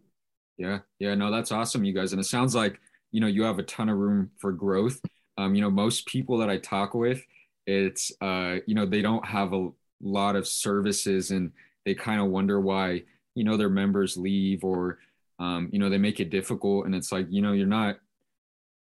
Yeah. 0.57 0.81
Yeah. 0.99 1.15
No, 1.15 1.31
that's 1.31 1.53
awesome, 1.53 1.85
you 1.85 1.93
guys. 1.93 2.13
And 2.13 2.21
it 2.21 2.25
sounds 2.25 2.55
like, 2.55 2.81
you 3.13 3.21
know, 3.21 3.27
you 3.27 3.43
have 3.43 3.59
a 3.59 3.65
ton 3.65 3.89
of 3.89 3.99
room 3.99 4.31
for 4.39 4.53
growth. 4.53 5.01
Um, 5.37 5.55
you 5.55 5.61
know, 5.61 5.71
most 5.71 6.07
people 6.07 6.39
that 6.39 6.49
I 6.49 6.59
talk 6.59 6.95
with, 6.95 7.23
it's, 7.67 8.13
uh, 8.21 8.57
you 8.67 8.75
know, 8.75 8.87
they 8.87 9.03
don't 9.03 9.27
have 9.27 9.53
a 9.53 9.69
lot 10.01 10.37
of 10.37 10.47
services 10.47 11.31
and 11.31 11.53
they 11.85 11.95
kind 11.95 12.21
of 12.21 12.29
wonder 12.29 12.61
why, 12.61 13.03
you 13.35 13.45
know 13.45 13.57
their 13.57 13.71
members 13.71 14.17
leave 14.17 14.65
or 14.65 14.99
um, 15.39 15.69
you 15.73 15.79
know 15.79 15.89
they 15.89 15.99
make 15.99 16.21
it 16.21 16.31
difficult 16.31 16.87
and 16.87 16.95
it's 16.95 17.13
like 17.13 17.27
you 17.31 17.43
know 17.43 17.53
you're 17.53 17.67
not 17.67 17.97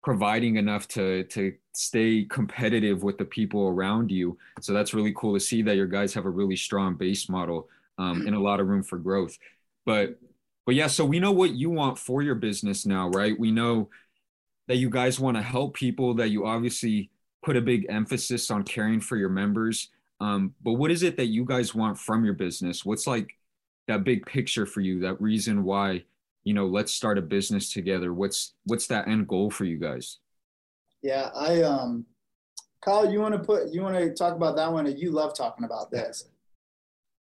providing 0.04 0.58
enough 0.58 0.88
to 0.90 1.24
to 1.26 1.54
stay 1.74 2.26
competitive 2.30 3.04
with 3.04 3.18
the 3.18 3.26
people 3.26 3.68
around 3.68 4.12
you. 4.12 4.38
So 4.62 4.74
that's 4.74 4.94
really 4.94 5.14
cool 5.16 5.34
to 5.34 5.40
see 5.40 5.62
that 5.64 5.76
your 5.76 5.88
guys 5.88 6.14
have 6.14 6.26
a 6.26 6.30
really 6.30 6.56
strong 6.56 6.96
base 6.96 7.30
model 7.30 7.70
um, 7.98 8.28
and 8.28 8.36
a 8.36 8.40
lot 8.40 8.60
of 8.60 8.68
room 8.68 8.84
for 8.84 8.98
growth. 8.98 9.38
But 9.86 10.20
but 10.66 10.76
yeah 10.76 10.88
so 10.88 11.04
we 11.04 11.20
know 11.20 11.32
what 11.32 11.52
you 11.52 11.70
want 11.70 11.98
for 11.98 12.22
your 12.22 12.36
business 12.36 12.86
now 12.86 13.10
right? 13.10 13.38
We 13.38 13.52
know 13.52 13.90
that 14.68 14.78
you 14.78 14.90
guys 14.90 15.20
want 15.20 15.36
to 15.36 15.44
help 15.44 15.76
people 15.76 16.14
that 16.16 16.30
you 16.30 16.46
obviously 16.46 17.10
put 17.44 17.58
a 17.58 17.62
big 17.62 17.86
emphasis 17.90 18.50
on 18.50 18.64
caring 18.64 19.02
for 19.02 19.18
your 19.18 19.28
members. 19.28 19.90
Um, 20.22 20.54
but 20.64 20.74
what 20.74 20.90
is 20.90 21.04
it 21.04 21.18
that 21.18 21.26
you 21.26 21.44
guys 21.44 21.76
want 21.76 21.98
from 21.98 22.24
your 22.24 22.34
business? 22.34 22.86
What's 22.86 23.06
like 23.06 23.36
that 23.88 24.04
big 24.06 24.26
picture 24.26 24.66
for 24.66 24.80
you 24.80 25.02
that 25.02 25.20
reason 25.22 25.64
why 25.64 26.04
you 26.44 26.54
know 26.54 26.68
let's 26.68 26.94
start 26.94 27.18
a 27.18 27.22
business 27.22 27.72
together. 27.72 28.14
What's 28.14 28.54
what's 28.66 28.88
that 28.88 29.08
end 29.08 29.28
goal 29.28 29.50
for 29.50 29.66
you 29.66 29.78
guys? 29.78 30.20
Yeah 31.02 31.30
i 31.36 31.62
um 31.62 32.06
kyle 32.84 33.10
you 33.10 33.20
want 33.20 33.34
to 33.34 33.40
put 33.40 33.72
you 33.72 33.82
want 33.82 33.96
to 33.96 34.14
talk 34.14 34.36
about 34.36 34.56
that 34.56 34.72
one? 34.72 34.86
You 34.98 35.12
love 35.12 35.36
talking 35.36 35.66
about 35.66 35.92
this. 35.92 36.30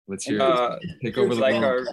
Let's 0.07 0.25
hear 0.25 0.43
uh, 0.43 0.79
take 1.03 1.17
over 1.17 1.35
the 1.35 1.41
like 1.41 1.55
our, 1.55 1.87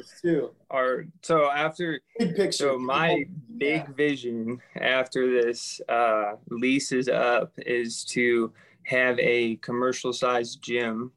our 0.69 1.05
so 1.23 1.49
after 1.49 2.01
big 2.19 2.35
picture. 2.35 2.51
so 2.51 2.77
my 2.77 3.23
big 3.57 3.85
yeah. 3.87 3.93
vision 3.95 4.59
after 4.75 5.41
this 5.41 5.79
uh 5.87 6.33
lease 6.49 6.91
is 6.91 7.07
up 7.07 7.53
is 7.57 8.03
to 8.05 8.51
have 8.83 9.17
a 9.19 9.55
commercial 9.57 10.11
sized 10.11 10.61
gym 10.61 11.13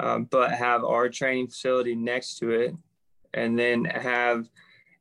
um, 0.00 0.24
but 0.24 0.52
have 0.52 0.84
our 0.84 1.08
training 1.08 1.48
facility 1.48 1.94
next 1.94 2.38
to 2.38 2.50
it, 2.50 2.74
and 3.34 3.58
then 3.58 3.84
have 3.84 4.48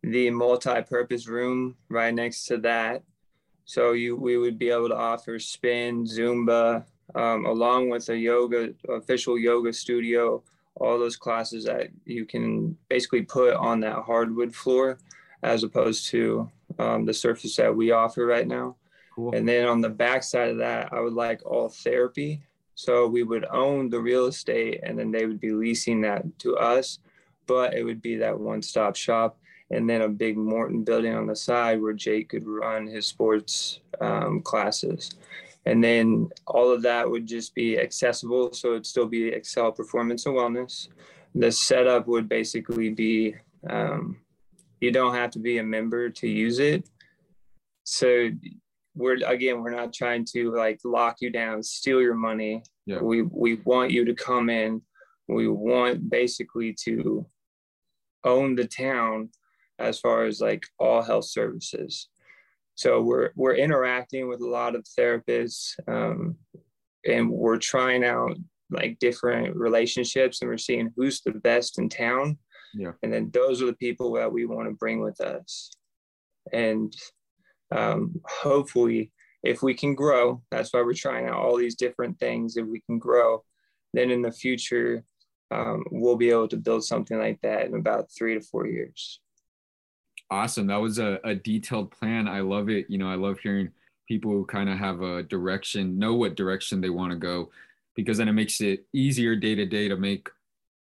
the 0.04 0.30
multi-purpose 0.30 1.28
room 1.28 1.76
right 1.90 2.14
next 2.14 2.46
to 2.46 2.58
that. 2.58 3.04
So 3.66 3.92
you 3.92 4.16
we 4.16 4.38
would 4.38 4.58
be 4.58 4.70
able 4.70 4.90
to 4.90 4.96
offer 4.96 5.40
spin, 5.40 6.06
Zumba, 6.06 6.86
um, 7.16 7.46
along 7.46 7.90
with 7.90 8.08
a 8.10 8.18
yoga 8.18 8.74
official 8.90 9.38
yoga 9.38 9.74
studio, 9.74 10.42
all 10.76 10.98
those 10.98 11.18
classes 11.18 11.66
that 11.66 11.88
you 12.06 12.26
can 12.26 12.78
basically 12.90 13.24
put 13.24 13.56
on 13.56 13.80
that 13.82 14.04
hardwood 14.04 14.56
floor, 14.56 15.00
as 15.44 15.64
opposed 15.64 16.08
to 16.10 16.50
um, 16.80 17.06
the 17.06 17.14
surface 17.14 17.56
that 17.58 17.76
we 17.76 17.92
offer 17.92 18.26
right 18.26 18.48
now. 18.48 18.76
Cool. 19.14 19.36
And 19.36 19.48
then 19.48 19.68
on 19.68 19.82
the 19.82 19.90
back 19.90 20.24
side 20.24 20.50
of 20.50 20.58
that, 20.60 20.94
I 20.94 21.00
would 21.02 21.14
like 21.14 21.42
all 21.46 21.70
therapy 21.70 22.42
so 22.78 23.08
we 23.08 23.24
would 23.24 23.44
own 23.46 23.90
the 23.90 24.00
real 24.00 24.28
estate 24.28 24.82
and 24.84 25.00
then 25.00 25.10
they 25.10 25.26
would 25.26 25.40
be 25.40 25.52
leasing 25.52 26.00
that 26.02 26.24
to 26.38 26.56
us, 26.58 27.00
but 27.48 27.74
it 27.74 27.84
would 27.84 28.04
be 28.04 28.18
that 28.18 28.40
one 28.40 28.62
stop 28.62 28.96
shop. 28.96 29.40
And 29.70 29.90
then 29.90 30.02
a 30.02 30.10
big 30.10 30.38
Morton 30.38 30.84
building 30.84 31.14
on 31.14 31.28
the 31.28 31.36
side 31.36 31.82
where 31.82 31.94
Jake 31.94 32.30
could 32.30 32.48
run 32.48 32.88
his 32.88 33.06
sports 33.06 33.82
um, 34.00 34.42
classes. 34.42 35.12
And 35.66 35.84
then 35.84 36.30
all 36.46 36.72
of 36.72 36.82
that 36.84 37.10
would 37.10 37.26
just 37.26 37.54
be 37.54 37.78
accessible. 37.78 38.54
So 38.54 38.72
it'd 38.72 38.86
still 38.86 39.08
be 39.08 39.28
Excel 39.28 39.72
Performance 39.74 40.26
and 40.26 40.36
Wellness. 40.36 40.88
The 41.36 41.52
setup 41.52 42.08
would 42.08 42.30
basically 42.30 42.90
be 42.90 43.36
um, 43.70 44.22
you 44.80 44.92
don't 44.92 45.16
have 45.16 45.32
to 45.32 45.40
be 45.40 45.58
a 45.58 45.64
member 45.64 46.10
to 46.10 46.28
use 46.28 46.60
it. 46.60 46.90
So 47.84 48.30
we're 48.98 49.18
again 49.26 49.62
we're 49.62 49.70
not 49.70 49.94
trying 49.94 50.26
to 50.26 50.52
like 50.52 50.80
lock 50.84 51.18
you 51.22 51.30
down 51.30 51.62
steal 51.62 52.02
your 52.02 52.16
money 52.16 52.64
yeah. 52.86 53.00
we 53.00 53.22
we 53.22 53.56
want 53.64 53.92
you 53.92 54.04
to 54.04 54.14
come 54.14 54.50
in 54.50 54.82
we 55.28 55.48
want 55.48 56.10
basically 56.10 56.74
to 56.74 57.26
own 58.24 58.56
the 58.56 58.66
town 58.66 59.30
as 59.80 60.00
far 60.00 60.26
as 60.26 60.42
like 60.42 60.66
all 60.80 61.02
health 61.02 61.26
services. 61.26 62.10
So 62.76 63.02
we're 63.02 63.32
we're 63.36 63.56
interacting 63.56 64.28
with 64.28 64.42
a 64.42 64.48
lot 64.48 64.76
of 64.76 64.86
therapists 64.98 65.74
um, 65.88 66.36
and 67.06 67.30
we're 67.30 67.58
trying 67.58 68.04
out 68.04 68.36
like 68.70 69.00
different 69.00 69.56
relationships 69.56 70.42
and 70.42 70.50
we're 70.50 70.58
seeing 70.58 70.92
who's 70.96 71.22
the 71.22 71.32
best 71.32 71.80
in 71.80 71.90
town. 71.90 72.38
Yeah. 72.74 72.92
And 73.02 73.12
then 73.12 73.32
those 73.34 73.62
are 73.62 73.66
the 73.66 73.74
people 73.74 74.14
that 74.14 74.32
we 74.32 74.46
want 74.46 74.68
to 74.68 74.76
bring 74.76 75.00
with 75.02 75.20
us. 75.22 75.72
And 76.54 76.94
um, 77.72 78.22
hopefully 78.26 79.12
if 79.44 79.62
we 79.62 79.74
can 79.74 79.96
grow 79.96 80.42
that's 80.52 80.74
why 80.74 80.82
we're 80.82 80.94
trying 80.94 81.28
out 81.28 81.36
all 81.36 81.58
these 81.58 81.76
different 81.76 82.20
things 82.20 82.58
if 82.58 82.66
we 82.66 82.82
can 82.82 83.00
grow 83.00 83.44
then 83.94 84.12
in 84.12 84.22
the 84.22 84.32
future 84.32 85.04
um, 85.52 85.84
we'll 85.92 86.18
be 86.18 86.30
able 86.30 86.48
to 86.48 86.58
build 86.58 86.84
something 86.84 87.18
like 87.18 87.40
that 87.42 87.66
in 87.66 87.76
about 87.76 88.10
three 88.12 88.34
to 88.34 88.42
four 88.42 88.68
years 88.68 89.20
awesome 90.30 90.68
that 90.68 90.78
was 90.78 91.00
a, 91.00 91.20
a 91.24 91.36
detailed 91.36 91.90
plan 91.92 92.28
i 92.28 92.40
love 92.40 92.70
it 92.70 92.86
you 92.90 92.98
know 92.98 93.10
i 93.10 93.16
love 93.16 93.40
hearing 93.40 93.70
people 94.08 94.32
who 94.32 94.46
kind 94.46 94.70
of 94.70 94.78
have 94.78 95.02
a 95.02 95.24
direction 95.24 95.98
know 95.98 96.16
what 96.16 96.36
direction 96.36 96.82
they 96.82 96.90
want 96.90 97.12
to 97.12 97.18
go 97.18 97.50
because 97.96 98.18
then 98.18 98.28
it 98.28 98.34
makes 98.34 98.62
it 98.62 98.86
easier 98.94 99.36
day 99.36 99.56
to 99.56 99.66
day 99.66 99.88
to 99.88 99.98
make 99.98 100.30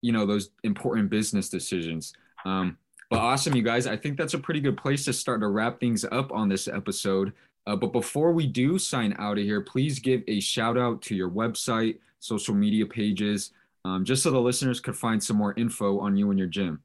you 0.03 0.13
know 0.13 0.27
those 0.27 0.51
important 0.65 1.11
business 1.11 1.49
decisions 1.49 2.13
um, 2.45 2.79
but 3.11 3.21
awesome, 3.21 3.55
you 3.55 3.63
guys. 3.63 3.87
I 3.87 3.97
think 3.97 4.17
that's 4.17 4.35
a 4.35 4.39
pretty 4.39 4.61
good 4.61 4.77
place 4.77 5.05
to 5.05 5.13
start 5.13 5.41
to 5.41 5.49
wrap 5.49 5.79
things 5.79 6.05
up 6.05 6.33
on 6.33 6.49
this 6.49 6.67
episode. 6.67 7.33
Uh, 7.67 7.77
but 7.77 7.93
before 7.93 8.33
we 8.33 8.47
do 8.47 8.79
sign 8.79 9.15
out 9.19 9.39
of 9.39 9.45
here, 9.45 9.61
please 9.61 9.99
give 9.99 10.23
a 10.29 10.41
shout 10.41 10.77
out 10.77 11.03
to 11.03 11.15
your 11.15 11.31
website, 11.31 11.99
social 12.21 12.55
media 12.55 12.87
pages, 12.87 13.53
um, 13.85 14.05
just 14.05 14.23
so 14.23 14.31
the 14.31 14.41
listeners 14.41 14.81
could 14.81 14.97
find 14.97 15.23
some 15.23 15.37
more 15.37 15.55
info 15.57 15.99
on 15.99 16.17
you 16.17 16.31
and 16.31 16.39
your 16.39 16.49
gym. 16.49 16.81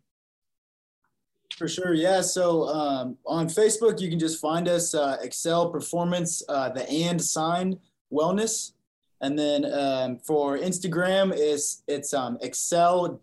For 1.57 1.67
sure, 1.67 1.93
yeah. 1.93 2.21
So 2.21 2.69
um, 2.69 3.17
on 3.25 3.47
Facebook, 3.47 3.99
you 3.99 4.09
can 4.09 4.19
just 4.19 4.39
find 4.39 4.67
us 4.67 4.95
uh, 4.95 5.17
Excel 5.21 5.69
Performance, 5.69 6.41
uh, 6.49 6.69
the 6.69 6.89
and 6.89 7.21
sign 7.21 7.77
Wellness, 8.11 8.71
and 9.21 9.37
then 9.37 9.71
um, 9.71 10.17
for 10.17 10.57
Instagram, 10.57 11.31
is 11.35 11.83
it's 11.87 12.13
um, 12.13 12.37
Wellness, 12.41 13.21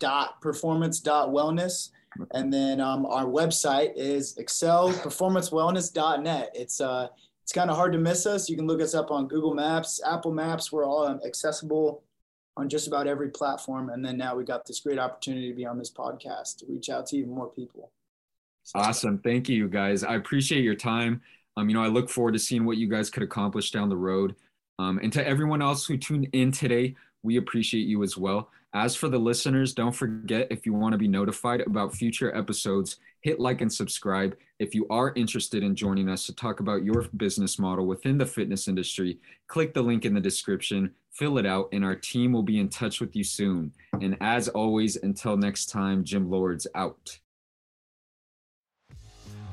And 2.33 2.53
then 2.53 2.79
um, 2.79 3.05
our 3.05 3.25
website 3.25 3.91
is 3.95 4.35
excelperformancewellness.net. 4.35 6.51
It's 6.55 6.81
uh, 6.81 7.07
it's 7.43 7.51
kind 7.51 7.69
of 7.69 7.75
hard 7.75 7.91
to 7.93 7.99
miss 7.99 8.25
us. 8.25 8.49
You 8.49 8.55
can 8.55 8.67
look 8.67 8.81
us 8.81 8.93
up 8.93 9.11
on 9.11 9.27
Google 9.27 9.53
Maps, 9.53 9.99
Apple 10.05 10.31
Maps. 10.31 10.71
We're 10.71 10.85
all 10.85 11.07
um, 11.07 11.19
accessible 11.25 12.03
on 12.55 12.69
just 12.69 12.87
about 12.87 13.07
every 13.07 13.29
platform. 13.29 13.89
And 13.89 14.05
then 14.05 14.17
now 14.17 14.35
we 14.35 14.43
got 14.43 14.65
this 14.65 14.79
great 14.79 14.99
opportunity 14.99 15.49
to 15.49 15.55
be 15.55 15.65
on 15.65 15.77
this 15.77 15.91
podcast 15.91 16.57
to 16.57 16.65
reach 16.67 16.89
out 16.89 17.07
to 17.07 17.17
even 17.17 17.31
more 17.31 17.47
people. 17.47 17.91
So, 18.69 18.77
awesome. 18.81 19.17
Thank 19.17 19.49
you, 19.49 19.67
guys. 19.67 20.03
I 20.03 20.13
appreciate 20.13 20.63
your 20.63 20.75
time. 20.75 21.23
Um, 21.57 21.69
you 21.69 21.73
know, 21.73 21.81
I 21.81 21.87
look 21.87 22.07
forward 22.07 22.33
to 22.33 22.39
seeing 22.39 22.65
what 22.65 22.77
you 22.77 22.87
guys 22.87 23.09
could 23.09 23.23
accomplish 23.23 23.71
down 23.71 23.89
the 23.89 23.97
road. 23.97 24.35
Um, 24.77 24.99
and 25.01 25.11
to 25.13 25.27
everyone 25.27 25.63
else 25.63 25.87
who 25.87 25.97
tuned 25.97 26.27
in 26.33 26.51
today, 26.51 26.95
we 27.23 27.37
appreciate 27.37 27.87
you 27.87 28.03
as 28.03 28.15
well. 28.15 28.51
As 28.75 28.95
for 28.95 29.09
the 29.09 29.17
listeners, 29.17 29.73
don't 29.73 29.95
forget 29.95 30.49
if 30.51 30.67
you 30.67 30.75
want 30.75 30.91
to 30.91 30.99
be 30.99 31.07
notified 31.07 31.61
about 31.61 31.95
future 31.95 32.35
episodes, 32.37 32.97
hit 33.21 33.39
like 33.39 33.61
and 33.61 33.73
subscribe. 33.73 34.37
If 34.59 34.75
you 34.75 34.85
are 34.91 35.13
interested 35.15 35.63
in 35.63 35.75
joining 35.75 36.07
us 36.07 36.27
to 36.27 36.35
talk 36.35 36.59
about 36.59 36.83
your 36.83 37.07
business 37.17 37.57
model 37.57 37.87
within 37.87 38.19
the 38.19 38.25
fitness 38.27 38.67
industry, 38.67 39.17
click 39.47 39.73
the 39.73 39.81
link 39.81 40.05
in 40.05 40.13
the 40.13 40.21
description, 40.21 40.91
fill 41.11 41.39
it 41.39 41.47
out, 41.47 41.69
and 41.71 41.83
our 41.83 41.95
team 41.95 42.33
will 42.33 42.43
be 42.43 42.59
in 42.59 42.69
touch 42.69 43.01
with 43.01 43.15
you 43.15 43.23
soon. 43.23 43.73
And 43.99 44.15
as 44.21 44.47
always, 44.47 44.95
until 44.97 45.37
next 45.37 45.71
time, 45.71 46.03
Gym 46.03 46.29
Lords 46.29 46.67
out. 46.75 47.17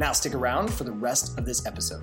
Now 0.00 0.12
stick 0.12 0.34
around 0.34 0.72
for 0.72 0.84
the 0.84 0.92
rest 0.92 1.38
of 1.38 1.44
this 1.44 1.66
episode. 1.66 2.02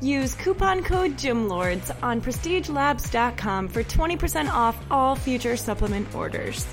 Use 0.00 0.34
coupon 0.34 0.82
code 0.82 1.18
GYMLORDS 1.18 1.94
on 2.02 2.22
prestigelabs.com 2.22 3.68
for 3.68 3.84
20% 3.84 4.48
off 4.48 4.82
all 4.90 5.14
future 5.14 5.54
supplement 5.54 6.12
orders. 6.14 6.66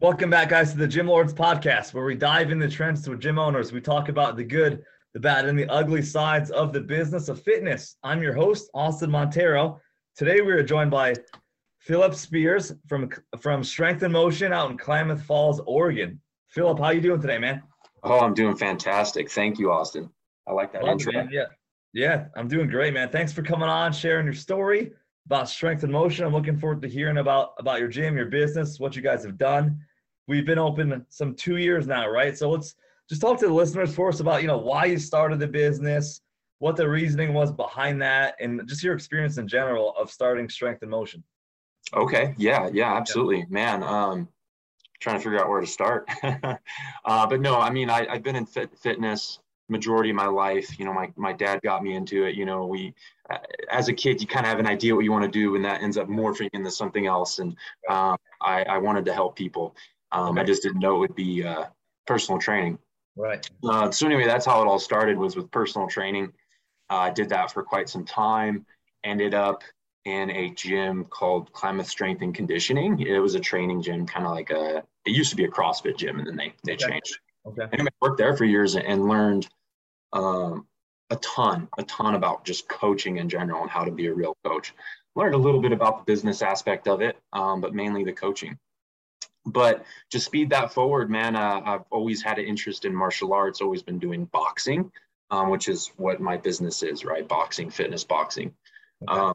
Welcome 0.00 0.28
back, 0.28 0.50
guys, 0.50 0.72
to 0.72 0.78
the 0.78 0.86
Gym 0.86 1.06
Lords 1.06 1.32
podcast, 1.32 1.94
where 1.94 2.04
we 2.04 2.14
dive 2.14 2.50
into 2.50 2.68
trends 2.68 3.08
with 3.08 3.20
gym 3.20 3.38
owners. 3.38 3.72
We 3.72 3.80
talk 3.80 4.10
about 4.10 4.36
the 4.36 4.44
good, 4.44 4.84
the 5.14 5.20
bad, 5.20 5.46
and 5.46 5.58
the 5.58 5.68
ugly 5.70 6.02
sides 6.02 6.50
of 6.50 6.74
the 6.74 6.80
business 6.82 7.30
of 7.30 7.40
fitness. 7.40 7.96
I'm 8.02 8.22
your 8.22 8.34
host, 8.34 8.68
Austin 8.74 9.10
Montero. 9.10 9.80
Today, 10.14 10.42
we 10.42 10.52
are 10.52 10.62
joined 10.62 10.90
by 10.90 11.14
Phillip 11.78 12.14
Spears 12.14 12.74
from 12.86 13.08
from 13.40 13.64
Strength 13.64 14.02
in 14.02 14.12
Motion 14.12 14.52
out 14.52 14.70
in 14.70 14.76
Klamath 14.76 15.22
Falls, 15.22 15.58
Oregon. 15.66 16.20
Phillip, 16.52 16.78
how 16.78 16.90
you 16.90 17.00
doing 17.00 17.20
today, 17.20 17.38
man? 17.38 17.62
Oh, 18.02 18.20
I'm 18.20 18.34
doing 18.34 18.56
fantastic. 18.56 19.30
Thank 19.30 19.58
you, 19.58 19.72
Austin. 19.72 20.10
I 20.46 20.52
like 20.52 20.72
that 20.72 20.84
intro. 20.84 21.12
Yeah, 21.30 21.46
yeah, 21.92 22.26
I'm 22.36 22.48
doing 22.48 22.68
great, 22.68 22.94
man. 22.94 23.08
Thanks 23.08 23.32
for 23.32 23.42
coming 23.42 23.68
on, 23.68 23.92
sharing 23.92 24.26
your 24.26 24.34
story 24.34 24.92
about 25.26 25.48
Strength 25.48 25.84
in 25.84 25.92
Motion. 25.92 26.24
I'm 26.24 26.32
looking 26.32 26.58
forward 26.58 26.82
to 26.82 26.88
hearing 26.88 27.18
about 27.18 27.54
about 27.58 27.78
your 27.78 27.88
gym, 27.88 28.16
your 28.16 28.26
business, 28.26 28.80
what 28.80 28.96
you 28.96 29.02
guys 29.02 29.24
have 29.24 29.38
done 29.38 29.80
we've 30.28 30.46
been 30.46 30.58
open 30.58 31.04
some 31.08 31.34
two 31.34 31.56
years 31.56 31.86
now, 31.86 32.08
right? 32.08 32.36
So 32.36 32.50
let's 32.50 32.74
just 33.08 33.20
talk 33.20 33.38
to 33.40 33.46
the 33.46 33.52
listeners 33.52 33.94
for 33.94 34.08
us 34.08 34.20
about, 34.20 34.42
you 34.42 34.48
know, 34.48 34.58
why 34.58 34.86
you 34.86 34.98
started 34.98 35.38
the 35.38 35.46
business, 35.46 36.20
what 36.58 36.76
the 36.76 36.88
reasoning 36.88 37.34
was 37.34 37.52
behind 37.52 38.00
that, 38.02 38.36
and 38.40 38.66
just 38.66 38.82
your 38.82 38.94
experience 38.94 39.38
in 39.38 39.48
general 39.48 39.94
of 39.98 40.10
starting 40.10 40.48
Strength 40.48 40.82
in 40.82 40.88
Motion. 40.88 41.22
Okay. 41.94 42.34
Yeah. 42.38 42.70
Yeah. 42.72 42.94
Absolutely, 42.94 43.46
man. 43.50 43.82
Um, 43.82 44.28
trying 45.02 45.16
to 45.16 45.22
figure 45.22 45.40
out 45.40 45.48
where 45.48 45.60
to 45.60 45.66
start. 45.66 46.08
uh, 46.22 47.26
but 47.26 47.40
no, 47.40 47.58
I 47.58 47.70
mean, 47.70 47.90
I, 47.90 48.06
I've 48.08 48.22
been 48.22 48.36
in 48.36 48.46
fit, 48.46 48.70
fitness 48.78 49.40
majority 49.68 50.10
of 50.10 50.16
my 50.16 50.26
life. 50.26 50.78
You 50.78 50.84
know, 50.84 50.92
my, 50.92 51.12
my 51.16 51.32
dad 51.32 51.60
got 51.62 51.82
me 51.82 51.94
into 51.94 52.24
it. 52.24 52.36
You 52.36 52.44
know, 52.44 52.64
we, 52.66 52.94
uh, 53.28 53.38
as 53.70 53.88
a 53.88 53.92
kid, 53.92 54.20
you 54.20 54.26
kind 54.26 54.46
of 54.46 54.50
have 54.50 54.60
an 54.60 54.66
idea 54.66 54.94
what 54.94 55.04
you 55.04 55.10
want 55.10 55.24
to 55.24 55.30
do, 55.30 55.56
and 55.56 55.64
that 55.64 55.82
ends 55.82 55.98
up 55.98 56.08
morphing 56.08 56.48
into 56.52 56.70
something 56.70 57.06
else. 57.06 57.40
And 57.40 57.56
um, 57.90 58.16
I, 58.40 58.62
I 58.62 58.78
wanted 58.78 59.04
to 59.06 59.12
help 59.12 59.34
people. 59.34 59.74
Um, 60.12 60.38
I 60.38 60.44
just 60.44 60.62
didn't 60.62 60.80
know 60.80 60.96
it 60.96 60.98
would 61.00 61.14
be 61.16 61.42
uh, 61.42 61.64
personal 62.06 62.38
training. 62.38 62.78
Right. 63.16 63.48
Uh, 63.64 63.90
so 63.90 64.06
anyway, 64.06 64.26
that's 64.26 64.46
how 64.46 64.62
it 64.62 64.66
all 64.66 64.78
started 64.78 65.18
was 65.18 65.36
with 65.36 65.50
personal 65.50 65.88
training. 65.88 66.32
Uh, 66.90 66.96
I 66.96 67.10
did 67.10 67.28
that 67.30 67.50
for 67.50 67.62
quite 67.62 67.88
some 67.88 68.04
time. 68.04 68.64
Ended 69.04 69.34
up 69.34 69.62
in 70.04 70.30
a 70.30 70.50
gym 70.50 71.04
called 71.04 71.52
Klamath 71.52 71.88
Strength 71.88 72.22
and 72.22 72.34
Conditioning. 72.34 73.00
It 73.00 73.18
was 73.18 73.34
a 73.34 73.40
training 73.40 73.82
gym, 73.82 74.06
kind 74.06 74.26
of 74.26 74.32
like 74.32 74.50
a. 74.50 74.82
It 75.04 75.10
used 75.10 75.30
to 75.30 75.36
be 75.36 75.44
a 75.44 75.48
CrossFit 75.48 75.96
gym, 75.96 76.18
and 76.18 76.26
then 76.26 76.36
they 76.36 76.54
they 76.64 76.74
okay. 76.74 76.90
changed. 76.90 77.18
Okay. 77.46 77.64
Anyway, 77.72 77.88
I 77.90 78.06
worked 78.06 78.18
there 78.18 78.36
for 78.36 78.44
years 78.44 78.76
and 78.76 79.08
learned 79.08 79.48
um, 80.12 80.66
a 81.10 81.16
ton, 81.16 81.68
a 81.78 81.82
ton 81.84 82.14
about 82.14 82.44
just 82.44 82.68
coaching 82.68 83.18
in 83.18 83.28
general 83.28 83.62
and 83.62 83.70
how 83.70 83.84
to 83.84 83.90
be 83.90 84.06
a 84.06 84.14
real 84.14 84.36
coach. 84.44 84.74
Learned 85.14 85.34
a 85.34 85.38
little 85.38 85.60
bit 85.60 85.72
about 85.72 85.98
the 85.98 86.12
business 86.12 86.40
aspect 86.40 86.88
of 86.88 87.02
it, 87.02 87.18
um, 87.32 87.60
but 87.60 87.74
mainly 87.74 88.04
the 88.04 88.12
coaching 88.12 88.58
but 89.46 89.84
to 90.10 90.20
speed 90.20 90.50
that 90.50 90.72
forward, 90.72 91.10
man, 91.10 91.36
uh, 91.36 91.60
I've 91.64 91.84
always 91.90 92.22
had 92.22 92.38
an 92.38 92.46
interest 92.46 92.84
in 92.84 92.94
martial 92.94 93.32
arts, 93.32 93.60
always 93.60 93.82
been 93.82 93.98
doing 93.98 94.26
boxing, 94.26 94.90
um, 95.30 95.50
which 95.50 95.68
is 95.68 95.90
what 95.96 96.20
my 96.20 96.36
business 96.36 96.82
is, 96.82 97.04
right? 97.04 97.26
Boxing, 97.26 97.70
fitness, 97.70 98.04
boxing. 98.04 98.54
Okay. 99.08 99.20
Um, 99.20 99.34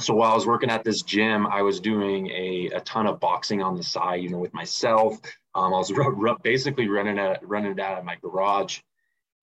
so 0.00 0.14
while 0.14 0.32
I 0.32 0.34
was 0.34 0.46
working 0.46 0.70
at 0.70 0.84
this 0.84 1.02
gym, 1.02 1.46
I 1.46 1.62
was 1.62 1.80
doing 1.80 2.28
a, 2.28 2.70
a 2.74 2.80
ton 2.80 3.06
of 3.06 3.18
boxing 3.18 3.62
on 3.62 3.76
the 3.76 3.82
side, 3.82 4.22
you 4.22 4.28
know, 4.28 4.38
with 4.38 4.54
myself. 4.54 5.18
Um, 5.54 5.74
I 5.74 5.78
was 5.78 5.90
r- 5.96 6.28
r- 6.28 6.36
basically 6.42 6.88
running 6.88 7.18
it, 7.18 7.40
running 7.42 7.72
it 7.72 7.80
out 7.80 7.98
of 7.98 8.04
my 8.04 8.16
garage. 8.16 8.80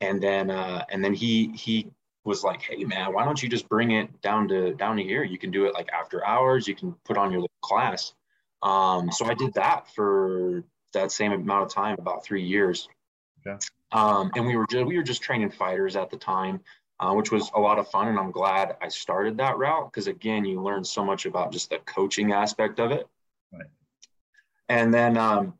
And 0.01 0.22
then, 0.22 0.49
uh, 0.49 0.86
and 0.89 1.03
then 1.03 1.14
he, 1.14 1.51
he 1.56 1.88
was 2.24 2.43
like, 2.43 2.62
Hey 2.62 2.84
man, 2.86 3.14
why 3.14 3.26
don't 3.26 3.41
you 3.41 3.49
just 3.49 3.68
bring 3.68 3.91
it 3.91 4.22
down 4.22 4.47
to, 4.47 4.74
down 4.74 4.97
to 4.97 5.03
here? 5.03 5.24
You 5.24 5.38
can 5.38 5.51
do 5.51 5.66
it 5.66 5.74
like 5.74 5.89
after 5.91 6.26
hours. 6.26 6.68
You 6.68 6.76
can 6.76 6.95
put 7.03 7.18
on 7.18 7.32
your 7.32 7.41
little 7.41 7.51
class. 7.62 8.14
Um, 8.64 9.12
so 9.12 9.26
I 9.26 9.34
did 9.34 9.53
that 9.56 9.93
for 9.93 10.64
that 10.93 11.12
same 11.12 11.34
amount 11.34 11.66
of 11.66 11.74
time, 11.74 11.97
about 11.99 12.24
three 12.24 12.43
years. 12.43 12.88
Okay. 13.45 13.58
Um, 13.91 14.32
and 14.36 14.47
we 14.47 14.56
were 14.56 14.66
just, 14.68 14.86
we 14.86 14.97
were 14.97 15.03
just 15.03 15.22
training 15.22 15.51
fighters 15.51 15.95
at 15.95 16.10
the 16.10 16.18
time, 16.18 16.62
uh, 17.00 17.14
which 17.14 17.32
was 17.32 17.52
a 17.56 17.60
lot 17.60 17.80
of 17.80 17.89
fun. 17.89 18.08
And 18.08 18.20
I'm 18.20 18.32
glad 18.32 18.76
I 18.82 18.88
started 18.88 19.38
that 19.38 19.58
route 19.58 19.91
because 19.91 20.08
again, 20.08 20.46
you 20.46 20.62
learn 20.62 20.84
so 20.84 21.04
much 21.04 21.26
about 21.26 21.52
just 21.52 21.70
the 21.70 21.80
coaching 21.80 22.32
aspect 22.32 22.80
of 22.80 22.91
it. 22.91 23.08
Right. 23.52 23.68
And 24.70 24.93
then 24.93 25.18
um, 25.18 25.54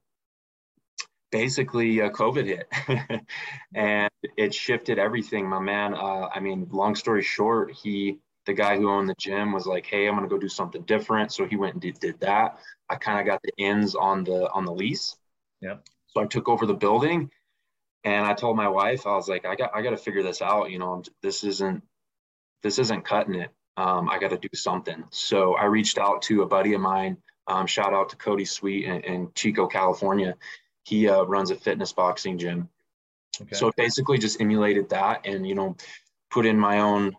basically 1.32 2.02
uh, 2.02 2.10
COVID 2.10 2.46
hit, 2.46 3.22
and 3.76 4.10
it 4.38 4.54
shifted 4.54 4.98
everything. 4.98 5.48
My 5.48 5.60
man, 5.60 5.94
uh, 5.94 6.30
I 6.34 6.40
mean, 6.40 6.68
long 6.72 6.96
story 6.96 7.24
short, 7.24 7.72
he 7.72 8.20
the 8.46 8.54
guy 8.54 8.78
who 8.78 8.90
owned 8.90 9.10
the 9.10 9.16
gym 9.20 9.52
was 9.52 9.66
like, 9.66 9.86
"Hey, 9.86 10.08
I'm 10.08 10.16
gonna 10.16 10.28
go 10.28 10.38
do 10.38 10.48
something 10.48 10.84
different." 10.84 11.34
So 11.34 11.46
he 11.46 11.58
went 11.58 11.74
and 11.74 11.82
did, 11.82 12.00
did 12.00 12.20
that. 12.22 12.60
I 12.90 12.96
kind 12.96 13.20
of 13.20 13.26
got 13.26 13.42
the 13.44 13.52
ends 13.58 13.96
on 13.96 14.24
the 14.24 14.50
on 14.52 14.66
the 14.66 14.72
lease. 14.72 15.18
Yeah. 15.62 15.76
So 16.08 16.22
I 16.22 16.26
took 16.26 16.48
over 16.48 16.66
the 16.66 16.74
building, 16.74 17.30
and 18.06 18.26
I 18.26 18.34
told 18.36 18.56
my 18.56 18.70
wife, 18.70 19.08
I 19.08 19.16
was 19.16 19.28
like, 19.28 19.45
"I 19.45 19.56
got 19.56 19.72
I 19.76 19.82
got 19.82 19.89
to 19.89 19.97
figure 19.97 20.24
this 20.24 20.41
out. 20.41 20.70
You 20.72 20.80
know, 20.80 21.03
this 21.22 21.43
isn't 21.43 21.84
this 22.64 22.80
isn't 22.80 23.03
cutting 23.03 23.36
it. 23.36 23.49
Um, 23.78 24.10
I 24.10 24.20
got 24.20 24.30
to 24.30 24.38
do 24.38 24.49
something." 24.53 25.03
So 25.10 25.56
I 25.56 25.66
reached 25.66 25.97
out 25.97 26.22
to 26.24 26.43
a 26.43 26.45
buddy 26.45 26.74
of 26.74 26.82
mine. 26.82 27.18
Um, 27.47 27.68
shout 27.68 27.93
out 27.93 28.10
to 28.10 28.16
Cody 28.16 28.45
Sweet 28.45 28.86
in, 28.86 29.01
in 29.01 29.32
Chico, 29.34 29.68
California. 29.68 30.36
He 30.84 31.10
uh, 31.10 31.24
runs 31.24 31.49
a 31.51 31.56
fitness 31.56 31.91
boxing 31.93 32.38
gym. 32.38 32.70
Okay. 33.41 33.56
So 33.56 33.72
basically 33.76 34.20
just 34.20 34.39
emulated 34.39 34.89
that 34.89 35.26
and 35.26 35.45
you 35.45 35.56
know 35.56 35.76
put 36.30 36.45
in 36.45 36.58
my 36.58 36.80
own 36.80 37.16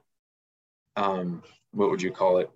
um, 0.96 1.42
what 1.72 1.90
would 1.90 2.00
you 2.00 2.10
call 2.10 2.38
it? 2.38 2.50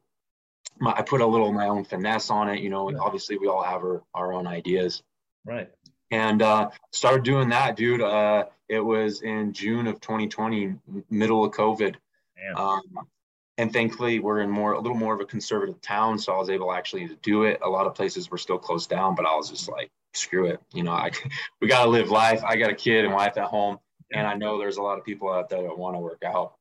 My, 0.78 0.92
I 0.92 1.02
put 1.02 1.20
a 1.20 1.26
little 1.26 1.48
of 1.48 1.54
my 1.54 1.68
own 1.68 1.84
finesse 1.84 2.30
on 2.30 2.48
it. 2.48 2.60
You 2.60 2.70
know, 2.70 2.90
obviously 2.98 3.36
we 3.36 3.48
all 3.48 3.62
have 3.62 3.82
our, 3.82 4.02
our 4.14 4.32
own 4.32 4.46
ideas. 4.46 5.02
Right. 5.44 5.70
And 6.10 6.42
uh, 6.42 6.70
started 6.92 7.22
doing 7.22 7.48
that, 7.50 7.76
dude. 7.76 8.00
Uh, 8.00 8.46
it 8.68 8.80
was 8.80 9.22
in 9.22 9.52
June 9.52 9.86
of 9.86 10.00
2020, 10.00 10.74
middle 11.10 11.44
of 11.44 11.52
COVID. 11.52 11.94
Um, 12.56 12.82
and 13.58 13.72
thankfully, 13.72 14.20
we're 14.20 14.40
in 14.40 14.50
more 14.50 14.72
a 14.72 14.80
little 14.80 14.96
more 14.96 15.14
of 15.14 15.20
a 15.20 15.26
conservative 15.26 15.80
town, 15.82 16.18
so 16.18 16.32
I 16.32 16.38
was 16.38 16.48
able 16.48 16.72
actually 16.72 17.06
to 17.08 17.16
do 17.16 17.44
it. 17.44 17.60
A 17.62 17.68
lot 17.68 17.86
of 17.86 17.94
places 17.94 18.30
were 18.30 18.38
still 18.38 18.58
closed 18.58 18.88
down, 18.88 19.14
but 19.14 19.26
I 19.26 19.36
was 19.36 19.50
just 19.50 19.68
like, 19.68 19.90
screw 20.14 20.46
it. 20.46 20.60
You 20.72 20.82
know, 20.82 20.92
I 20.92 21.10
we 21.60 21.68
got 21.68 21.84
to 21.84 21.90
live 21.90 22.10
life. 22.10 22.42
I 22.42 22.56
got 22.56 22.70
a 22.70 22.74
kid 22.74 23.04
and 23.04 23.12
wife 23.12 23.36
at 23.36 23.44
home, 23.44 23.78
and 24.12 24.26
I 24.26 24.34
know 24.34 24.58
there's 24.58 24.78
a 24.78 24.82
lot 24.82 24.98
of 24.98 25.04
people 25.04 25.30
out 25.30 25.48
there 25.48 25.62
that 25.62 25.76
want 25.76 25.94
to 25.94 26.00
work 26.00 26.22
out. 26.24 26.54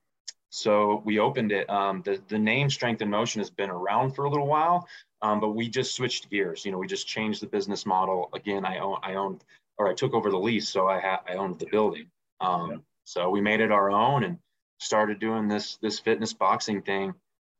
So 0.49 1.01
we 1.05 1.19
opened 1.19 1.51
it. 1.51 1.69
Um, 1.69 2.01
the, 2.03 2.19
the 2.27 2.39
name 2.39 2.69
Strength 2.69 3.01
in 3.01 3.09
Motion 3.09 3.39
has 3.39 3.51
been 3.51 3.69
around 3.69 4.11
for 4.11 4.25
a 4.25 4.29
little 4.29 4.47
while, 4.47 4.87
um, 5.21 5.39
but 5.39 5.49
we 5.49 5.69
just 5.69 5.95
switched 5.95 6.29
gears. 6.29 6.65
You 6.65 6.71
know, 6.71 6.77
we 6.77 6.87
just 6.87 7.07
changed 7.07 7.41
the 7.41 7.47
business 7.47 7.85
model. 7.85 8.29
Again, 8.33 8.65
I 8.65 8.79
own, 8.79 8.97
I 9.03 9.15
owned, 9.15 9.43
or 9.77 9.87
I 9.87 9.93
took 9.93 10.13
over 10.13 10.29
the 10.29 10.37
lease, 10.37 10.69
so 10.69 10.87
I 10.87 10.99
had, 10.99 11.17
I 11.27 11.33
owned 11.33 11.59
the 11.59 11.67
building. 11.67 12.07
Um, 12.41 12.71
yeah. 12.71 12.77
So 13.03 13.29
we 13.29 13.41
made 13.41 13.59
it 13.59 13.71
our 13.71 13.91
own 13.91 14.23
and 14.23 14.37
started 14.79 15.19
doing 15.19 15.47
this 15.47 15.77
this 15.81 15.99
fitness 15.99 16.33
boxing 16.33 16.81
thing, 16.81 17.13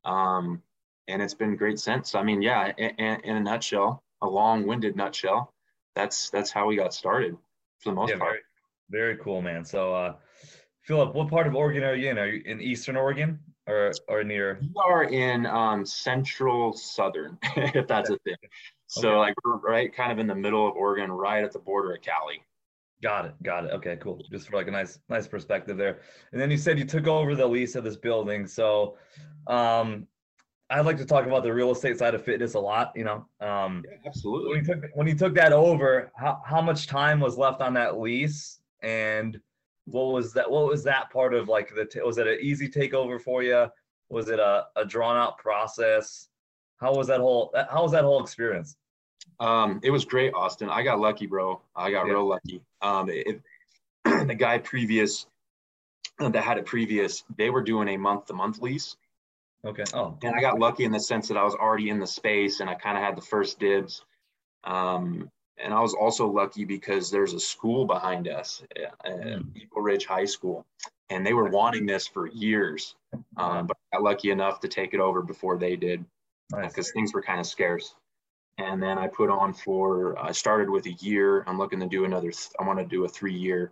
um, 0.05 0.61
and 1.07 1.21
it's 1.21 1.33
been 1.33 1.55
great 1.55 1.79
since. 1.79 2.15
I 2.15 2.23
mean, 2.23 2.41
yeah, 2.41 2.71
in, 2.77 3.19
in 3.23 3.35
a 3.35 3.39
nutshell, 3.39 4.03
a 4.21 4.27
long-winded 4.27 4.95
nutshell, 4.95 5.53
that's 5.95 6.29
that's 6.29 6.51
how 6.51 6.67
we 6.67 6.75
got 6.75 6.93
started 6.93 7.35
for 7.79 7.89
the 7.89 7.95
most 7.95 8.11
yeah, 8.11 8.19
part. 8.19 8.39
Very, 8.89 9.13
very 9.13 9.23
cool, 9.23 9.41
man. 9.41 9.65
So. 9.65 9.93
Uh, 9.93 10.13
Phillip, 10.83 11.13
what 11.13 11.27
part 11.27 11.45
of 11.45 11.53
Oregon 11.53 11.83
are 11.83 11.93
you 11.93 12.09
in? 12.09 12.17
Are 12.17 12.25
you 12.25 12.41
in 12.45 12.59
Eastern 12.59 12.95
Oregon 12.95 13.37
or 13.69 13.91
or 14.07 14.23
near? 14.23 14.59
We 14.61 14.69
are 14.83 15.03
in 15.05 15.45
um, 15.45 15.85
Central 15.85 16.73
Southern, 16.73 17.37
if 17.55 17.87
that's 17.87 18.09
a 18.09 18.17
thing. 18.19 18.35
So 18.87 19.09
Okay. 19.09 19.17
like 19.17 19.35
we're 19.45 19.57
right 19.57 19.93
kind 19.93 20.11
of 20.11 20.19
in 20.19 20.27
the 20.27 20.35
middle 20.35 20.67
of 20.67 20.75
Oregon, 20.75 21.11
right 21.11 21.43
at 21.43 21.51
the 21.51 21.59
border 21.59 21.93
of 21.93 22.01
Cali. 22.01 22.41
Got 23.01 23.25
it. 23.27 23.33
Got 23.43 23.65
it. 23.65 23.71
Okay, 23.71 23.95
cool. 23.97 24.19
Just 24.31 24.49
for 24.49 24.57
like 24.57 24.67
a 24.67 24.71
nice, 24.71 24.99
nice 25.07 25.27
perspective 25.27 25.77
there. 25.77 25.99
And 26.31 26.41
then 26.41 26.51
you 26.51 26.57
said 26.57 26.77
you 26.77 26.85
took 26.85 27.07
over 27.07 27.33
the 27.35 27.47
lease 27.47 27.75
of 27.75 27.83
this 27.85 27.95
building. 27.95 28.45
So, 28.45 28.97
um, 29.47 30.07
I'd 30.71 30.85
like 30.85 30.97
to 30.97 31.05
talk 31.05 31.25
about 31.25 31.43
the 31.43 31.53
real 31.53 31.71
estate 31.71 31.97
side 31.97 32.13
of 32.13 32.23
fitness 32.23 32.53
a 32.55 32.59
lot. 32.59 32.91
You 32.95 33.03
know, 33.05 33.25
um, 33.39 33.83
Yeah, 33.89 33.97
absolutely. 34.05 34.49
when 34.49 34.59
you 34.59 34.65
took 34.73 34.83
when 34.93 35.07
you 35.07 35.15
took 35.15 35.33
that 35.35 35.53
over, 35.53 36.11
how 36.15 36.41
how 36.45 36.61
much 36.61 36.87
time 36.87 37.19
was 37.19 37.37
left 37.37 37.61
on 37.61 37.73
that 37.75 37.99
lease, 37.99 38.59
and 38.83 39.39
what 39.91 40.13
was 40.13 40.33
that? 40.33 40.49
What 40.49 40.67
was 40.67 40.83
that 40.83 41.11
part 41.11 41.33
of 41.33 41.47
like 41.47 41.73
the? 41.75 41.85
T- 41.85 42.01
was 42.01 42.17
it 42.17 42.27
an 42.27 42.37
easy 42.41 42.67
takeover 42.67 43.19
for 43.21 43.43
you? 43.43 43.67
Was 44.09 44.29
it 44.29 44.39
a, 44.39 44.65
a 44.75 44.85
drawn 44.85 45.17
out 45.17 45.37
process? 45.37 46.29
How 46.79 46.93
was 46.93 47.07
that 47.07 47.19
whole 47.19 47.53
How 47.69 47.83
was 47.83 47.91
that 47.91 48.03
whole 48.03 48.23
experience? 48.23 48.75
Um, 49.39 49.79
it 49.83 49.91
was 49.91 50.05
great, 50.05 50.33
Austin. 50.33 50.69
I 50.69 50.83
got 50.83 50.99
lucky, 50.99 51.25
bro. 51.25 51.61
I 51.75 51.91
got 51.91 52.05
Yeah. 52.05 52.13
real 52.13 52.27
lucky. 52.27 52.61
Um, 52.81 53.09
it, 53.09 53.41
the 54.05 54.35
guy 54.35 54.57
previous 54.57 55.27
that 56.19 56.35
had 56.43 56.57
it 56.57 56.65
previous, 56.65 57.23
they 57.37 57.49
were 57.49 57.61
doing 57.63 57.87
a 57.89 57.97
month 57.97 58.25
to 58.25 58.33
month 58.33 58.59
lease. 58.59 58.97
Okay. 59.63 59.83
Oh, 59.93 60.17
and 60.23 60.35
I 60.35 60.41
got 60.41 60.59
lucky 60.59 60.83
in 60.85 60.91
the 60.91 60.99
sense 60.99 61.27
that 61.27 61.37
I 61.37 61.43
was 61.43 61.53
already 61.55 61.89
in 61.89 61.99
the 61.99 62.07
space 62.07 62.59
and 62.59 62.69
I 62.69 62.75
kind 62.75 62.97
of 62.97 63.03
had 63.03 63.15
the 63.15 63.21
first 63.21 63.59
dibs. 63.59 64.03
Um, 64.63 65.29
and 65.63 65.73
I 65.73 65.79
was 65.79 65.93
also 65.93 66.27
lucky 66.27 66.65
because 66.65 67.09
there's 67.11 67.33
a 67.33 67.39
school 67.39 67.85
behind 67.85 68.27
us, 68.27 68.63
uh, 69.05 69.09
Mm. 69.09 69.55
Eagle 69.55 69.81
Ridge 69.81 70.05
High 70.05 70.25
School, 70.25 70.65
and 71.09 71.25
they 71.25 71.33
were 71.33 71.49
wanting 71.49 71.85
this 71.85 72.07
for 72.07 72.27
years. 72.27 72.95
Um, 73.37 73.67
but 73.67 73.77
I 73.91 73.97
got 73.97 74.03
lucky 74.03 74.31
enough 74.31 74.59
to 74.61 74.67
take 74.67 74.93
it 74.93 74.99
over 74.99 75.21
before 75.21 75.57
they 75.57 75.75
did 75.75 76.05
nice. 76.51 76.69
because 76.71 76.91
things 76.91 77.13
were 77.13 77.21
kind 77.21 77.39
of 77.39 77.45
scarce. 77.47 77.95
And 78.57 78.83
then 78.83 78.97
I 78.97 79.07
put 79.07 79.29
on 79.29 79.53
for, 79.53 80.17
I 80.19 80.31
started 80.33 80.69
with 80.69 80.85
a 80.85 80.91
year. 80.93 81.43
I'm 81.47 81.57
looking 81.57 81.79
to 81.79 81.87
do 81.87 82.03
another, 82.05 82.31
th- 82.31 82.49
I 82.59 82.63
want 82.63 82.77
to 82.79 82.85
do 82.85 83.05
a 83.05 83.07
three 83.07 83.33
year. 83.33 83.71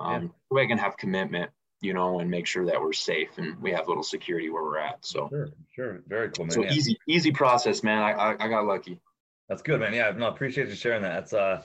Um, 0.00 0.32
so 0.48 0.58
I 0.58 0.66
can 0.66 0.78
have 0.78 0.96
commitment, 0.96 1.50
you 1.80 1.92
know, 1.92 2.20
and 2.20 2.30
make 2.30 2.46
sure 2.46 2.64
that 2.64 2.80
we're 2.80 2.92
safe 2.92 3.36
and 3.38 3.60
we 3.60 3.72
have 3.72 3.86
a 3.86 3.88
little 3.88 4.04
security 4.04 4.48
where 4.48 4.62
we're 4.62 4.78
at. 4.78 5.04
So, 5.04 5.28
Sure. 5.28 5.48
Sure. 5.74 6.02
Very 6.06 6.30
cool, 6.30 6.44
man. 6.46 6.52
so 6.52 6.62
Yeah. 6.62 6.72
easy, 6.72 6.96
easy 7.08 7.32
process, 7.32 7.82
man. 7.82 8.00
I, 8.00 8.12
I, 8.12 8.44
I 8.44 8.48
got 8.48 8.64
lucky. 8.64 9.00
That's 9.48 9.62
good, 9.62 9.80
man. 9.80 9.94
Yeah, 9.94 10.10
no, 10.10 10.28
appreciate 10.28 10.68
you 10.68 10.74
sharing 10.74 11.02
that. 11.02 11.14
That's 11.14 11.32
uh, 11.32 11.62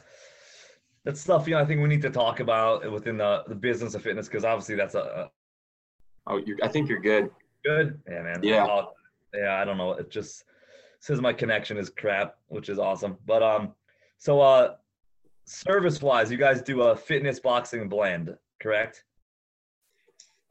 that's 1.04 1.20
stuff 1.20 1.48
you 1.48 1.56
know 1.56 1.62
I 1.62 1.66
think 1.66 1.82
we 1.82 1.90
need 1.90 2.02
to 2.04 2.10
talk 2.10 2.40
about 2.40 2.90
within 2.92 3.18
the 3.18 3.44
the 3.48 3.56
business 3.56 3.94
of 3.94 4.02
fitness 4.02 4.28
because 4.28 4.46
obviously 4.46 4.76
that's 4.76 4.96
a, 4.96 5.00
a 5.00 5.32
Oh, 6.28 6.38
you 6.38 6.58
I 6.64 6.68
think 6.68 6.90
you're 6.90 7.02
good. 7.02 7.30
good. 7.66 8.00
Yeah, 8.10 8.22
man. 8.22 8.40
Yeah. 8.44 8.66
Oh, 8.70 8.94
yeah, 9.34 9.60
I 9.60 9.66
don't 9.66 9.78
know. 9.78 9.94
It 9.94 10.10
just 10.10 10.46
says 11.00 11.20
my 11.20 11.34
connection 11.34 11.78
is 11.78 11.90
crap, 11.90 12.36
which 12.48 12.70
is 12.70 12.80
awesome. 12.80 13.18
But 13.26 13.44
um, 13.44 13.74
so 14.18 14.40
uh, 14.40 14.76
service 15.46 16.02
wise, 16.02 16.32
you 16.32 16.38
guys 16.38 16.62
do 16.62 16.84
a 16.84 16.96
fitness 16.96 17.40
boxing 17.40 17.90
blend, 17.90 18.36
correct? 18.62 19.04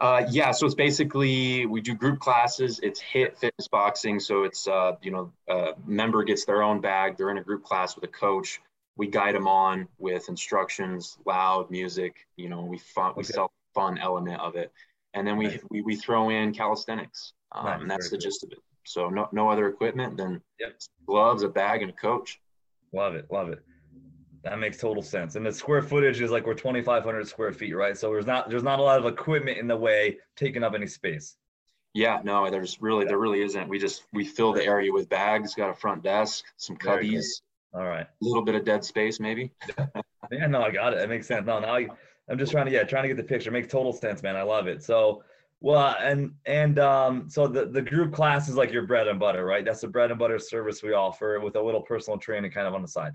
Uh, 0.00 0.26
yeah, 0.30 0.50
so 0.50 0.66
it's 0.66 0.74
basically 0.74 1.64
we 1.66 1.80
do 1.80 1.94
group 1.94 2.18
classes. 2.18 2.80
It's 2.82 3.00
hit 3.00 3.38
fitness 3.38 3.68
boxing, 3.68 4.18
so 4.18 4.42
it's 4.42 4.66
uh, 4.66 4.92
you 5.00 5.10
know, 5.12 5.32
a 5.48 5.74
member 5.86 6.24
gets 6.24 6.44
their 6.44 6.62
own 6.62 6.80
bag. 6.80 7.16
They're 7.16 7.30
in 7.30 7.38
a 7.38 7.42
group 7.42 7.62
class 7.62 7.94
with 7.94 8.02
a 8.04 8.08
coach. 8.08 8.60
We 8.96 9.06
guide 9.06 9.34
them 9.34 9.46
on 9.46 9.86
with 9.98 10.28
instructions, 10.28 11.18
loud 11.24 11.70
music. 11.70 12.26
You 12.36 12.48
know, 12.48 12.62
we 12.62 12.78
fun, 12.78 13.12
we 13.16 13.22
Okay. 13.22 13.32
sell 13.32 13.52
fun 13.74 13.96
element 13.98 14.40
of 14.40 14.56
it, 14.56 14.72
and 15.14 15.26
then 15.26 15.36
we 15.36 15.46
Nice. 15.46 15.60
we, 15.70 15.82
we 15.82 15.96
throw 15.96 16.30
in 16.30 16.52
calisthenics, 16.52 17.32
um, 17.52 17.64
Nice, 17.66 17.80
and 17.82 17.90
that's 17.90 18.08
very 18.08 18.18
the 18.18 18.22
cool. 18.24 18.30
gist 18.30 18.44
of 18.44 18.52
it. 18.52 18.58
So 18.84 19.08
no 19.08 19.28
no 19.30 19.48
other 19.48 19.68
equipment 19.68 20.16
than 20.16 20.42
Yep. 20.58 20.80
gloves, 21.06 21.42
a 21.44 21.48
bag, 21.48 21.82
and 21.82 21.90
a 21.90 21.94
coach. 21.94 22.40
Love 22.92 23.14
it, 23.14 23.26
love 23.30 23.50
it. 23.50 23.62
That 24.44 24.58
makes 24.58 24.78
total 24.78 25.02
sense. 25.02 25.36
And 25.36 25.46
the 25.46 25.52
square 25.52 25.82
footage 25.82 26.20
is 26.20 26.30
like 26.30 26.46
we're 26.46 26.54
2,500 26.54 27.28
square 27.28 27.52
feet, 27.52 27.74
right? 27.74 27.96
So 27.96 28.10
there's 28.10 28.26
not 28.26 28.50
there's 28.50 28.64
not 28.64 28.80
a 28.80 28.82
lot 28.82 28.98
of 28.98 29.06
equipment 29.06 29.58
in 29.58 29.68
the 29.68 29.76
way 29.76 30.18
taking 30.36 30.64
up 30.64 30.74
any 30.74 30.86
space. 30.86 31.36
Yeah, 31.94 32.20
no, 32.24 32.50
there's 32.50 32.80
really 32.80 33.04
there 33.04 33.18
really 33.18 33.42
isn't. 33.42 33.68
We 33.68 33.78
just 33.78 34.04
we 34.12 34.24
fill 34.24 34.52
the 34.52 34.64
area 34.64 34.92
with 34.92 35.08
bags, 35.08 35.54
got 35.54 35.70
a 35.70 35.74
front 35.74 36.02
desk, 36.02 36.44
some 36.56 36.76
cubbies, 36.76 37.42
All 37.72 37.84
right. 37.84 38.06
a 38.06 38.24
little 38.24 38.44
bit 38.44 38.54
of 38.54 38.64
dead 38.64 38.84
space 38.84 39.20
maybe. 39.20 39.52
Yeah, 40.30 40.46
no, 40.46 40.62
I 40.62 40.70
got 40.70 40.94
it. 40.94 41.00
It 41.00 41.08
makes 41.08 41.26
sense. 41.26 41.46
No, 41.46 41.58
now 41.58 41.74
I, 41.74 41.88
I'm 42.30 42.38
just 42.38 42.52
trying 42.52 42.66
to 42.66 42.72
yeah, 42.72 42.84
trying 42.84 43.02
to 43.02 43.08
get 43.08 43.16
the 43.16 43.22
picture. 43.24 43.50
makes 43.50 43.70
total 43.70 43.92
sense, 43.92 44.22
man. 44.22 44.36
I 44.36 44.42
love 44.42 44.66
it. 44.66 44.82
So, 44.82 45.24
well, 45.60 45.94
and 46.00 46.32
and 46.46 46.78
um, 46.78 47.28
so 47.28 47.46
the 47.46 47.66
the 47.66 47.82
group 47.82 48.14
class 48.14 48.48
is 48.48 48.56
like 48.56 48.72
your 48.72 48.86
bread 48.86 49.08
and 49.08 49.18
butter, 49.20 49.44
right? 49.44 49.64
That's 49.64 49.80
the 49.80 49.88
bread 49.88 50.10
and 50.10 50.18
butter 50.18 50.38
service 50.38 50.82
we 50.82 50.94
offer 50.94 51.38
with 51.40 51.56
a 51.56 51.60
little 51.60 51.82
personal 51.82 52.18
training 52.18 52.50
kind 52.52 52.66
of 52.66 52.74
on 52.74 52.82
the 52.82 52.88
side. 52.88 53.12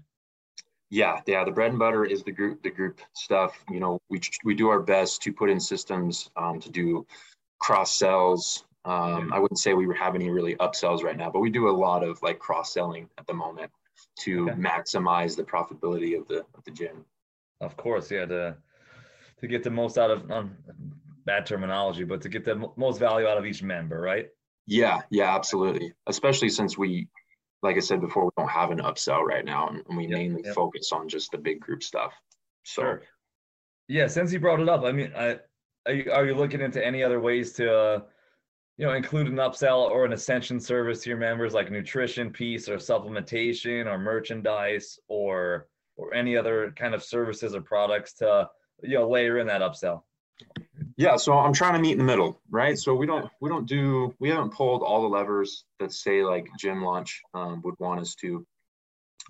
Yeah, 0.90 1.22
yeah. 1.26 1.44
The 1.44 1.52
bread 1.52 1.72
and 1.72 1.80
butter 1.80 2.06
is 2.06 2.24
the 2.24 2.32
group, 2.32 2.64
the 2.64 2.70
group 2.70 3.02
stuff. 3.14 3.58
You 3.70 3.80
know, 3.80 4.00
we 4.10 4.22
we 4.44 4.56
do 4.56 4.70
our 4.70 4.80
best 4.80 5.22
to 5.24 5.34
put 5.34 5.50
in 5.50 5.60
systems 5.60 6.30
um, 6.36 6.60
to 6.62 6.70
do 6.70 7.06
cross 7.60 7.94
sells. 7.98 8.64
Um, 8.86 9.34
I 9.34 9.40
wouldn't 9.40 9.60
say 9.60 9.74
we 9.74 9.94
have 9.98 10.16
any 10.16 10.30
really 10.30 10.56
upsells 10.56 11.04
right 11.04 11.18
now, 11.18 11.30
but 11.30 11.42
we 11.42 11.50
do 11.50 11.68
a 11.70 11.76
lot 11.76 12.04
of 12.04 12.22
like 12.22 12.40
cross 12.40 12.74
selling 12.74 13.10
at 13.18 13.28
the 13.28 13.34
moment 13.34 13.72
to 14.20 14.50
Okay. 14.50 14.54
maximize 14.54 15.36
the 15.36 15.44
profitability 15.44 16.18
of 16.18 16.28
the 16.28 16.46
of 16.56 16.64
the 16.64 16.72
gym. 16.72 17.06
Of 17.60 17.76
course, 17.76 18.10
yeah, 18.10 18.26
to 18.26 18.58
to 19.42 19.48
get 19.48 19.64
the 19.64 19.72
most 19.72 19.98
out 19.98 20.10
of 20.10 20.32
um, 20.32 20.56
bad 21.26 21.46
terminology, 21.46 22.06
but 22.06 22.22
to 22.22 22.30
get 22.30 22.46
the 22.46 22.56
mo- 22.56 22.74
most 22.78 23.00
value 23.00 23.28
out 23.28 23.38
of 23.38 23.46
each 23.46 23.62
member, 23.62 24.00
right? 24.00 24.30
Yeah, 24.66 25.02
yeah, 25.10 25.36
absolutely. 25.36 25.94
Especially 26.08 26.50
since 26.50 26.78
we, 26.78 27.08
like 27.68 27.76
I 27.76 27.82
said 27.82 28.00
before, 28.00 28.26
we 28.26 28.32
don't 28.38 28.50
have 28.50 28.72
an 28.72 28.80
upsell 28.80 29.24
right 29.24 29.44
now, 29.44 29.68
and 29.68 29.84
we 29.98 30.04
Yep, 30.04 30.12
mainly 30.12 30.42
yep. 30.46 30.56
focus 30.56 30.94
on 30.94 31.10
just 31.10 31.32
the 31.32 31.38
big 31.38 31.60
group 31.60 31.84
stuff. 31.84 32.14
So. 32.64 32.98
Yeah, 33.90 34.08
since 34.08 34.32
you 34.32 34.40
brought 34.40 34.62
it 34.62 34.70
up, 34.70 34.84
I 34.84 34.92
mean, 34.92 35.12
I, 35.16 35.40
are 35.86 35.94
you 35.94 36.12
are 36.12 36.26
you 36.26 36.34
looking 36.34 36.62
into 36.62 36.86
any 36.86 37.04
other 37.04 37.20
ways 37.20 37.54
to, 37.54 37.74
uh, 37.74 38.02
you 38.78 38.86
know, 38.86 38.94
include 38.94 39.28
an 39.28 39.36
upsell 39.36 39.90
or 39.90 40.06
an 40.06 40.14
ascension 40.14 40.60
service 40.60 41.02
to 41.04 41.10
your 41.10 41.18
members, 41.18 41.54
like 41.54 41.72
nutrition 41.72 42.30
piece 42.30 42.70
or 42.70 42.78
supplementation 42.78 43.86
or 43.86 43.98
merchandise 43.98 45.00
or 45.08 45.68
or 45.98 46.14
any 46.14 46.38
other 46.38 46.74
kind 46.76 46.94
of 46.94 47.04
services 47.04 47.54
or 47.56 47.62
products 47.62 48.14
to 48.14 48.50
you 48.82 48.96
know 48.96 49.10
layer 49.10 49.40
in 49.40 49.48
that 49.48 49.62
upsell? 49.62 50.04
Yeah, 50.98 51.16
so 51.18 51.34
I'm 51.34 51.54
trying 51.54 51.74
to 51.74 51.80
meet 51.80 51.92
in 51.92 52.00
the 52.00 52.04
middle, 52.04 52.42
right? 52.50 52.78
So 52.78 52.96
we 52.96 53.06
don't 53.06 53.30
we 53.40 53.50
don't 53.50 53.68
do 53.68 54.16
we 54.20 54.30
haven't 54.30 54.52
pulled 54.52 54.82
all 54.82 55.04
the 55.04 55.08
levers 55.08 55.64
that 55.80 55.94
say 55.94 56.24
like 56.24 56.50
gym 56.60 56.84
launch 56.84 57.22
um, 57.36 57.62
would 57.64 57.76
want 57.80 58.02
us 58.02 58.16
to. 58.16 58.46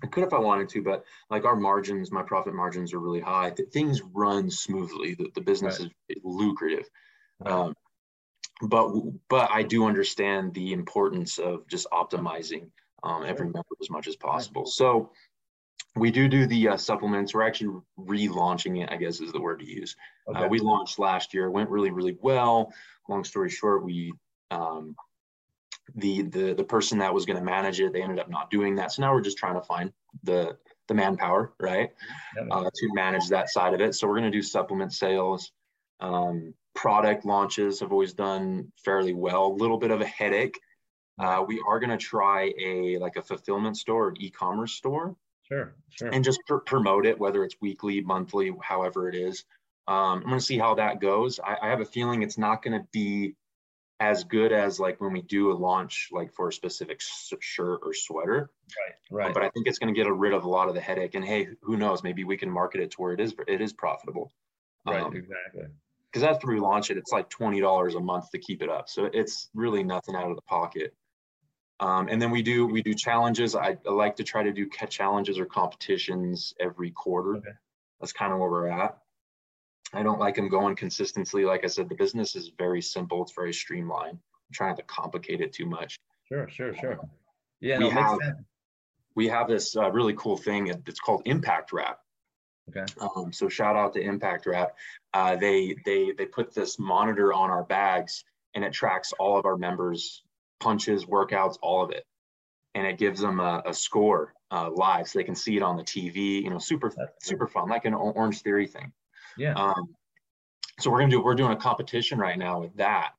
I 0.02 0.06
could 0.06 0.24
if 0.24 0.32
I 0.32 0.38
wanted 0.38 0.70
to, 0.70 0.82
but 0.82 1.04
like 1.28 1.44
our 1.44 1.56
margins, 1.56 2.10
my 2.10 2.22
profit 2.22 2.54
margins 2.54 2.94
are 2.94 3.00
really 3.00 3.20
high. 3.20 3.50
Th- 3.50 3.68
things 3.68 4.00
run 4.00 4.50
smoothly. 4.50 5.14
The, 5.14 5.30
the 5.34 5.40
business 5.42 5.80
is 5.80 5.90
lucrative, 6.24 6.88
um, 7.44 7.74
but 8.62 8.90
but 9.28 9.50
I 9.50 9.62
do 9.62 9.86
understand 9.86 10.54
the 10.54 10.72
importance 10.72 11.38
of 11.38 11.66
just 11.68 11.86
optimizing 11.92 12.70
um, 13.02 13.24
every 13.24 13.46
member 13.46 13.76
as 13.80 13.90
much 13.90 14.06
as 14.08 14.16
possible. 14.16 14.64
So 14.64 15.10
we 15.98 16.10
do 16.10 16.28
do 16.28 16.46
the 16.46 16.68
uh, 16.68 16.76
supplements. 16.76 17.34
We're 17.34 17.46
actually 17.46 17.80
relaunching 17.98 18.82
it. 18.82 18.90
I 18.90 18.96
guess 18.96 19.20
is 19.20 19.32
the 19.32 19.40
word 19.40 19.60
to 19.60 19.66
use. 19.66 19.96
Uh, 20.32 20.46
we 20.48 20.58
launched 20.58 20.98
last 20.98 21.34
year, 21.34 21.50
went 21.50 21.70
really, 21.70 21.90
really 21.90 22.16
well. 22.20 22.72
Long 23.08 23.24
story 23.24 23.50
short, 23.50 23.84
we 23.84 24.12
um, 24.50 24.94
the 25.94 26.22
the 26.22 26.54
the 26.54 26.64
person 26.64 26.98
that 26.98 27.12
was 27.12 27.26
going 27.26 27.38
to 27.38 27.44
manage 27.44 27.80
it, 27.80 27.92
they 27.92 28.02
ended 28.02 28.18
up 28.18 28.28
not 28.28 28.50
doing 28.50 28.74
that. 28.76 28.92
So 28.92 29.02
now 29.02 29.12
we're 29.12 29.20
just 29.20 29.38
trying 29.38 29.54
to 29.54 29.62
find 29.62 29.92
the 30.22 30.56
the 30.88 30.94
manpower, 30.94 31.52
right, 31.60 31.90
uh, 32.50 32.70
to 32.74 32.88
manage 32.94 33.28
that 33.28 33.50
side 33.50 33.74
of 33.74 33.80
it. 33.80 33.94
So 33.94 34.06
we're 34.06 34.18
going 34.18 34.30
to 34.30 34.36
do 34.36 34.42
supplement 34.42 34.92
sales, 34.92 35.52
um, 36.00 36.54
product 36.74 37.24
launches. 37.24 37.80
Have 37.80 37.92
always 37.92 38.14
done 38.14 38.72
fairly 38.84 39.14
well. 39.14 39.46
A 39.46 39.54
little 39.54 39.78
bit 39.78 39.90
of 39.90 40.00
a 40.00 40.06
headache. 40.06 40.58
Uh, 41.18 41.44
we 41.46 41.60
are 41.66 41.80
going 41.80 41.90
to 41.90 41.96
try 41.96 42.52
a 42.60 42.98
like 42.98 43.16
a 43.16 43.22
fulfillment 43.22 43.76
store, 43.76 44.08
an 44.10 44.16
e-commerce 44.20 44.72
store 44.72 45.16
Sure, 45.48 45.74
sure. 45.90 46.08
and 46.10 46.22
just 46.24 46.40
pr- 46.46 46.56
promote 46.58 47.06
it, 47.06 47.18
whether 47.18 47.42
it's 47.44 47.56
weekly, 47.60 48.00
monthly, 48.02 48.52
however 48.62 49.08
it 49.08 49.14
is. 49.14 49.44
Um, 49.86 50.18
I'm 50.18 50.22
going 50.24 50.38
to 50.38 50.44
see 50.44 50.58
how 50.58 50.74
that 50.74 51.00
goes. 51.00 51.40
I, 51.40 51.56
I 51.62 51.68
have 51.70 51.80
a 51.80 51.86
feeling 51.86 52.22
it's 52.22 52.36
not 52.38 52.62
going 52.62 52.78
to 52.78 52.86
be 52.92 53.34
as 54.00 54.22
good 54.24 54.52
as 54.52 54.78
like 54.78 55.00
when 55.00 55.12
we 55.12 55.22
do 55.22 55.50
a 55.50 55.54
launch, 55.54 56.08
like 56.12 56.32
for 56.34 56.48
a 56.48 56.52
specific 56.52 56.98
s- 57.00 57.32
shirt 57.40 57.80
or 57.82 57.94
sweater. 57.94 58.50
Right, 59.10 59.24
right. 59.24 59.34
But 59.34 59.42
I 59.42 59.48
think 59.50 59.66
it's 59.66 59.78
going 59.78 59.92
to 59.92 59.98
get 59.98 60.08
rid 60.12 60.34
of 60.34 60.44
a 60.44 60.48
lot 60.48 60.68
of 60.68 60.74
the 60.74 60.80
headache. 60.80 61.14
And 61.14 61.24
hey, 61.24 61.48
who 61.62 61.76
knows? 61.76 62.02
Maybe 62.04 62.22
we 62.24 62.36
can 62.36 62.50
market 62.50 62.80
it 62.82 62.90
to 62.92 62.96
where 63.00 63.12
it 63.14 63.20
is 63.20 63.34
it 63.48 63.60
is 63.62 63.72
profitable. 63.72 64.30
right, 64.86 65.02
Um, 65.02 65.16
exactly. 65.16 65.64
because 66.12 66.22
after 66.22 66.46
we 66.48 66.60
launch 66.60 66.90
it, 66.90 66.98
it's 66.98 67.10
like 67.10 67.28
twenty 67.30 67.60
dollars 67.60 67.94
a 67.94 68.00
month 68.00 68.30
to 68.32 68.38
keep 68.38 68.62
it 68.62 68.68
up. 68.68 68.88
So 68.88 69.06
it's 69.06 69.48
really 69.54 69.82
nothing 69.82 70.14
out 70.14 70.28
of 70.30 70.36
the 70.36 70.42
pocket. 70.42 70.94
Um, 71.80 72.08
and 72.08 72.20
then 72.20 72.30
we 72.30 72.42
do 72.42 72.66
we 72.66 72.82
do 72.82 72.92
challenges. 72.94 73.54
I, 73.54 73.76
I 73.86 73.90
like 73.90 74.16
to 74.16 74.24
try 74.24 74.42
to 74.42 74.52
do 74.52 74.68
ca- 74.68 74.86
challenges 74.86 75.38
or 75.38 75.46
competitions 75.46 76.54
every 76.60 76.90
quarter. 76.90 77.36
Okay. 77.36 77.50
That's 78.00 78.12
kind 78.12 78.32
of 78.32 78.38
where 78.40 78.50
we're 78.50 78.68
at. 78.68 78.98
I 79.92 80.02
don't 80.02 80.18
like 80.18 80.34
them 80.34 80.48
going 80.48 80.76
consistently. 80.76 81.44
Like 81.44 81.64
I 81.64 81.68
said, 81.68 81.88
the 81.88 81.94
business 81.94 82.36
is 82.36 82.50
very 82.58 82.82
simple. 82.82 83.22
It's 83.22 83.32
very 83.32 83.52
streamlined. 83.54 84.18
I'm 84.18 84.52
trying 84.52 84.70
not 84.70 84.76
to 84.78 84.82
complicate 84.84 85.40
it 85.40 85.52
too 85.52 85.66
much. 85.66 85.98
Sure, 86.28 86.48
sure, 86.48 86.74
sure. 86.74 86.98
Yeah, 87.60 87.78
we 87.78 87.84
no, 87.84 87.90
it 87.90 87.94
makes 87.94 88.06
have- 88.08 88.18
sense. 88.22 88.38
we 89.14 89.28
have 89.28 89.48
this 89.48 89.76
uh, 89.76 89.90
really 89.90 90.14
cool 90.14 90.36
thing. 90.36 90.66
It's 90.86 91.00
called 91.00 91.22
Impact 91.26 91.72
Wrap. 91.72 92.00
Okay. 92.68 92.84
Um, 93.00 93.32
so 93.32 93.48
shout 93.48 93.76
out 93.76 93.94
to 93.94 94.00
Impact 94.00 94.44
Wrap. 94.46 94.76
Uh, 95.14 95.36
they 95.36 95.74
they 95.86 96.12
they 96.18 96.26
put 96.26 96.52
this 96.54 96.78
monitor 96.78 97.32
on 97.32 97.48
our 97.50 97.64
bags 97.64 98.24
and 98.54 98.62
it 98.64 98.72
tracks 98.74 99.12
all 99.18 99.38
of 99.38 99.46
our 99.46 99.56
members' 99.56 100.22
punches, 100.60 101.04
workouts, 101.04 101.56
all 101.62 101.84
of 101.84 101.90
it, 101.90 102.04
and 102.74 102.86
it 102.86 102.98
gives 102.98 103.20
them 103.20 103.40
a, 103.40 103.62
a 103.66 103.74
score 103.74 104.34
uh, 104.50 104.70
live 104.70 105.08
so 105.08 105.18
they 105.18 105.24
can 105.24 105.34
see 105.34 105.56
it 105.56 105.62
on 105.62 105.76
the 105.76 105.82
TV. 105.82 106.42
You 106.42 106.50
know, 106.50 106.58
super 106.58 106.92
super 107.22 107.46
fun, 107.46 107.68
like 107.68 107.84
an 107.84 107.94
Orange 107.94 108.42
Theory 108.42 108.66
thing. 108.66 108.92
Yeah. 109.36 109.54
Um, 109.54 109.94
so 110.80 110.90
we're 110.90 111.00
gonna 111.00 111.10
do 111.10 111.22
we're 111.22 111.34
doing 111.34 111.52
a 111.52 111.56
competition 111.56 112.18
right 112.18 112.38
now 112.38 112.60
with 112.60 112.76
that, 112.76 113.12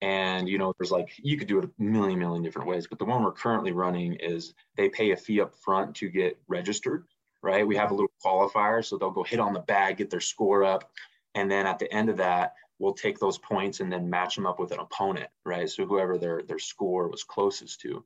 and 0.00 0.48
you 0.48 0.58
know 0.58 0.72
there's 0.78 0.90
like 0.90 1.12
you 1.18 1.36
could 1.36 1.48
do 1.48 1.58
it 1.58 1.64
a 1.64 1.82
million 1.82 2.18
million 2.18 2.42
different 2.42 2.68
ways, 2.68 2.86
but 2.86 2.98
the 2.98 3.04
one 3.04 3.22
we're 3.22 3.32
currently 3.32 3.72
running 3.72 4.14
is 4.14 4.54
they 4.76 4.88
pay 4.88 5.12
a 5.12 5.16
fee 5.16 5.40
up 5.40 5.54
front 5.54 5.94
to 5.96 6.08
get 6.08 6.38
registered 6.48 7.04
right? 7.42 7.66
We 7.66 7.76
have 7.76 7.90
a 7.90 7.94
little 7.94 8.12
qualifier, 8.24 8.84
so 8.84 8.96
they'll 8.96 9.10
go 9.10 9.24
hit 9.24 9.40
on 9.40 9.52
the 9.52 9.60
bag, 9.60 9.98
get 9.98 10.10
their 10.10 10.20
score 10.20 10.64
up, 10.64 10.90
and 11.34 11.50
then 11.50 11.66
at 11.66 11.78
the 11.78 11.92
end 11.92 12.08
of 12.08 12.16
that, 12.18 12.54
we'll 12.82 12.92
take 12.92 13.20
those 13.20 13.38
points 13.38 13.78
and 13.78 13.90
then 13.92 14.10
match 14.10 14.34
them 14.34 14.44
up 14.44 14.58
with 14.58 14.72
an 14.72 14.80
opponent, 14.80 15.30
right? 15.46 15.70
So 15.70 15.86
whoever 15.86 16.18
their 16.18 16.42
their 16.42 16.58
score 16.58 17.06
was 17.08 17.22
closest 17.22 17.80
to. 17.82 18.04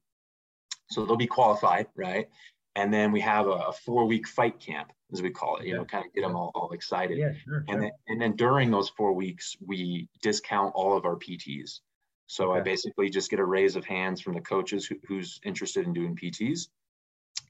So 0.90 1.04
they'll 1.04 1.16
be 1.16 1.26
qualified, 1.26 1.86
right? 1.96 2.28
And 2.76 2.92
then 2.92 3.10
we 3.10 3.20
have 3.22 3.46
a, 3.46 3.58
a 3.70 3.72
four 3.72 4.04
week 4.04 4.28
fight 4.28 4.60
camp, 4.60 4.92
as 5.12 5.22
we 5.22 5.30
call 5.30 5.56
it, 5.56 5.66
you 5.66 5.74
know, 5.74 5.86
kind 5.86 6.04
of 6.04 6.12
get 6.12 6.20
them 6.20 6.36
all, 6.36 6.52
all 6.54 6.72
excited. 6.72 7.16
Yeah, 7.16 7.32
sure. 7.42 7.64
And 7.68 7.82
then 7.82 7.90
and 8.06 8.20
then 8.20 8.36
during 8.36 8.70
those 8.70 8.90
four 8.90 9.14
weeks, 9.14 9.56
we 9.66 10.08
discount 10.22 10.72
all 10.74 10.94
of 10.94 11.06
our 11.06 11.16
PTs. 11.16 11.80
So 12.26 12.52
I 12.52 12.60
basically 12.60 13.08
just 13.08 13.30
get 13.30 13.40
a 13.40 13.44
raise 13.44 13.76
of 13.76 13.84
hands 13.86 14.20
from 14.20 14.34
the 14.34 14.40
coaches 14.40 14.84
who, 14.84 14.96
who's 15.08 15.40
interested 15.44 15.86
in 15.86 15.94
doing 15.94 16.16
PTs 16.16 16.68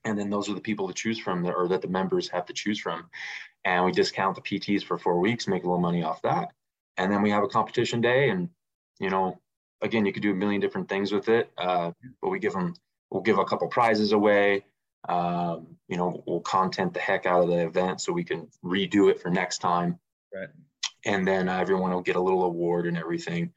and 0.05 0.19
then 0.19 0.31
those 0.31 0.49
are 0.49 0.55
the 0.55 0.61
people 0.61 0.87
to 0.87 0.95
choose 0.95 1.19
from 1.19 1.43
that, 1.43 1.55
or 1.55 1.67
that 1.69 1.83
the 1.83 1.89
members 1.89 2.29
have 2.29 2.47
to 2.47 2.53
choose 2.53 2.79
from 2.79 3.09
and 3.65 3.85
we 3.85 3.93
discount 3.93 4.35
the 4.35 4.43
pts 4.43 4.83
for 4.83 4.99
four 4.99 5.19
weeks 5.19 5.49
make 5.49 5.65
a 5.65 5.67
little 5.67 5.81
money 5.81 6.03
off 6.03 6.21
that 6.23 6.51
and 6.97 7.13
then 7.13 7.23
we 7.23 7.31
have 7.31 7.43
a 7.43 7.49
competition 7.49 8.01
day 8.01 8.31
and 8.31 8.49
you 8.99 9.11
know 9.11 9.39
again 9.83 10.07
you 10.07 10.13
could 10.13 10.23
do 10.23 10.33
a 10.33 10.35
million 10.35 10.61
different 10.61 10.89
things 10.89 11.13
with 11.13 11.29
it 11.29 11.51
uh, 11.59 11.91
but 12.21 12.31
we 12.31 12.39
give 12.39 12.53
them 12.53 12.75
we'll 13.11 13.23
give 13.23 13.39
a 13.39 13.45
couple 13.45 13.69
prizes 13.69 14.13
away. 14.13 14.65
Um, 15.09 15.77
you 15.89 15.97
know 15.97 16.23
we'll 16.27 16.41
content 16.41 16.93
the 16.93 17.01
heck 17.01 17.27
out 17.27 17.43
of 17.43 17.49
the 17.49 17.65
event 17.65 18.01
so 18.01 18.13
we 18.13 18.25
can 18.25 18.49
redo 18.65 19.11
it 19.11 19.21
for 19.21 19.31
next 19.31 19.59
time. 19.59 19.99
Right. 20.35 20.49
And 21.05 21.27
then 21.27 21.49
uh, 21.49 21.59
everyone 21.59 21.93
will 21.93 22.01
get 22.01 22.17
a 22.17 22.21
little 22.21 22.45
award 22.45 22.87
and 22.87 22.99
everything. 22.99 23.53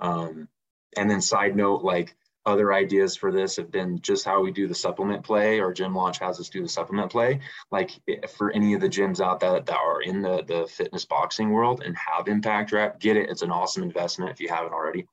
Um, 0.00 0.48
and 0.96 1.10
then 1.10 1.20
side 1.20 1.54
note 1.54 1.82
like 1.82 2.14
other 2.46 2.72
ideas 2.72 3.16
for 3.16 3.32
this 3.32 3.56
have 3.56 3.70
been 3.70 4.00
just 4.00 4.24
how 4.24 4.40
we 4.40 4.52
do 4.52 4.68
the 4.68 4.74
supplement 4.74 5.24
play 5.24 5.60
or 5.60 5.72
gym 5.72 5.94
launch 5.94 6.18
has 6.20 6.38
us 6.38 6.48
do 6.48 6.62
the 6.62 6.68
supplement 6.68 7.10
play. 7.10 7.40
Like 7.70 7.90
for 8.36 8.52
any 8.52 8.74
of 8.74 8.80
the 8.80 8.88
gyms 8.88 9.20
out 9.20 9.40
that, 9.40 9.66
that 9.66 9.76
are 9.76 10.02
in 10.02 10.22
the, 10.22 10.44
the 10.46 10.66
fitness 10.68 11.04
boxing 11.04 11.50
world 11.50 11.82
and 11.84 11.96
have 11.96 12.28
impact 12.28 12.72
wrap 12.72 13.00
get 13.00 13.16
it. 13.16 13.28
It's 13.28 13.42
an 13.42 13.50
awesome 13.50 13.82
investment 13.82 14.30
if 14.30 14.40
you 14.40 14.48
haven't 14.48 14.72
already. 14.72 15.06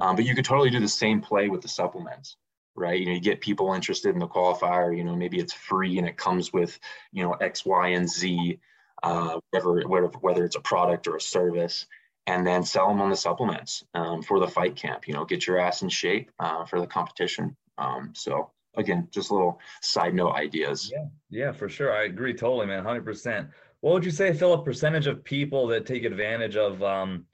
Um, 0.00 0.16
but 0.16 0.24
you 0.24 0.34
could 0.34 0.44
totally 0.44 0.70
do 0.70 0.80
the 0.80 0.88
same 0.88 1.20
play 1.20 1.48
with 1.48 1.60
the 1.60 1.68
supplements 1.68 2.36
right? 2.78 3.00
You 3.00 3.06
know 3.06 3.12
you 3.12 3.20
get 3.20 3.40
people 3.40 3.72
interested 3.72 4.10
in 4.10 4.18
the 4.18 4.28
qualifier 4.28 4.96
you 4.96 5.02
know 5.02 5.16
maybe 5.16 5.38
it's 5.38 5.54
free 5.54 5.96
and 5.98 6.06
it 6.06 6.18
comes 6.18 6.52
with 6.52 6.78
you 7.10 7.22
know 7.22 7.32
x 7.32 7.64
y 7.64 7.88
and 7.88 8.08
z 8.08 8.60
uh, 9.02 9.40
whatever, 9.50 9.80
whatever 9.88 10.18
whether 10.20 10.44
it's 10.44 10.56
a 10.56 10.60
product 10.60 11.06
or 11.06 11.16
a 11.16 11.20
service 11.20 11.86
and 12.26 12.46
then 12.46 12.62
sell 12.64 12.88
them 12.88 13.00
on 13.00 13.10
the 13.10 13.16
supplements 13.16 13.84
um, 13.94 14.22
for 14.22 14.40
the 14.40 14.48
fight 14.48 14.76
camp. 14.76 15.06
You 15.06 15.14
know, 15.14 15.24
get 15.24 15.46
your 15.46 15.58
ass 15.58 15.82
in 15.82 15.88
shape 15.88 16.30
uh, 16.38 16.64
for 16.64 16.80
the 16.80 16.86
competition. 16.86 17.56
Um, 17.78 18.12
so 18.14 18.50
again, 18.76 19.08
just 19.10 19.30
little 19.30 19.60
side 19.82 20.14
note 20.14 20.32
ideas. 20.32 20.90
Yeah, 20.92 21.06
yeah, 21.30 21.52
for 21.52 21.68
sure. 21.68 21.96
I 21.96 22.04
agree 22.04 22.34
totally, 22.34 22.66
man. 22.66 22.84
Hundred 22.84 23.04
percent. 23.04 23.48
What 23.80 23.94
would 23.94 24.04
you 24.04 24.10
say, 24.10 24.32
Phillip? 24.32 24.64
Percentage 24.64 25.06
of 25.06 25.22
people 25.22 25.66
that 25.68 25.86
take 25.86 26.04
advantage 26.04 26.56
of 26.56 26.82
um, 26.82 27.26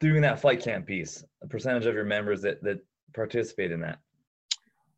doing 0.00 0.22
that 0.22 0.40
fight 0.40 0.62
camp 0.62 0.86
piece? 0.86 1.24
A 1.42 1.46
percentage 1.48 1.86
of 1.86 1.94
your 1.94 2.04
members 2.04 2.42
that 2.42 2.62
that 2.62 2.80
participate 3.14 3.72
in 3.72 3.80
that? 3.80 3.98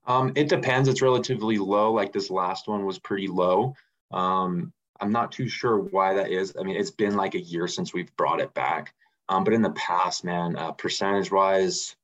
Um, 0.07 0.33
it 0.37 0.49
depends. 0.49 0.89
It's 0.89 1.03
relatively 1.03 1.59
low. 1.59 1.93
Like 1.93 2.13
this 2.13 2.31
last 2.31 2.67
one 2.67 2.85
was 2.85 2.99
pretty 2.99 3.29
low. 3.29 3.75
Um, 4.11 4.73
I'm 5.01 5.13
not 5.13 5.33
too 5.33 5.49
sure 5.49 5.79
why 5.79 6.15
that 6.15 6.31
is. 6.31 6.55
I 6.59 6.63
mean, 6.63 6.77
it's 6.77 6.91
been 6.91 7.17
like 7.17 7.35
a 7.35 7.41
year 7.41 7.69
since 7.69 7.93
we've 7.93 8.15
brought 8.17 8.41
it 8.41 8.53
back. 8.55 8.95
Um, 9.29 9.45
but 9.45 9.53
in 9.53 9.63
the 9.63 9.71
past, 9.71 10.25
man, 10.25 10.57
uh, 10.57 10.73
percentage 10.73 11.31
wise, 11.31 11.95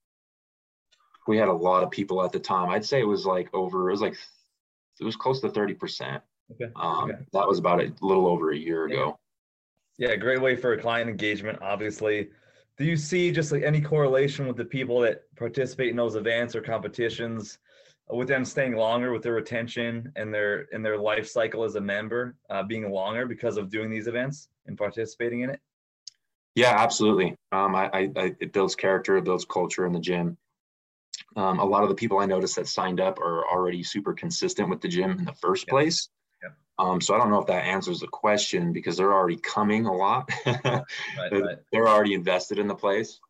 we 1.26 1.38
had 1.38 1.48
a 1.48 1.52
lot 1.52 1.82
of 1.82 1.90
people 1.90 2.22
at 2.22 2.32
the 2.32 2.38
time. 2.38 2.68
I'd 2.68 2.84
say 2.84 3.00
it 3.00 3.08
was 3.08 3.24
like 3.24 3.48
over, 3.54 3.88
it 3.88 3.92
was 3.92 4.02
like, 4.02 4.16
it 5.00 5.04
was 5.04 5.16
close 5.16 5.40
to 5.40 5.48
30%. 5.48 6.20
Okay. 6.52 6.70
Um, 6.76 7.10
okay. 7.10 7.18
That 7.32 7.48
was 7.48 7.58
about 7.58 7.80
a 7.80 7.92
little 8.02 8.26
over 8.26 8.52
a 8.52 8.56
year 8.56 8.84
ago. 8.84 9.18
Yeah, 9.98 10.14
great 10.16 10.40
way 10.40 10.56
for 10.56 10.76
client 10.76 11.08
engagement, 11.08 11.58
obviously. 11.62 12.28
Do 12.76 12.84
you 12.84 12.96
see 12.96 13.30
just 13.30 13.52
like 13.52 13.62
any 13.62 13.80
correlation 13.80 14.46
with 14.46 14.56
the 14.56 14.64
people 14.64 15.00
that 15.00 15.22
participate 15.36 15.90
in 15.90 15.96
those 15.96 16.16
events 16.16 16.56
or 16.56 16.60
competitions? 16.60 17.58
With 18.10 18.28
them 18.28 18.44
staying 18.44 18.74
longer 18.74 19.12
with 19.12 19.22
their 19.22 19.34
retention 19.34 20.12
and 20.16 20.32
their 20.32 20.62
in 20.72 20.82
their 20.82 20.98
life 20.98 21.26
cycle 21.26 21.64
as 21.64 21.76
a 21.76 21.80
member 21.80 22.36
uh, 22.50 22.62
being 22.62 22.90
longer 22.90 23.26
because 23.26 23.56
of 23.56 23.70
doing 23.70 23.90
these 23.90 24.06
events 24.06 24.48
and 24.66 24.76
participating 24.76 25.40
in 25.40 25.50
it 25.50 25.60
yeah 26.54 26.74
absolutely 26.76 27.34
um, 27.52 27.74
I, 27.74 27.90
I, 27.92 28.10
I, 28.16 28.34
it 28.40 28.52
builds 28.52 28.74
character 28.74 29.16
it 29.16 29.24
builds 29.24 29.44
culture 29.44 29.86
in 29.86 29.92
the 29.92 30.00
gym 30.00 30.36
um, 31.36 31.58
a 31.58 31.64
lot 31.64 31.82
of 31.82 31.88
the 31.88 31.94
people 31.94 32.18
i 32.18 32.26
noticed 32.26 32.56
that 32.56 32.68
signed 32.68 33.00
up 33.00 33.18
are 33.18 33.46
already 33.48 33.82
super 33.82 34.12
consistent 34.12 34.68
with 34.68 34.80
the 34.80 34.88
gym 34.88 35.18
in 35.18 35.24
the 35.24 35.34
first 35.34 35.66
place 35.68 36.08
Um, 36.76 37.00
so 37.00 37.14
I 37.14 37.18
don't 37.18 37.30
know 37.30 37.40
if 37.40 37.46
that 37.46 37.64
answers 37.64 38.00
the 38.00 38.08
question 38.08 38.72
because 38.72 38.96
they're 38.96 39.12
already 39.12 39.36
coming 39.36 39.86
a 39.86 39.92
lot. 39.94 40.28
right, 40.46 40.84
right. 41.16 41.58
They're 41.72 41.88
already 41.88 42.14
invested 42.14 42.58
in 42.58 42.66
the 42.66 42.74
place. 42.74 43.20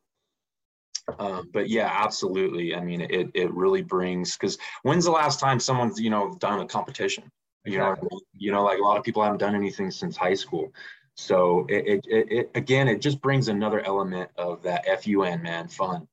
Um, 1.18 1.50
but 1.52 1.68
yeah, 1.68 1.90
absolutely. 1.92 2.74
I 2.74 2.80
mean, 2.80 3.02
it 3.02 3.30
it 3.34 3.52
really 3.52 3.82
brings 3.82 4.36
because 4.36 4.58
when's 4.82 5.04
the 5.04 5.10
last 5.10 5.40
time 5.40 5.60
someone's 5.60 6.00
you 6.00 6.10
know 6.10 6.34
done 6.40 6.60
a 6.60 6.66
competition? 6.66 7.24
You 7.64 7.78
exactly. 7.78 8.08
know, 8.10 8.20
you 8.32 8.52
know, 8.52 8.64
like 8.64 8.78
a 8.78 8.82
lot 8.82 8.98
of 8.98 9.04
people 9.04 9.22
haven't 9.22 9.38
done 9.38 9.54
anything 9.54 9.90
since 9.90 10.16
high 10.16 10.34
school. 10.34 10.72
So 11.16 11.66
it, 11.68 11.86
it, 11.86 12.06
it, 12.08 12.32
it 12.32 12.50
again, 12.54 12.88
it 12.88 13.00
just 13.00 13.20
brings 13.20 13.48
another 13.48 13.80
element 13.80 14.30
of 14.36 14.62
that 14.62 14.84
fun 14.86 15.42
man 15.42 15.68
fun. 15.68 16.08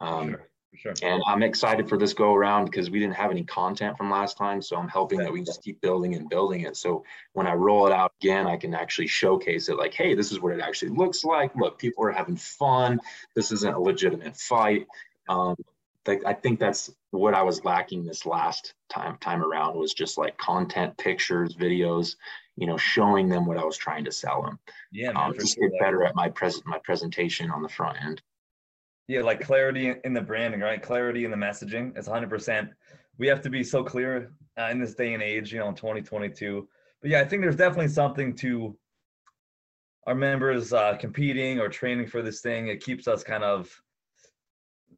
Um, 0.00 0.30
sure. 0.30 0.49
Sure. 0.76 0.94
And 1.02 1.22
I'm 1.26 1.42
excited 1.42 1.88
for 1.88 1.98
this 1.98 2.14
go 2.14 2.32
around 2.34 2.66
because 2.66 2.90
we 2.90 3.00
didn't 3.00 3.16
have 3.16 3.30
any 3.30 3.42
content 3.42 3.96
from 3.96 4.10
last 4.10 4.36
time. 4.36 4.62
So 4.62 4.76
I'm 4.76 4.88
hoping 4.88 5.18
that 5.18 5.32
we 5.32 5.42
just 5.42 5.62
keep 5.62 5.80
building 5.80 6.14
and 6.14 6.28
building 6.28 6.62
it. 6.62 6.76
So 6.76 7.04
when 7.32 7.46
I 7.46 7.54
roll 7.54 7.86
it 7.86 7.92
out 7.92 8.12
again, 8.22 8.46
I 8.46 8.56
can 8.56 8.74
actually 8.74 9.08
showcase 9.08 9.68
it 9.68 9.76
like, 9.76 9.94
hey, 9.94 10.14
this 10.14 10.30
is 10.30 10.40
what 10.40 10.52
it 10.52 10.60
actually 10.60 10.92
looks 10.92 11.24
like. 11.24 11.54
Look, 11.56 11.78
people 11.78 12.04
are 12.04 12.12
having 12.12 12.36
fun. 12.36 13.00
This 13.34 13.50
isn't 13.50 13.74
a 13.74 13.80
legitimate 13.80 14.36
fight. 14.36 14.86
Um, 15.28 15.56
I 16.06 16.32
think 16.32 16.58
that's 16.58 16.90
what 17.10 17.34
I 17.34 17.42
was 17.42 17.64
lacking 17.64 18.04
this 18.04 18.24
last 18.24 18.74
time 18.88 19.18
time 19.18 19.44
around 19.44 19.76
was 19.76 19.92
just 19.92 20.18
like 20.18 20.36
content, 20.38 20.96
pictures, 20.96 21.54
videos, 21.54 22.16
you 22.56 22.66
know, 22.66 22.76
showing 22.78 23.28
them 23.28 23.44
what 23.44 23.58
I 23.58 23.64
was 23.64 23.76
trying 23.76 24.04
to 24.06 24.12
sell 24.12 24.42
them. 24.42 24.58
Yeah, 24.90 25.10
um, 25.10 25.34
just 25.34 25.58
get 25.58 25.70
better 25.78 26.04
at 26.04 26.14
my 26.14 26.30
present 26.30 26.66
my 26.66 26.78
presentation 26.78 27.50
on 27.50 27.62
the 27.62 27.68
front 27.68 27.98
end 28.02 28.22
yeah 29.10 29.22
like 29.22 29.40
clarity 29.40 29.94
in 30.04 30.12
the 30.12 30.20
branding 30.20 30.60
right? 30.60 30.82
Clarity 30.82 31.24
in 31.24 31.30
the 31.30 31.36
messaging 31.36 31.96
is 31.98 32.08
100% 32.08 32.70
we 33.18 33.26
have 33.26 33.42
to 33.42 33.50
be 33.50 33.62
so 33.62 33.82
clear 33.82 34.32
uh, 34.58 34.68
in 34.70 34.78
this 34.78 34.94
day 34.94 35.14
and 35.14 35.22
age 35.22 35.52
you 35.52 35.58
know 35.58 35.68
in 35.68 35.74
2022 35.74 36.66
but 37.02 37.10
yeah 37.10 37.20
i 37.20 37.24
think 37.24 37.42
there's 37.42 37.56
definitely 37.56 37.88
something 37.88 38.34
to 38.34 38.76
our 40.06 40.14
members 40.14 40.72
uh, 40.72 40.96
competing 40.98 41.60
or 41.60 41.68
training 41.68 42.06
for 42.06 42.22
this 42.22 42.40
thing. 42.40 42.68
It 42.68 42.82
keeps 42.82 43.06
us 43.06 43.22
kind 43.22 43.44
of 43.44 43.70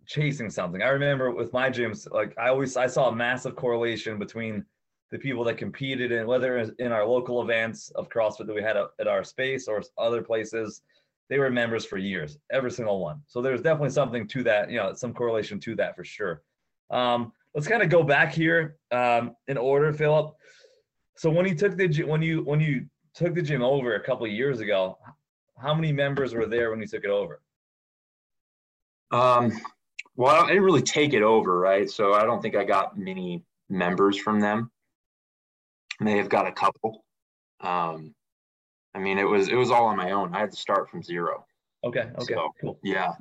chasing 0.06 0.50
something. 0.50 0.82
I 0.82 0.88
remember 0.88 1.30
with 1.30 1.52
my 1.52 1.70
gyms 1.70 2.10
like 2.10 2.34
i 2.38 2.48
always 2.48 2.76
i 2.76 2.86
saw 2.86 3.08
a 3.08 3.14
massive 3.14 3.54
correlation 3.54 4.18
between 4.18 4.64
the 5.10 5.18
people 5.18 5.44
that 5.44 5.58
competed 5.58 6.10
in 6.10 6.26
whether 6.26 6.58
in 6.58 6.90
our 6.90 7.06
local 7.06 7.40
events 7.42 7.90
of 7.90 8.08
crossfit 8.08 8.46
that 8.46 8.54
we 8.54 8.62
had 8.62 8.76
at 8.76 9.06
our 9.06 9.22
space 9.22 9.68
or 9.68 9.82
other 9.98 10.22
places 10.22 10.82
they 11.32 11.38
were 11.38 11.50
members 11.50 11.86
for 11.86 11.96
years, 11.96 12.36
every 12.50 12.70
single 12.70 13.00
one. 13.00 13.22
So 13.26 13.40
there's 13.40 13.62
definitely 13.62 13.88
something 13.88 14.28
to 14.28 14.42
that, 14.42 14.70
you 14.70 14.76
know, 14.76 14.92
some 14.92 15.14
correlation 15.14 15.58
to 15.60 15.74
that 15.76 15.96
for 15.96 16.04
sure. 16.04 16.42
Um, 16.90 17.32
let's 17.54 17.66
kind 17.66 17.82
of 17.82 17.88
go 17.88 18.02
back 18.02 18.34
here 18.34 18.76
um, 18.90 19.34
in 19.48 19.56
order, 19.56 19.94
Phillip. 19.94 20.34
So 21.16 21.30
when 21.30 21.48
you 21.48 21.54
took 21.54 21.78
the 21.78 22.02
when 22.02 22.20
you 22.20 22.42
when 22.42 22.60
you 22.60 22.84
took 23.14 23.34
the 23.34 23.40
gym 23.40 23.62
over 23.62 23.94
a 23.94 24.04
couple 24.04 24.26
years 24.26 24.60
ago, 24.60 24.98
how 25.56 25.72
many 25.72 25.90
members 25.90 26.34
were 26.34 26.44
there 26.44 26.68
when 26.68 26.80
you 26.80 26.86
took 26.86 27.04
it 27.04 27.08
over? 27.10 27.40
Um, 29.10 29.58
well, 30.14 30.44
I 30.44 30.48
didn't 30.48 30.64
really 30.64 30.82
take 30.82 31.14
it 31.14 31.22
over, 31.22 31.58
right? 31.58 31.88
So 31.88 32.12
I 32.12 32.24
don't 32.24 32.42
think 32.42 32.56
I 32.56 32.64
got 32.64 32.98
many 32.98 33.42
members 33.70 34.18
from 34.18 34.38
them. 34.38 34.70
May 35.98 36.18
have 36.18 36.28
got 36.28 36.46
a 36.46 36.52
couple. 36.52 37.06
Um, 37.62 38.14
I 38.94 38.98
mean, 38.98 39.18
it 39.18 39.24
was 39.24 39.48
it 39.48 39.54
was 39.54 39.70
all 39.70 39.86
on 39.86 39.96
my 39.96 40.10
own. 40.10 40.34
I 40.34 40.40
had 40.40 40.50
to 40.50 40.56
start 40.56 40.90
from 40.90 41.02
zero. 41.02 41.44
Okay. 41.84 42.10
Okay. 42.18 42.34
So, 42.34 42.50
cool. 42.60 42.78
Yeah. 42.82 43.12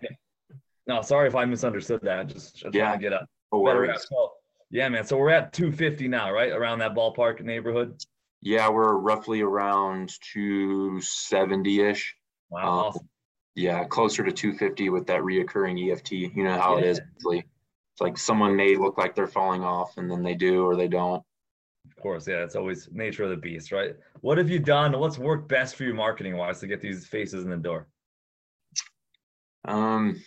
No, 0.87 1.01
sorry 1.01 1.27
if 1.27 1.35
I 1.35 1.45
misunderstood 1.45 2.01
that. 2.03 2.27
Just, 2.27 2.55
just 2.57 2.75
yeah. 2.75 2.85
trying 2.87 2.99
to 2.99 3.01
get 3.03 3.13
up. 3.13 3.25
no 3.51 3.63
better. 3.63 3.93
So 3.97 4.31
Yeah, 4.69 4.89
man. 4.89 5.05
So 5.05 5.17
we're 5.17 5.29
at 5.29 5.53
250 5.53 6.07
now, 6.07 6.31
right? 6.31 6.51
Around 6.51 6.79
that 6.79 6.93
ballpark 6.93 7.41
neighborhood. 7.41 8.01
Yeah, 8.41 8.69
we're 8.69 8.95
roughly 8.97 9.41
around 9.41 10.11
270 10.33 11.81
ish. 11.81 12.15
Wow. 12.49 12.59
Um, 12.61 12.67
awesome. 12.67 13.09
Yeah, 13.55 13.83
closer 13.85 14.23
to 14.23 14.31
250 14.31 14.89
with 14.89 15.05
that 15.07 15.21
reoccurring 15.21 15.91
EFT. 15.91 16.11
You 16.13 16.43
know 16.43 16.57
how 16.57 16.77
it 16.77 16.83
Yeah. 16.83 16.91
is. 16.91 17.01
Usually. 17.17 17.39
It's 17.39 18.01
like 18.01 18.17
someone 18.17 18.55
may 18.55 18.75
look 18.75 18.97
like 18.97 19.13
they're 19.15 19.27
falling 19.27 19.63
off 19.63 19.97
and 19.97 20.09
then 20.09 20.23
they 20.23 20.33
do 20.35 20.65
or 20.65 20.75
they 20.75 20.87
don't. 20.87 21.23
Of 21.85 21.95
course, 22.01 22.27
yeah, 22.27 22.43
it's 22.43 22.55
always 22.55 22.89
nature 22.91 23.23
of 23.23 23.29
the 23.29 23.37
beast, 23.37 23.71
right? 23.71 23.95
What 24.21 24.37
have 24.37 24.49
you 24.49 24.59
done? 24.59 24.97
What's 24.97 25.17
worked 25.17 25.47
best 25.47 25.75
for 25.75 25.83
you 25.83 25.93
marketing 25.93 26.37
wise 26.37 26.59
to 26.59 26.67
get 26.67 26.81
these 26.81 27.07
faces 27.07 27.43
in 27.43 27.49
the 27.49 27.57
door? 27.57 27.87
Um, 29.65 30.21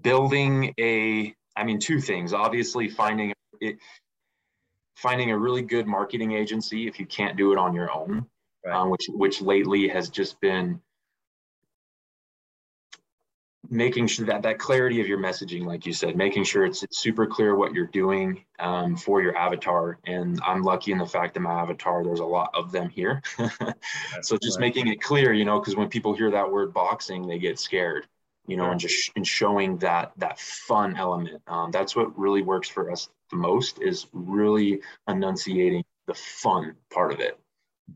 building 0.00 0.74
a, 0.78 1.34
I 1.56 1.64
mean, 1.64 1.78
two 1.78 2.00
things. 2.00 2.32
Obviously, 2.32 2.88
finding 2.88 3.32
it, 3.60 3.76
finding 4.96 5.30
a 5.30 5.38
really 5.38 5.62
good 5.62 5.86
marketing 5.86 6.32
agency 6.32 6.86
if 6.86 6.98
you 6.98 7.06
can't 7.06 7.36
do 7.36 7.52
it 7.52 7.58
on 7.58 7.74
your 7.74 7.92
own, 7.92 8.26
Right. 8.64 8.74
um, 8.76 8.90
which 8.90 9.06
which 9.08 9.40
lately 9.42 9.88
has 9.88 10.08
just 10.08 10.40
been 10.40 10.80
making 13.72 14.06
sure 14.06 14.26
that 14.26 14.42
that 14.42 14.58
clarity 14.58 15.00
of 15.00 15.08
your 15.08 15.18
messaging, 15.18 15.64
like 15.64 15.86
you 15.86 15.94
said, 15.94 16.14
making 16.14 16.44
sure 16.44 16.66
it's, 16.66 16.82
it's 16.82 16.98
super 16.98 17.26
clear 17.26 17.56
what 17.56 17.72
you're 17.72 17.86
doing 17.86 18.44
um, 18.58 18.94
for 18.94 19.22
your 19.22 19.34
avatar. 19.36 19.98
And 20.04 20.38
I'm 20.46 20.62
lucky 20.62 20.92
in 20.92 20.98
the 20.98 21.06
fact 21.06 21.32
that 21.34 21.40
my 21.40 21.62
avatar, 21.62 22.04
there's 22.04 22.20
a 22.20 22.24
lot 22.24 22.50
of 22.52 22.70
them 22.70 22.90
here. 22.90 23.22
so 24.20 24.36
just 24.36 24.58
right. 24.58 24.66
making 24.66 24.88
it 24.88 25.00
clear, 25.00 25.32
you 25.32 25.46
know, 25.46 25.58
because 25.58 25.74
when 25.74 25.88
people 25.88 26.14
hear 26.14 26.30
that 26.30 26.52
word 26.52 26.74
boxing, 26.74 27.26
they 27.26 27.38
get 27.38 27.58
scared, 27.58 28.06
you 28.46 28.58
know, 28.58 28.70
and 28.70 28.78
just 28.78 29.10
and 29.16 29.26
showing 29.26 29.78
that 29.78 30.12
that 30.18 30.38
fun 30.38 30.94
element. 30.96 31.40
Um, 31.46 31.70
that's 31.70 31.96
what 31.96 32.16
really 32.18 32.42
works 32.42 32.68
for 32.68 32.90
us 32.90 33.08
the 33.30 33.38
most 33.38 33.80
is 33.80 34.06
really 34.12 34.80
enunciating 35.08 35.82
the 36.06 36.14
fun 36.14 36.76
part 36.92 37.12
of 37.12 37.20
it. 37.20 37.40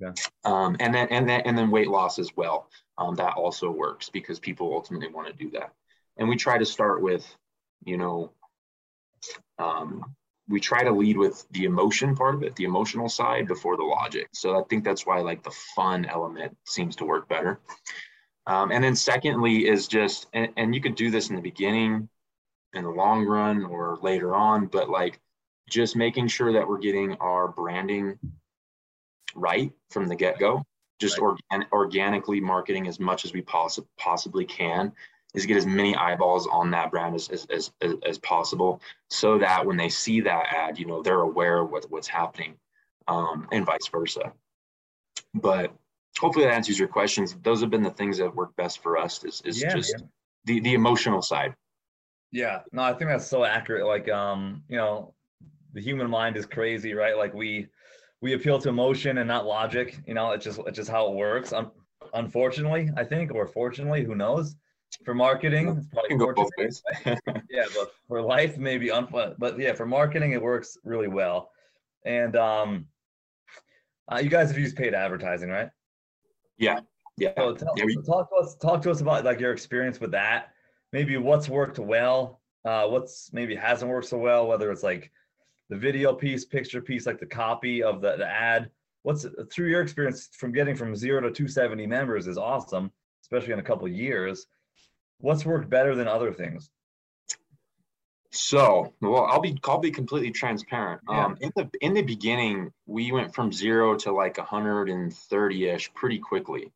Okay. 0.02 0.22
Um, 0.44 0.76
and 0.80 0.94
then 0.94 1.08
and 1.10 1.28
then 1.28 1.42
and 1.42 1.56
then 1.56 1.70
weight 1.70 1.88
loss 1.88 2.18
as 2.18 2.30
well. 2.34 2.70
Um, 2.98 3.14
that 3.16 3.34
also 3.34 3.70
works 3.70 4.08
because 4.08 4.38
people 4.38 4.72
ultimately 4.72 5.08
want 5.08 5.28
to 5.28 5.44
do 5.44 5.50
that. 5.50 5.72
And 6.16 6.28
we 6.28 6.36
try 6.36 6.56
to 6.56 6.64
start 6.64 7.02
with, 7.02 7.26
you 7.84 7.96
know, 7.98 8.32
um, 9.58 10.14
we 10.48 10.60
try 10.60 10.82
to 10.82 10.92
lead 10.92 11.16
with 11.16 11.44
the 11.50 11.64
emotion 11.64 12.14
part 12.14 12.36
of 12.36 12.42
it, 12.42 12.56
the 12.56 12.64
emotional 12.64 13.08
side 13.08 13.48
before 13.48 13.76
the 13.76 13.82
logic. 13.82 14.28
So 14.32 14.58
I 14.58 14.62
think 14.70 14.84
that's 14.84 15.04
why 15.04 15.20
like 15.20 15.42
the 15.42 15.54
fun 15.74 16.06
element 16.06 16.56
seems 16.64 16.96
to 16.96 17.04
work 17.04 17.28
better. 17.28 17.60
Um, 18.46 18.70
and 18.70 18.82
then 18.82 18.94
secondly 18.94 19.68
is 19.68 19.88
just, 19.88 20.28
and, 20.32 20.52
and 20.56 20.74
you 20.74 20.80
could 20.80 20.94
do 20.94 21.10
this 21.10 21.30
in 21.30 21.36
the 21.36 21.42
beginning, 21.42 22.08
in 22.74 22.84
the 22.84 22.90
long 22.90 23.26
run, 23.26 23.64
or 23.64 23.98
later 24.02 24.34
on, 24.36 24.66
but 24.66 24.88
like 24.88 25.18
just 25.68 25.96
making 25.96 26.28
sure 26.28 26.52
that 26.52 26.66
we're 26.66 26.78
getting 26.78 27.14
our 27.14 27.48
branding 27.48 28.18
right 29.34 29.72
from 29.90 30.06
the 30.06 30.14
get 30.14 30.38
go. 30.38 30.64
Just 30.98 31.18
organ- 31.18 31.66
organically 31.72 32.40
marketing 32.40 32.88
as 32.88 32.98
much 32.98 33.24
as 33.24 33.32
we 33.32 33.42
possi- 33.42 33.86
possibly 33.98 34.44
can 34.44 34.92
is 35.34 35.44
get 35.44 35.56
as 35.56 35.66
many 35.66 35.94
eyeballs 35.94 36.46
on 36.46 36.70
that 36.70 36.90
brand 36.90 37.14
as, 37.14 37.28
as, 37.28 37.46
as, 37.50 37.94
as 38.06 38.18
possible 38.18 38.80
so 39.10 39.38
that 39.38 39.64
when 39.64 39.76
they 39.76 39.90
see 39.90 40.20
that 40.22 40.46
ad, 40.50 40.78
you 40.78 40.86
know, 40.86 41.02
they're 41.02 41.20
aware 41.20 41.58
of 41.58 41.70
what, 41.70 41.84
what's 41.90 42.08
happening 42.08 42.54
um, 43.08 43.46
and 43.52 43.66
vice 43.66 43.88
versa. 43.88 44.32
But 45.34 45.74
hopefully 46.18 46.46
that 46.46 46.54
answers 46.54 46.78
your 46.78 46.88
questions. 46.88 47.36
Those 47.42 47.60
have 47.60 47.68
been 47.68 47.82
the 47.82 47.90
things 47.90 48.16
that 48.18 48.34
work 48.34 48.56
best 48.56 48.82
for 48.82 48.96
us 48.96 49.22
is, 49.24 49.42
is 49.44 49.60
Yeah, 49.60 49.74
just 49.74 49.98
man. 49.98 50.08
the, 50.46 50.60
the 50.60 50.74
emotional 50.74 51.20
side. 51.20 51.54
Yeah, 52.32 52.60
no, 52.72 52.82
I 52.82 52.94
think 52.94 53.10
that's 53.10 53.26
so 53.26 53.44
accurate. 53.44 53.86
Like, 53.86 54.08
um, 54.08 54.62
you 54.68 54.76
know, 54.76 55.14
the 55.74 55.82
human 55.82 56.08
mind 56.08 56.36
is 56.38 56.46
crazy, 56.46 56.94
right? 56.94 57.16
Like 57.16 57.34
we 57.34 57.68
we 58.22 58.32
appeal 58.34 58.58
to 58.60 58.68
emotion 58.68 59.18
and 59.18 59.28
not 59.28 59.46
logic. 59.46 59.98
You 60.06 60.14
know, 60.14 60.32
it's 60.32 60.44
just 60.44 60.60
it's 60.66 60.76
just 60.76 60.90
how 60.90 61.08
it 61.10 61.14
works. 61.16 61.52
Un- 61.52 61.70
unfortunately, 62.14 62.90
I 62.96 63.04
think, 63.04 63.34
or 63.34 63.46
fortunately, 63.46 64.04
who 64.04 64.14
knows? 64.14 64.56
For 65.04 65.14
marketing, 65.14 65.68
it's 65.76 65.86
probably 65.88 66.16
go 66.16 66.32
both 66.32 66.50
ways. 66.56 66.82
yeah, 67.50 67.64
but 67.74 67.90
for 68.08 68.22
life, 68.22 68.56
maybe 68.56 68.88
unfun. 68.88 69.34
But 69.38 69.58
yeah, 69.58 69.74
for 69.74 69.84
marketing, 69.84 70.32
it 70.32 70.40
works 70.40 70.78
really 70.84 71.08
well. 71.08 71.50
And 72.04 72.36
um, 72.36 72.86
uh, 74.10 74.18
you 74.22 74.30
guys 74.30 74.48
have 74.48 74.58
used 74.58 74.76
paid 74.76 74.94
advertising, 74.94 75.50
right? 75.50 75.68
yeah. 76.58 76.80
Yeah. 77.18 77.32
So 77.36 77.54
tell, 77.54 77.72
yeah, 77.76 77.84
we- 77.86 77.94
so 77.94 78.02
talk 78.02 78.28
to 78.30 78.36
us. 78.36 78.56
Talk 78.56 78.82
to 78.82 78.90
us 78.90 79.00
about 79.00 79.24
like 79.24 79.40
your 79.40 79.52
experience 79.52 80.00
with 80.00 80.10
that. 80.12 80.50
Maybe 80.92 81.16
what's 81.16 81.48
worked 81.48 81.78
well. 81.78 82.40
Uh, 82.64 82.86
what's 82.88 83.32
maybe 83.32 83.54
hasn't 83.54 83.90
worked 83.90 84.08
so 84.08 84.18
well. 84.18 84.46
Whether 84.46 84.70
it's 84.70 84.82
like 84.82 85.10
the 85.68 85.76
video 85.76 86.14
piece, 86.14 86.44
picture 86.44 86.80
piece, 86.80 87.06
like 87.06 87.18
the 87.20 87.26
copy 87.26 87.82
of 87.82 88.00
the, 88.00 88.16
the 88.16 88.26
ad. 88.26 88.70
What's 89.02 89.26
through 89.52 89.68
your 89.68 89.82
experience 89.82 90.28
from 90.32 90.52
getting 90.52 90.74
from 90.74 90.96
zero 90.96 91.20
to 91.20 91.30
270 91.30 91.86
members 91.86 92.26
is 92.26 92.38
awesome, 92.38 92.90
especially 93.22 93.52
in 93.52 93.58
a 93.60 93.62
couple 93.62 93.86
of 93.86 93.92
years. 93.92 94.46
What's 95.18 95.44
worked 95.44 95.70
better 95.70 95.94
than 95.94 96.08
other 96.08 96.32
things? 96.32 96.70
So, 98.32 98.92
well, 99.00 99.24
I'll 99.24 99.40
be 99.40 99.58
I'll 99.64 99.78
be 99.78 99.90
completely 99.90 100.30
transparent. 100.30 101.00
Yeah. 101.08 101.24
Um, 101.24 101.36
in 101.40 101.52
the 101.56 101.70
in 101.80 101.94
the 101.94 102.02
beginning, 102.02 102.72
we 102.84 103.12
went 103.12 103.34
from 103.34 103.52
zero 103.52 103.94
to 103.96 104.12
like 104.12 104.36
130 104.36 105.68
ish 105.68 105.94
pretty 105.94 106.18
quickly. 106.18 106.70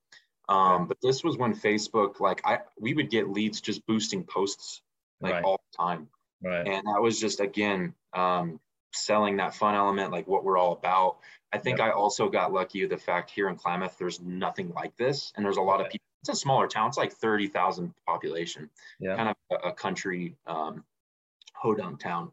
Um, 0.48 0.86
but 0.88 0.96
this 1.02 1.22
was 1.22 1.36
when 1.36 1.54
Facebook, 1.54 2.18
like 2.18 2.40
I, 2.44 2.60
we 2.78 2.94
would 2.94 3.10
get 3.10 3.28
leads 3.28 3.60
just 3.60 3.86
boosting 3.86 4.24
posts 4.24 4.80
like 5.20 5.34
Right. 5.34 5.44
all 5.44 5.60
the 5.70 5.76
time, 5.76 6.08
Right. 6.42 6.66
and 6.66 6.86
that 6.86 7.00
was 7.00 7.20
just 7.20 7.40
again 7.40 7.94
um, 8.14 8.58
selling 8.92 9.36
that 9.36 9.54
fun 9.54 9.74
element, 9.74 10.12
like 10.12 10.26
what 10.26 10.44
we're 10.44 10.58
all 10.58 10.72
about. 10.72 11.18
I 11.52 11.58
think 11.58 11.80
I 11.80 11.90
also 11.90 12.28
got 12.28 12.52
lucky 12.52 12.82
with 12.82 12.90
the 12.90 12.96
fact 12.96 13.30
here 13.30 13.48
in 13.48 13.56
Klamath, 13.56 13.98
there's 13.98 14.20
nothing 14.20 14.72
like 14.74 14.96
this, 14.96 15.32
and 15.36 15.44
there's 15.44 15.56
a 15.56 15.62
lot 15.62 15.80
of 15.80 15.88
people. 15.88 16.04
It's 16.22 16.28
a 16.28 16.34
smaller 16.34 16.68
town. 16.68 16.88
It's 16.88 16.98
like 16.98 17.12
30,000 17.12 17.94
population 18.06 18.68
Yeah. 19.00 19.16
kind 19.16 19.30
of 19.30 19.36
a, 19.50 19.68
a 19.68 19.72
country 19.72 20.36
um, 20.46 20.84
hodunk 21.62 21.98
town. 21.98 22.30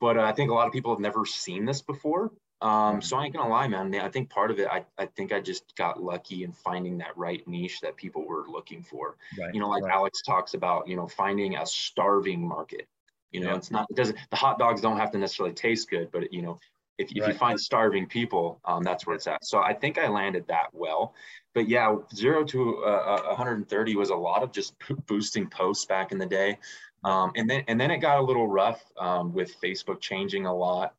But 0.00 0.18
uh, 0.18 0.22
I 0.22 0.32
think 0.32 0.50
a 0.50 0.54
lot 0.54 0.66
of 0.66 0.72
people 0.72 0.92
have 0.92 1.00
never 1.00 1.24
seen 1.24 1.64
this 1.64 1.80
before. 1.80 2.30
Um, 2.62 3.02
so 3.02 3.16
I 3.16 3.24
ain't 3.24 3.34
gonna 3.34 3.50
lie, 3.50 3.66
man. 3.66 3.92
I 3.96 4.08
think 4.08 4.30
part 4.30 4.52
of 4.52 4.60
it, 4.60 4.68
I, 4.68 4.84
I 4.96 5.06
think 5.06 5.32
I 5.32 5.40
just 5.40 5.74
got 5.76 6.00
lucky 6.00 6.44
in 6.44 6.52
finding 6.52 6.98
that 6.98 7.16
right 7.16 7.46
niche 7.48 7.80
that 7.80 7.96
people 7.96 8.24
were 8.24 8.44
looking 8.48 8.84
for. 8.84 9.16
Right. 9.36 9.52
You 9.52 9.60
know, 9.60 9.68
like 9.68 9.82
right. 9.82 9.94
Alex 9.94 10.22
talks 10.22 10.54
about, 10.54 10.86
you 10.86 10.94
know, 10.94 11.08
finding 11.08 11.56
a 11.56 11.66
starving 11.66 12.46
market. 12.46 12.86
You 13.32 13.40
know, 13.40 13.50
Yeah. 13.50 13.56
it's 13.56 13.70
not, 13.70 13.86
it 13.90 13.96
doesn't, 13.96 14.16
the 14.30 14.36
hot 14.36 14.58
dogs 14.58 14.80
don't 14.80 14.98
have 14.98 15.10
to 15.12 15.18
necessarily 15.18 15.54
taste 15.54 15.90
good, 15.90 16.10
but 16.12 16.32
you 16.32 16.42
know, 16.42 16.58
if, 16.98 17.10
if 17.10 17.26
you 17.26 17.32
find 17.32 17.58
starving 17.58 18.06
people, 18.06 18.60
um, 18.64 18.82
that's 18.82 19.06
where 19.06 19.16
it's 19.16 19.26
at. 19.26 19.44
So 19.44 19.60
I 19.60 19.72
think 19.72 19.98
I 19.98 20.08
landed 20.08 20.46
that 20.48 20.66
well. 20.72 21.14
But 21.54 21.68
yeah, 21.68 21.96
zero 22.14 22.44
to 22.44 22.84
uh, 22.84 23.22
uh, 23.24 23.34
130 23.34 23.96
was 23.96 24.10
a 24.10 24.14
lot 24.14 24.42
of 24.42 24.52
just 24.52 24.74
boosting 25.06 25.48
posts 25.48 25.86
back 25.86 26.12
in 26.12 26.18
the 26.18 26.26
day. 26.26 26.58
Um, 27.04 27.32
and 27.34 27.50
then 27.50 27.64
and 27.66 27.80
then 27.80 27.90
it 27.90 27.98
got 27.98 28.18
a 28.18 28.22
little 28.22 28.46
rough 28.46 28.84
um, 28.98 29.32
with 29.32 29.60
Facebook 29.60 30.00
changing 30.00 30.46
a 30.46 30.54
lot. 30.54 30.94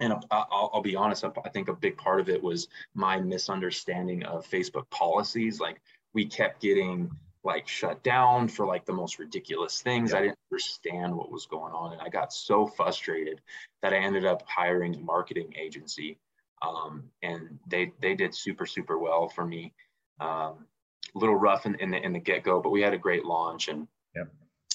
And 0.00 0.14
I'll, 0.30 0.70
I'll 0.72 0.82
be 0.82 0.96
honest, 0.96 1.24
I 1.24 1.48
think 1.50 1.68
a 1.68 1.74
big 1.74 1.96
part 1.98 2.20
of 2.20 2.28
it 2.30 2.42
was 2.42 2.68
my 2.94 3.20
misunderstanding 3.20 4.24
of 4.24 4.48
Facebook 4.48 4.88
policies. 4.90 5.60
Like 5.60 5.80
we 6.14 6.24
kept 6.24 6.62
getting 6.62 7.10
like 7.44 7.66
shut 7.66 8.02
down 8.02 8.48
for 8.48 8.66
like 8.66 8.84
the 8.84 8.92
most 8.92 9.18
ridiculous 9.18 9.80
things. 9.80 10.12
I 10.12 10.20
didn't 10.20 10.38
understand 10.50 11.14
what 11.14 11.30
was 11.30 11.46
going 11.46 11.72
on, 11.72 11.92
and 11.92 12.02
I 12.02 12.08
got 12.08 12.32
so 12.32 12.66
frustrated 12.66 13.40
that 13.82 13.92
I 13.92 13.96
ended 13.96 14.24
up 14.24 14.42
hiring 14.46 14.94
a 14.94 14.98
marketing 14.98 15.54
agency, 15.58 16.18
um, 16.62 17.04
and 17.22 17.58
they 17.66 17.92
they 18.00 18.14
did 18.14 18.34
super 18.34 18.66
super 18.66 18.98
well 18.98 19.28
for 19.28 19.46
me. 19.46 19.72
Um, 20.20 20.66
a 21.14 21.18
little 21.18 21.34
rough 21.36 21.66
in, 21.66 21.74
in 21.76 21.90
the 21.90 22.04
in 22.04 22.12
the 22.12 22.18
get 22.20 22.42
go, 22.42 22.60
but 22.60 22.70
we 22.70 22.82
had 22.82 22.94
a 22.94 22.98
great 22.98 23.24
launch, 23.24 23.68
and 23.68 23.88
Yep. 24.14 24.28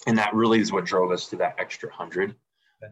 and 0.08 0.18
that 0.18 0.34
really 0.34 0.60
is 0.60 0.72
what 0.72 0.86
drove 0.86 1.12
us 1.12 1.30
to 1.30 1.36
that 1.38 1.56
extra 1.60 1.92
hundred. 1.94 2.36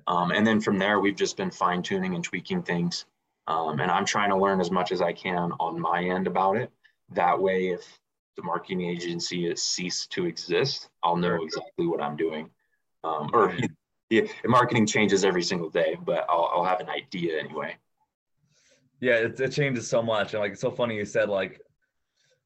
Um, 0.08 0.32
and 0.32 0.46
then 0.46 0.60
from 0.60 0.80
there, 0.80 1.00
we've 1.00 1.16
just 1.16 1.38
been 1.38 1.52
fine 1.52 1.82
tuning 1.84 2.16
and 2.16 2.24
tweaking 2.24 2.64
things. 2.64 3.06
Um, 3.48 3.80
and 3.80 3.92
I'm 3.92 4.06
trying 4.06 4.30
to 4.30 4.38
learn 4.38 4.62
as 4.62 4.72
much 4.72 4.92
as 4.92 5.02
I 5.02 5.14
can 5.14 5.52
on 5.60 5.80
my 5.80 6.04
end 6.04 6.28
about 6.28 6.58
it. 6.58 6.72
That 7.10 7.40
way, 7.40 7.68
if 7.68 8.00
the 8.36 8.44
marketing 8.44 8.82
agency 8.82 9.48
has 9.50 9.62
ceased 9.62 10.12
to 10.12 10.26
exist, 10.26 10.90
I'll 11.04 11.18
know 11.18 11.44
exactly 11.44 11.88
what 11.88 12.02
I'm 12.02 12.16
doing. 12.16 12.50
Um, 13.04 13.30
or 13.34 13.56
yeah, 14.10 14.24
marketing 14.46 14.86
changes 14.86 15.24
every 15.24 15.44
single 15.44 15.70
day, 15.70 15.98
but 16.06 16.26
I'll, 16.30 16.50
I'll 16.54 16.64
have 16.64 16.80
an 16.80 16.90
idea 16.90 17.40
anyway. 17.40 17.76
Yeah, 19.00 19.16
it, 19.16 19.40
it 19.40 19.52
changes 19.52 19.88
so 19.88 20.02
much. 20.02 20.34
And 20.34 20.42
like, 20.42 20.54
it's 20.54 20.62
so 20.62 20.72
funny 20.72 20.96
you 20.96 21.06
said 21.06 21.30
like 21.30 21.62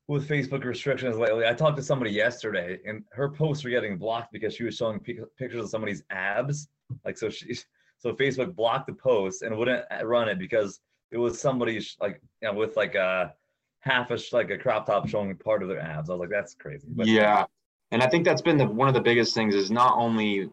with 0.08 0.28
Facebook 0.28 0.64
restrictions 0.64 1.18
lately. 1.18 1.46
I 1.46 1.54
talked 1.54 1.78
to 1.78 1.84
somebody 1.84 2.12
yesterday, 2.12 2.80
and 2.86 3.04
her 3.12 3.30
posts 3.30 3.64
were 3.64 3.70
getting 3.70 3.98
blocked 3.98 4.32
because 4.32 4.56
she 4.56 4.64
was 4.64 4.76
showing 4.76 5.00
pic- 5.00 5.36
pictures 5.38 5.64
of 5.64 5.70
somebody's 5.70 6.04
abs. 6.10 6.70
Like, 7.04 7.18
so 7.18 7.30
she, 7.30 7.54
so 7.98 8.14
Facebook 8.14 8.56
blocked 8.56 8.88
the 8.88 8.94
post 8.94 9.42
and 9.42 9.56
wouldn't 9.58 9.86
run 10.04 10.30
it 10.30 10.40
because 10.40 10.80
it 11.12 11.18
was 11.18 11.40
somebody 11.40 11.80
sh- 11.82 11.98
like 12.00 12.22
you 12.42 12.48
know, 12.48 12.54
with 12.54 12.78
like 12.78 12.96
a 12.96 13.34
half 13.88 14.12
a 14.12 14.20
like 14.32 14.50
a 14.50 14.58
crop 14.58 14.86
top 14.86 15.08
showing 15.08 15.36
part 15.36 15.64
of 15.64 15.70
their 15.70 15.80
abs. 15.80 16.10
I 16.10 16.14
was 16.14 16.20
like, 16.20 16.30
that's 16.30 16.54
crazy. 16.56 16.88
But 16.90 17.08
yeah, 17.08 17.46
and 17.92 18.04
I 18.04 18.08
think 18.08 18.26
that's 18.26 18.42
been 18.42 18.58
the 18.58 18.68
one 18.68 18.88
of 18.88 18.94
the 18.94 19.02
biggest 19.02 19.34
things 19.34 19.56
is 19.56 19.72
not 19.72 19.98
only 19.98 20.50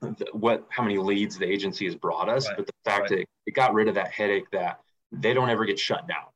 the, 0.00 0.26
what 0.32 0.66
how 0.70 0.82
many 0.82 0.98
leads 0.98 1.38
the 1.38 1.46
agency 1.46 1.84
has 1.86 1.94
brought 1.94 2.28
us, 2.28 2.48
right. 2.48 2.56
but 2.56 2.66
the 2.66 2.72
fact 2.84 3.10
right. 3.10 3.20
that 3.20 3.26
it 3.46 3.54
got 3.54 3.74
rid 3.74 3.88
of 3.88 3.94
that 3.94 4.10
headache 4.10 4.50
that 4.52 4.80
they 5.12 5.34
don't 5.34 5.50
ever 5.50 5.64
get 5.64 5.78
shut 5.78 6.06
down. 6.06 6.26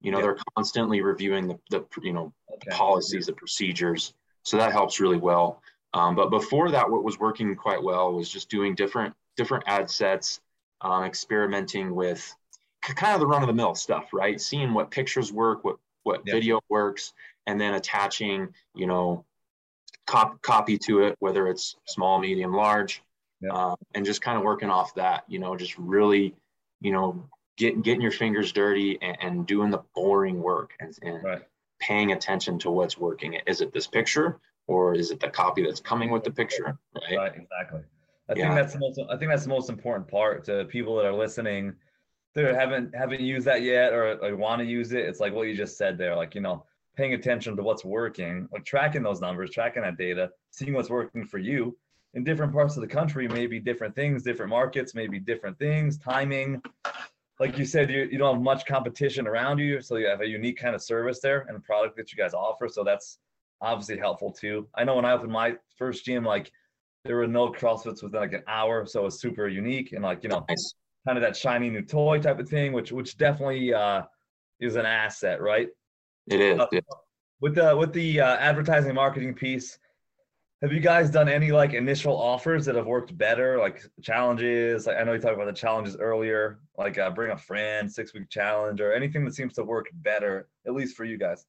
You 0.00 0.10
know, 0.10 0.20
they're 0.20 0.38
constantly 0.56 1.00
reviewing 1.00 1.48
the, 1.48 1.58
the 1.70 1.84
you 2.02 2.12
know 2.12 2.32
okay. 2.52 2.70
policies, 2.70 3.26
the 3.26 3.32
procedures. 3.32 4.14
So 4.42 4.58
that 4.58 4.72
helps 4.72 5.00
really 5.00 5.16
well. 5.16 5.62
Um, 5.94 6.14
but 6.16 6.28
before 6.28 6.70
that, 6.72 6.90
what 6.90 7.04
was 7.04 7.18
working 7.18 7.54
quite 7.54 7.82
well 7.82 8.12
was 8.12 8.28
just 8.28 8.50
doing 8.50 8.74
different 8.74 9.14
different 9.36 9.64
ad 9.66 9.88
sets, 9.88 10.40
um, 10.80 11.04
experimenting 11.04 11.94
with 11.94 12.34
kind 12.92 13.14
of 13.14 13.20
the 13.20 13.26
run 13.26 13.42
of 13.42 13.48
the 13.48 13.54
mill 13.54 13.74
stuff, 13.74 14.12
right? 14.12 14.40
Seeing 14.40 14.74
what 14.74 14.90
pictures 14.90 15.32
work, 15.32 15.64
what 15.64 15.76
what 16.02 16.24
video 16.26 16.60
works, 16.68 17.12
and 17.46 17.58
then 17.58 17.74
attaching, 17.74 18.48
you 18.74 18.86
know, 18.86 19.24
cop, 20.06 20.40
copy 20.42 20.76
to 20.78 21.04
it, 21.04 21.16
whether 21.18 21.48
it's 21.48 21.76
small, 21.86 22.18
medium, 22.18 22.52
large, 22.52 23.02
uh, 23.50 23.74
and 23.94 24.04
just 24.04 24.20
kind 24.20 24.36
of 24.36 24.44
working 24.44 24.70
off 24.70 24.94
that. 24.94 25.24
You 25.28 25.38
know, 25.38 25.56
just 25.56 25.78
really, 25.78 26.34
you 26.80 26.92
know, 26.92 27.26
getting 27.56 27.80
getting 27.80 28.02
your 28.02 28.12
fingers 28.12 28.52
dirty 28.52 28.98
and, 29.00 29.16
and 29.20 29.46
doing 29.46 29.70
the 29.70 29.82
boring 29.94 30.40
work 30.42 30.72
and, 30.80 30.94
and 31.02 31.24
right. 31.24 31.42
paying 31.80 32.12
attention 32.12 32.58
to 32.60 32.70
what's 32.70 32.98
working. 32.98 33.38
Is 33.46 33.60
it 33.60 33.72
this 33.72 33.86
picture 33.86 34.40
or 34.66 34.94
is 34.94 35.10
it 35.10 35.20
the 35.20 35.28
copy 35.28 35.62
that's 35.62 35.80
coming 35.80 36.10
with 36.10 36.24
the 36.24 36.30
picture? 36.30 36.78
Right. 36.94 37.16
Right. 37.16 37.32
Exactly. 37.36 37.80
I 38.28 38.34
yeah. 38.36 38.44
think 38.44 38.54
that's 38.54 38.72
the 38.72 38.78
most. 38.78 39.00
I 39.10 39.16
think 39.16 39.30
that's 39.30 39.42
the 39.42 39.50
most 39.50 39.68
important 39.68 40.08
part 40.08 40.44
to 40.44 40.64
people 40.64 40.96
that 40.96 41.04
are 41.04 41.12
listening. 41.12 41.74
That 42.34 42.54
haven't 42.54 42.94
haven't 42.94 43.20
used 43.20 43.46
that 43.46 43.62
yet 43.62 43.92
or 43.92 44.16
like 44.16 44.36
want 44.36 44.60
to 44.60 44.66
use 44.66 44.92
it. 44.92 45.04
It's 45.04 45.20
like 45.20 45.32
what 45.32 45.46
you 45.46 45.56
just 45.56 45.78
said 45.78 45.96
there. 45.96 46.16
Like 46.16 46.34
you 46.34 46.40
know, 46.40 46.64
paying 46.96 47.14
attention 47.14 47.56
to 47.56 47.62
what's 47.62 47.84
working, 47.84 48.48
like 48.52 48.64
tracking 48.64 49.02
those 49.02 49.20
numbers, 49.20 49.50
tracking 49.50 49.82
that 49.82 49.96
data, 49.96 50.30
seeing 50.50 50.74
what's 50.74 50.90
working 50.90 51.24
for 51.24 51.38
you. 51.38 51.76
In 52.14 52.22
different 52.22 52.52
parts 52.52 52.76
of 52.76 52.80
the 52.80 52.88
country, 52.88 53.26
maybe 53.26 53.58
different 53.58 53.94
things, 53.96 54.22
different 54.22 54.50
markets, 54.50 54.94
maybe 54.94 55.18
different 55.18 55.58
things, 55.58 55.98
timing, 55.98 56.62
like 57.40 57.58
you 57.58 57.64
said, 57.64 57.90
you, 57.90 58.08
you 58.10 58.18
don't 58.18 58.36
have 58.36 58.42
much 58.42 58.66
competition 58.66 59.26
around 59.26 59.58
you, 59.58 59.80
so 59.80 59.96
you 59.96 60.06
have 60.06 60.20
a 60.20 60.26
unique 60.26 60.58
kind 60.58 60.74
of 60.74 60.82
service 60.82 61.20
there 61.20 61.46
and 61.48 61.62
product 61.64 61.96
that 61.96 62.12
you 62.12 62.16
guys 62.16 62.34
offer. 62.34 62.68
So 62.68 62.84
that's 62.84 63.18
obviously 63.60 63.98
helpful 63.98 64.30
too. 64.30 64.68
I 64.74 64.84
know 64.84 64.96
when 64.96 65.04
I 65.04 65.12
opened 65.12 65.32
my 65.32 65.56
first 65.76 66.04
gym, 66.04 66.24
like 66.24 66.52
there 67.04 67.16
were 67.16 67.26
no 67.26 67.50
CrossFits 67.50 68.02
within 68.02 68.20
like 68.20 68.32
an 68.32 68.44
hour, 68.46 68.86
so 68.86 69.00
it 69.00 69.04
was 69.04 69.20
super 69.20 69.48
unique 69.48 69.92
and 69.92 70.02
like 70.02 70.22
you 70.22 70.28
know, 70.28 70.44
nice. 70.48 70.74
Kind 71.06 71.18
of 71.18 71.22
that 71.22 71.36
shiny 71.36 71.70
new 71.70 71.82
toy 71.82 72.18
type 72.20 72.38
of 72.38 72.48
thing, 72.48 72.72
which 72.72 72.92
which 72.92 73.16
definitely 73.16 73.72
uh, 73.72 74.02
is 74.60 74.76
an 74.76 74.86
asset, 74.86 75.40
right? 75.40 75.68
It 76.26 76.40
is. 76.40 76.58
Uh, 76.58 76.66
yeah. 76.72 76.80
With 77.40 77.54
the 77.54 77.76
with 77.76 77.92
the 77.92 78.20
uh, 78.20 78.36
advertising 78.36 78.94
marketing 78.94 79.34
piece, 79.34 79.78
have 80.62 80.72
you 80.72 80.80
guys 80.80 81.10
done 81.10 81.28
any 81.28 81.52
like 81.52 81.74
initial 81.74 82.16
offers 82.16 82.64
that 82.64 82.74
have 82.74 82.86
worked 82.86 83.16
better, 83.18 83.58
like 83.58 83.82
challenges? 84.02 84.86
Like 84.86 84.96
I 84.96 85.04
know 85.04 85.12
you 85.12 85.18
talked 85.18 85.34
about 85.34 85.46
the 85.46 85.52
challenges 85.52 85.96
earlier, 85.98 86.60
like 86.78 86.96
uh, 86.96 87.10
bring 87.10 87.32
a 87.32 87.36
friend, 87.36 87.92
six 87.92 88.14
week 88.14 88.30
challenge, 88.30 88.80
or 88.80 88.92
anything 88.92 89.24
that 89.26 89.34
seems 89.34 89.52
to 89.54 89.64
work 89.64 89.86
better, 89.92 90.48
at 90.66 90.74
least 90.74 90.96
for 90.96 91.04
you 91.04 91.18
guys. 91.18 91.44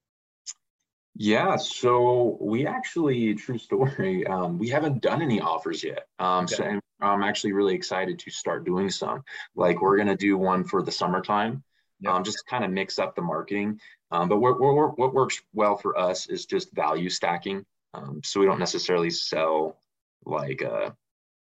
Yeah, 1.18 1.56
so 1.56 2.38
we 2.42 2.68
actually, 2.68 3.34
true 3.36 3.58
story, 3.58 4.28
um, 4.28 4.58
we 4.60 4.70
haven't 4.70 5.02
done 5.02 5.22
any 5.22 5.40
offers 5.40 5.84
yet. 5.84 6.08
Um, 6.20 6.44
okay. 6.46 6.56
So 6.56 6.80
I'm 7.02 7.24
actually 7.24 7.54
really 7.54 7.74
excited 7.76 8.20
to 8.20 8.32
start 8.32 8.66
doing 8.66 8.90
some. 8.90 9.24
Like 9.56 9.82
we're 9.82 9.98
gonna 9.98 10.18
do 10.18 10.38
one 10.38 10.64
for 10.64 10.84
the 10.84 10.92
summertime, 10.92 11.64
yep. 12.02 12.14
um, 12.14 12.24
just 12.24 12.46
kind 12.48 12.66
of 12.66 12.72
mix 12.72 13.00
up 13.00 13.16
the 13.16 13.22
marketing. 13.22 13.80
Um, 14.12 14.30
but 14.30 14.40
what, 14.40 14.60
what, 14.60 14.98
what 14.98 15.14
works 15.14 15.42
well 15.54 15.78
for 15.78 15.98
us 15.98 16.28
is 16.28 16.46
just 16.46 16.74
value 16.74 17.10
stacking. 17.10 17.66
Um, 17.94 18.22
so 18.24 18.40
we 18.40 18.46
don't 18.46 18.60
necessarily 18.60 19.10
sell 19.10 19.78
like 20.26 20.62
uh, 20.64 20.92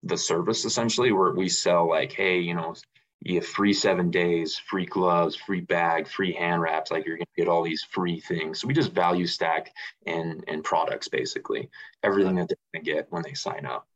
the 0.03 0.17
service 0.17 0.65
essentially, 0.65 1.11
where 1.11 1.33
we 1.33 1.49
sell 1.49 1.89
like, 1.89 2.11
hey, 2.11 2.39
you 2.39 2.53
know, 2.53 2.75
you 3.21 3.35
have 3.35 3.45
free 3.45 3.73
seven 3.73 4.11
days, 4.11 4.57
free 4.57 4.85
gloves, 4.85 5.35
free 5.35 5.61
bag, 5.61 6.07
free 6.07 6.33
hand 6.33 6.61
wraps. 6.61 6.91
Like 6.91 7.05
you're 7.05 7.17
gonna 7.17 7.25
get 7.35 7.47
all 7.47 7.63
these 7.63 7.83
free 7.83 8.19
things. 8.19 8.61
So 8.61 8.67
we 8.67 8.73
just 8.73 8.91
value 8.91 9.27
stack 9.27 9.71
and 10.05 10.43
and 10.47 10.63
products 10.63 11.07
basically, 11.07 11.69
everything 12.03 12.35
that 12.35 12.47
they're 12.47 12.57
gonna 12.73 12.83
get 12.83 13.07
when 13.09 13.23
they 13.23 13.33
sign 13.33 13.65
up. 13.65 13.87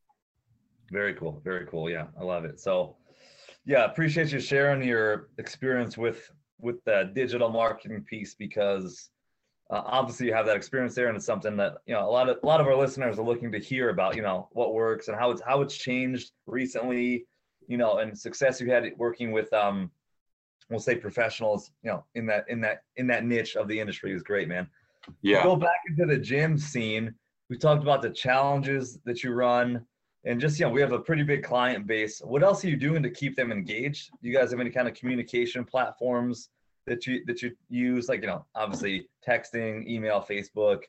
Very 0.91 1.13
cool. 1.13 1.41
Very 1.43 1.65
cool. 1.67 1.89
Yeah, 1.89 2.07
I 2.19 2.23
love 2.23 2.45
it. 2.45 2.59
So 2.59 2.97
yeah, 3.65 3.85
appreciate 3.85 4.31
you 4.31 4.39
sharing 4.39 4.83
your 4.87 5.29
experience 5.37 5.97
with 5.97 6.29
with 6.59 6.83
the 6.85 7.11
digital 7.13 7.49
marketing 7.49 8.03
piece 8.03 8.35
because 8.35 9.09
uh, 9.69 9.81
obviously 9.85 10.27
you 10.27 10.33
have 10.33 10.45
that 10.45 10.57
experience 10.57 10.93
there 10.95 11.07
and 11.07 11.15
it's 11.15 11.25
something 11.25 11.55
that 11.57 11.75
you 11.85 11.93
know 11.93 12.07
a 12.07 12.11
lot 12.11 12.27
of 12.27 12.37
a 12.41 12.45
lot 12.45 12.59
of 12.59 12.67
our 12.67 12.75
listeners 12.75 13.19
are 13.19 13.25
looking 13.25 13.51
to 13.51 13.59
hear 13.59 13.89
about 13.89 14.15
you 14.15 14.21
know 14.21 14.49
what 14.51 14.73
works 14.73 15.07
and 15.07 15.17
how 15.17 15.31
it's 15.31 15.41
how 15.41 15.61
it's 15.61 15.75
changed 15.75 16.31
recently 16.45 17.25
you 17.71 17.77
know 17.77 17.99
and 17.99 18.17
success 18.17 18.59
you 18.59 18.69
had 18.69 18.91
working 18.97 19.31
with 19.31 19.51
um 19.53 19.89
we'll 20.69 20.79
say 20.79 20.95
professionals 20.95 21.71
you 21.83 21.89
know 21.89 22.03
in 22.15 22.25
that 22.25 22.43
in 22.49 22.59
that 22.59 22.83
in 22.97 23.07
that 23.07 23.23
niche 23.25 23.55
of 23.55 23.67
the 23.69 23.79
industry 23.79 24.13
is 24.13 24.21
great 24.21 24.47
man. 24.47 24.67
Yeah. 25.21 25.41
go 25.41 25.55
back 25.55 25.81
into 25.87 26.05
the 26.05 26.17
gym 26.17 26.57
scene 26.57 27.15
we 27.49 27.57
talked 27.57 27.81
about 27.81 28.01
the 28.01 28.09
challenges 28.09 28.99
that 29.05 29.23
you 29.23 29.31
run 29.31 29.85
and 30.25 30.39
just 30.39 30.59
you 30.59 30.65
know 30.65 30.71
we 30.71 30.81
have 30.81 30.91
a 30.91 30.99
pretty 30.99 31.23
big 31.23 31.43
client 31.43 31.87
base. 31.87 32.21
What 32.23 32.43
else 32.43 32.63
are 32.63 32.69
you 32.69 32.77
doing 32.77 33.01
to 33.01 33.09
keep 33.09 33.35
them 33.35 33.51
engaged? 33.51 34.11
Do 34.21 34.29
you 34.29 34.35
guys 34.35 34.51
have 34.51 34.59
any 34.59 34.69
kind 34.69 34.87
of 34.87 34.93
communication 34.93 35.65
platforms 35.65 36.49
that 36.85 37.07
you 37.07 37.23
that 37.25 37.41
you 37.41 37.51
use? 37.69 38.07
Like 38.07 38.21
you 38.21 38.27
know 38.27 38.45
obviously 38.53 39.07
texting 39.27 39.87
email 39.87 40.23
facebook. 40.29 40.81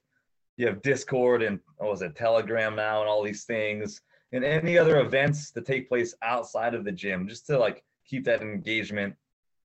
You 0.59 0.67
have 0.67 0.83
discord 0.83 1.43
and 1.43 1.59
what 1.79 1.91
was 1.91 2.03
it 2.03 2.15
telegram 2.15 2.77
now 2.77 3.01
and 3.01 3.09
all 3.09 3.23
these 3.23 3.45
things 3.45 4.03
and 4.33 4.45
any 4.45 4.79
other 4.79 5.01
events 5.01 5.51
that 5.51 5.67
take 5.67 5.89
place 5.89 6.15
outside 6.23 6.75
of 6.75 6.85
the 6.85 6.93
gym 6.93 7.29
just 7.29 7.47
to 7.47 7.59
like 7.59 7.85
keep 8.07 8.25
that 8.25 8.43
engagement 8.43 9.15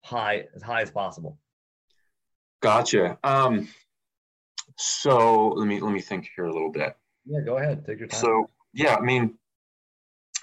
high 0.04 0.46
as 0.56 0.62
high 0.62 0.82
as 0.82 0.92
possible. 0.92 1.38
Gotcha. 2.62 3.18
Um 3.24 3.68
so 4.78 5.50
let 5.50 5.68
me 5.68 5.80
let 5.80 5.92
me 5.92 6.02
think 6.02 6.30
here 6.36 6.46
a 6.46 6.54
little 6.54 6.72
bit. 6.72 6.96
Yeah 7.26 7.42
go 7.42 7.58
ahead. 7.58 7.86
Take 7.86 8.00
your 8.00 8.08
time. 8.08 8.20
So 8.20 8.50
yeah 8.74 8.96
i 8.96 9.02
mean 9.02 9.34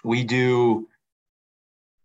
we 0.03 0.25
do 0.25 0.89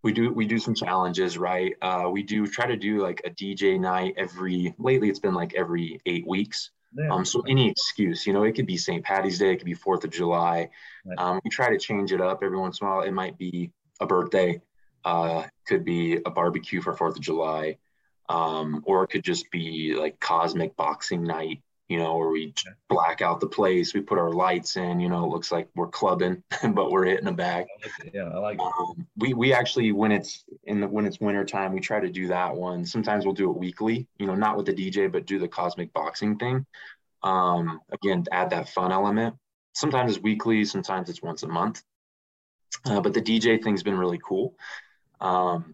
we 0.03 0.13
do 0.13 0.31
we 0.31 0.45
do 0.45 0.59
some 0.59 0.73
challenges 0.73 1.37
right? 1.37 1.73
Uh, 1.81 2.09
we 2.11 2.23
do 2.23 2.45
try 2.47 2.65
to 2.65 2.77
do 2.77 3.01
like 3.01 3.21
a 3.25 3.29
dj 3.29 3.79
night 3.79 4.13
every 4.17 4.73
lately 4.77 5.09
it's 5.09 5.19
been 5.19 5.33
like 5.33 5.53
every 5.55 5.99
eight 6.05 6.27
weeks 6.27 6.71
yeah. 6.95 7.11
um 7.11 7.25
so 7.25 7.41
any 7.47 7.69
excuse 7.69 8.25
you 8.25 8.33
know 8.33 8.43
it 8.43 8.53
could 8.53 8.65
be 8.65 8.77
st 8.77 9.03
patty's 9.03 9.39
day 9.39 9.51
it 9.51 9.57
could 9.57 9.65
be 9.65 9.73
fourth 9.73 10.03
of 10.03 10.09
july 10.09 10.69
right. 11.05 11.19
um, 11.19 11.39
we 11.43 11.49
try 11.49 11.69
to 11.69 11.77
change 11.77 12.11
it 12.11 12.21
up 12.21 12.41
every 12.43 12.57
once 12.57 12.81
in 12.81 12.87
a 12.87 12.89
while 12.89 13.01
it 13.01 13.11
might 13.11 13.37
be 13.37 13.71
a 13.99 14.05
birthday 14.05 14.59
uh 15.05 15.43
could 15.67 15.85
be 15.85 16.19
a 16.25 16.29
barbecue 16.29 16.81
for 16.81 16.93
fourth 16.93 17.15
of 17.15 17.21
july 17.21 17.77
um 18.27 18.83
or 18.85 19.03
it 19.03 19.07
could 19.07 19.23
just 19.23 19.49
be 19.51 19.95
like 19.97 20.19
cosmic 20.19 20.75
boxing 20.75 21.23
night 21.23 21.61
you 21.89 21.97
know, 21.97 22.15
where 22.17 22.29
we 22.29 22.53
black 22.87 23.21
out 23.21 23.39
the 23.39 23.47
place, 23.47 23.95
we 23.95 24.01
put 24.01 24.19
our 24.19 24.31
lights 24.31 24.77
in, 24.77 24.99
you 24.99 25.09
know, 25.09 25.25
it 25.25 25.29
looks 25.29 25.51
like 25.51 25.67
we're 25.75 25.87
clubbing, 25.87 26.43
but 26.73 26.91
we're 26.91 27.05
hitting 27.05 27.27
a 27.27 27.33
bag. 27.33 27.65
Yeah, 28.13 28.29
I 28.29 28.37
like 28.37 28.59
um, 28.59 29.07
we 29.17 29.33
we 29.33 29.53
actually 29.53 29.91
when 29.91 30.11
it's 30.11 30.45
in 30.65 30.81
the 30.81 30.87
when 30.87 31.05
it's 31.05 31.19
winter 31.19 31.43
time, 31.43 31.73
we 31.73 31.79
try 31.79 31.99
to 31.99 32.09
do 32.09 32.27
that 32.27 32.55
one. 32.55 32.85
Sometimes 32.85 33.25
we'll 33.25 33.33
do 33.33 33.49
it 33.49 33.57
weekly, 33.57 34.07
you 34.19 34.27
know, 34.27 34.35
not 34.35 34.55
with 34.55 34.67
the 34.67 34.73
DJ, 34.73 35.11
but 35.11 35.25
do 35.25 35.39
the 35.39 35.47
cosmic 35.47 35.91
boxing 35.91 36.37
thing. 36.37 36.65
Um, 37.23 37.81
again, 37.91 38.23
add 38.31 38.51
that 38.51 38.69
fun 38.69 38.91
element. 38.91 39.35
Sometimes 39.73 40.15
it's 40.15 40.23
weekly, 40.23 40.65
sometimes 40.65 41.09
it's 41.09 41.23
once 41.23 41.41
a 41.41 41.47
month. 41.47 41.81
Uh, 42.85 43.01
but 43.01 43.13
the 43.13 43.21
DJ 43.21 43.61
thing's 43.61 43.83
been 43.83 43.97
really 43.97 44.19
cool. 44.23 44.53
Um, 45.19 45.73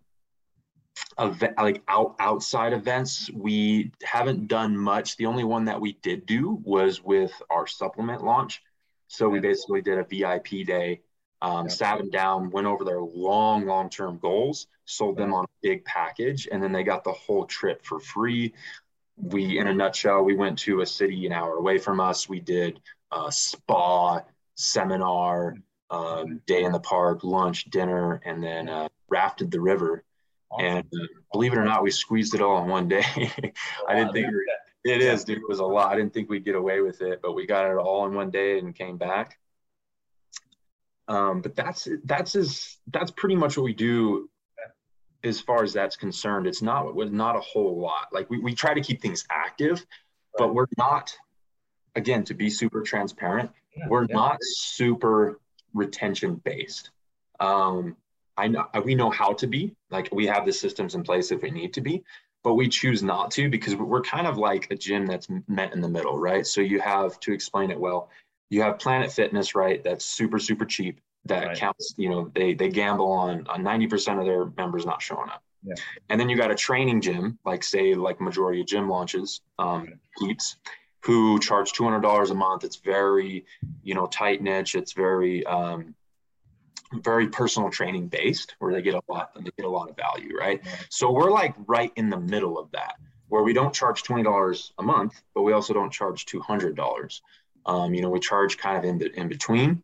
event, 1.19 1.53
like 1.57 1.81
out 1.87 2.15
outside 2.19 2.73
events, 2.73 3.29
we 3.33 3.91
haven't 4.03 4.47
done 4.47 4.77
much. 4.77 5.17
The 5.17 5.25
only 5.25 5.43
one 5.43 5.65
that 5.65 5.79
we 5.79 5.93
did 6.01 6.25
do 6.25 6.59
was 6.63 7.03
with 7.03 7.31
our 7.49 7.67
supplement 7.67 8.23
launch. 8.23 8.61
So 9.07 9.29
we 9.29 9.39
basically 9.39 9.81
did 9.81 9.97
a 9.97 10.03
VIP 10.03 10.65
day, 10.65 11.01
um, 11.41 11.65
yeah. 11.65 11.71
sat 11.71 11.97
them 11.97 12.09
down, 12.09 12.49
went 12.49 12.67
over 12.67 12.83
their 12.83 13.01
long, 13.01 13.65
long 13.65 13.89
term 13.89 14.17
goals, 14.17 14.67
sold 14.85 15.17
them 15.17 15.33
on 15.33 15.45
a 15.45 15.47
big 15.61 15.85
package, 15.85 16.47
and 16.51 16.61
then 16.61 16.71
they 16.71 16.83
got 16.83 17.03
the 17.03 17.11
whole 17.11 17.45
trip 17.45 17.85
for 17.85 17.99
free. 17.99 18.53
We, 19.17 19.59
in 19.59 19.67
a 19.67 19.73
nutshell, 19.73 20.23
we 20.23 20.35
went 20.35 20.59
to 20.59 20.81
a 20.81 20.85
city 20.85 21.25
an 21.25 21.31
hour 21.31 21.55
away 21.55 21.77
from 21.77 21.99
us. 21.99 22.27
We 22.27 22.39
did 22.39 22.81
a 23.11 23.31
spa, 23.31 24.21
seminar, 24.55 25.55
um, 25.89 26.41
day 26.47 26.63
in 26.63 26.71
the 26.71 26.79
park, 26.79 27.23
lunch, 27.23 27.65
dinner, 27.65 28.21
and 28.25 28.43
then 28.43 28.67
uh, 28.67 28.89
rafted 29.07 29.51
the 29.51 29.61
river 29.61 30.03
and 30.59 30.85
uh, 30.85 31.05
believe 31.31 31.53
it 31.53 31.57
or 31.57 31.65
not, 31.65 31.83
we 31.83 31.91
squeezed 31.91 32.35
it 32.35 32.41
all 32.41 32.61
in 32.63 32.69
one 32.69 32.87
day. 32.87 33.03
I 33.87 33.95
didn't 33.95 34.13
think 34.13 34.27
it 34.83 35.01
is, 35.01 35.23
dude. 35.23 35.37
It 35.37 35.49
was 35.49 35.59
a 35.59 35.65
lot. 35.65 35.91
I 35.91 35.95
didn't 35.95 36.13
think 36.13 36.29
we'd 36.29 36.45
get 36.45 36.55
away 36.55 36.81
with 36.81 37.01
it, 37.01 37.19
but 37.21 37.33
we 37.33 37.45
got 37.45 37.69
it 37.69 37.77
all 37.77 38.05
in 38.05 38.13
one 38.13 38.29
day 38.29 38.59
and 38.59 38.73
came 38.75 38.97
back. 38.97 39.37
Um, 41.07 41.41
but 41.41 41.55
that's 41.55 41.87
that's 42.03 42.35
as 42.35 42.77
that's 42.91 43.11
pretty 43.11 43.35
much 43.35 43.57
what 43.57 43.63
we 43.63 43.73
do 43.73 44.29
as 45.23 45.39
far 45.39 45.63
as 45.63 45.73
that's 45.73 45.95
concerned. 45.95 46.47
It's 46.47 46.61
not 46.61 46.93
was 46.95 47.11
not 47.11 47.35
a 47.35 47.41
whole 47.41 47.79
lot. 47.79 48.07
Like 48.11 48.29
we, 48.29 48.39
we 48.39 48.55
try 48.55 48.73
to 48.73 48.81
keep 48.81 49.01
things 49.01 49.25
active, 49.29 49.77
right. 49.77 49.85
but 50.37 50.55
we're 50.55 50.67
not 50.77 51.15
again 51.95 52.23
to 52.25 52.33
be 52.33 52.49
super 52.49 52.81
transparent, 52.81 53.51
yeah, 53.75 53.85
we're 53.87 54.05
yeah. 54.09 54.15
not 54.15 54.37
super 54.41 55.39
retention 55.73 56.35
based. 56.35 56.91
Um, 57.39 57.95
I 58.37 58.47
know 58.47 58.67
we 58.83 58.95
know 58.95 59.09
how 59.09 59.33
to 59.33 59.47
be 59.47 59.75
like 59.89 60.09
we 60.11 60.25
have 60.27 60.45
the 60.45 60.53
systems 60.53 60.95
in 60.95 61.03
place 61.03 61.31
if 61.31 61.41
we 61.41 61.51
need 61.51 61.73
to 61.73 61.81
be, 61.81 62.03
but 62.43 62.55
we 62.55 62.67
choose 62.67 63.01
not 63.01 63.31
to 63.31 63.49
because 63.49 63.75
we're 63.75 64.01
kind 64.01 64.27
of 64.27 64.37
like 64.37 64.69
a 64.71 64.75
gym 64.75 65.05
that's 65.05 65.27
met 65.47 65.73
in 65.73 65.81
the 65.81 65.89
middle, 65.89 66.19
right? 66.19 66.45
So 66.45 66.61
you 66.61 66.79
have 66.79 67.19
to 67.21 67.33
explain 67.33 67.71
it 67.71 67.79
well. 67.79 68.09
You 68.49 68.61
have 68.61 68.79
Planet 68.79 69.11
Fitness, 69.11 69.55
right? 69.55 69.83
That's 69.83 70.05
super 70.05 70.39
super 70.39 70.65
cheap. 70.65 70.99
That 71.25 71.47
right. 71.47 71.57
counts. 71.57 71.95
You 71.97 72.09
know, 72.09 72.31
they 72.35 72.53
they 72.53 72.69
gamble 72.69 73.11
on 73.11 73.47
ninety 73.59 73.87
percent 73.87 74.19
of 74.19 74.25
their 74.25 74.45
members 74.57 74.85
not 74.85 75.01
showing 75.01 75.29
up. 75.29 75.41
Yeah. 75.63 75.73
And 76.09 76.19
then 76.19 76.29
you 76.29 76.37
got 76.37 76.51
a 76.51 76.55
training 76.55 77.01
gym, 77.01 77.39
like 77.45 77.63
say 77.63 77.95
like 77.95 78.21
majority 78.21 78.61
of 78.61 78.67
gym 78.67 78.87
launches, 78.87 79.41
um, 79.57 79.93
Peeps, 80.19 80.57
who 81.01 81.39
charge 81.39 81.73
two 81.73 81.83
hundred 81.83 82.01
dollars 82.01 82.29
a 82.29 82.35
month. 82.35 82.63
It's 82.63 82.75
very, 82.75 83.45
you 83.81 83.95
know, 83.95 84.05
tight 84.05 84.43
niche. 84.43 84.75
It's 84.75 84.93
very 84.93 85.43
um, 85.47 85.95
very 87.03 87.27
personal 87.27 87.69
training 87.69 88.07
based 88.07 88.55
where 88.59 88.73
they 88.73 88.81
get 88.81 88.95
a 88.95 89.01
lot 89.07 89.31
and 89.35 89.45
they 89.45 89.51
get 89.57 89.65
a 89.65 89.69
lot 89.69 89.89
of 89.89 89.95
value 89.95 90.35
right? 90.37 90.61
So 90.89 91.11
we're 91.11 91.31
like 91.31 91.55
right 91.67 91.91
in 91.95 92.09
the 92.09 92.19
middle 92.19 92.57
of 92.57 92.71
that 92.71 92.95
where 93.27 93.43
we 93.43 93.53
don't 93.53 93.73
charge 93.73 94.03
$20 94.03 94.71
a 94.77 94.83
month 94.83 95.21
but 95.33 95.43
we 95.43 95.53
also 95.53 95.73
don't 95.73 95.91
charge 95.91 96.25
$200 96.25 97.21
um, 97.65 97.93
you 97.93 98.01
know 98.01 98.09
we 98.09 98.19
charge 98.19 98.57
kind 98.57 98.77
of 98.77 98.83
in, 98.83 99.01
in 99.15 99.27
between 99.27 99.83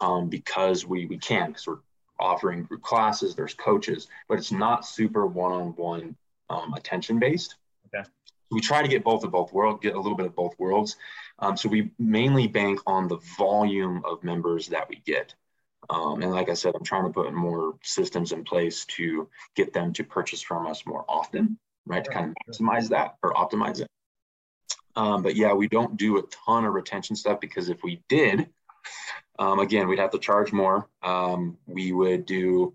um, 0.00 0.28
because 0.28 0.86
we 0.86 1.06
we 1.06 1.18
can 1.18 1.48
because 1.48 1.66
we're 1.66 1.78
offering 2.20 2.64
group 2.64 2.82
classes 2.82 3.34
there's 3.34 3.54
coaches 3.54 4.08
but 4.28 4.38
it's 4.38 4.52
not 4.52 4.86
super 4.86 5.26
one-on-one 5.26 6.16
um, 6.50 6.74
attention 6.74 7.18
based. 7.18 7.56
Okay. 7.94 8.08
We 8.50 8.60
try 8.60 8.82
to 8.82 8.88
get 8.88 9.04
both 9.04 9.24
of 9.24 9.32
both 9.32 9.52
world 9.52 9.82
get 9.82 9.94
a 9.94 10.00
little 10.00 10.16
bit 10.16 10.26
of 10.26 10.34
both 10.34 10.58
worlds. 10.58 10.96
Um, 11.38 11.56
so 11.56 11.68
we 11.68 11.90
mainly 11.98 12.46
bank 12.46 12.80
on 12.86 13.08
the 13.08 13.18
volume 13.36 14.02
of 14.04 14.24
members 14.24 14.68
that 14.68 14.88
we 14.88 15.02
get 15.04 15.34
um, 15.90 16.22
and 16.22 16.30
like 16.30 16.48
I 16.48 16.54
said, 16.54 16.74
I'm 16.74 16.84
trying 16.84 17.04
to 17.04 17.12
put 17.12 17.32
more 17.32 17.74
systems 17.82 18.32
in 18.32 18.44
place 18.44 18.84
to 18.96 19.28
get 19.54 19.72
them 19.72 19.92
to 19.94 20.04
purchase 20.04 20.42
from 20.42 20.66
us 20.66 20.84
more 20.86 21.04
often, 21.08 21.58
right? 21.86 22.04
To 22.04 22.10
kind 22.10 22.30
of 22.30 22.54
maximize 22.54 22.88
that 22.90 23.16
or 23.22 23.32
optimize 23.32 23.80
it. 23.80 23.88
Um, 24.96 25.22
but 25.22 25.36
yeah, 25.36 25.52
we 25.52 25.68
don't 25.68 25.96
do 25.96 26.18
a 26.18 26.22
ton 26.22 26.64
of 26.64 26.74
retention 26.74 27.16
stuff 27.16 27.40
because 27.40 27.68
if 27.68 27.82
we 27.82 28.02
did, 28.08 28.48
um, 29.38 29.60
again, 29.60 29.88
we'd 29.88 30.00
have 30.00 30.10
to 30.10 30.18
charge 30.18 30.52
more. 30.52 30.88
Um, 31.02 31.56
we 31.66 31.92
would 31.92 32.26
do, 32.26 32.74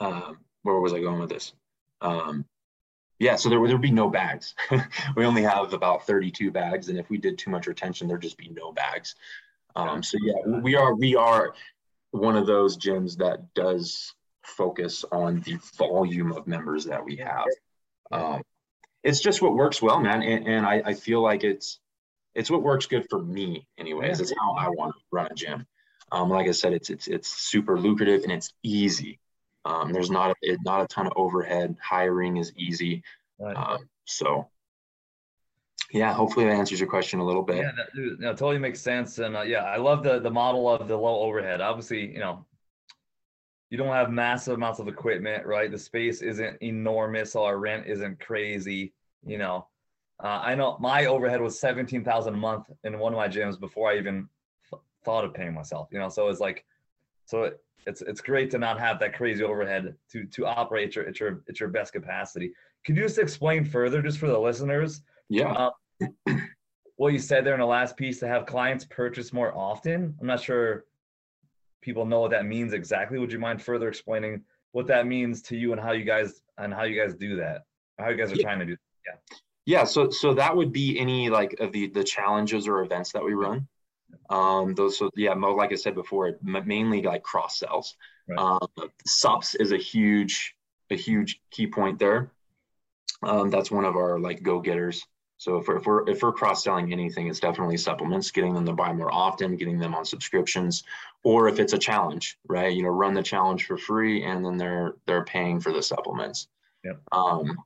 um, 0.00 0.38
where 0.62 0.78
was 0.80 0.92
I 0.92 1.00
going 1.00 1.18
with 1.18 1.30
this? 1.30 1.52
Um, 2.00 2.44
yeah, 3.18 3.36
so 3.36 3.48
there 3.48 3.60
would 3.60 3.80
be 3.80 3.90
no 3.90 4.10
bags. 4.10 4.54
we 5.16 5.24
only 5.24 5.42
have 5.42 5.72
about 5.72 6.06
32 6.06 6.50
bags, 6.50 6.88
and 6.88 6.98
if 6.98 7.08
we 7.08 7.16
did 7.16 7.38
too 7.38 7.50
much 7.50 7.66
retention, 7.66 8.06
there'd 8.06 8.22
just 8.22 8.36
be 8.36 8.48
no 8.48 8.72
bags. 8.72 9.14
Um, 9.76 10.02
so 10.02 10.16
yeah, 10.22 10.58
we 10.60 10.74
are 10.74 10.94
we 10.94 11.14
are 11.14 11.54
one 12.10 12.36
of 12.36 12.46
those 12.46 12.76
gyms 12.78 13.18
that 13.18 13.54
does 13.54 14.14
focus 14.42 15.04
on 15.12 15.40
the 15.40 15.58
volume 15.76 16.32
of 16.32 16.46
members 16.46 16.84
that 16.86 17.04
we 17.04 17.16
have. 17.16 17.46
Um, 18.10 18.42
it's 19.02 19.20
just 19.20 19.42
what 19.42 19.54
works 19.54 19.82
well, 19.82 20.00
man, 20.00 20.22
and, 20.22 20.46
and 20.46 20.66
I, 20.66 20.82
I, 20.84 20.94
feel 20.94 21.20
like 21.20 21.44
it's 21.44 21.78
it's 22.34 22.50
what 22.50 22.62
works 22.62 22.86
good 22.86 23.06
for 23.10 23.22
me, 23.22 23.66
anyways. 23.78 24.20
It's 24.20 24.32
how 24.38 24.54
I 24.54 24.68
want 24.68 24.94
to 24.94 25.00
run 25.12 25.28
a 25.30 25.34
gym. 25.34 25.66
Um, 26.10 26.30
like 26.30 26.48
I 26.48 26.52
said, 26.52 26.72
it's 26.72 26.90
it's 26.90 27.06
it's 27.08 27.28
super 27.28 27.78
lucrative 27.78 28.22
and 28.22 28.32
it's 28.32 28.52
easy. 28.62 29.20
Um, 29.64 29.92
there's 29.92 30.10
not 30.10 30.36
a, 30.42 30.56
not 30.64 30.82
a 30.82 30.86
ton 30.86 31.06
of 31.06 31.12
overhead. 31.16 31.76
Hiring 31.82 32.36
is 32.36 32.52
easy. 32.56 33.02
Right. 33.38 33.56
Um, 33.56 33.88
so 34.04 34.48
yeah, 35.92 36.12
hopefully 36.12 36.46
that 36.46 36.52
answers 36.52 36.80
your 36.80 36.88
question 36.88 37.20
a 37.20 37.24
little 37.24 37.42
bit. 37.42 37.58
Yeah, 37.58 37.72
that, 38.20 38.38
totally 38.38 38.58
makes 38.58 38.80
sense. 38.80 39.18
And 39.18 39.36
uh, 39.36 39.42
yeah, 39.42 39.64
I 39.64 39.76
love 39.76 40.02
the 40.02 40.18
the 40.18 40.30
model 40.30 40.68
of 40.68 40.88
the 40.88 40.96
low 40.96 41.20
overhead. 41.20 41.60
Obviously, 41.60 42.12
you 42.12 42.18
know, 42.18 42.44
you 43.70 43.78
don't 43.78 43.92
have 43.92 44.10
massive 44.10 44.54
amounts 44.54 44.78
of 44.80 44.88
equipment, 44.88 45.46
right? 45.46 45.70
The 45.70 45.78
space 45.78 46.22
isn't 46.22 46.60
enormous. 46.62 47.32
so 47.32 47.44
Our 47.44 47.58
rent 47.58 47.86
isn't 47.86 48.20
crazy. 48.20 48.92
You 49.24 49.38
know, 49.38 49.68
uh, 50.22 50.40
I 50.42 50.54
know 50.54 50.76
my 50.80 51.06
overhead 51.06 51.40
was 51.40 51.58
seventeen 51.58 52.04
thousand 52.04 52.34
a 52.34 52.38
month 52.38 52.70
in 52.84 52.98
one 52.98 53.12
of 53.12 53.16
my 53.16 53.28
gyms 53.28 53.58
before 53.58 53.90
I 53.90 53.98
even 53.98 54.28
th- 54.70 54.82
thought 55.04 55.24
of 55.24 55.34
paying 55.34 55.54
myself. 55.54 55.88
You 55.92 55.98
know, 56.00 56.08
so 56.08 56.28
it's 56.28 56.40
like, 56.40 56.64
so 57.26 57.44
it, 57.44 57.60
it's 57.86 58.02
it's 58.02 58.20
great 58.20 58.50
to 58.50 58.58
not 58.58 58.80
have 58.80 58.98
that 58.98 59.14
crazy 59.14 59.44
overhead 59.44 59.94
to 60.12 60.24
to 60.24 60.46
operate 60.46 60.88
at 60.88 60.96
your 60.96 61.06
at 61.06 61.20
your 61.20 61.42
at 61.48 61.60
your 61.60 61.68
best 61.68 61.92
capacity. 61.92 62.52
Could 62.84 62.96
you 62.96 63.02
just 63.02 63.18
explain 63.18 63.64
further, 63.64 64.02
just 64.02 64.18
for 64.18 64.26
the 64.28 64.38
listeners? 64.38 65.02
Yeah. 65.28 65.70
Uh, 65.98 66.34
what 66.96 67.12
you 67.12 67.18
said 67.18 67.44
there 67.44 67.54
in 67.54 67.60
the 67.60 67.66
last 67.66 67.96
piece 67.96 68.20
to 68.20 68.28
have 68.28 68.46
clients 68.46 68.84
purchase 68.84 69.32
more 69.32 69.56
often. 69.56 70.14
I'm 70.20 70.26
not 70.26 70.40
sure 70.40 70.84
people 71.82 72.04
know 72.04 72.20
what 72.20 72.30
that 72.30 72.46
means 72.46 72.72
exactly. 72.72 73.18
Would 73.18 73.32
you 73.32 73.38
mind 73.38 73.62
further 73.62 73.88
explaining 73.88 74.42
what 74.72 74.86
that 74.88 75.06
means 75.06 75.42
to 75.42 75.56
you 75.56 75.72
and 75.72 75.80
how 75.80 75.92
you 75.92 76.04
guys 76.04 76.42
and 76.58 76.72
how 76.72 76.84
you 76.84 77.00
guys 77.00 77.14
do 77.14 77.36
that? 77.36 77.62
How 77.98 78.08
you 78.08 78.16
guys 78.16 78.32
are 78.32 78.36
yeah. 78.36 78.42
trying 78.42 78.58
to 78.60 78.66
do? 78.66 78.72
That? 78.72 79.20
Yeah. 79.30 79.36
Yeah. 79.66 79.84
So 79.84 80.10
so 80.10 80.34
that 80.34 80.56
would 80.56 80.72
be 80.72 80.98
any 80.98 81.28
like 81.28 81.56
of 81.60 81.72
the 81.72 81.88
the 81.88 82.04
challenges 82.04 82.66
or 82.66 82.82
events 82.82 83.12
that 83.12 83.24
we 83.24 83.34
run. 83.34 83.68
Um, 84.30 84.74
those 84.74 84.98
so 84.98 85.10
yeah, 85.16 85.34
like 85.34 85.72
I 85.72 85.76
said 85.76 85.94
before, 85.94 86.38
mainly 86.42 87.02
like 87.02 87.22
cross 87.22 87.58
sells. 87.58 87.96
Right. 88.28 88.38
Um, 88.38 88.68
SUPs 89.06 89.54
is 89.56 89.72
a 89.72 89.76
huge 89.76 90.54
a 90.90 90.96
huge 90.96 91.40
key 91.50 91.66
point 91.66 91.98
there. 91.98 92.32
Um, 93.22 93.50
that's 93.50 93.70
one 93.70 93.84
of 93.84 93.96
our 93.96 94.18
like 94.18 94.42
go 94.42 94.60
getters. 94.60 95.06
So 95.38 95.58
if 95.58 95.68
we're, 95.68 95.76
if 95.76 95.86
we're, 95.86 96.08
if 96.08 96.22
we're 96.22 96.32
cross-selling 96.32 96.92
anything, 96.92 97.28
it's 97.28 97.40
definitely 97.40 97.76
supplements, 97.76 98.30
getting 98.30 98.54
them 98.54 98.64
to 98.66 98.72
buy 98.72 98.92
more 98.92 99.12
often, 99.12 99.56
getting 99.56 99.78
them 99.78 99.94
on 99.94 100.04
subscriptions, 100.04 100.84
or 101.24 101.48
if 101.48 101.60
it's 101.60 101.74
a 101.74 101.78
challenge, 101.78 102.38
right? 102.48 102.72
You 102.72 102.84
know, 102.84 102.88
run 102.88 103.14
the 103.14 103.22
challenge 103.22 103.66
for 103.66 103.76
free 103.76 104.24
and 104.24 104.44
then 104.44 104.56
they're 104.56 104.94
they're 105.06 105.24
paying 105.24 105.60
for 105.60 105.72
the 105.72 105.82
supplements. 105.82 106.48
Yep. 106.84 107.00
Um, 107.12 107.58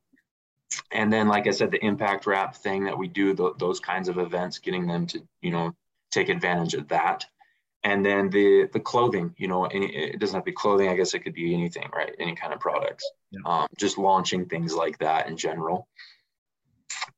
and 0.93 1.13
then, 1.13 1.29
like 1.29 1.47
I 1.47 1.51
said, 1.51 1.71
the 1.71 1.85
impact 1.85 2.27
wrap 2.27 2.57
thing 2.57 2.85
that 2.85 2.99
we 2.99 3.09
do, 3.09 3.35
the, 3.35 3.53
those 3.59 3.81
kinds 3.81 4.09
of 4.09 4.19
events, 4.19 4.59
getting 4.59 4.87
them 4.87 5.07
to, 5.09 5.23
you 5.41 5.51
know, 5.51 5.75
take 6.11 6.29
advantage 6.29 6.75
of 6.75 6.89
that. 6.89 7.27
And 7.83 8.05
then 8.05 8.31
the 8.31 8.69
the 8.73 8.81
clothing, 8.81 9.35
you 9.39 9.49
know, 9.49 9.65
any, 9.67 9.87
it 9.95 10.19
doesn't 10.19 10.35
have 10.35 10.45
to 10.45 10.51
be 10.51 10.53
clothing. 10.53 10.89
I 10.89 10.97
guess 10.97 11.15
it 11.15 11.21
could 11.21 11.35
be 11.35 11.55
anything, 11.55 11.89
right? 11.95 12.15
Any 12.19 12.35
kind 12.35 12.53
of 12.53 12.61
products. 12.61 13.09
Yeah. 13.31 13.41
Um, 13.47 13.67
just 13.79 13.97
launching 13.97 14.47
things 14.47 14.75
like 14.75 14.99
that 14.99 15.29
in 15.29 15.37
general 15.37 15.87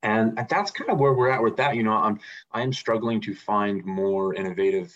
and 0.02 0.36
that's 0.48 0.70
kind 0.70 0.90
of 0.90 0.98
where 0.98 1.12
we're 1.12 1.30
at 1.30 1.42
with 1.42 1.56
that. 1.56 1.76
You 1.76 1.82
know 1.82 1.92
i'm 1.92 2.20
i'm 2.52 2.72
struggling 2.72 3.20
to 3.22 3.34
find 3.34 3.84
more 3.84 4.34
innovative 4.34 4.94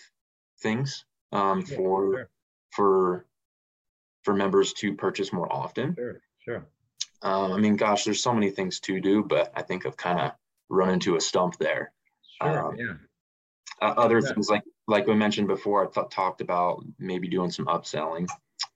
things 0.59 1.05
um, 1.31 1.63
yeah, 1.67 1.75
for 1.75 2.11
sure. 2.13 2.29
for 2.71 3.25
for 4.23 4.33
members 4.33 4.73
to 4.73 4.93
purchase 4.93 5.31
more 5.31 5.51
often. 5.51 5.95
Sure 5.95 6.21
sure. 6.39 6.65
Um, 7.21 7.53
i 7.53 7.57
mean 7.57 7.75
gosh 7.75 8.03
there's 8.03 8.21
so 8.21 8.33
many 8.33 8.49
things 8.49 8.79
to 8.81 9.01
do 9.01 9.23
but 9.23 9.51
i 9.55 9.61
think 9.61 9.85
i've 9.85 9.97
kind 9.97 10.19
of 10.19 10.31
run 10.69 10.89
into 10.89 11.15
a 11.15 11.21
stump 11.21 11.57
there. 11.57 11.91
Sure, 12.41 12.67
um, 12.67 12.75
yeah. 12.77 12.93
uh, 13.81 13.93
other 13.97 14.19
yeah. 14.19 14.33
things 14.33 14.49
like 14.49 14.63
like 14.87 15.07
we 15.07 15.15
mentioned 15.15 15.47
before 15.47 15.87
i 15.87 15.91
th- 15.91 16.09
talked 16.11 16.41
about 16.41 16.83
maybe 16.99 17.27
doing 17.27 17.49
some 17.49 17.65
upselling 17.65 18.27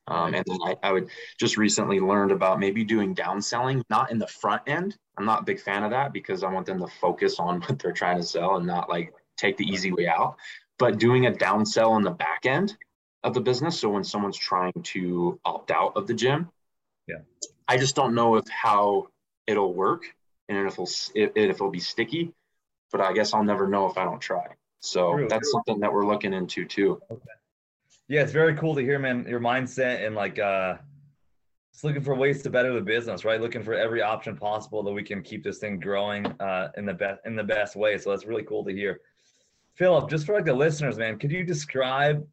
um, 0.08 0.34
and 0.34 0.44
then 0.46 0.58
I, 0.64 0.76
I, 0.84 0.92
would 0.92 1.10
just 1.40 1.58
recently 1.58 2.00
learned 2.00 2.32
about 2.32 2.60
maybe 2.60 2.84
doing 2.84 3.14
downselling, 3.14 3.84
not 3.90 4.12
in 4.12 4.18
the 4.18 4.28
front 4.28 4.64
end. 4.68 4.98
I'm 5.18 5.26
not 5.26 5.42
a 5.42 5.46
big 5.46 5.60
fan 5.60 5.84
of 5.84 5.92
that 5.92 6.12
because 6.12 6.44
I 6.44 6.52
want 6.52 6.66
them 6.66 6.80
to 6.80 6.88
focus 6.88 7.40
on 7.40 7.62
what 7.66 7.80
they're 7.80 7.92
trying 7.92 8.18
to 8.18 8.24
sell 8.24 8.58
and 8.58 8.66
not 8.66 8.90
like 8.90 9.14
take 9.38 9.58
the 9.58 9.66
easy 9.66 9.92
way 9.92 10.08
out. 10.08 10.36
But 10.80 10.98
doing 10.98 11.28
a 11.28 11.32
downsell 11.32 11.92
on 11.92 12.02
the 12.02 12.12
back 12.12 12.46
end 12.46 12.76
of 13.24 13.36
the 13.36 13.42
business. 13.42 13.80
So 13.80 13.90
when 13.90 14.04
someone's 14.04 14.38
trying 14.38 14.74
to 14.82 15.40
opt 15.46 15.70
out 15.70 15.94
of 15.96 16.08
the 16.08 16.16
gym, 16.16 16.50
yeah, 17.08 17.18
I 17.68 17.78
just 17.78 17.96
don't 17.96 18.16
know 18.16 18.36
if 18.38 18.46
how 18.50 19.10
it'll 19.46 19.74
work 19.74 20.04
and 20.50 20.68
if 20.68 20.74
it'll 20.74 20.90
if, 21.14 21.32
if 21.36 21.56
it'll 21.56 21.70
be 21.70 21.80
sticky. 21.80 22.34
But 22.92 23.02
I 23.02 23.14
guess 23.14 23.34
I'll 23.34 23.44
never 23.44 23.68
know 23.68 23.86
if 23.86 23.98
I 23.98 24.04
don't 24.04 24.20
try. 24.20 24.48
So 24.80 25.14
True. 25.14 25.28
that's 25.30 25.52
something 25.52 25.80
that 25.82 25.94
we're 25.94 26.08
looking 26.08 26.34
into 26.34 26.66
too. 26.66 27.00
Okay 27.12 27.22
yeah, 28.12 28.22
it's 28.24 28.34
very 28.34 28.54
cool 28.56 28.76
to 28.76 28.82
hear, 28.82 29.00
man, 29.00 29.26
your 29.26 29.40
mindset 29.40 30.06
and 30.06 30.16
like 30.16 30.38
uh 30.38 30.76
just 31.72 31.86
looking 31.86 32.02
for 32.02 32.14
ways 32.14 32.44
to 32.44 32.50
better 32.50 32.74
the 32.74 32.82
business, 32.82 33.24
right? 33.24 33.40
Looking 33.40 33.64
for 33.64 33.74
every 33.74 34.02
option 34.02 34.36
possible 34.36 34.84
that 34.84 34.92
we 34.92 35.02
can 35.02 35.22
keep 35.22 35.46
this 35.46 35.60
thing 35.60 35.80
growing 35.80 36.26
uh 36.42 36.72
in 36.76 36.86
the 36.86 36.94
best 36.94 37.22
in 37.26 37.38
the 37.38 37.44
best 37.44 37.78
way. 37.78 37.98
So 37.98 38.10
that's 38.10 38.26
really 38.26 38.44
cool 38.44 38.66
to 38.66 38.74
hear. 38.74 39.00
Phillip, 39.76 40.10
just 40.10 40.26
for 40.26 40.36
like 40.36 40.44
the 40.44 40.54
listeners, 40.54 40.98
man, 40.98 41.20
could 41.20 41.32
you 41.32 41.46
describe 41.46 42.28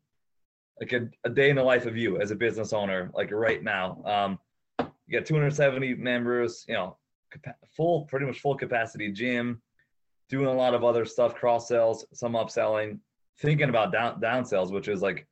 like 0.80 0.92
a, 0.92 1.08
a 1.22 1.30
day 1.30 1.48
in 1.48 1.54
the 1.54 1.62
life 1.62 1.86
of 1.86 1.96
you 1.96 2.20
as 2.20 2.32
a 2.32 2.34
business 2.34 2.72
owner, 2.72 3.12
like 3.14 3.30
right 3.30 3.62
now? 3.62 4.02
Um, 4.04 4.38
you 5.06 5.16
got 5.16 5.26
270 5.26 5.94
members, 5.94 6.64
you 6.66 6.74
know, 6.74 6.96
full, 7.76 8.04
pretty 8.06 8.26
much 8.26 8.40
full 8.40 8.56
capacity 8.56 9.12
gym, 9.12 9.62
doing 10.28 10.48
a 10.48 10.52
lot 10.52 10.74
of 10.74 10.82
other 10.82 11.04
stuff, 11.04 11.36
cross 11.36 11.68
sells, 11.68 12.04
some 12.12 12.32
upselling, 12.32 12.98
thinking 13.38 13.68
about 13.68 13.92
down 13.92 14.20
down 14.20 14.44
sales, 14.44 14.72
which 14.72 14.88
is 14.88 15.02
like 15.02 15.28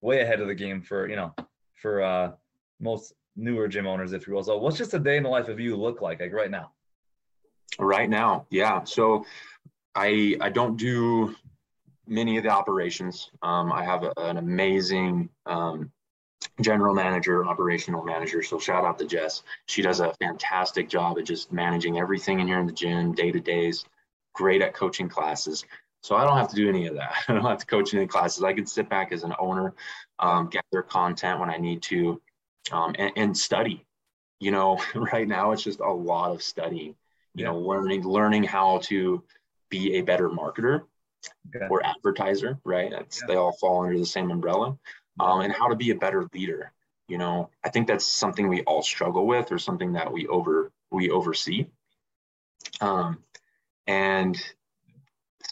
way 0.00 0.20
ahead 0.20 0.40
of 0.40 0.48
the 0.48 0.54
game 0.54 0.82
for 0.82 1.08
you 1.08 1.16
know 1.16 1.34
for 1.74 2.02
uh, 2.02 2.32
most 2.80 3.14
newer 3.36 3.68
gym 3.68 3.86
owners, 3.86 4.12
if 4.12 4.26
you 4.26 4.34
will. 4.34 4.44
So, 4.44 4.56
what's 4.58 4.78
just 4.78 4.94
a 4.94 4.98
day 4.98 5.16
in 5.16 5.22
the 5.22 5.28
life 5.28 5.48
of 5.48 5.60
you 5.60 5.76
look 5.76 6.00
like, 6.00 6.20
like 6.20 6.32
right 6.32 6.50
now? 6.50 6.72
Right 7.78 8.10
now, 8.10 8.46
yeah. 8.50 8.84
So, 8.84 9.24
I 9.94 10.36
I 10.40 10.50
don't 10.50 10.76
do 10.76 11.34
many 12.06 12.36
of 12.36 12.42
the 12.42 12.50
operations. 12.50 13.30
Um, 13.42 13.72
I 13.72 13.84
have 13.84 14.02
a, 14.02 14.12
an 14.16 14.36
amazing 14.36 15.30
um, 15.46 15.92
general 16.60 16.94
manager, 16.94 17.46
operational 17.46 18.02
manager. 18.02 18.42
So 18.42 18.58
shout 18.58 18.84
out 18.84 18.98
to 18.98 19.06
Jess. 19.06 19.42
She 19.66 19.82
does 19.82 20.00
a 20.00 20.12
fantastic 20.14 20.88
job 20.88 21.18
at 21.18 21.24
just 21.24 21.52
managing 21.52 21.98
everything 21.98 22.40
in 22.40 22.48
here 22.48 22.58
in 22.58 22.66
the 22.66 22.72
gym, 22.72 23.12
day 23.14 23.30
to 23.30 23.40
days. 23.40 23.84
Great 24.34 24.62
at 24.62 24.74
coaching 24.74 25.08
classes. 25.08 25.64
So 26.02 26.16
I 26.16 26.24
don't 26.24 26.36
have 26.36 26.48
to 26.48 26.56
do 26.56 26.68
any 26.68 26.86
of 26.86 26.94
that. 26.94 27.12
I 27.28 27.34
don't 27.34 27.44
have 27.44 27.58
to 27.58 27.66
coach 27.66 27.94
any 27.94 28.06
classes. 28.06 28.42
I 28.42 28.52
can 28.52 28.66
sit 28.66 28.88
back 28.88 29.12
as 29.12 29.22
an 29.22 29.34
owner, 29.38 29.74
um, 30.18 30.48
gather 30.48 30.82
content 30.82 31.40
when 31.40 31.50
I 31.50 31.56
need 31.56 31.82
to, 31.82 32.20
um, 32.72 32.94
and, 32.98 33.12
and, 33.16 33.36
study. 33.36 33.86
You 34.38 34.50
know, 34.50 34.80
right 34.94 35.28
now 35.28 35.52
it's 35.52 35.62
just 35.62 35.80
a 35.80 35.90
lot 35.90 36.32
of 36.32 36.42
studying. 36.42 36.94
You 37.34 37.44
yeah. 37.44 37.46
know, 37.46 37.58
learning 37.58 38.04
learning 38.04 38.44
how 38.44 38.78
to 38.84 39.22
be 39.68 39.96
a 39.96 40.02
better 40.02 40.28
marketer 40.28 40.82
okay. 41.54 41.66
or 41.70 41.84
advertiser. 41.84 42.58
Right? 42.64 42.90
Yeah. 42.90 43.02
They 43.28 43.36
all 43.36 43.52
fall 43.52 43.84
under 43.84 43.98
the 43.98 44.06
same 44.06 44.30
umbrella. 44.30 44.78
Um, 45.18 45.40
and 45.42 45.52
how 45.52 45.68
to 45.68 45.76
be 45.76 45.90
a 45.90 45.94
better 45.94 46.26
leader. 46.32 46.72
You 47.06 47.18
know, 47.18 47.50
I 47.62 47.68
think 47.68 47.88
that's 47.88 48.06
something 48.06 48.48
we 48.48 48.62
all 48.62 48.82
struggle 48.82 49.26
with, 49.26 49.52
or 49.52 49.58
something 49.58 49.92
that 49.92 50.10
we 50.10 50.26
over 50.28 50.72
we 50.90 51.10
oversee. 51.10 51.66
Um, 52.80 53.18
and 53.86 54.40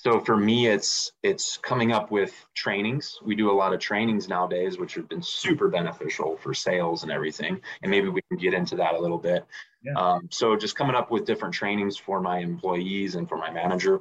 so 0.09 0.19
for 0.19 0.39
me 0.39 0.69
it's 0.69 1.13
it's 1.23 1.59
coming 1.59 1.93
up 1.93 2.11
with 2.11 2.33
trainings. 2.55 3.19
We 3.23 3.35
do 3.37 3.51
a 3.51 3.53
lot 3.53 3.75
of 3.75 3.79
trainings 3.79 4.27
nowadays 4.27 4.79
which 4.79 4.95
have 4.95 5.07
been 5.07 5.21
super 5.21 5.69
beneficial 5.69 6.39
for 6.39 6.55
sales 6.55 7.03
and 7.03 7.13
everything. 7.13 7.61
And 7.83 7.91
maybe 7.91 8.09
we 8.09 8.23
can 8.31 8.39
get 8.39 8.55
into 8.55 8.75
that 8.77 8.95
a 8.95 8.99
little 8.99 9.19
bit. 9.19 9.45
Yeah. 9.83 9.93
um, 9.93 10.29
so 10.31 10.57
just 10.57 10.77
coming 10.77 10.97
up 10.97 11.11
with 11.11 11.27
different 11.27 11.53
trainings 11.53 11.99
for 11.99 12.23
my 12.23 12.39
employees 12.39 13.17
and 13.17 13.29
for 13.29 13.37
my 13.37 13.51
manager. 13.51 14.01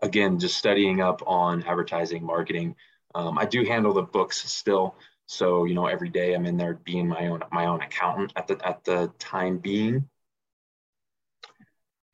Again 0.00 0.38
just 0.38 0.56
studying 0.56 1.00
up 1.00 1.22
on 1.26 1.64
advertising 1.64 2.24
marketing. 2.24 2.76
Um, 3.16 3.38
i 3.38 3.44
do 3.44 3.64
handle 3.64 3.92
the 3.92 4.02
books 4.02 4.48
still. 4.48 4.94
So 5.26 5.64
you 5.64 5.74
know 5.74 5.86
every 5.86 6.08
day 6.08 6.34
i'm 6.34 6.46
in 6.46 6.56
there 6.56 6.74
being 6.84 7.08
my 7.08 7.26
own 7.26 7.42
my 7.50 7.66
own 7.66 7.80
accountant 7.82 8.32
at 8.36 8.46
the 8.46 8.64
at 8.64 8.84
the 8.84 9.10
time 9.18 9.58
being 9.58 10.08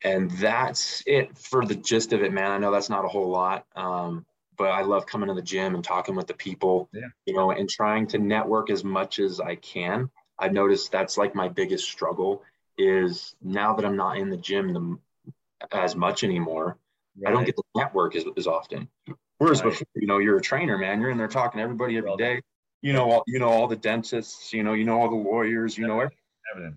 and 0.03 0.31
that's 0.31 1.03
it 1.05 1.37
for 1.37 1.65
the 1.65 1.75
gist 1.75 2.13
of 2.13 2.23
it, 2.23 2.31
man. 2.31 2.51
I 2.51 2.57
know 2.57 2.71
that's 2.71 2.89
not 2.89 3.05
a 3.05 3.07
whole 3.07 3.29
lot, 3.29 3.65
um, 3.75 4.25
but 4.57 4.69
I 4.69 4.81
love 4.81 5.05
coming 5.05 5.27
to 5.27 5.33
the 5.33 5.41
gym 5.41 5.75
and 5.75 5.83
talking 5.83 6.15
with 6.15 6.27
the 6.27 6.33
people, 6.33 6.89
yeah. 6.93 7.07
you 7.25 7.33
know, 7.33 7.51
and 7.51 7.69
trying 7.69 8.07
to 8.07 8.17
network 8.17 8.69
as 8.69 8.83
much 8.83 9.19
as 9.19 9.39
I 9.39 9.55
can. 9.55 10.09
I've 10.37 10.53
noticed 10.53 10.91
that's 10.91 11.17
like 11.17 11.35
my 11.35 11.49
biggest 11.49 11.85
struggle 11.89 12.43
is 12.77 13.35
now 13.41 13.73
that 13.75 13.85
I'm 13.85 13.97
not 13.97 14.17
in 14.17 14.29
the 14.29 14.37
gym 14.37 14.73
the, 14.73 15.35
as 15.71 15.95
much 15.95 16.23
anymore, 16.23 16.77
right. 17.17 17.29
I 17.29 17.33
don't 17.33 17.43
get 17.43 17.57
to 17.57 17.63
network 17.75 18.15
as, 18.15 18.23
as 18.37 18.47
often. 18.47 18.87
Whereas 19.37 19.61
right. 19.61 19.71
before, 19.71 19.87
you 19.95 20.07
know, 20.07 20.17
you're 20.19 20.37
a 20.37 20.41
trainer, 20.41 20.77
man. 20.77 21.01
You're 21.01 21.09
in 21.09 21.17
there 21.17 21.27
talking 21.27 21.59
to 21.59 21.63
everybody 21.63 21.97
every 21.97 22.15
day. 22.15 22.41
You 22.81 22.93
know, 22.93 23.11
all, 23.11 23.23
you 23.27 23.39
know 23.39 23.49
all 23.49 23.67
the 23.67 23.75
dentists. 23.75 24.53
You 24.53 24.63
know, 24.63 24.71
you 24.71 24.85
know 24.85 25.01
all 25.01 25.09
the 25.09 25.15
lawyers. 25.15 25.77
You 25.77 25.87
know 25.87 25.99
everything 25.99 26.75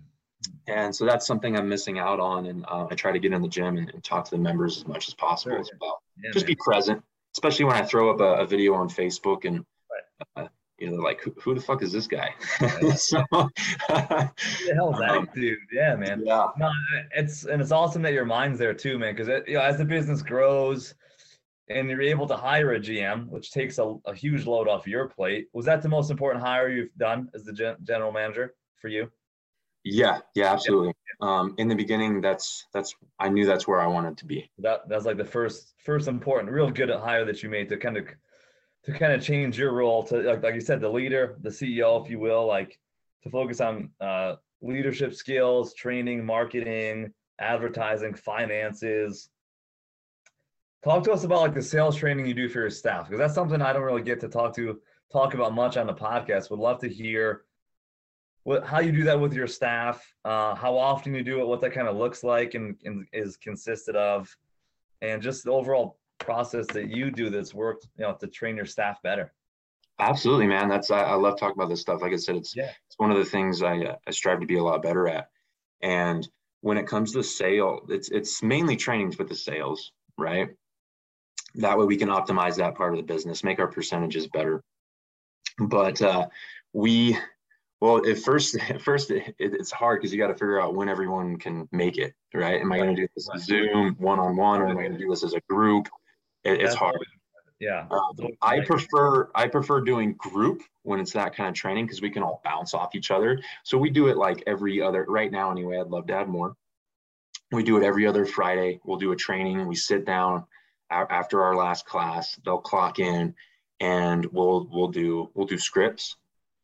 and 0.67 0.95
so 0.95 1.05
that's 1.05 1.25
something 1.25 1.57
I'm 1.57 1.67
missing 1.67 1.99
out 1.99 2.19
on. 2.19 2.47
And 2.47 2.65
uh, 2.67 2.87
I 2.89 2.95
try 2.95 3.11
to 3.11 3.19
get 3.19 3.33
in 3.33 3.41
the 3.41 3.47
gym 3.47 3.77
and, 3.77 3.89
and, 3.89 4.03
talk 4.03 4.25
to 4.25 4.31
the 4.31 4.37
members 4.37 4.77
as 4.77 4.87
much 4.87 5.07
as 5.07 5.13
possible 5.13 5.55
sure. 5.55 5.61
as 5.61 5.71
well. 5.79 6.01
Yeah, 6.23 6.31
Just 6.31 6.45
man. 6.45 6.51
be 6.51 6.57
present, 6.63 7.03
especially 7.35 7.65
when 7.65 7.75
I 7.75 7.83
throw 7.83 8.11
up 8.11 8.19
a, 8.19 8.43
a 8.43 8.45
video 8.45 8.73
on 8.73 8.89
Facebook 8.89 9.45
and 9.45 9.65
right. 9.91 10.45
uh, 10.45 10.47
you 10.79 10.91
know, 10.91 10.97
like 10.97 11.21
who, 11.21 11.33
who, 11.41 11.55
the 11.55 11.61
fuck 11.61 11.81
is 11.81 11.91
this 11.91 12.07
guy? 12.07 12.33
so, 12.95 13.23
Who 13.31 13.49
the 13.87 14.73
hell 14.75 14.91
that 14.91 15.09
um, 15.11 15.29
dude? 15.33 15.57
Yeah, 15.71 15.95
man. 15.95 16.23
Yeah. 16.25 16.47
No, 16.57 16.71
it's 17.15 17.45
and 17.45 17.61
it's 17.61 17.71
awesome 17.71 18.01
that 18.01 18.13
your 18.13 18.25
mind's 18.25 18.59
there 18.59 18.73
too, 18.73 18.99
man. 18.99 19.15
Because 19.15 19.29
you 19.47 19.55
know, 19.55 19.61
as 19.61 19.77
the 19.77 19.85
business 19.85 20.21
grows, 20.21 20.95
and 21.69 21.89
you're 21.89 22.01
able 22.01 22.27
to 22.27 22.35
hire 22.35 22.73
a 22.73 22.79
GM, 22.79 23.29
which 23.29 23.51
takes 23.51 23.77
a, 23.77 23.95
a 24.05 24.13
huge 24.13 24.45
load 24.45 24.67
off 24.67 24.87
your 24.87 25.07
plate. 25.07 25.47
Was 25.53 25.65
that 25.65 25.81
the 25.81 25.89
most 25.89 26.11
important 26.11 26.43
hire 26.43 26.69
you've 26.69 26.93
done 26.97 27.29
as 27.33 27.43
the 27.43 27.53
gen- 27.53 27.77
general 27.83 28.11
manager 28.11 28.55
for 28.75 28.89
you? 28.89 29.09
Yeah, 29.83 30.19
yeah, 30.33 30.51
absolutely. 30.51 30.93
Yeah. 31.21 31.27
Um, 31.27 31.55
in 31.57 31.67
the 31.67 31.75
beginning, 31.75 32.21
that's 32.21 32.67
that's 32.73 32.95
I 33.19 33.29
knew 33.29 33.45
that's 33.45 33.67
where 33.67 33.81
I 33.81 33.87
wanted 33.87 34.17
to 34.17 34.25
be. 34.25 34.49
That 34.59 34.87
that's 34.87 35.05
like 35.05 35.17
the 35.17 35.25
first 35.25 35.73
first 35.83 36.07
important, 36.07 36.51
real 36.51 36.69
good 36.69 36.89
hire 36.89 37.25
that 37.25 37.43
you 37.43 37.49
made 37.49 37.69
to 37.69 37.77
kind 37.77 37.97
of 37.97 38.05
to 38.85 38.93
kind 38.93 39.13
of 39.13 39.21
change 39.21 39.57
your 39.57 39.73
role 39.73 40.03
to 40.03 40.17
like 40.17 40.43
like 40.43 40.55
you 40.55 40.61
said, 40.61 40.79
the 40.79 40.89
leader, 40.89 41.37
the 41.41 41.49
CEO, 41.49 42.03
if 42.03 42.09
you 42.09 42.19
will, 42.19 42.45
like 42.47 42.79
to 43.23 43.29
focus 43.29 43.59
on 43.61 43.89
uh, 43.99 44.35
leadership 44.61 45.13
skills, 45.13 45.73
training, 45.73 46.25
marketing, 46.25 47.13
advertising, 47.39 48.13
finances. 48.13 49.29
Talk 50.83 51.03
to 51.05 51.13
us 51.13 51.23
about 51.23 51.41
like 51.41 51.53
the 51.53 51.61
sales 51.61 51.95
training 51.95 52.25
you 52.25 52.33
do 52.33 52.49
for 52.49 52.59
your 52.59 52.69
staff 52.69 53.05
because 53.05 53.19
that's 53.19 53.35
something 53.35 53.61
I 53.61 53.71
don't 53.73 53.83
really 53.83 54.01
get 54.01 54.19
to 54.21 54.29
talk 54.29 54.55
to 54.55 54.79
talk 55.11 55.33
about 55.33 55.53
much 55.53 55.77
on 55.77 55.87
the 55.87 55.93
podcast. 55.93 56.49
Would 56.49 56.59
love 56.59 56.79
to 56.79 56.89
hear 56.89 57.43
what 58.43 58.65
how 58.65 58.79
you 58.79 58.91
do 58.91 59.03
that 59.05 59.19
with 59.19 59.33
your 59.33 59.47
staff, 59.47 60.13
uh, 60.25 60.55
how 60.55 60.77
often 60.77 61.13
you 61.15 61.23
do 61.23 61.39
it, 61.39 61.47
what 61.47 61.61
that 61.61 61.71
kind 61.73 61.87
of 61.87 61.95
looks 61.95 62.23
like 62.23 62.53
and, 62.55 62.75
and 62.83 63.07
is 63.13 63.37
consisted 63.37 63.95
of, 63.95 64.35
and 65.01 65.21
just 65.21 65.45
the 65.45 65.51
overall 65.51 65.97
process 66.19 66.67
that 66.67 66.89
you 66.89 67.11
do 67.11 67.29
that's 67.29 67.53
worked, 67.53 67.87
you 67.97 68.03
know, 68.03 68.13
to 68.13 68.27
train 68.27 68.55
your 68.55 68.65
staff 68.65 69.01
better. 69.01 69.33
Absolutely, 69.99 70.47
man. 70.47 70.67
That's 70.67 70.91
I, 70.91 71.01
I 71.01 71.13
love 71.13 71.39
talking 71.39 71.55
about 71.57 71.69
this 71.69 71.81
stuff. 71.81 72.01
Like 72.01 72.13
I 72.13 72.17
said, 72.17 72.35
it's 72.35 72.55
yeah. 72.55 72.71
it's 72.87 72.97
one 72.97 73.11
of 73.11 73.17
the 73.17 73.25
things 73.25 73.61
I 73.61 73.77
uh, 73.83 73.95
I 74.07 74.11
strive 74.11 74.39
to 74.39 74.45
be 74.45 74.57
a 74.57 74.63
lot 74.63 74.81
better 74.81 75.07
at. 75.07 75.29
And 75.81 76.27
when 76.61 76.77
it 76.77 76.87
comes 76.87 77.13
to 77.13 77.23
sale, 77.23 77.81
it's 77.89 78.09
it's 78.09 78.41
mainly 78.43 78.75
trainings 78.75 79.17
with 79.17 79.29
the 79.29 79.35
sales, 79.35 79.91
right? 80.17 80.49
That 81.55 81.77
way 81.77 81.85
we 81.85 81.97
can 81.97 82.09
optimize 82.09 82.55
that 82.55 82.75
part 82.75 82.93
of 82.93 82.97
the 82.97 83.03
business, 83.03 83.43
make 83.43 83.59
our 83.59 83.67
percentages 83.67 84.27
better. 84.27 84.63
But 85.59 86.01
uh, 86.01 86.27
we 86.73 87.17
well, 87.83 87.97
at 88.09 88.17
first, 88.19 88.55
at 88.69 88.81
first 88.81 89.11
it, 89.11 89.35
it's 89.37 89.69
hard 89.69 89.99
because 89.99 90.13
you 90.13 90.17
got 90.17 90.27
to 90.27 90.35
figure 90.35 90.61
out 90.61 90.73
when 90.73 90.87
everyone 90.87 91.35
can 91.35 91.67
make 91.73 91.97
it, 91.97 92.13
right? 92.33 92.61
Am 92.61 92.71
I 92.71 92.77
going 92.77 92.95
to 92.95 93.01
do 93.01 93.07
this 93.13 93.27
Zoom 93.39 93.95
one 93.99 94.21
on 94.21 94.37
one, 94.37 94.61
or 94.61 94.69
am 94.69 94.77
I 94.77 94.83
going 94.83 94.93
to 94.93 94.97
do 94.97 95.09
this 95.09 95.21
as 95.25 95.33
a 95.33 95.41
group? 95.49 95.89
It, 96.45 96.61
it's 96.61 96.75
hard. 96.75 96.95
Yeah. 97.59 97.85
Um, 97.91 98.29
I 98.41 98.61
prefer 98.61 99.29
I 99.35 99.49
prefer 99.49 99.81
doing 99.81 100.13
group 100.13 100.61
when 100.83 101.01
it's 101.01 101.11
that 101.11 101.35
kind 101.35 101.49
of 101.49 101.55
training 101.55 101.85
because 101.85 102.01
we 102.01 102.09
can 102.09 102.23
all 102.23 102.39
bounce 102.45 102.73
off 102.73 102.95
each 102.95 103.11
other. 103.11 103.37
So 103.65 103.77
we 103.77 103.89
do 103.89 104.07
it 104.07 104.15
like 104.15 104.43
every 104.47 104.81
other 104.81 105.05
right 105.09 105.31
now 105.31 105.51
anyway. 105.51 105.77
I'd 105.77 105.87
love 105.87 106.07
to 106.07 106.13
add 106.13 106.29
more. 106.29 106.55
We 107.51 107.63
do 107.63 107.75
it 107.75 107.83
every 107.83 108.07
other 108.07 108.25
Friday. 108.25 108.79
We'll 108.85 108.97
do 108.97 109.11
a 109.11 109.15
training. 109.15 109.67
We 109.67 109.75
sit 109.75 110.05
down 110.05 110.45
after 110.89 111.43
our 111.43 111.55
last 111.55 111.85
class. 111.85 112.39
They'll 112.45 112.59
clock 112.59 112.99
in, 112.99 113.35
and 113.81 114.25
we'll 114.27 114.69
we'll 114.71 114.87
do 114.87 115.29
we'll 115.33 115.47
do 115.47 115.57
scripts 115.57 116.15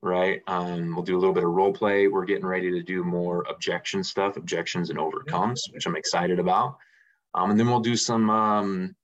right? 0.01 0.41
Um, 0.47 0.95
we'll 0.95 1.03
do 1.03 1.17
a 1.17 1.19
little 1.19 1.33
bit 1.33 1.43
of 1.43 1.49
role 1.49 1.73
play. 1.73 2.07
We're 2.07 2.25
getting 2.25 2.45
ready 2.45 2.71
to 2.71 2.81
do 2.83 3.03
more 3.03 3.45
objection 3.49 4.03
stuff, 4.03 4.37
objections 4.37 4.89
and 4.89 4.99
overcomes, 4.99 5.67
which 5.71 5.85
I'm 5.85 5.95
excited 5.95 6.39
about. 6.39 6.77
Um, 7.33 7.51
and 7.51 7.59
then 7.59 7.67
we'll 7.67 7.79
do 7.79 7.95
some, 7.95 8.29
um, 8.29 8.95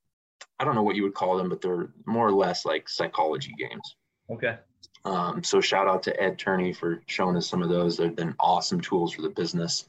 I 0.59 0.63
don't 0.63 0.76
know 0.76 0.84
what 0.84 0.95
you 0.95 1.03
would 1.03 1.13
call 1.13 1.38
them, 1.38 1.49
but 1.49 1.61
they're 1.61 1.89
more 2.05 2.27
or 2.27 2.34
less 2.34 2.65
like 2.65 2.89
psychology 2.89 3.53
games. 3.57 3.95
Okay. 4.31 4.57
Um, 5.03 5.43
so 5.43 5.61
shout 5.61 5.88
out 5.88 6.01
to 6.03 6.22
Ed 6.22 6.39
Turney 6.39 6.73
for 6.73 7.01
showing 7.05 7.35
us 7.38 7.47
some 7.47 7.61
of 7.61 7.69
those. 7.69 7.97
They've 7.97 8.15
been 8.15 8.35
awesome 8.39 8.81
tools 8.81 9.13
for 9.13 9.22
the 9.22 9.30
business. 9.30 9.85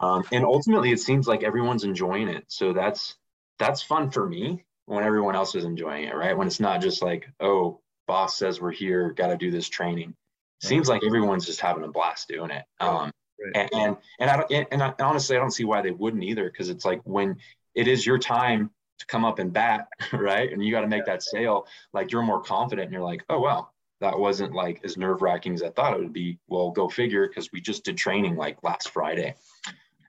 Um, 0.00 0.24
and 0.32 0.44
ultimately, 0.44 0.92
it 0.92 1.00
seems 1.00 1.28
like 1.28 1.42
everyone's 1.42 1.84
enjoying 1.84 2.28
it. 2.28 2.44
So 2.48 2.72
that's 2.72 3.16
that's 3.58 3.82
fun 3.82 4.10
for 4.10 4.28
me 4.28 4.64
when 4.86 5.04
everyone 5.04 5.36
else 5.36 5.54
is 5.54 5.64
enjoying 5.64 6.04
it, 6.04 6.16
right? 6.16 6.36
When 6.36 6.46
it's 6.46 6.60
not 6.60 6.80
just 6.80 7.02
like, 7.02 7.28
oh, 7.40 7.80
boss 8.06 8.36
says 8.36 8.60
we're 8.60 8.72
here, 8.72 9.12
got 9.12 9.28
to 9.28 9.36
do 9.36 9.50
this 9.50 9.68
training. 9.68 10.14
Seems 10.62 10.88
like 10.88 11.02
everyone's 11.04 11.44
just 11.44 11.60
having 11.60 11.84
a 11.84 11.88
blast 11.88 12.28
doing 12.28 12.50
it. 12.50 12.64
Um, 12.80 13.10
and, 13.54 13.68
and 13.74 13.96
and 14.18 14.30
I 14.30 14.36
don't, 14.36 14.66
and, 14.70 14.82
I, 14.82 14.94
honestly, 15.00 15.36
I 15.36 15.40
don't 15.40 15.50
see 15.50 15.64
why 15.64 15.82
they 15.82 15.90
wouldn't 15.90 16.24
either, 16.24 16.44
because 16.44 16.70
it's 16.70 16.84
like 16.84 17.02
when 17.04 17.36
it 17.74 17.86
is 17.86 18.06
your 18.06 18.18
time 18.18 18.70
to 18.98 19.06
come 19.06 19.24
up 19.24 19.38
and 19.38 19.52
bat, 19.52 19.88
right? 20.12 20.50
And 20.50 20.64
you 20.64 20.70
got 20.70 20.82
to 20.82 20.88
make 20.88 21.04
that 21.06 21.22
sale. 21.22 21.66
Like 21.92 22.12
you're 22.12 22.22
more 22.22 22.40
confident, 22.40 22.86
and 22.86 22.92
you're 22.92 23.02
like, 23.02 23.24
oh 23.28 23.40
well, 23.40 23.72
that 24.00 24.18
wasn't 24.18 24.54
like 24.54 24.80
as 24.84 24.96
nerve 24.96 25.20
wracking 25.20 25.54
as 25.54 25.62
I 25.62 25.70
thought 25.70 25.94
it 25.94 26.00
would 26.00 26.12
be. 26.12 26.38
Well, 26.48 26.70
go 26.70 26.88
figure, 26.88 27.28
because 27.28 27.52
we 27.52 27.60
just 27.60 27.84
did 27.84 27.96
training 27.96 28.36
like 28.36 28.62
last 28.62 28.90
Friday. 28.90 29.34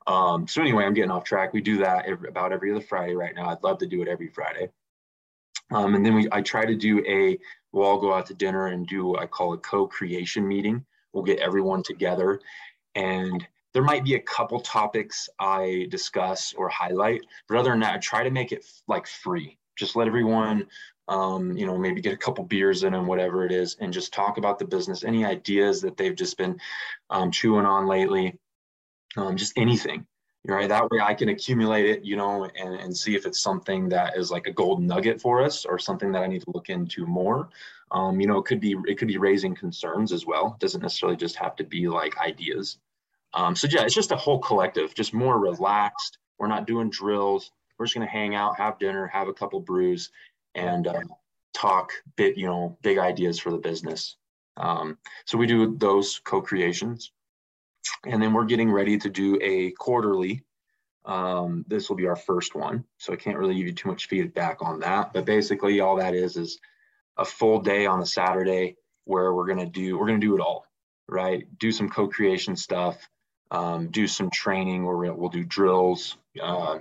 Um, 0.07 0.47
so 0.47 0.61
anyway, 0.61 0.85
I'm 0.85 0.93
getting 0.93 1.11
off 1.11 1.23
track. 1.23 1.51
We 1.51 1.61
do 1.61 1.77
that 1.80 2.05
every, 2.05 2.30
about 2.30 2.53
every 2.53 2.72
other 2.72 2.81
Friday 2.81 3.15
right 3.15 3.35
now. 3.35 3.49
I'd 3.49 3.63
love 3.63 3.80
to 3.80 3.88
do 3.88 4.01
it 4.01 4.07
every 4.07 4.27
Friday. 4.27 4.69
Um, 5.72 5.95
and 5.95 6.05
then 6.05 6.13
we, 6.13 6.27
I 6.31 6.41
try 6.41 6.63
to 6.65 6.76
do 6.76 7.03
a 7.07 7.39
We'll 7.76 7.85
all 7.85 7.99
go 7.99 8.14
out 8.14 8.26
to 8.27 8.34
dinner 8.34 8.68
and 8.68 8.88
do 8.88 9.06
what 9.06 9.22
I 9.22 9.26
call 9.26 9.52
a 9.52 9.57
co-creation 9.57 10.47
meeting. 10.47 10.85
We'll 11.11 11.26
get 11.26 11.39
everyone 11.39 11.84
together 11.84 12.39
and 12.95 13.45
there 13.73 13.84
might 13.84 14.06
be 14.06 14.15
a 14.15 14.22
couple 14.22 14.61
topics 14.61 15.27
I 15.38 15.88
discuss 15.89 16.53
or 16.53 16.69
highlight, 16.69 17.19
but 17.49 17.57
other 17.57 17.72
than 17.72 17.81
that, 17.81 17.95
I 17.95 17.97
try 17.97 18.23
to 18.23 18.31
make 18.31 18.53
it 18.53 18.65
like 18.88 19.06
free. 19.06 19.57
Just 19.76 19.97
let 19.97 20.07
everyone, 20.07 20.68
um, 21.10 21.57
you 21.57 21.65
know, 21.65 21.77
maybe 21.77 21.99
get 21.99 22.14
a 22.14 22.18
couple 22.18 22.45
beers 22.45 22.85
in 22.85 22.93
and 22.93 23.06
whatever 23.06 23.45
it 23.45 23.52
is, 23.52 23.76
and 23.81 23.91
just 23.91 24.14
talk 24.14 24.38
about 24.38 24.57
the 24.57 24.64
business, 24.64 25.03
any 25.03 25.26
ideas 25.26 25.81
that 25.81 25.97
they've 25.97 26.15
just 26.15 26.38
been 26.38 26.57
um, 27.10 27.30
chewing 27.30 27.65
on 27.65 27.88
lately, 27.88 28.39
um, 29.18 29.35
just 29.35 29.52
anything 29.57 30.07
right. 30.47 30.69
That 30.69 30.89
way 30.91 30.99
i 30.99 31.13
can 31.13 31.30
accumulate 31.30 31.85
it 31.85 32.03
you 32.03 32.15
know 32.15 32.45
and, 32.59 32.76
and 32.76 32.95
see 32.95 33.15
if 33.15 33.26
it's 33.26 33.41
something 33.41 33.89
that 33.89 34.17
is 34.17 34.31
like 34.31 34.47
a 34.47 34.51
gold 34.51 34.81
nugget 34.81 35.22
for 35.22 35.41
us 35.41 35.65
or 35.65 35.80
something 35.80 36.11
that 36.11 36.23
i 36.23 36.27
need 36.27 36.41
to 36.41 36.51
look 36.53 36.69
into 36.69 37.05
more. 37.05 37.49
Um, 37.91 38.19
you 38.19 38.27
know 38.27 38.38
it 38.38 38.45
could 38.45 38.59
be 38.59 38.76
it 38.88 38.97
could 38.97 39.07
be 39.07 39.17
raising 39.17 39.55
concerns 39.55 40.11
as 40.11 40.26
well. 40.26 40.55
It 40.55 40.59
doesn't 40.59 40.81
necessarily 40.81 41.17
just 41.17 41.35
have 41.38 41.55
to 41.57 41.63
be 41.63 41.88
like 41.88 42.17
ideas. 42.19 42.80
Um, 43.34 43.55
so 43.55 43.67
yeah 43.69 43.84
it's 43.84 43.95
just 43.95 44.11
a 44.11 44.17
whole 44.17 44.39
collective 44.39 44.93
just 44.95 45.13
more 45.13 45.39
relaxed. 45.39 46.17
We're 46.39 46.47
not 46.47 46.67
doing 46.67 46.89
drills. 46.89 47.51
We're 47.77 47.85
just 47.85 47.95
going 47.95 48.07
to 48.07 48.11
hang 48.11 48.35
out 48.35 48.57
have 48.57 48.80
dinner 48.80 49.07
have 49.07 49.27
a 49.27 49.34
couple 49.34 49.59
brews 49.59 50.11
and 50.55 50.88
uh, 50.88 51.01
talk 51.53 51.91
bit 52.15 52.38
you 52.38 52.45
know 52.45 52.77
big 52.81 52.97
ideas 52.97 53.39
for 53.39 53.51
the 53.51 53.57
business. 53.57 54.17
Um, 54.57 54.97
so 55.26 55.38
we 55.38 55.47
do 55.47 55.76
those 55.77 56.19
co-creations 56.23 57.11
and 58.06 58.22
then 58.22 58.34
we're 58.34 58.45
getting 58.45 58.72
ready 58.72 58.98
to 58.98 59.10
do 59.10 59.38
a 59.41 59.72
quarterly. 59.72 60.44
Um, 61.06 61.66
this 61.68 61.88
will 61.88 61.95
be 61.95 62.07
our 62.07 62.16
first 62.16 62.56
one, 62.56 62.84
so 62.98 63.14
I 63.14 63.16
can't 63.16 63.38
really 63.38 63.56
give 63.56 63.68
you 63.68 63.74
too 63.74 63.90
much 63.90 64.07
feedback 64.07 64.62
on 64.62 64.80
that. 64.80 65.14
But 65.14 65.26
basically, 65.26 65.80
all 65.80 65.98
that 65.98 66.16
is 66.16 66.36
is 66.36 66.60
a 67.18 67.26
full 67.26 67.62
day 67.62 67.86
on 67.86 68.02
a 68.02 68.06
Saturday 68.06 68.78
where 69.06 69.34
we're 69.34 69.48
gonna 69.48 69.68
do 69.68 69.98
we're 69.98 70.07
gonna 70.07 70.20
do 70.20 70.36
it 70.36 70.41
all, 70.41 70.66
right? 71.07 71.45
Do 71.60 71.72
some 71.72 71.90
co-creation 71.90 72.56
stuff, 72.56 72.98
um, 73.52 73.88
do 73.88 74.07
some 74.07 74.30
training 74.32 74.86
where 74.86 75.14
we'll 75.14 75.30
do 75.30 75.44
drills, 75.44 76.18
uh, 76.41 76.80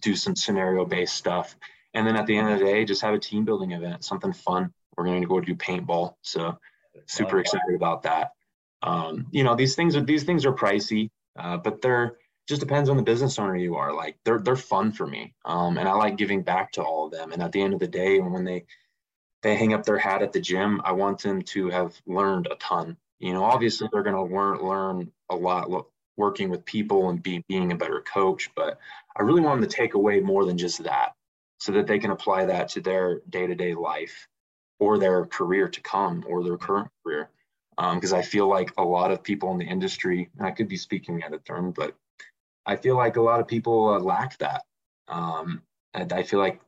do 0.00 0.16
some 0.16 0.34
scenario-based 0.34 1.14
stuff, 1.14 1.54
and 1.94 2.06
then 2.06 2.16
at 2.16 2.26
the 2.26 2.36
end 2.36 2.48
of 2.48 2.58
the 2.58 2.64
day, 2.64 2.84
just 2.84 3.02
have 3.02 3.14
a 3.14 3.18
team 3.18 3.44
building 3.44 3.72
event, 3.72 4.04
something 4.04 4.32
fun. 4.32 4.72
We're 4.96 5.04
going 5.04 5.22
to 5.22 5.28
go 5.28 5.40
do 5.40 5.54
paintball, 5.54 6.14
so 6.22 6.58
super 7.06 7.38
excited 7.38 7.74
about 7.74 8.02
that. 8.02 8.32
Um, 8.82 9.26
you 9.30 9.44
know, 9.44 9.54
these 9.54 9.74
things 9.74 9.96
are 9.96 10.00
these 10.02 10.24
things 10.24 10.44
are 10.44 10.52
pricey, 10.52 11.10
uh, 11.38 11.56
but 11.56 11.80
they're 11.82 12.16
just 12.48 12.60
depends 12.60 12.88
on 12.88 12.96
the 12.96 13.02
business 13.02 13.38
owner 13.38 13.56
you 13.56 13.76
are. 13.76 13.94
Like 13.94 14.18
they're 14.24 14.40
they're 14.40 14.56
fun 14.56 14.92
for 14.92 15.06
me, 15.06 15.34
um, 15.44 15.78
and 15.78 15.88
I 15.88 15.92
like 15.92 16.16
giving 16.16 16.42
back 16.42 16.72
to 16.72 16.82
all 16.82 17.06
of 17.06 17.12
them. 17.12 17.32
And 17.32 17.42
at 17.42 17.52
the 17.52 17.62
end 17.62 17.74
of 17.74 17.80
the 17.80 17.88
day, 17.88 18.18
when 18.20 18.44
they 18.44 18.64
they 19.42 19.56
hang 19.56 19.74
up 19.74 19.84
their 19.84 19.98
hat 19.98 20.22
at 20.22 20.32
the 20.32 20.40
gym, 20.40 20.80
I 20.84 20.92
want 20.92 21.22
them 21.22 21.42
to 21.42 21.68
have 21.70 22.00
learned 22.06 22.48
a 22.50 22.56
ton. 22.56 22.96
You 23.18 23.32
know, 23.32 23.44
obviously 23.44 23.88
they're 23.92 24.02
going 24.02 24.16
to 24.16 24.34
learn 24.34 24.58
learn 24.62 25.12
a 25.30 25.36
lot 25.36 25.86
working 26.16 26.50
with 26.50 26.64
people 26.66 27.08
and 27.08 27.22
be, 27.22 27.42
being 27.48 27.72
a 27.72 27.76
better 27.76 28.02
coach, 28.02 28.50
but 28.54 28.78
I 29.16 29.22
really 29.22 29.40
want 29.40 29.60
them 29.60 29.68
to 29.68 29.76
take 29.76 29.94
away 29.94 30.20
more 30.20 30.44
than 30.44 30.58
just 30.58 30.82
that, 30.84 31.14
so 31.58 31.72
that 31.72 31.86
they 31.86 31.98
can 31.98 32.10
apply 32.10 32.46
that 32.46 32.68
to 32.70 32.80
their 32.80 33.20
day 33.30 33.46
to 33.46 33.54
day 33.54 33.74
life 33.74 34.28
or 34.78 34.98
their 34.98 35.24
career 35.24 35.68
to 35.68 35.80
come 35.80 36.24
or 36.28 36.42
their 36.42 36.58
current 36.58 36.90
career 37.02 37.30
because 37.76 38.12
um, 38.12 38.18
I 38.18 38.22
feel 38.22 38.48
like 38.48 38.72
a 38.76 38.84
lot 38.84 39.10
of 39.10 39.22
people 39.22 39.50
in 39.52 39.58
the 39.58 39.64
industry, 39.64 40.30
and 40.38 40.46
I 40.46 40.50
could 40.50 40.68
be 40.68 40.76
speaking 40.76 41.22
out 41.22 41.32
of 41.32 41.44
turn, 41.44 41.72
but 41.72 41.94
I 42.66 42.76
feel 42.76 42.96
like 42.96 43.16
a 43.16 43.22
lot 43.22 43.40
of 43.40 43.48
people 43.48 43.88
uh, 43.94 43.98
lack 43.98 44.38
that. 44.38 44.62
Um, 45.08 45.62
and 45.94 46.12
I 46.12 46.22
feel 46.22 46.38
like 46.38 46.60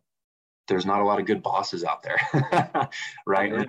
there's 0.68 0.86
not 0.86 1.00
a 1.00 1.04
lot 1.04 1.20
of 1.20 1.26
good 1.26 1.42
bosses 1.42 1.84
out 1.84 2.02
there, 2.02 2.18
right? 3.26 3.52
Mm-hmm. 3.52 3.62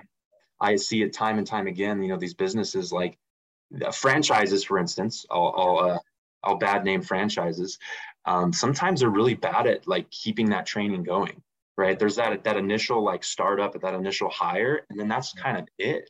I 0.60 0.76
see 0.76 1.02
it 1.02 1.12
time 1.12 1.38
and 1.38 1.46
time 1.46 1.66
again. 1.66 2.02
You 2.02 2.08
know, 2.08 2.16
these 2.16 2.34
businesses 2.34 2.92
like 2.92 3.18
uh, 3.84 3.90
franchises, 3.90 4.64
for 4.64 4.78
instance, 4.78 5.26
I'll 5.30 5.54
I'll, 5.56 5.78
uh, 5.78 5.98
I'll 6.42 6.56
bad 6.56 6.84
name 6.84 7.02
franchises. 7.02 7.78
Um, 8.24 8.52
sometimes 8.52 9.00
they're 9.00 9.10
really 9.10 9.34
bad 9.34 9.66
at 9.66 9.86
like 9.86 10.10
keeping 10.10 10.50
that 10.50 10.66
training 10.66 11.02
going, 11.02 11.42
right? 11.76 11.98
There's 11.98 12.16
that 12.16 12.42
that 12.44 12.56
initial 12.56 13.04
like 13.04 13.24
startup, 13.24 13.74
at 13.74 13.82
that 13.82 13.94
initial 13.94 14.30
hire, 14.30 14.86
and 14.88 14.98
then 14.98 15.08
that's 15.08 15.32
kind 15.34 15.58
of 15.58 15.68
it 15.78 16.08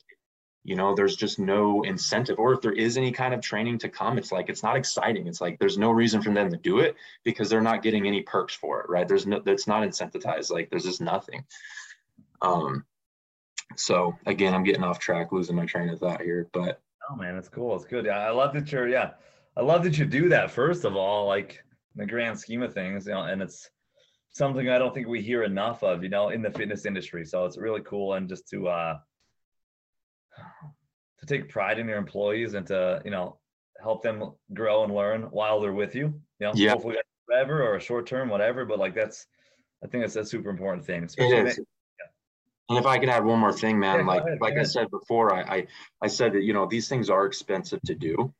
you 0.66 0.74
know 0.74 0.96
there's 0.96 1.14
just 1.14 1.38
no 1.38 1.82
incentive 1.82 2.40
or 2.40 2.52
if 2.52 2.60
there 2.60 2.72
is 2.72 2.96
any 2.96 3.12
kind 3.12 3.32
of 3.32 3.40
training 3.40 3.78
to 3.78 3.88
come 3.88 4.18
it's 4.18 4.32
like 4.32 4.48
it's 4.48 4.64
not 4.64 4.76
exciting. 4.76 5.28
It's 5.28 5.40
like 5.40 5.58
there's 5.60 5.78
no 5.78 5.92
reason 5.92 6.20
for 6.20 6.32
them 6.32 6.50
to 6.50 6.56
do 6.56 6.80
it 6.80 6.96
because 7.22 7.48
they're 7.48 7.60
not 7.60 7.82
getting 7.82 8.06
any 8.06 8.22
perks 8.22 8.54
for 8.54 8.80
it 8.80 8.90
right? 8.90 9.06
There's 9.06 9.26
no 9.26 9.40
it's 9.46 9.68
not 9.68 9.84
incentivized. 9.84 10.50
Like 10.50 10.68
there's 10.68 10.84
just 10.84 11.00
nothing. 11.00 11.44
Um 12.42 12.84
so 13.74 14.16
again 14.26 14.54
i'm 14.54 14.62
getting 14.62 14.84
off 14.84 14.98
track 14.98 15.32
losing 15.32 15.56
my 15.56 15.66
train 15.66 15.88
of 15.88 15.98
thought 15.98 16.22
here 16.22 16.48
but 16.52 16.80
oh 17.10 17.16
man 17.16 17.36
it's 17.36 17.48
cool. 17.48 17.74
It's 17.76 17.84
good. 17.84 18.04
Yeah 18.04 18.18
i 18.18 18.30
love 18.30 18.52
that 18.54 18.70
you're 18.72 18.88
yeah 18.88 19.10
i 19.56 19.60
love 19.60 19.84
that 19.84 19.98
you 19.98 20.04
do 20.04 20.28
that 20.30 20.50
first 20.50 20.84
of 20.84 20.96
all 20.96 21.26
like 21.26 21.62
in 21.94 22.00
the 22.00 22.06
grand 22.06 22.38
scheme 22.38 22.62
of 22.62 22.74
things 22.74 23.06
you 23.06 23.12
know 23.12 23.22
and 23.22 23.40
it's 23.42 23.70
something 24.32 24.68
i 24.68 24.78
don't 24.78 24.94
think 24.94 25.08
we 25.08 25.22
hear 25.22 25.44
enough 25.44 25.82
of 25.82 26.02
you 26.02 26.08
know 26.08 26.28
in 26.28 26.42
the 26.42 26.50
fitness 26.50 26.86
industry. 26.86 27.24
So 27.24 27.44
it's 27.44 27.56
really 27.56 27.82
cool 27.82 28.14
and 28.14 28.28
just 28.28 28.48
to 28.50 28.68
uh 28.68 28.98
to 31.20 31.26
take 31.26 31.48
pride 31.48 31.78
in 31.78 31.88
your 31.88 31.98
employees 31.98 32.54
and 32.54 32.66
to 32.66 33.02
you 33.04 33.10
know 33.10 33.38
help 33.80 34.02
them 34.02 34.32
grow 34.54 34.84
and 34.84 34.94
learn 34.94 35.22
while 35.22 35.60
they're 35.60 35.72
with 35.72 35.94
you. 35.94 36.06
You 36.40 36.46
know, 36.46 36.52
yeah. 36.54 36.70
hopefully 36.70 36.96
forever 37.26 37.62
or 37.62 37.76
a 37.76 37.80
short 37.80 38.06
term, 38.06 38.28
whatever. 38.28 38.64
But 38.64 38.78
like 38.78 38.94
that's, 38.94 39.26
I 39.82 39.86
think 39.86 40.02
that's 40.02 40.16
a 40.16 40.24
super 40.24 40.50
important 40.50 40.84
thing. 40.84 41.04
Especially 41.04 41.36
it 41.36 41.46
is. 41.46 41.60
And 42.68 42.78
if 42.78 42.86
I 42.86 42.98
could 42.98 43.08
add 43.08 43.24
one 43.24 43.38
more 43.38 43.52
thing, 43.52 43.78
man, 43.78 44.00
yeah, 44.00 44.06
like 44.06 44.24
ahead, 44.24 44.38
like 44.40 44.58
I 44.58 44.64
said 44.64 44.90
before, 44.90 45.32
I, 45.32 45.42
I 45.42 45.66
I 46.02 46.08
said 46.08 46.32
that 46.32 46.42
you 46.42 46.52
know 46.52 46.66
these 46.66 46.88
things 46.88 47.08
are 47.08 47.24
expensive 47.24 47.80
to 47.82 47.94
do, 47.94 48.34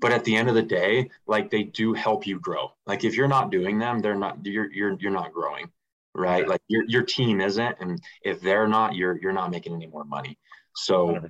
but 0.00 0.12
at 0.12 0.22
the 0.22 0.36
end 0.36 0.48
of 0.48 0.54
the 0.54 0.62
day, 0.62 1.10
like 1.26 1.50
they 1.50 1.64
do 1.64 1.94
help 1.94 2.28
you 2.28 2.38
grow. 2.38 2.70
Like 2.86 3.02
if 3.02 3.16
you're 3.16 3.26
not 3.26 3.50
doing 3.50 3.78
them, 3.78 3.98
they're 3.98 4.14
not 4.14 4.46
you're 4.46 4.72
you're 4.72 4.96
you're 5.00 5.10
not 5.10 5.32
growing, 5.32 5.68
right? 6.14 6.44
Yeah. 6.44 6.50
Like 6.50 6.60
your 6.68 6.84
your 6.86 7.02
team 7.02 7.40
isn't, 7.40 7.76
and 7.80 8.00
if 8.22 8.40
they're 8.40 8.68
not, 8.68 8.94
you're 8.94 9.20
you're 9.20 9.32
not 9.32 9.50
making 9.50 9.74
any 9.74 9.88
more 9.88 10.04
money. 10.04 10.38
So 10.74 11.20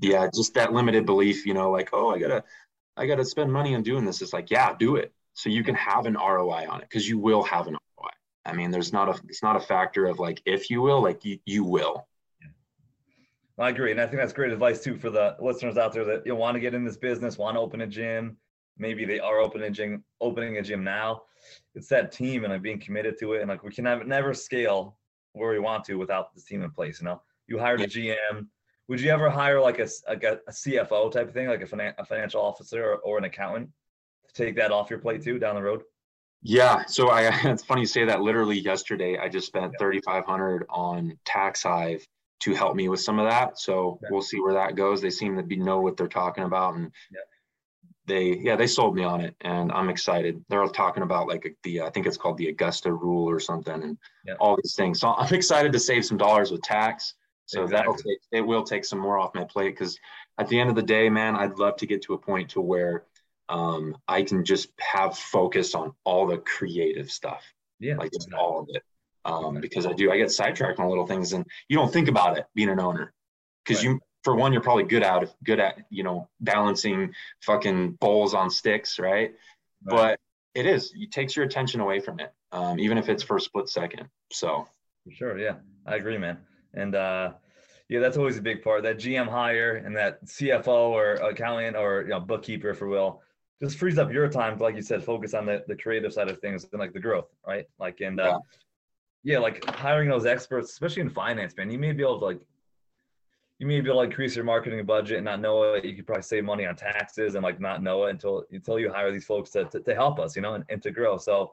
yeah, 0.00 0.28
just 0.34 0.54
that 0.54 0.72
limited 0.72 1.06
belief, 1.06 1.46
you 1.46 1.54
know, 1.54 1.70
like, 1.70 1.90
oh, 1.92 2.10
I 2.10 2.18
gotta, 2.18 2.44
I 2.96 3.06
gotta 3.06 3.24
spend 3.24 3.52
money 3.52 3.74
on 3.74 3.82
doing 3.82 4.04
this. 4.04 4.22
It's 4.22 4.32
like, 4.32 4.50
yeah, 4.50 4.74
do 4.78 4.96
it. 4.96 5.12
So 5.34 5.48
you 5.48 5.64
can 5.64 5.74
have 5.74 6.06
an 6.06 6.14
ROI 6.14 6.66
on 6.68 6.80
it 6.80 6.88
because 6.88 7.08
you 7.08 7.18
will 7.18 7.42
have 7.42 7.66
an 7.66 7.74
ROI. 7.74 8.10
I 8.46 8.52
mean, 8.52 8.70
there's 8.70 8.92
not 8.92 9.08
a, 9.08 9.20
it's 9.28 9.42
not 9.42 9.56
a 9.56 9.60
factor 9.60 10.06
of 10.06 10.18
like, 10.18 10.42
if 10.46 10.70
you 10.70 10.82
will, 10.82 11.02
like 11.02 11.24
you, 11.24 11.38
you 11.44 11.64
will. 11.64 12.06
I 13.58 13.68
agree. 13.68 13.92
And 13.92 14.00
I 14.00 14.06
think 14.06 14.16
that's 14.16 14.32
great 14.32 14.52
advice 14.52 14.82
too 14.82 14.96
for 14.96 15.10
the 15.10 15.36
listeners 15.40 15.78
out 15.78 15.92
there 15.92 16.04
that 16.04 16.26
you 16.26 16.34
want 16.34 16.56
to 16.56 16.60
get 16.60 16.74
in 16.74 16.84
this 16.84 16.96
business, 16.96 17.38
want 17.38 17.56
to 17.56 17.60
open 17.60 17.82
a 17.82 17.86
gym. 17.86 18.36
Maybe 18.78 19.04
they 19.04 19.20
are 19.20 19.38
opening 19.38 19.68
a 19.68 19.70
gym, 19.70 20.02
opening 20.20 20.58
a 20.58 20.62
gym 20.62 20.82
now. 20.82 21.22
It's 21.76 21.88
that 21.88 22.10
team 22.10 22.42
and 22.42 22.52
like 22.52 22.62
being 22.62 22.80
committed 22.80 23.16
to 23.20 23.34
it. 23.34 23.40
And 23.40 23.48
like 23.48 23.62
we 23.62 23.70
can 23.70 23.84
have, 23.84 24.06
never 24.06 24.34
scale 24.34 24.98
where 25.32 25.50
we 25.50 25.60
want 25.60 25.84
to 25.84 25.94
without 25.94 26.34
this 26.34 26.44
team 26.44 26.62
in 26.62 26.70
place. 26.70 27.00
You 27.00 27.06
know, 27.06 27.22
you 27.46 27.58
hired 27.58 27.80
a 27.80 27.86
GM, 27.86 28.46
would 28.88 29.00
you 29.00 29.10
ever 29.10 29.30
hire 29.30 29.60
like 29.60 29.78
a, 29.78 29.88
a, 30.08 30.14
a 30.14 30.50
CFO 30.50 31.10
type 31.10 31.28
of 31.28 31.34
thing, 31.34 31.48
like 31.48 31.62
a, 31.62 31.66
finan- 31.66 31.94
a 31.98 32.04
financial 32.04 32.42
officer 32.42 32.84
or, 32.84 32.96
or, 32.98 33.18
an 33.18 33.24
accountant 33.24 33.70
to 34.26 34.44
take 34.44 34.56
that 34.56 34.70
off 34.70 34.90
your 34.90 34.98
plate 34.98 35.22
too 35.22 35.38
down 35.38 35.54
the 35.54 35.62
road? 35.62 35.82
Yeah. 36.42 36.84
So 36.86 37.08
I, 37.08 37.30
it's 37.44 37.64
funny 37.64 37.82
you 37.82 37.86
say 37.86 38.04
that 38.04 38.20
literally 38.20 38.58
yesterday, 38.58 39.18
I 39.18 39.28
just 39.28 39.46
spent 39.46 39.72
yeah. 39.72 39.78
3,500 39.78 40.66
on 40.68 41.18
TaxHive 41.26 42.02
to 42.40 42.54
help 42.54 42.76
me 42.76 42.88
with 42.88 43.00
some 43.00 43.18
of 43.18 43.28
that. 43.28 43.58
So 43.58 43.98
we'll 44.10 44.20
see 44.20 44.40
where 44.40 44.52
that 44.52 44.76
goes. 44.76 45.00
They 45.00 45.10
seem 45.10 45.36
to 45.36 45.42
be 45.42 45.56
know 45.56 45.80
what 45.80 45.96
they're 45.96 46.08
talking 46.08 46.44
about. 46.44 46.74
And 46.74 46.92
yeah. 47.10 47.20
they, 48.06 48.36
yeah, 48.36 48.56
they 48.56 48.66
sold 48.66 48.94
me 48.94 49.02
on 49.02 49.22
it 49.22 49.34
and 49.40 49.72
I'm 49.72 49.88
excited. 49.88 50.44
They're 50.50 50.66
talking 50.66 51.04
about 51.04 51.26
like 51.26 51.56
the, 51.62 51.80
I 51.80 51.88
think 51.88 52.06
it's 52.06 52.18
called 52.18 52.36
the 52.36 52.50
Augusta 52.50 52.92
rule 52.92 53.30
or 53.30 53.40
something 53.40 53.82
and 53.82 53.96
all 54.40 54.58
these 54.62 54.74
things. 54.74 55.00
So 55.00 55.14
I'm 55.14 55.32
excited 55.34 55.72
to 55.72 55.80
save 55.80 56.04
some 56.04 56.18
dollars 56.18 56.50
with 56.50 56.60
tax 56.60 57.14
so 57.46 57.62
exactly. 57.62 57.76
that'll 57.76 57.94
take 57.94 58.18
it 58.32 58.40
will 58.40 58.62
take 58.62 58.84
some 58.84 58.98
more 58.98 59.18
off 59.18 59.34
my 59.34 59.44
plate 59.44 59.70
because 59.70 59.98
at 60.38 60.48
the 60.48 60.58
end 60.58 60.70
of 60.70 60.76
the 60.76 60.82
day, 60.82 61.08
man, 61.08 61.36
I'd 61.36 61.58
love 61.58 61.76
to 61.76 61.86
get 61.86 62.02
to 62.02 62.14
a 62.14 62.18
point 62.18 62.50
to 62.50 62.60
where 62.60 63.04
um, 63.48 63.96
I 64.08 64.22
can 64.22 64.44
just 64.44 64.70
have 64.80 65.18
focus 65.18 65.74
on 65.74 65.92
all 66.04 66.26
the 66.26 66.38
creative 66.38 67.10
stuff. 67.10 67.42
Yeah, 67.80 67.96
like 67.96 68.12
just 68.12 68.32
all 68.32 68.60
of 68.60 68.68
it. 68.70 68.82
Um, 69.26 69.58
because 69.60 69.86
I 69.86 69.92
do, 69.92 70.10
I 70.12 70.18
get 70.18 70.30
sidetracked 70.30 70.78
on 70.78 70.88
little 70.88 71.06
things, 71.06 71.32
and 71.32 71.46
you 71.68 71.76
don't 71.76 71.92
think 71.92 72.08
about 72.08 72.36
it 72.36 72.46
being 72.54 72.68
an 72.68 72.78
owner, 72.80 73.12
because 73.64 73.84
right. 73.84 73.92
you, 73.92 74.00
for 74.22 74.34
one, 74.34 74.52
you're 74.52 74.62
probably 74.62 74.84
good 74.84 75.02
at 75.02 75.34
good 75.44 75.60
at 75.60 75.78
you 75.90 76.02
know 76.02 76.28
balancing 76.40 77.12
fucking 77.42 77.92
bowls 78.00 78.34
on 78.34 78.50
sticks, 78.50 78.98
right? 78.98 79.32
right. 79.32 79.34
But 79.82 80.20
it 80.54 80.66
is, 80.66 80.92
it 80.94 81.10
takes 81.10 81.36
your 81.36 81.44
attention 81.44 81.80
away 81.80 82.00
from 82.00 82.20
it, 82.20 82.32
um, 82.52 82.78
even 82.78 82.96
if 82.96 83.08
it's 83.08 83.22
for 83.22 83.36
a 83.36 83.40
split 83.40 83.68
second. 83.68 84.08
So. 84.30 84.68
For 85.04 85.12
sure, 85.12 85.38
yeah, 85.38 85.56
I 85.86 85.96
agree, 85.96 86.16
man. 86.16 86.38
And 86.76 86.94
uh, 86.94 87.32
yeah, 87.88 88.00
that's 88.00 88.16
always 88.16 88.38
a 88.38 88.42
big 88.42 88.62
part. 88.62 88.82
That 88.82 88.98
GM 88.98 89.28
hire 89.28 89.76
and 89.76 89.96
that 89.96 90.24
CFO 90.24 90.66
or 90.66 91.14
accountant 91.14 91.76
or 91.76 92.02
you 92.02 92.08
know, 92.08 92.20
bookkeeper, 92.20 92.70
if 92.70 92.80
you 92.80 92.88
will, 92.88 93.22
just 93.62 93.78
frees 93.78 93.98
up 93.98 94.12
your 94.12 94.28
time 94.28 94.56
to, 94.56 94.62
like 94.62 94.74
you 94.74 94.82
said, 94.82 95.04
focus 95.04 95.34
on 95.34 95.46
the, 95.46 95.64
the 95.68 95.76
creative 95.76 96.12
side 96.12 96.28
of 96.28 96.38
things 96.38 96.66
and 96.72 96.80
like 96.80 96.92
the 96.92 97.00
growth, 97.00 97.28
right? 97.46 97.66
Like, 97.78 98.00
and 98.00 98.20
uh, 98.20 98.38
yeah. 99.24 99.34
yeah, 99.34 99.38
like 99.38 99.64
hiring 99.64 100.08
those 100.08 100.26
experts, 100.26 100.72
especially 100.72 101.02
in 101.02 101.10
finance, 101.10 101.56
man, 101.56 101.70
you 101.70 101.78
may 101.78 101.92
be 101.92 102.02
able 102.02 102.18
to 102.18 102.24
like, 102.24 102.40
you 103.58 103.66
may 103.66 103.80
be 103.80 103.88
able 103.88 104.00
to 104.00 104.08
increase 104.08 104.34
your 104.34 104.44
marketing 104.44 104.84
budget 104.84 105.18
and 105.18 105.24
not 105.24 105.40
know 105.40 105.74
it. 105.74 105.84
You 105.84 105.94
could 105.94 106.06
probably 106.06 106.22
save 106.22 106.44
money 106.44 106.66
on 106.66 106.74
taxes 106.74 107.34
and 107.34 107.44
like 107.44 107.60
not 107.60 107.82
know 107.82 108.04
it 108.04 108.10
until 108.10 108.44
until 108.50 108.80
you 108.80 108.92
hire 108.92 109.12
these 109.12 109.24
folks 109.24 109.50
to, 109.50 109.64
to, 109.66 109.78
to 109.80 109.94
help 109.94 110.18
us, 110.18 110.34
you 110.34 110.42
know, 110.42 110.54
and, 110.54 110.64
and 110.68 110.82
to 110.82 110.90
grow. 110.90 111.16
So 111.16 111.52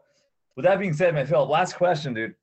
with 0.55 0.65
that 0.65 0.79
being 0.79 0.93
said, 0.93 1.13
man, 1.13 1.27
Phil, 1.27 1.45
last 1.45 1.75
question, 1.75 2.13
dude 2.13 2.33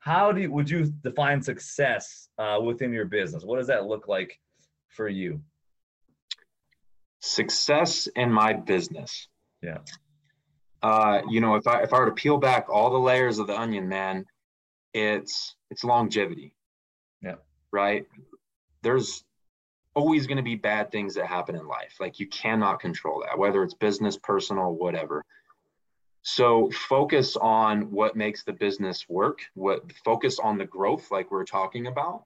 how 0.00 0.32
do 0.32 0.40
you, 0.40 0.50
would 0.50 0.68
you 0.68 0.86
define 1.02 1.42
success 1.42 2.28
uh, 2.38 2.58
within 2.62 2.92
your 2.92 3.04
business? 3.04 3.44
What 3.44 3.58
does 3.58 3.68
that 3.68 3.86
look 3.86 4.08
like 4.08 4.38
for 4.88 5.08
you? 5.08 5.42
Success 7.20 8.08
in 8.16 8.32
my 8.32 8.54
business. 8.54 9.28
Yeah. 9.62 9.78
Uh, 10.82 11.20
you 11.28 11.42
know, 11.42 11.56
if 11.56 11.66
I 11.66 11.82
if 11.82 11.92
I 11.92 11.98
were 11.98 12.06
to 12.06 12.12
peel 12.12 12.38
back 12.38 12.70
all 12.70 12.90
the 12.90 12.98
layers 12.98 13.38
of 13.38 13.46
the 13.46 13.58
onion, 13.58 13.88
man, 13.88 14.24
it's 14.94 15.54
it's 15.70 15.84
longevity. 15.84 16.54
Yeah. 17.20 17.34
Right. 17.70 18.06
There's 18.82 19.22
always 19.94 20.26
going 20.26 20.38
to 20.38 20.42
be 20.42 20.54
bad 20.54 20.90
things 20.90 21.14
that 21.16 21.26
happen 21.26 21.56
in 21.56 21.66
life. 21.66 21.96
Like 22.00 22.18
you 22.18 22.26
cannot 22.28 22.80
control 22.80 23.22
that, 23.26 23.38
whether 23.38 23.62
it's 23.62 23.74
business, 23.74 24.16
personal, 24.16 24.74
whatever. 24.74 25.24
So 26.22 26.70
focus 26.70 27.36
on 27.36 27.90
what 27.90 28.16
makes 28.16 28.44
the 28.44 28.52
business 28.52 29.08
work, 29.08 29.40
what 29.54 29.90
focus 30.04 30.38
on 30.38 30.58
the 30.58 30.66
growth 30.66 31.10
like 31.10 31.30
we're 31.30 31.44
talking 31.44 31.86
about. 31.86 32.24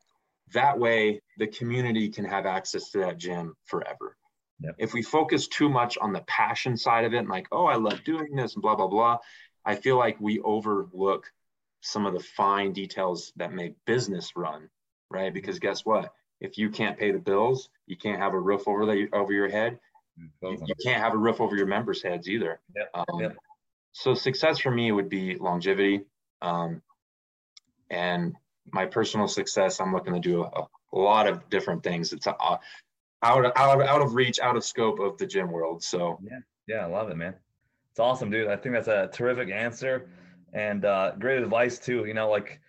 That 0.53 0.79
way 0.79 1.21
the 1.39 1.47
community 1.47 2.09
can 2.09 2.25
have 2.25 2.47
access 2.47 2.91
to 2.91 2.99
that 2.99 3.19
gym 3.19 3.55
forever. 3.65 4.17
Yep. 4.61 4.75
If 4.79 4.95
we 4.95 5.03
focus 5.03 5.49
too 5.49 5.69
much 5.69 5.97
on 5.99 6.13
the 6.13 6.23
passion 6.23 6.77
side 6.77 7.05
of 7.05 7.15
it, 7.15 7.19
and 7.19 7.29
like, 7.29 7.47
oh, 7.53 7.67
I 7.67 7.77
love 7.77 8.05
doing 8.05 8.35
this 8.35 8.55
and 8.55 8.63
blah, 8.63 8.77
blah, 8.77 8.89
blah, 8.89 9.19
I 9.65 9.77
feel 9.77 9.97
like 9.97 10.21
we 10.21 10.41
overlook 10.41 11.33
some 11.81 12.07
of 12.07 12.15
the 12.15 12.21
fine 12.21 12.73
details 12.73 13.33
that 13.37 13.53
make 13.53 13.75
business 13.85 14.33
run, 14.37 14.69
right? 15.11 15.33
Because 15.33 15.59
guess 15.59 15.85
what? 15.85 16.13
If 16.41 16.59
you 16.59 16.71
can't 16.71 16.99
pay 16.99 17.11
the 17.13 17.19
bills, 17.19 17.69
you 17.87 17.97
can't 17.97 18.19
have 18.19 18.35
a 18.35 18.41
roof 18.41 18.67
over 18.67 18.87
the 18.87 19.09
over 19.13 19.33
your 19.33 19.49
head. 19.49 19.79
You, 20.17 20.29
you 20.67 20.75
can't 20.83 21.03
have 21.03 21.15
a 21.15 21.19
roof 21.19 21.41
over 21.41 21.57
your 21.57 21.67
members' 21.67 22.03
heads 22.03 22.29
either. 22.29 22.61
Yep. 22.77 22.91
Um, 22.95 23.21
Yep. 23.21 23.37
So 23.95 24.13
success 24.13 24.59
for 24.59 24.73
me 24.73 24.91
would 24.91 25.09
be 25.09 25.37
longevity, 25.37 26.03
um, 26.43 26.83
and 27.91 28.35
my 28.73 28.87
personal 28.87 29.29
success. 29.29 29.81
I'm 29.81 29.93
looking 29.93 30.15
to 30.15 30.21
do 30.21 30.43
a, 30.43 30.67
a 30.93 30.99
lot 30.99 31.29
of 31.29 31.49
different 31.49 31.85
things. 31.85 32.13
It's 32.13 32.27
uh, 32.27 32.33
out 33.23 33.45
of, 33.45 33.53
out 33.55 33.81
out 33.83 34.03
of 34.03 34.15
reach, 34.15 34.41
out 34.41 34.57
of 34.57 34.65
scope 34.65 34.99
of 34.99 35.17
the 35.17 35.27
gym 35.27 35.51
world. 35.51 35.85
So 35.85 36.19
Yeah, 36.25 36.39
yeah, 36.67 36.85
I 36.85 36.87
love 36.87 37.09
it, 37.09 37.17
man. 37.17 37.37
It's 37.93 38.01
awesome, 38.01 38.31
dude. 38.31 38.49
I 38.49 38.57
think 38.57 38.75
that's 38.75 38.89
a 38.89 39.09
terrific 39.13 39.51
answer 39.51 40.09
and 40.53 40.85
uh, 40.85 41.13
great 41.21 41.41
advice 41.41 41.79
too. 41.79 42.05
You 42.05 42.15
know, 42.15 42.29
like 42.29 42.61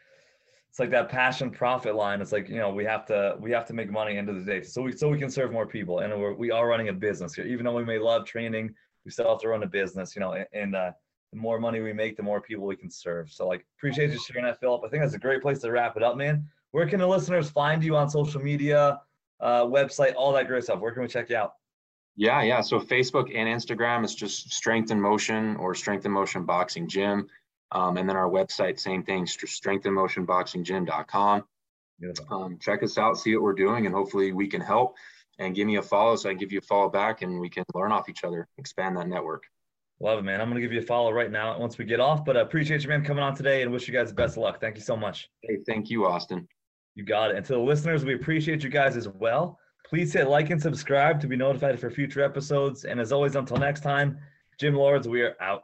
it's 0.70 0.80
like 0.80 0.92
that 0.92 1.10
passion 1.10 1.50
profit 1.50 1.96
line. 1.96 2.22
It's 2.22 2.32
like 2.32 2.50
you 2.50 2.58
know 2.58 2.70
we 2.70 2.86
have 2.86 3.04
to 3.08 3.36
we 3.40 3.50
have 3.50 3.66
to 3.66 3.74
make 3.74 3.90
money 3.90 4.16
end 4.16 4.30
of 4.30 4.36
the 4.36 4.44
day, 4.44 4.62
so 4.62 4.84
we 4.84 4.92
so 4.92 5.10
we 5.10 5.18
can 5.18 5.32
serve 5.32 5.52
more 5.52 5.66
people. 5.66 6.00
And 6.00 6.14
we're, 6.22 6.34
we 6.36 6.52
are 6.52 6.68
running 6.68 6.90
a 6.90 6.94
business 6.94 7.34
here, 7.34 7.48
even 7.48 7.66
though 7.66 7.76
we 7.76 7.84
may 7.84 7.98
love 7.98 8.28
training, 8.28 8.76
we 9.06 9.10
still 9.10 9.28
have 9.30 9.40
to 9.40 9.48
run 9.48 9.64
a 9.64 9.68
business. 9.68 10.16
You 10.16 10.20
know, 10.20 10.34
and, 10.34 10.46
and 10.54 10.76
uh, 10.76 10.92
the 11.36 11.42
more 11.42 11.60
money 11.60 11.82
we 11.82 11.94
make, 11.94 12.16
the 12.16 12.24
more 12.24 12.40
people 12.40 12.66
we 12.66 12.76
can 12.76 12.90
serve. 12.90 13.32
So 13.32 13.46
like 13.48 13.66
appreciate 13.78 14.10
you 14.12 14.20
sharing 14.20 14.46
that, 14.46 14.60
Phillip. 14.60 14.82
I 14.86 14.90
think 14.90 15.04
that's 15.04 15.16
a 15.16 15.20
great 15.20 15.42
place 15.42 15.60
to 15.60 15.72
wrap 15.72 15.98
it 15.98 16.04
up, 16.04 16.16
man. 16.16 16.48
Where 16.72 16.88
can 16.88 17.00
the 17.00 17.08
listeners 17.08 17.50
find 17.50 17.84
you 17.84 17.96
on 17.96 18.10
social 18.10 18.42
media, 18.42 19.02
uh, 19.42 19.64
website, 19.64 20.14
all 20.16 20.32
that 20.34 20.48
great 20.48 20.64
stuff? 20.64 20.80
Where 20.80 20.92
can 20.92 21.02
we 21.02 21.08
check 21.10 21.30
you 21.30 21.36
out? 21.36 21.56
Yeah, 22.16 22.42
yeah. 22.42 22.62
So 22.62 22.80
Facebook 22.80 23.36
and 23.36 23.50
Instagram 23.50 24.06
is 24.06 24.16
just 24.16 24.52
Strength 24.54 24.92
in 24.92 25.00
Motion 25.00 25.58
or 25.58 25.76
Strength 25.76 26.06
in 26.06 26.12
Motion 26.12 26.46
Boxing 26.46 26.88
Gym. 26.88 27.28
Um, 27.72 27.98
and 27.98 28.08
then 28.08 28.16
our 28.16 28.30
website, 28.30 28.80
same 28.80 29.04
thing, 29.04 29.26
strength 29.28 29.86
and 29.86 29.98
strengthinmotionboxinggym.com. 29.98 31.44
Beautiful. 32.00 32.44
Um, 32.44 32.58
check 32.60 32.84
us 32.84 32.98
out, 32.98 33.18
see 33.18 33.36
what 33.36 33.44
we're 33.44 33.54
doing, 33.54 33.86
and 33.86 33.94
hopefully 33.94 34.32
we 34.32 34.48
can 34.48 34.62
help. 34.62 34.96
And 35.40 35.54
give 35.54 35.68
me 35.68 35.76
a 35.76 35.82
follow 35.82 36.16
so 36.16 36.30
I 36.30 36.32
can 36.32 36.40
give 36.40 36.54
you 36.54 36.60
a 36.60 36.62
follow 36.62 36.88
back 36.88 37.22
and 37.22 37.42
we 37.42 37.50
can 37.50 37.66
learn 37.74 37.92
off 37.92 38.08
each 38.08 38.24
other, 38.24 38.48
expand 38.58 38.96
that 38.96 39.10
network. 39.10 39.44
Love 40.02 40.20
it, 40.20 40.24
man. 40.24 40.42
I'm 40.42 40.50
going 40.50 40.62
to 40.62 40.62
give 40.62 40.74
you 40.74 40.82
a 40.82 40.86
follow 40.86 41.12
right 41.12 41.32
now 41.32 41.58
once 41.58 41.78
we 41.78 41.86
get 41.86 42.02
off, 42.02 42.26
but 42.26 42.36
I 42.36 42.42
appreciate 42.42 42.84
you, 42.84 42.90
man, 42.90 43.04
coming 43.04 43.24
on 43.24 43.34
today 43.34 43.62
and 43.62 43.72
wish 43.72 43.88
you 43.88 43.94
guys 43.94 44.10
the 44.10 44.16
best 44.16 44.36
of 44.36 44.44
luck. 44.44 44.60
Thank 44.60 44.76
you 44.76 44.82
so 44.82 44.98
much. 44.98 45.30
Hey, 45.42 45.60
thank 45.66 45.90
you, 45.90 46.06
Austin. 46.06 46.48
You 46.96 47.06
got 47.06 47.32
it. 47.32 47.38
And 47.38 47.46
to 47.46 47.54
the 47.54 47.60
listeners, 47.60 48.04
we 48.04 48.14
appreciate 48.14 48.64
you 48.64 48.70
guys 48.70 48.98
as 48.98 49.08
well. 49.08 49.58
Please 49.88 50.12
hit 50.12 50.28
like 50.28 50.50
and 50.50 50.62
subscribe 50.62 51.22
to 51.22 51.28
be 51.28 51.36
notified 51.38 51.80
for 51.80 51.90
future 51.90 52.22
episodes. 52.24 52.84
And 52.84 53.00
as 53.00 53.14
always, 53.14 53.36
until 53.36 53.58
next 53.58 53.82
time, 53.82 54.18
Gym 54.60 54.76
Lords, 54.76 55.08
we 55.08 55.22
are 55.22 55.36
out. 55.40 55.64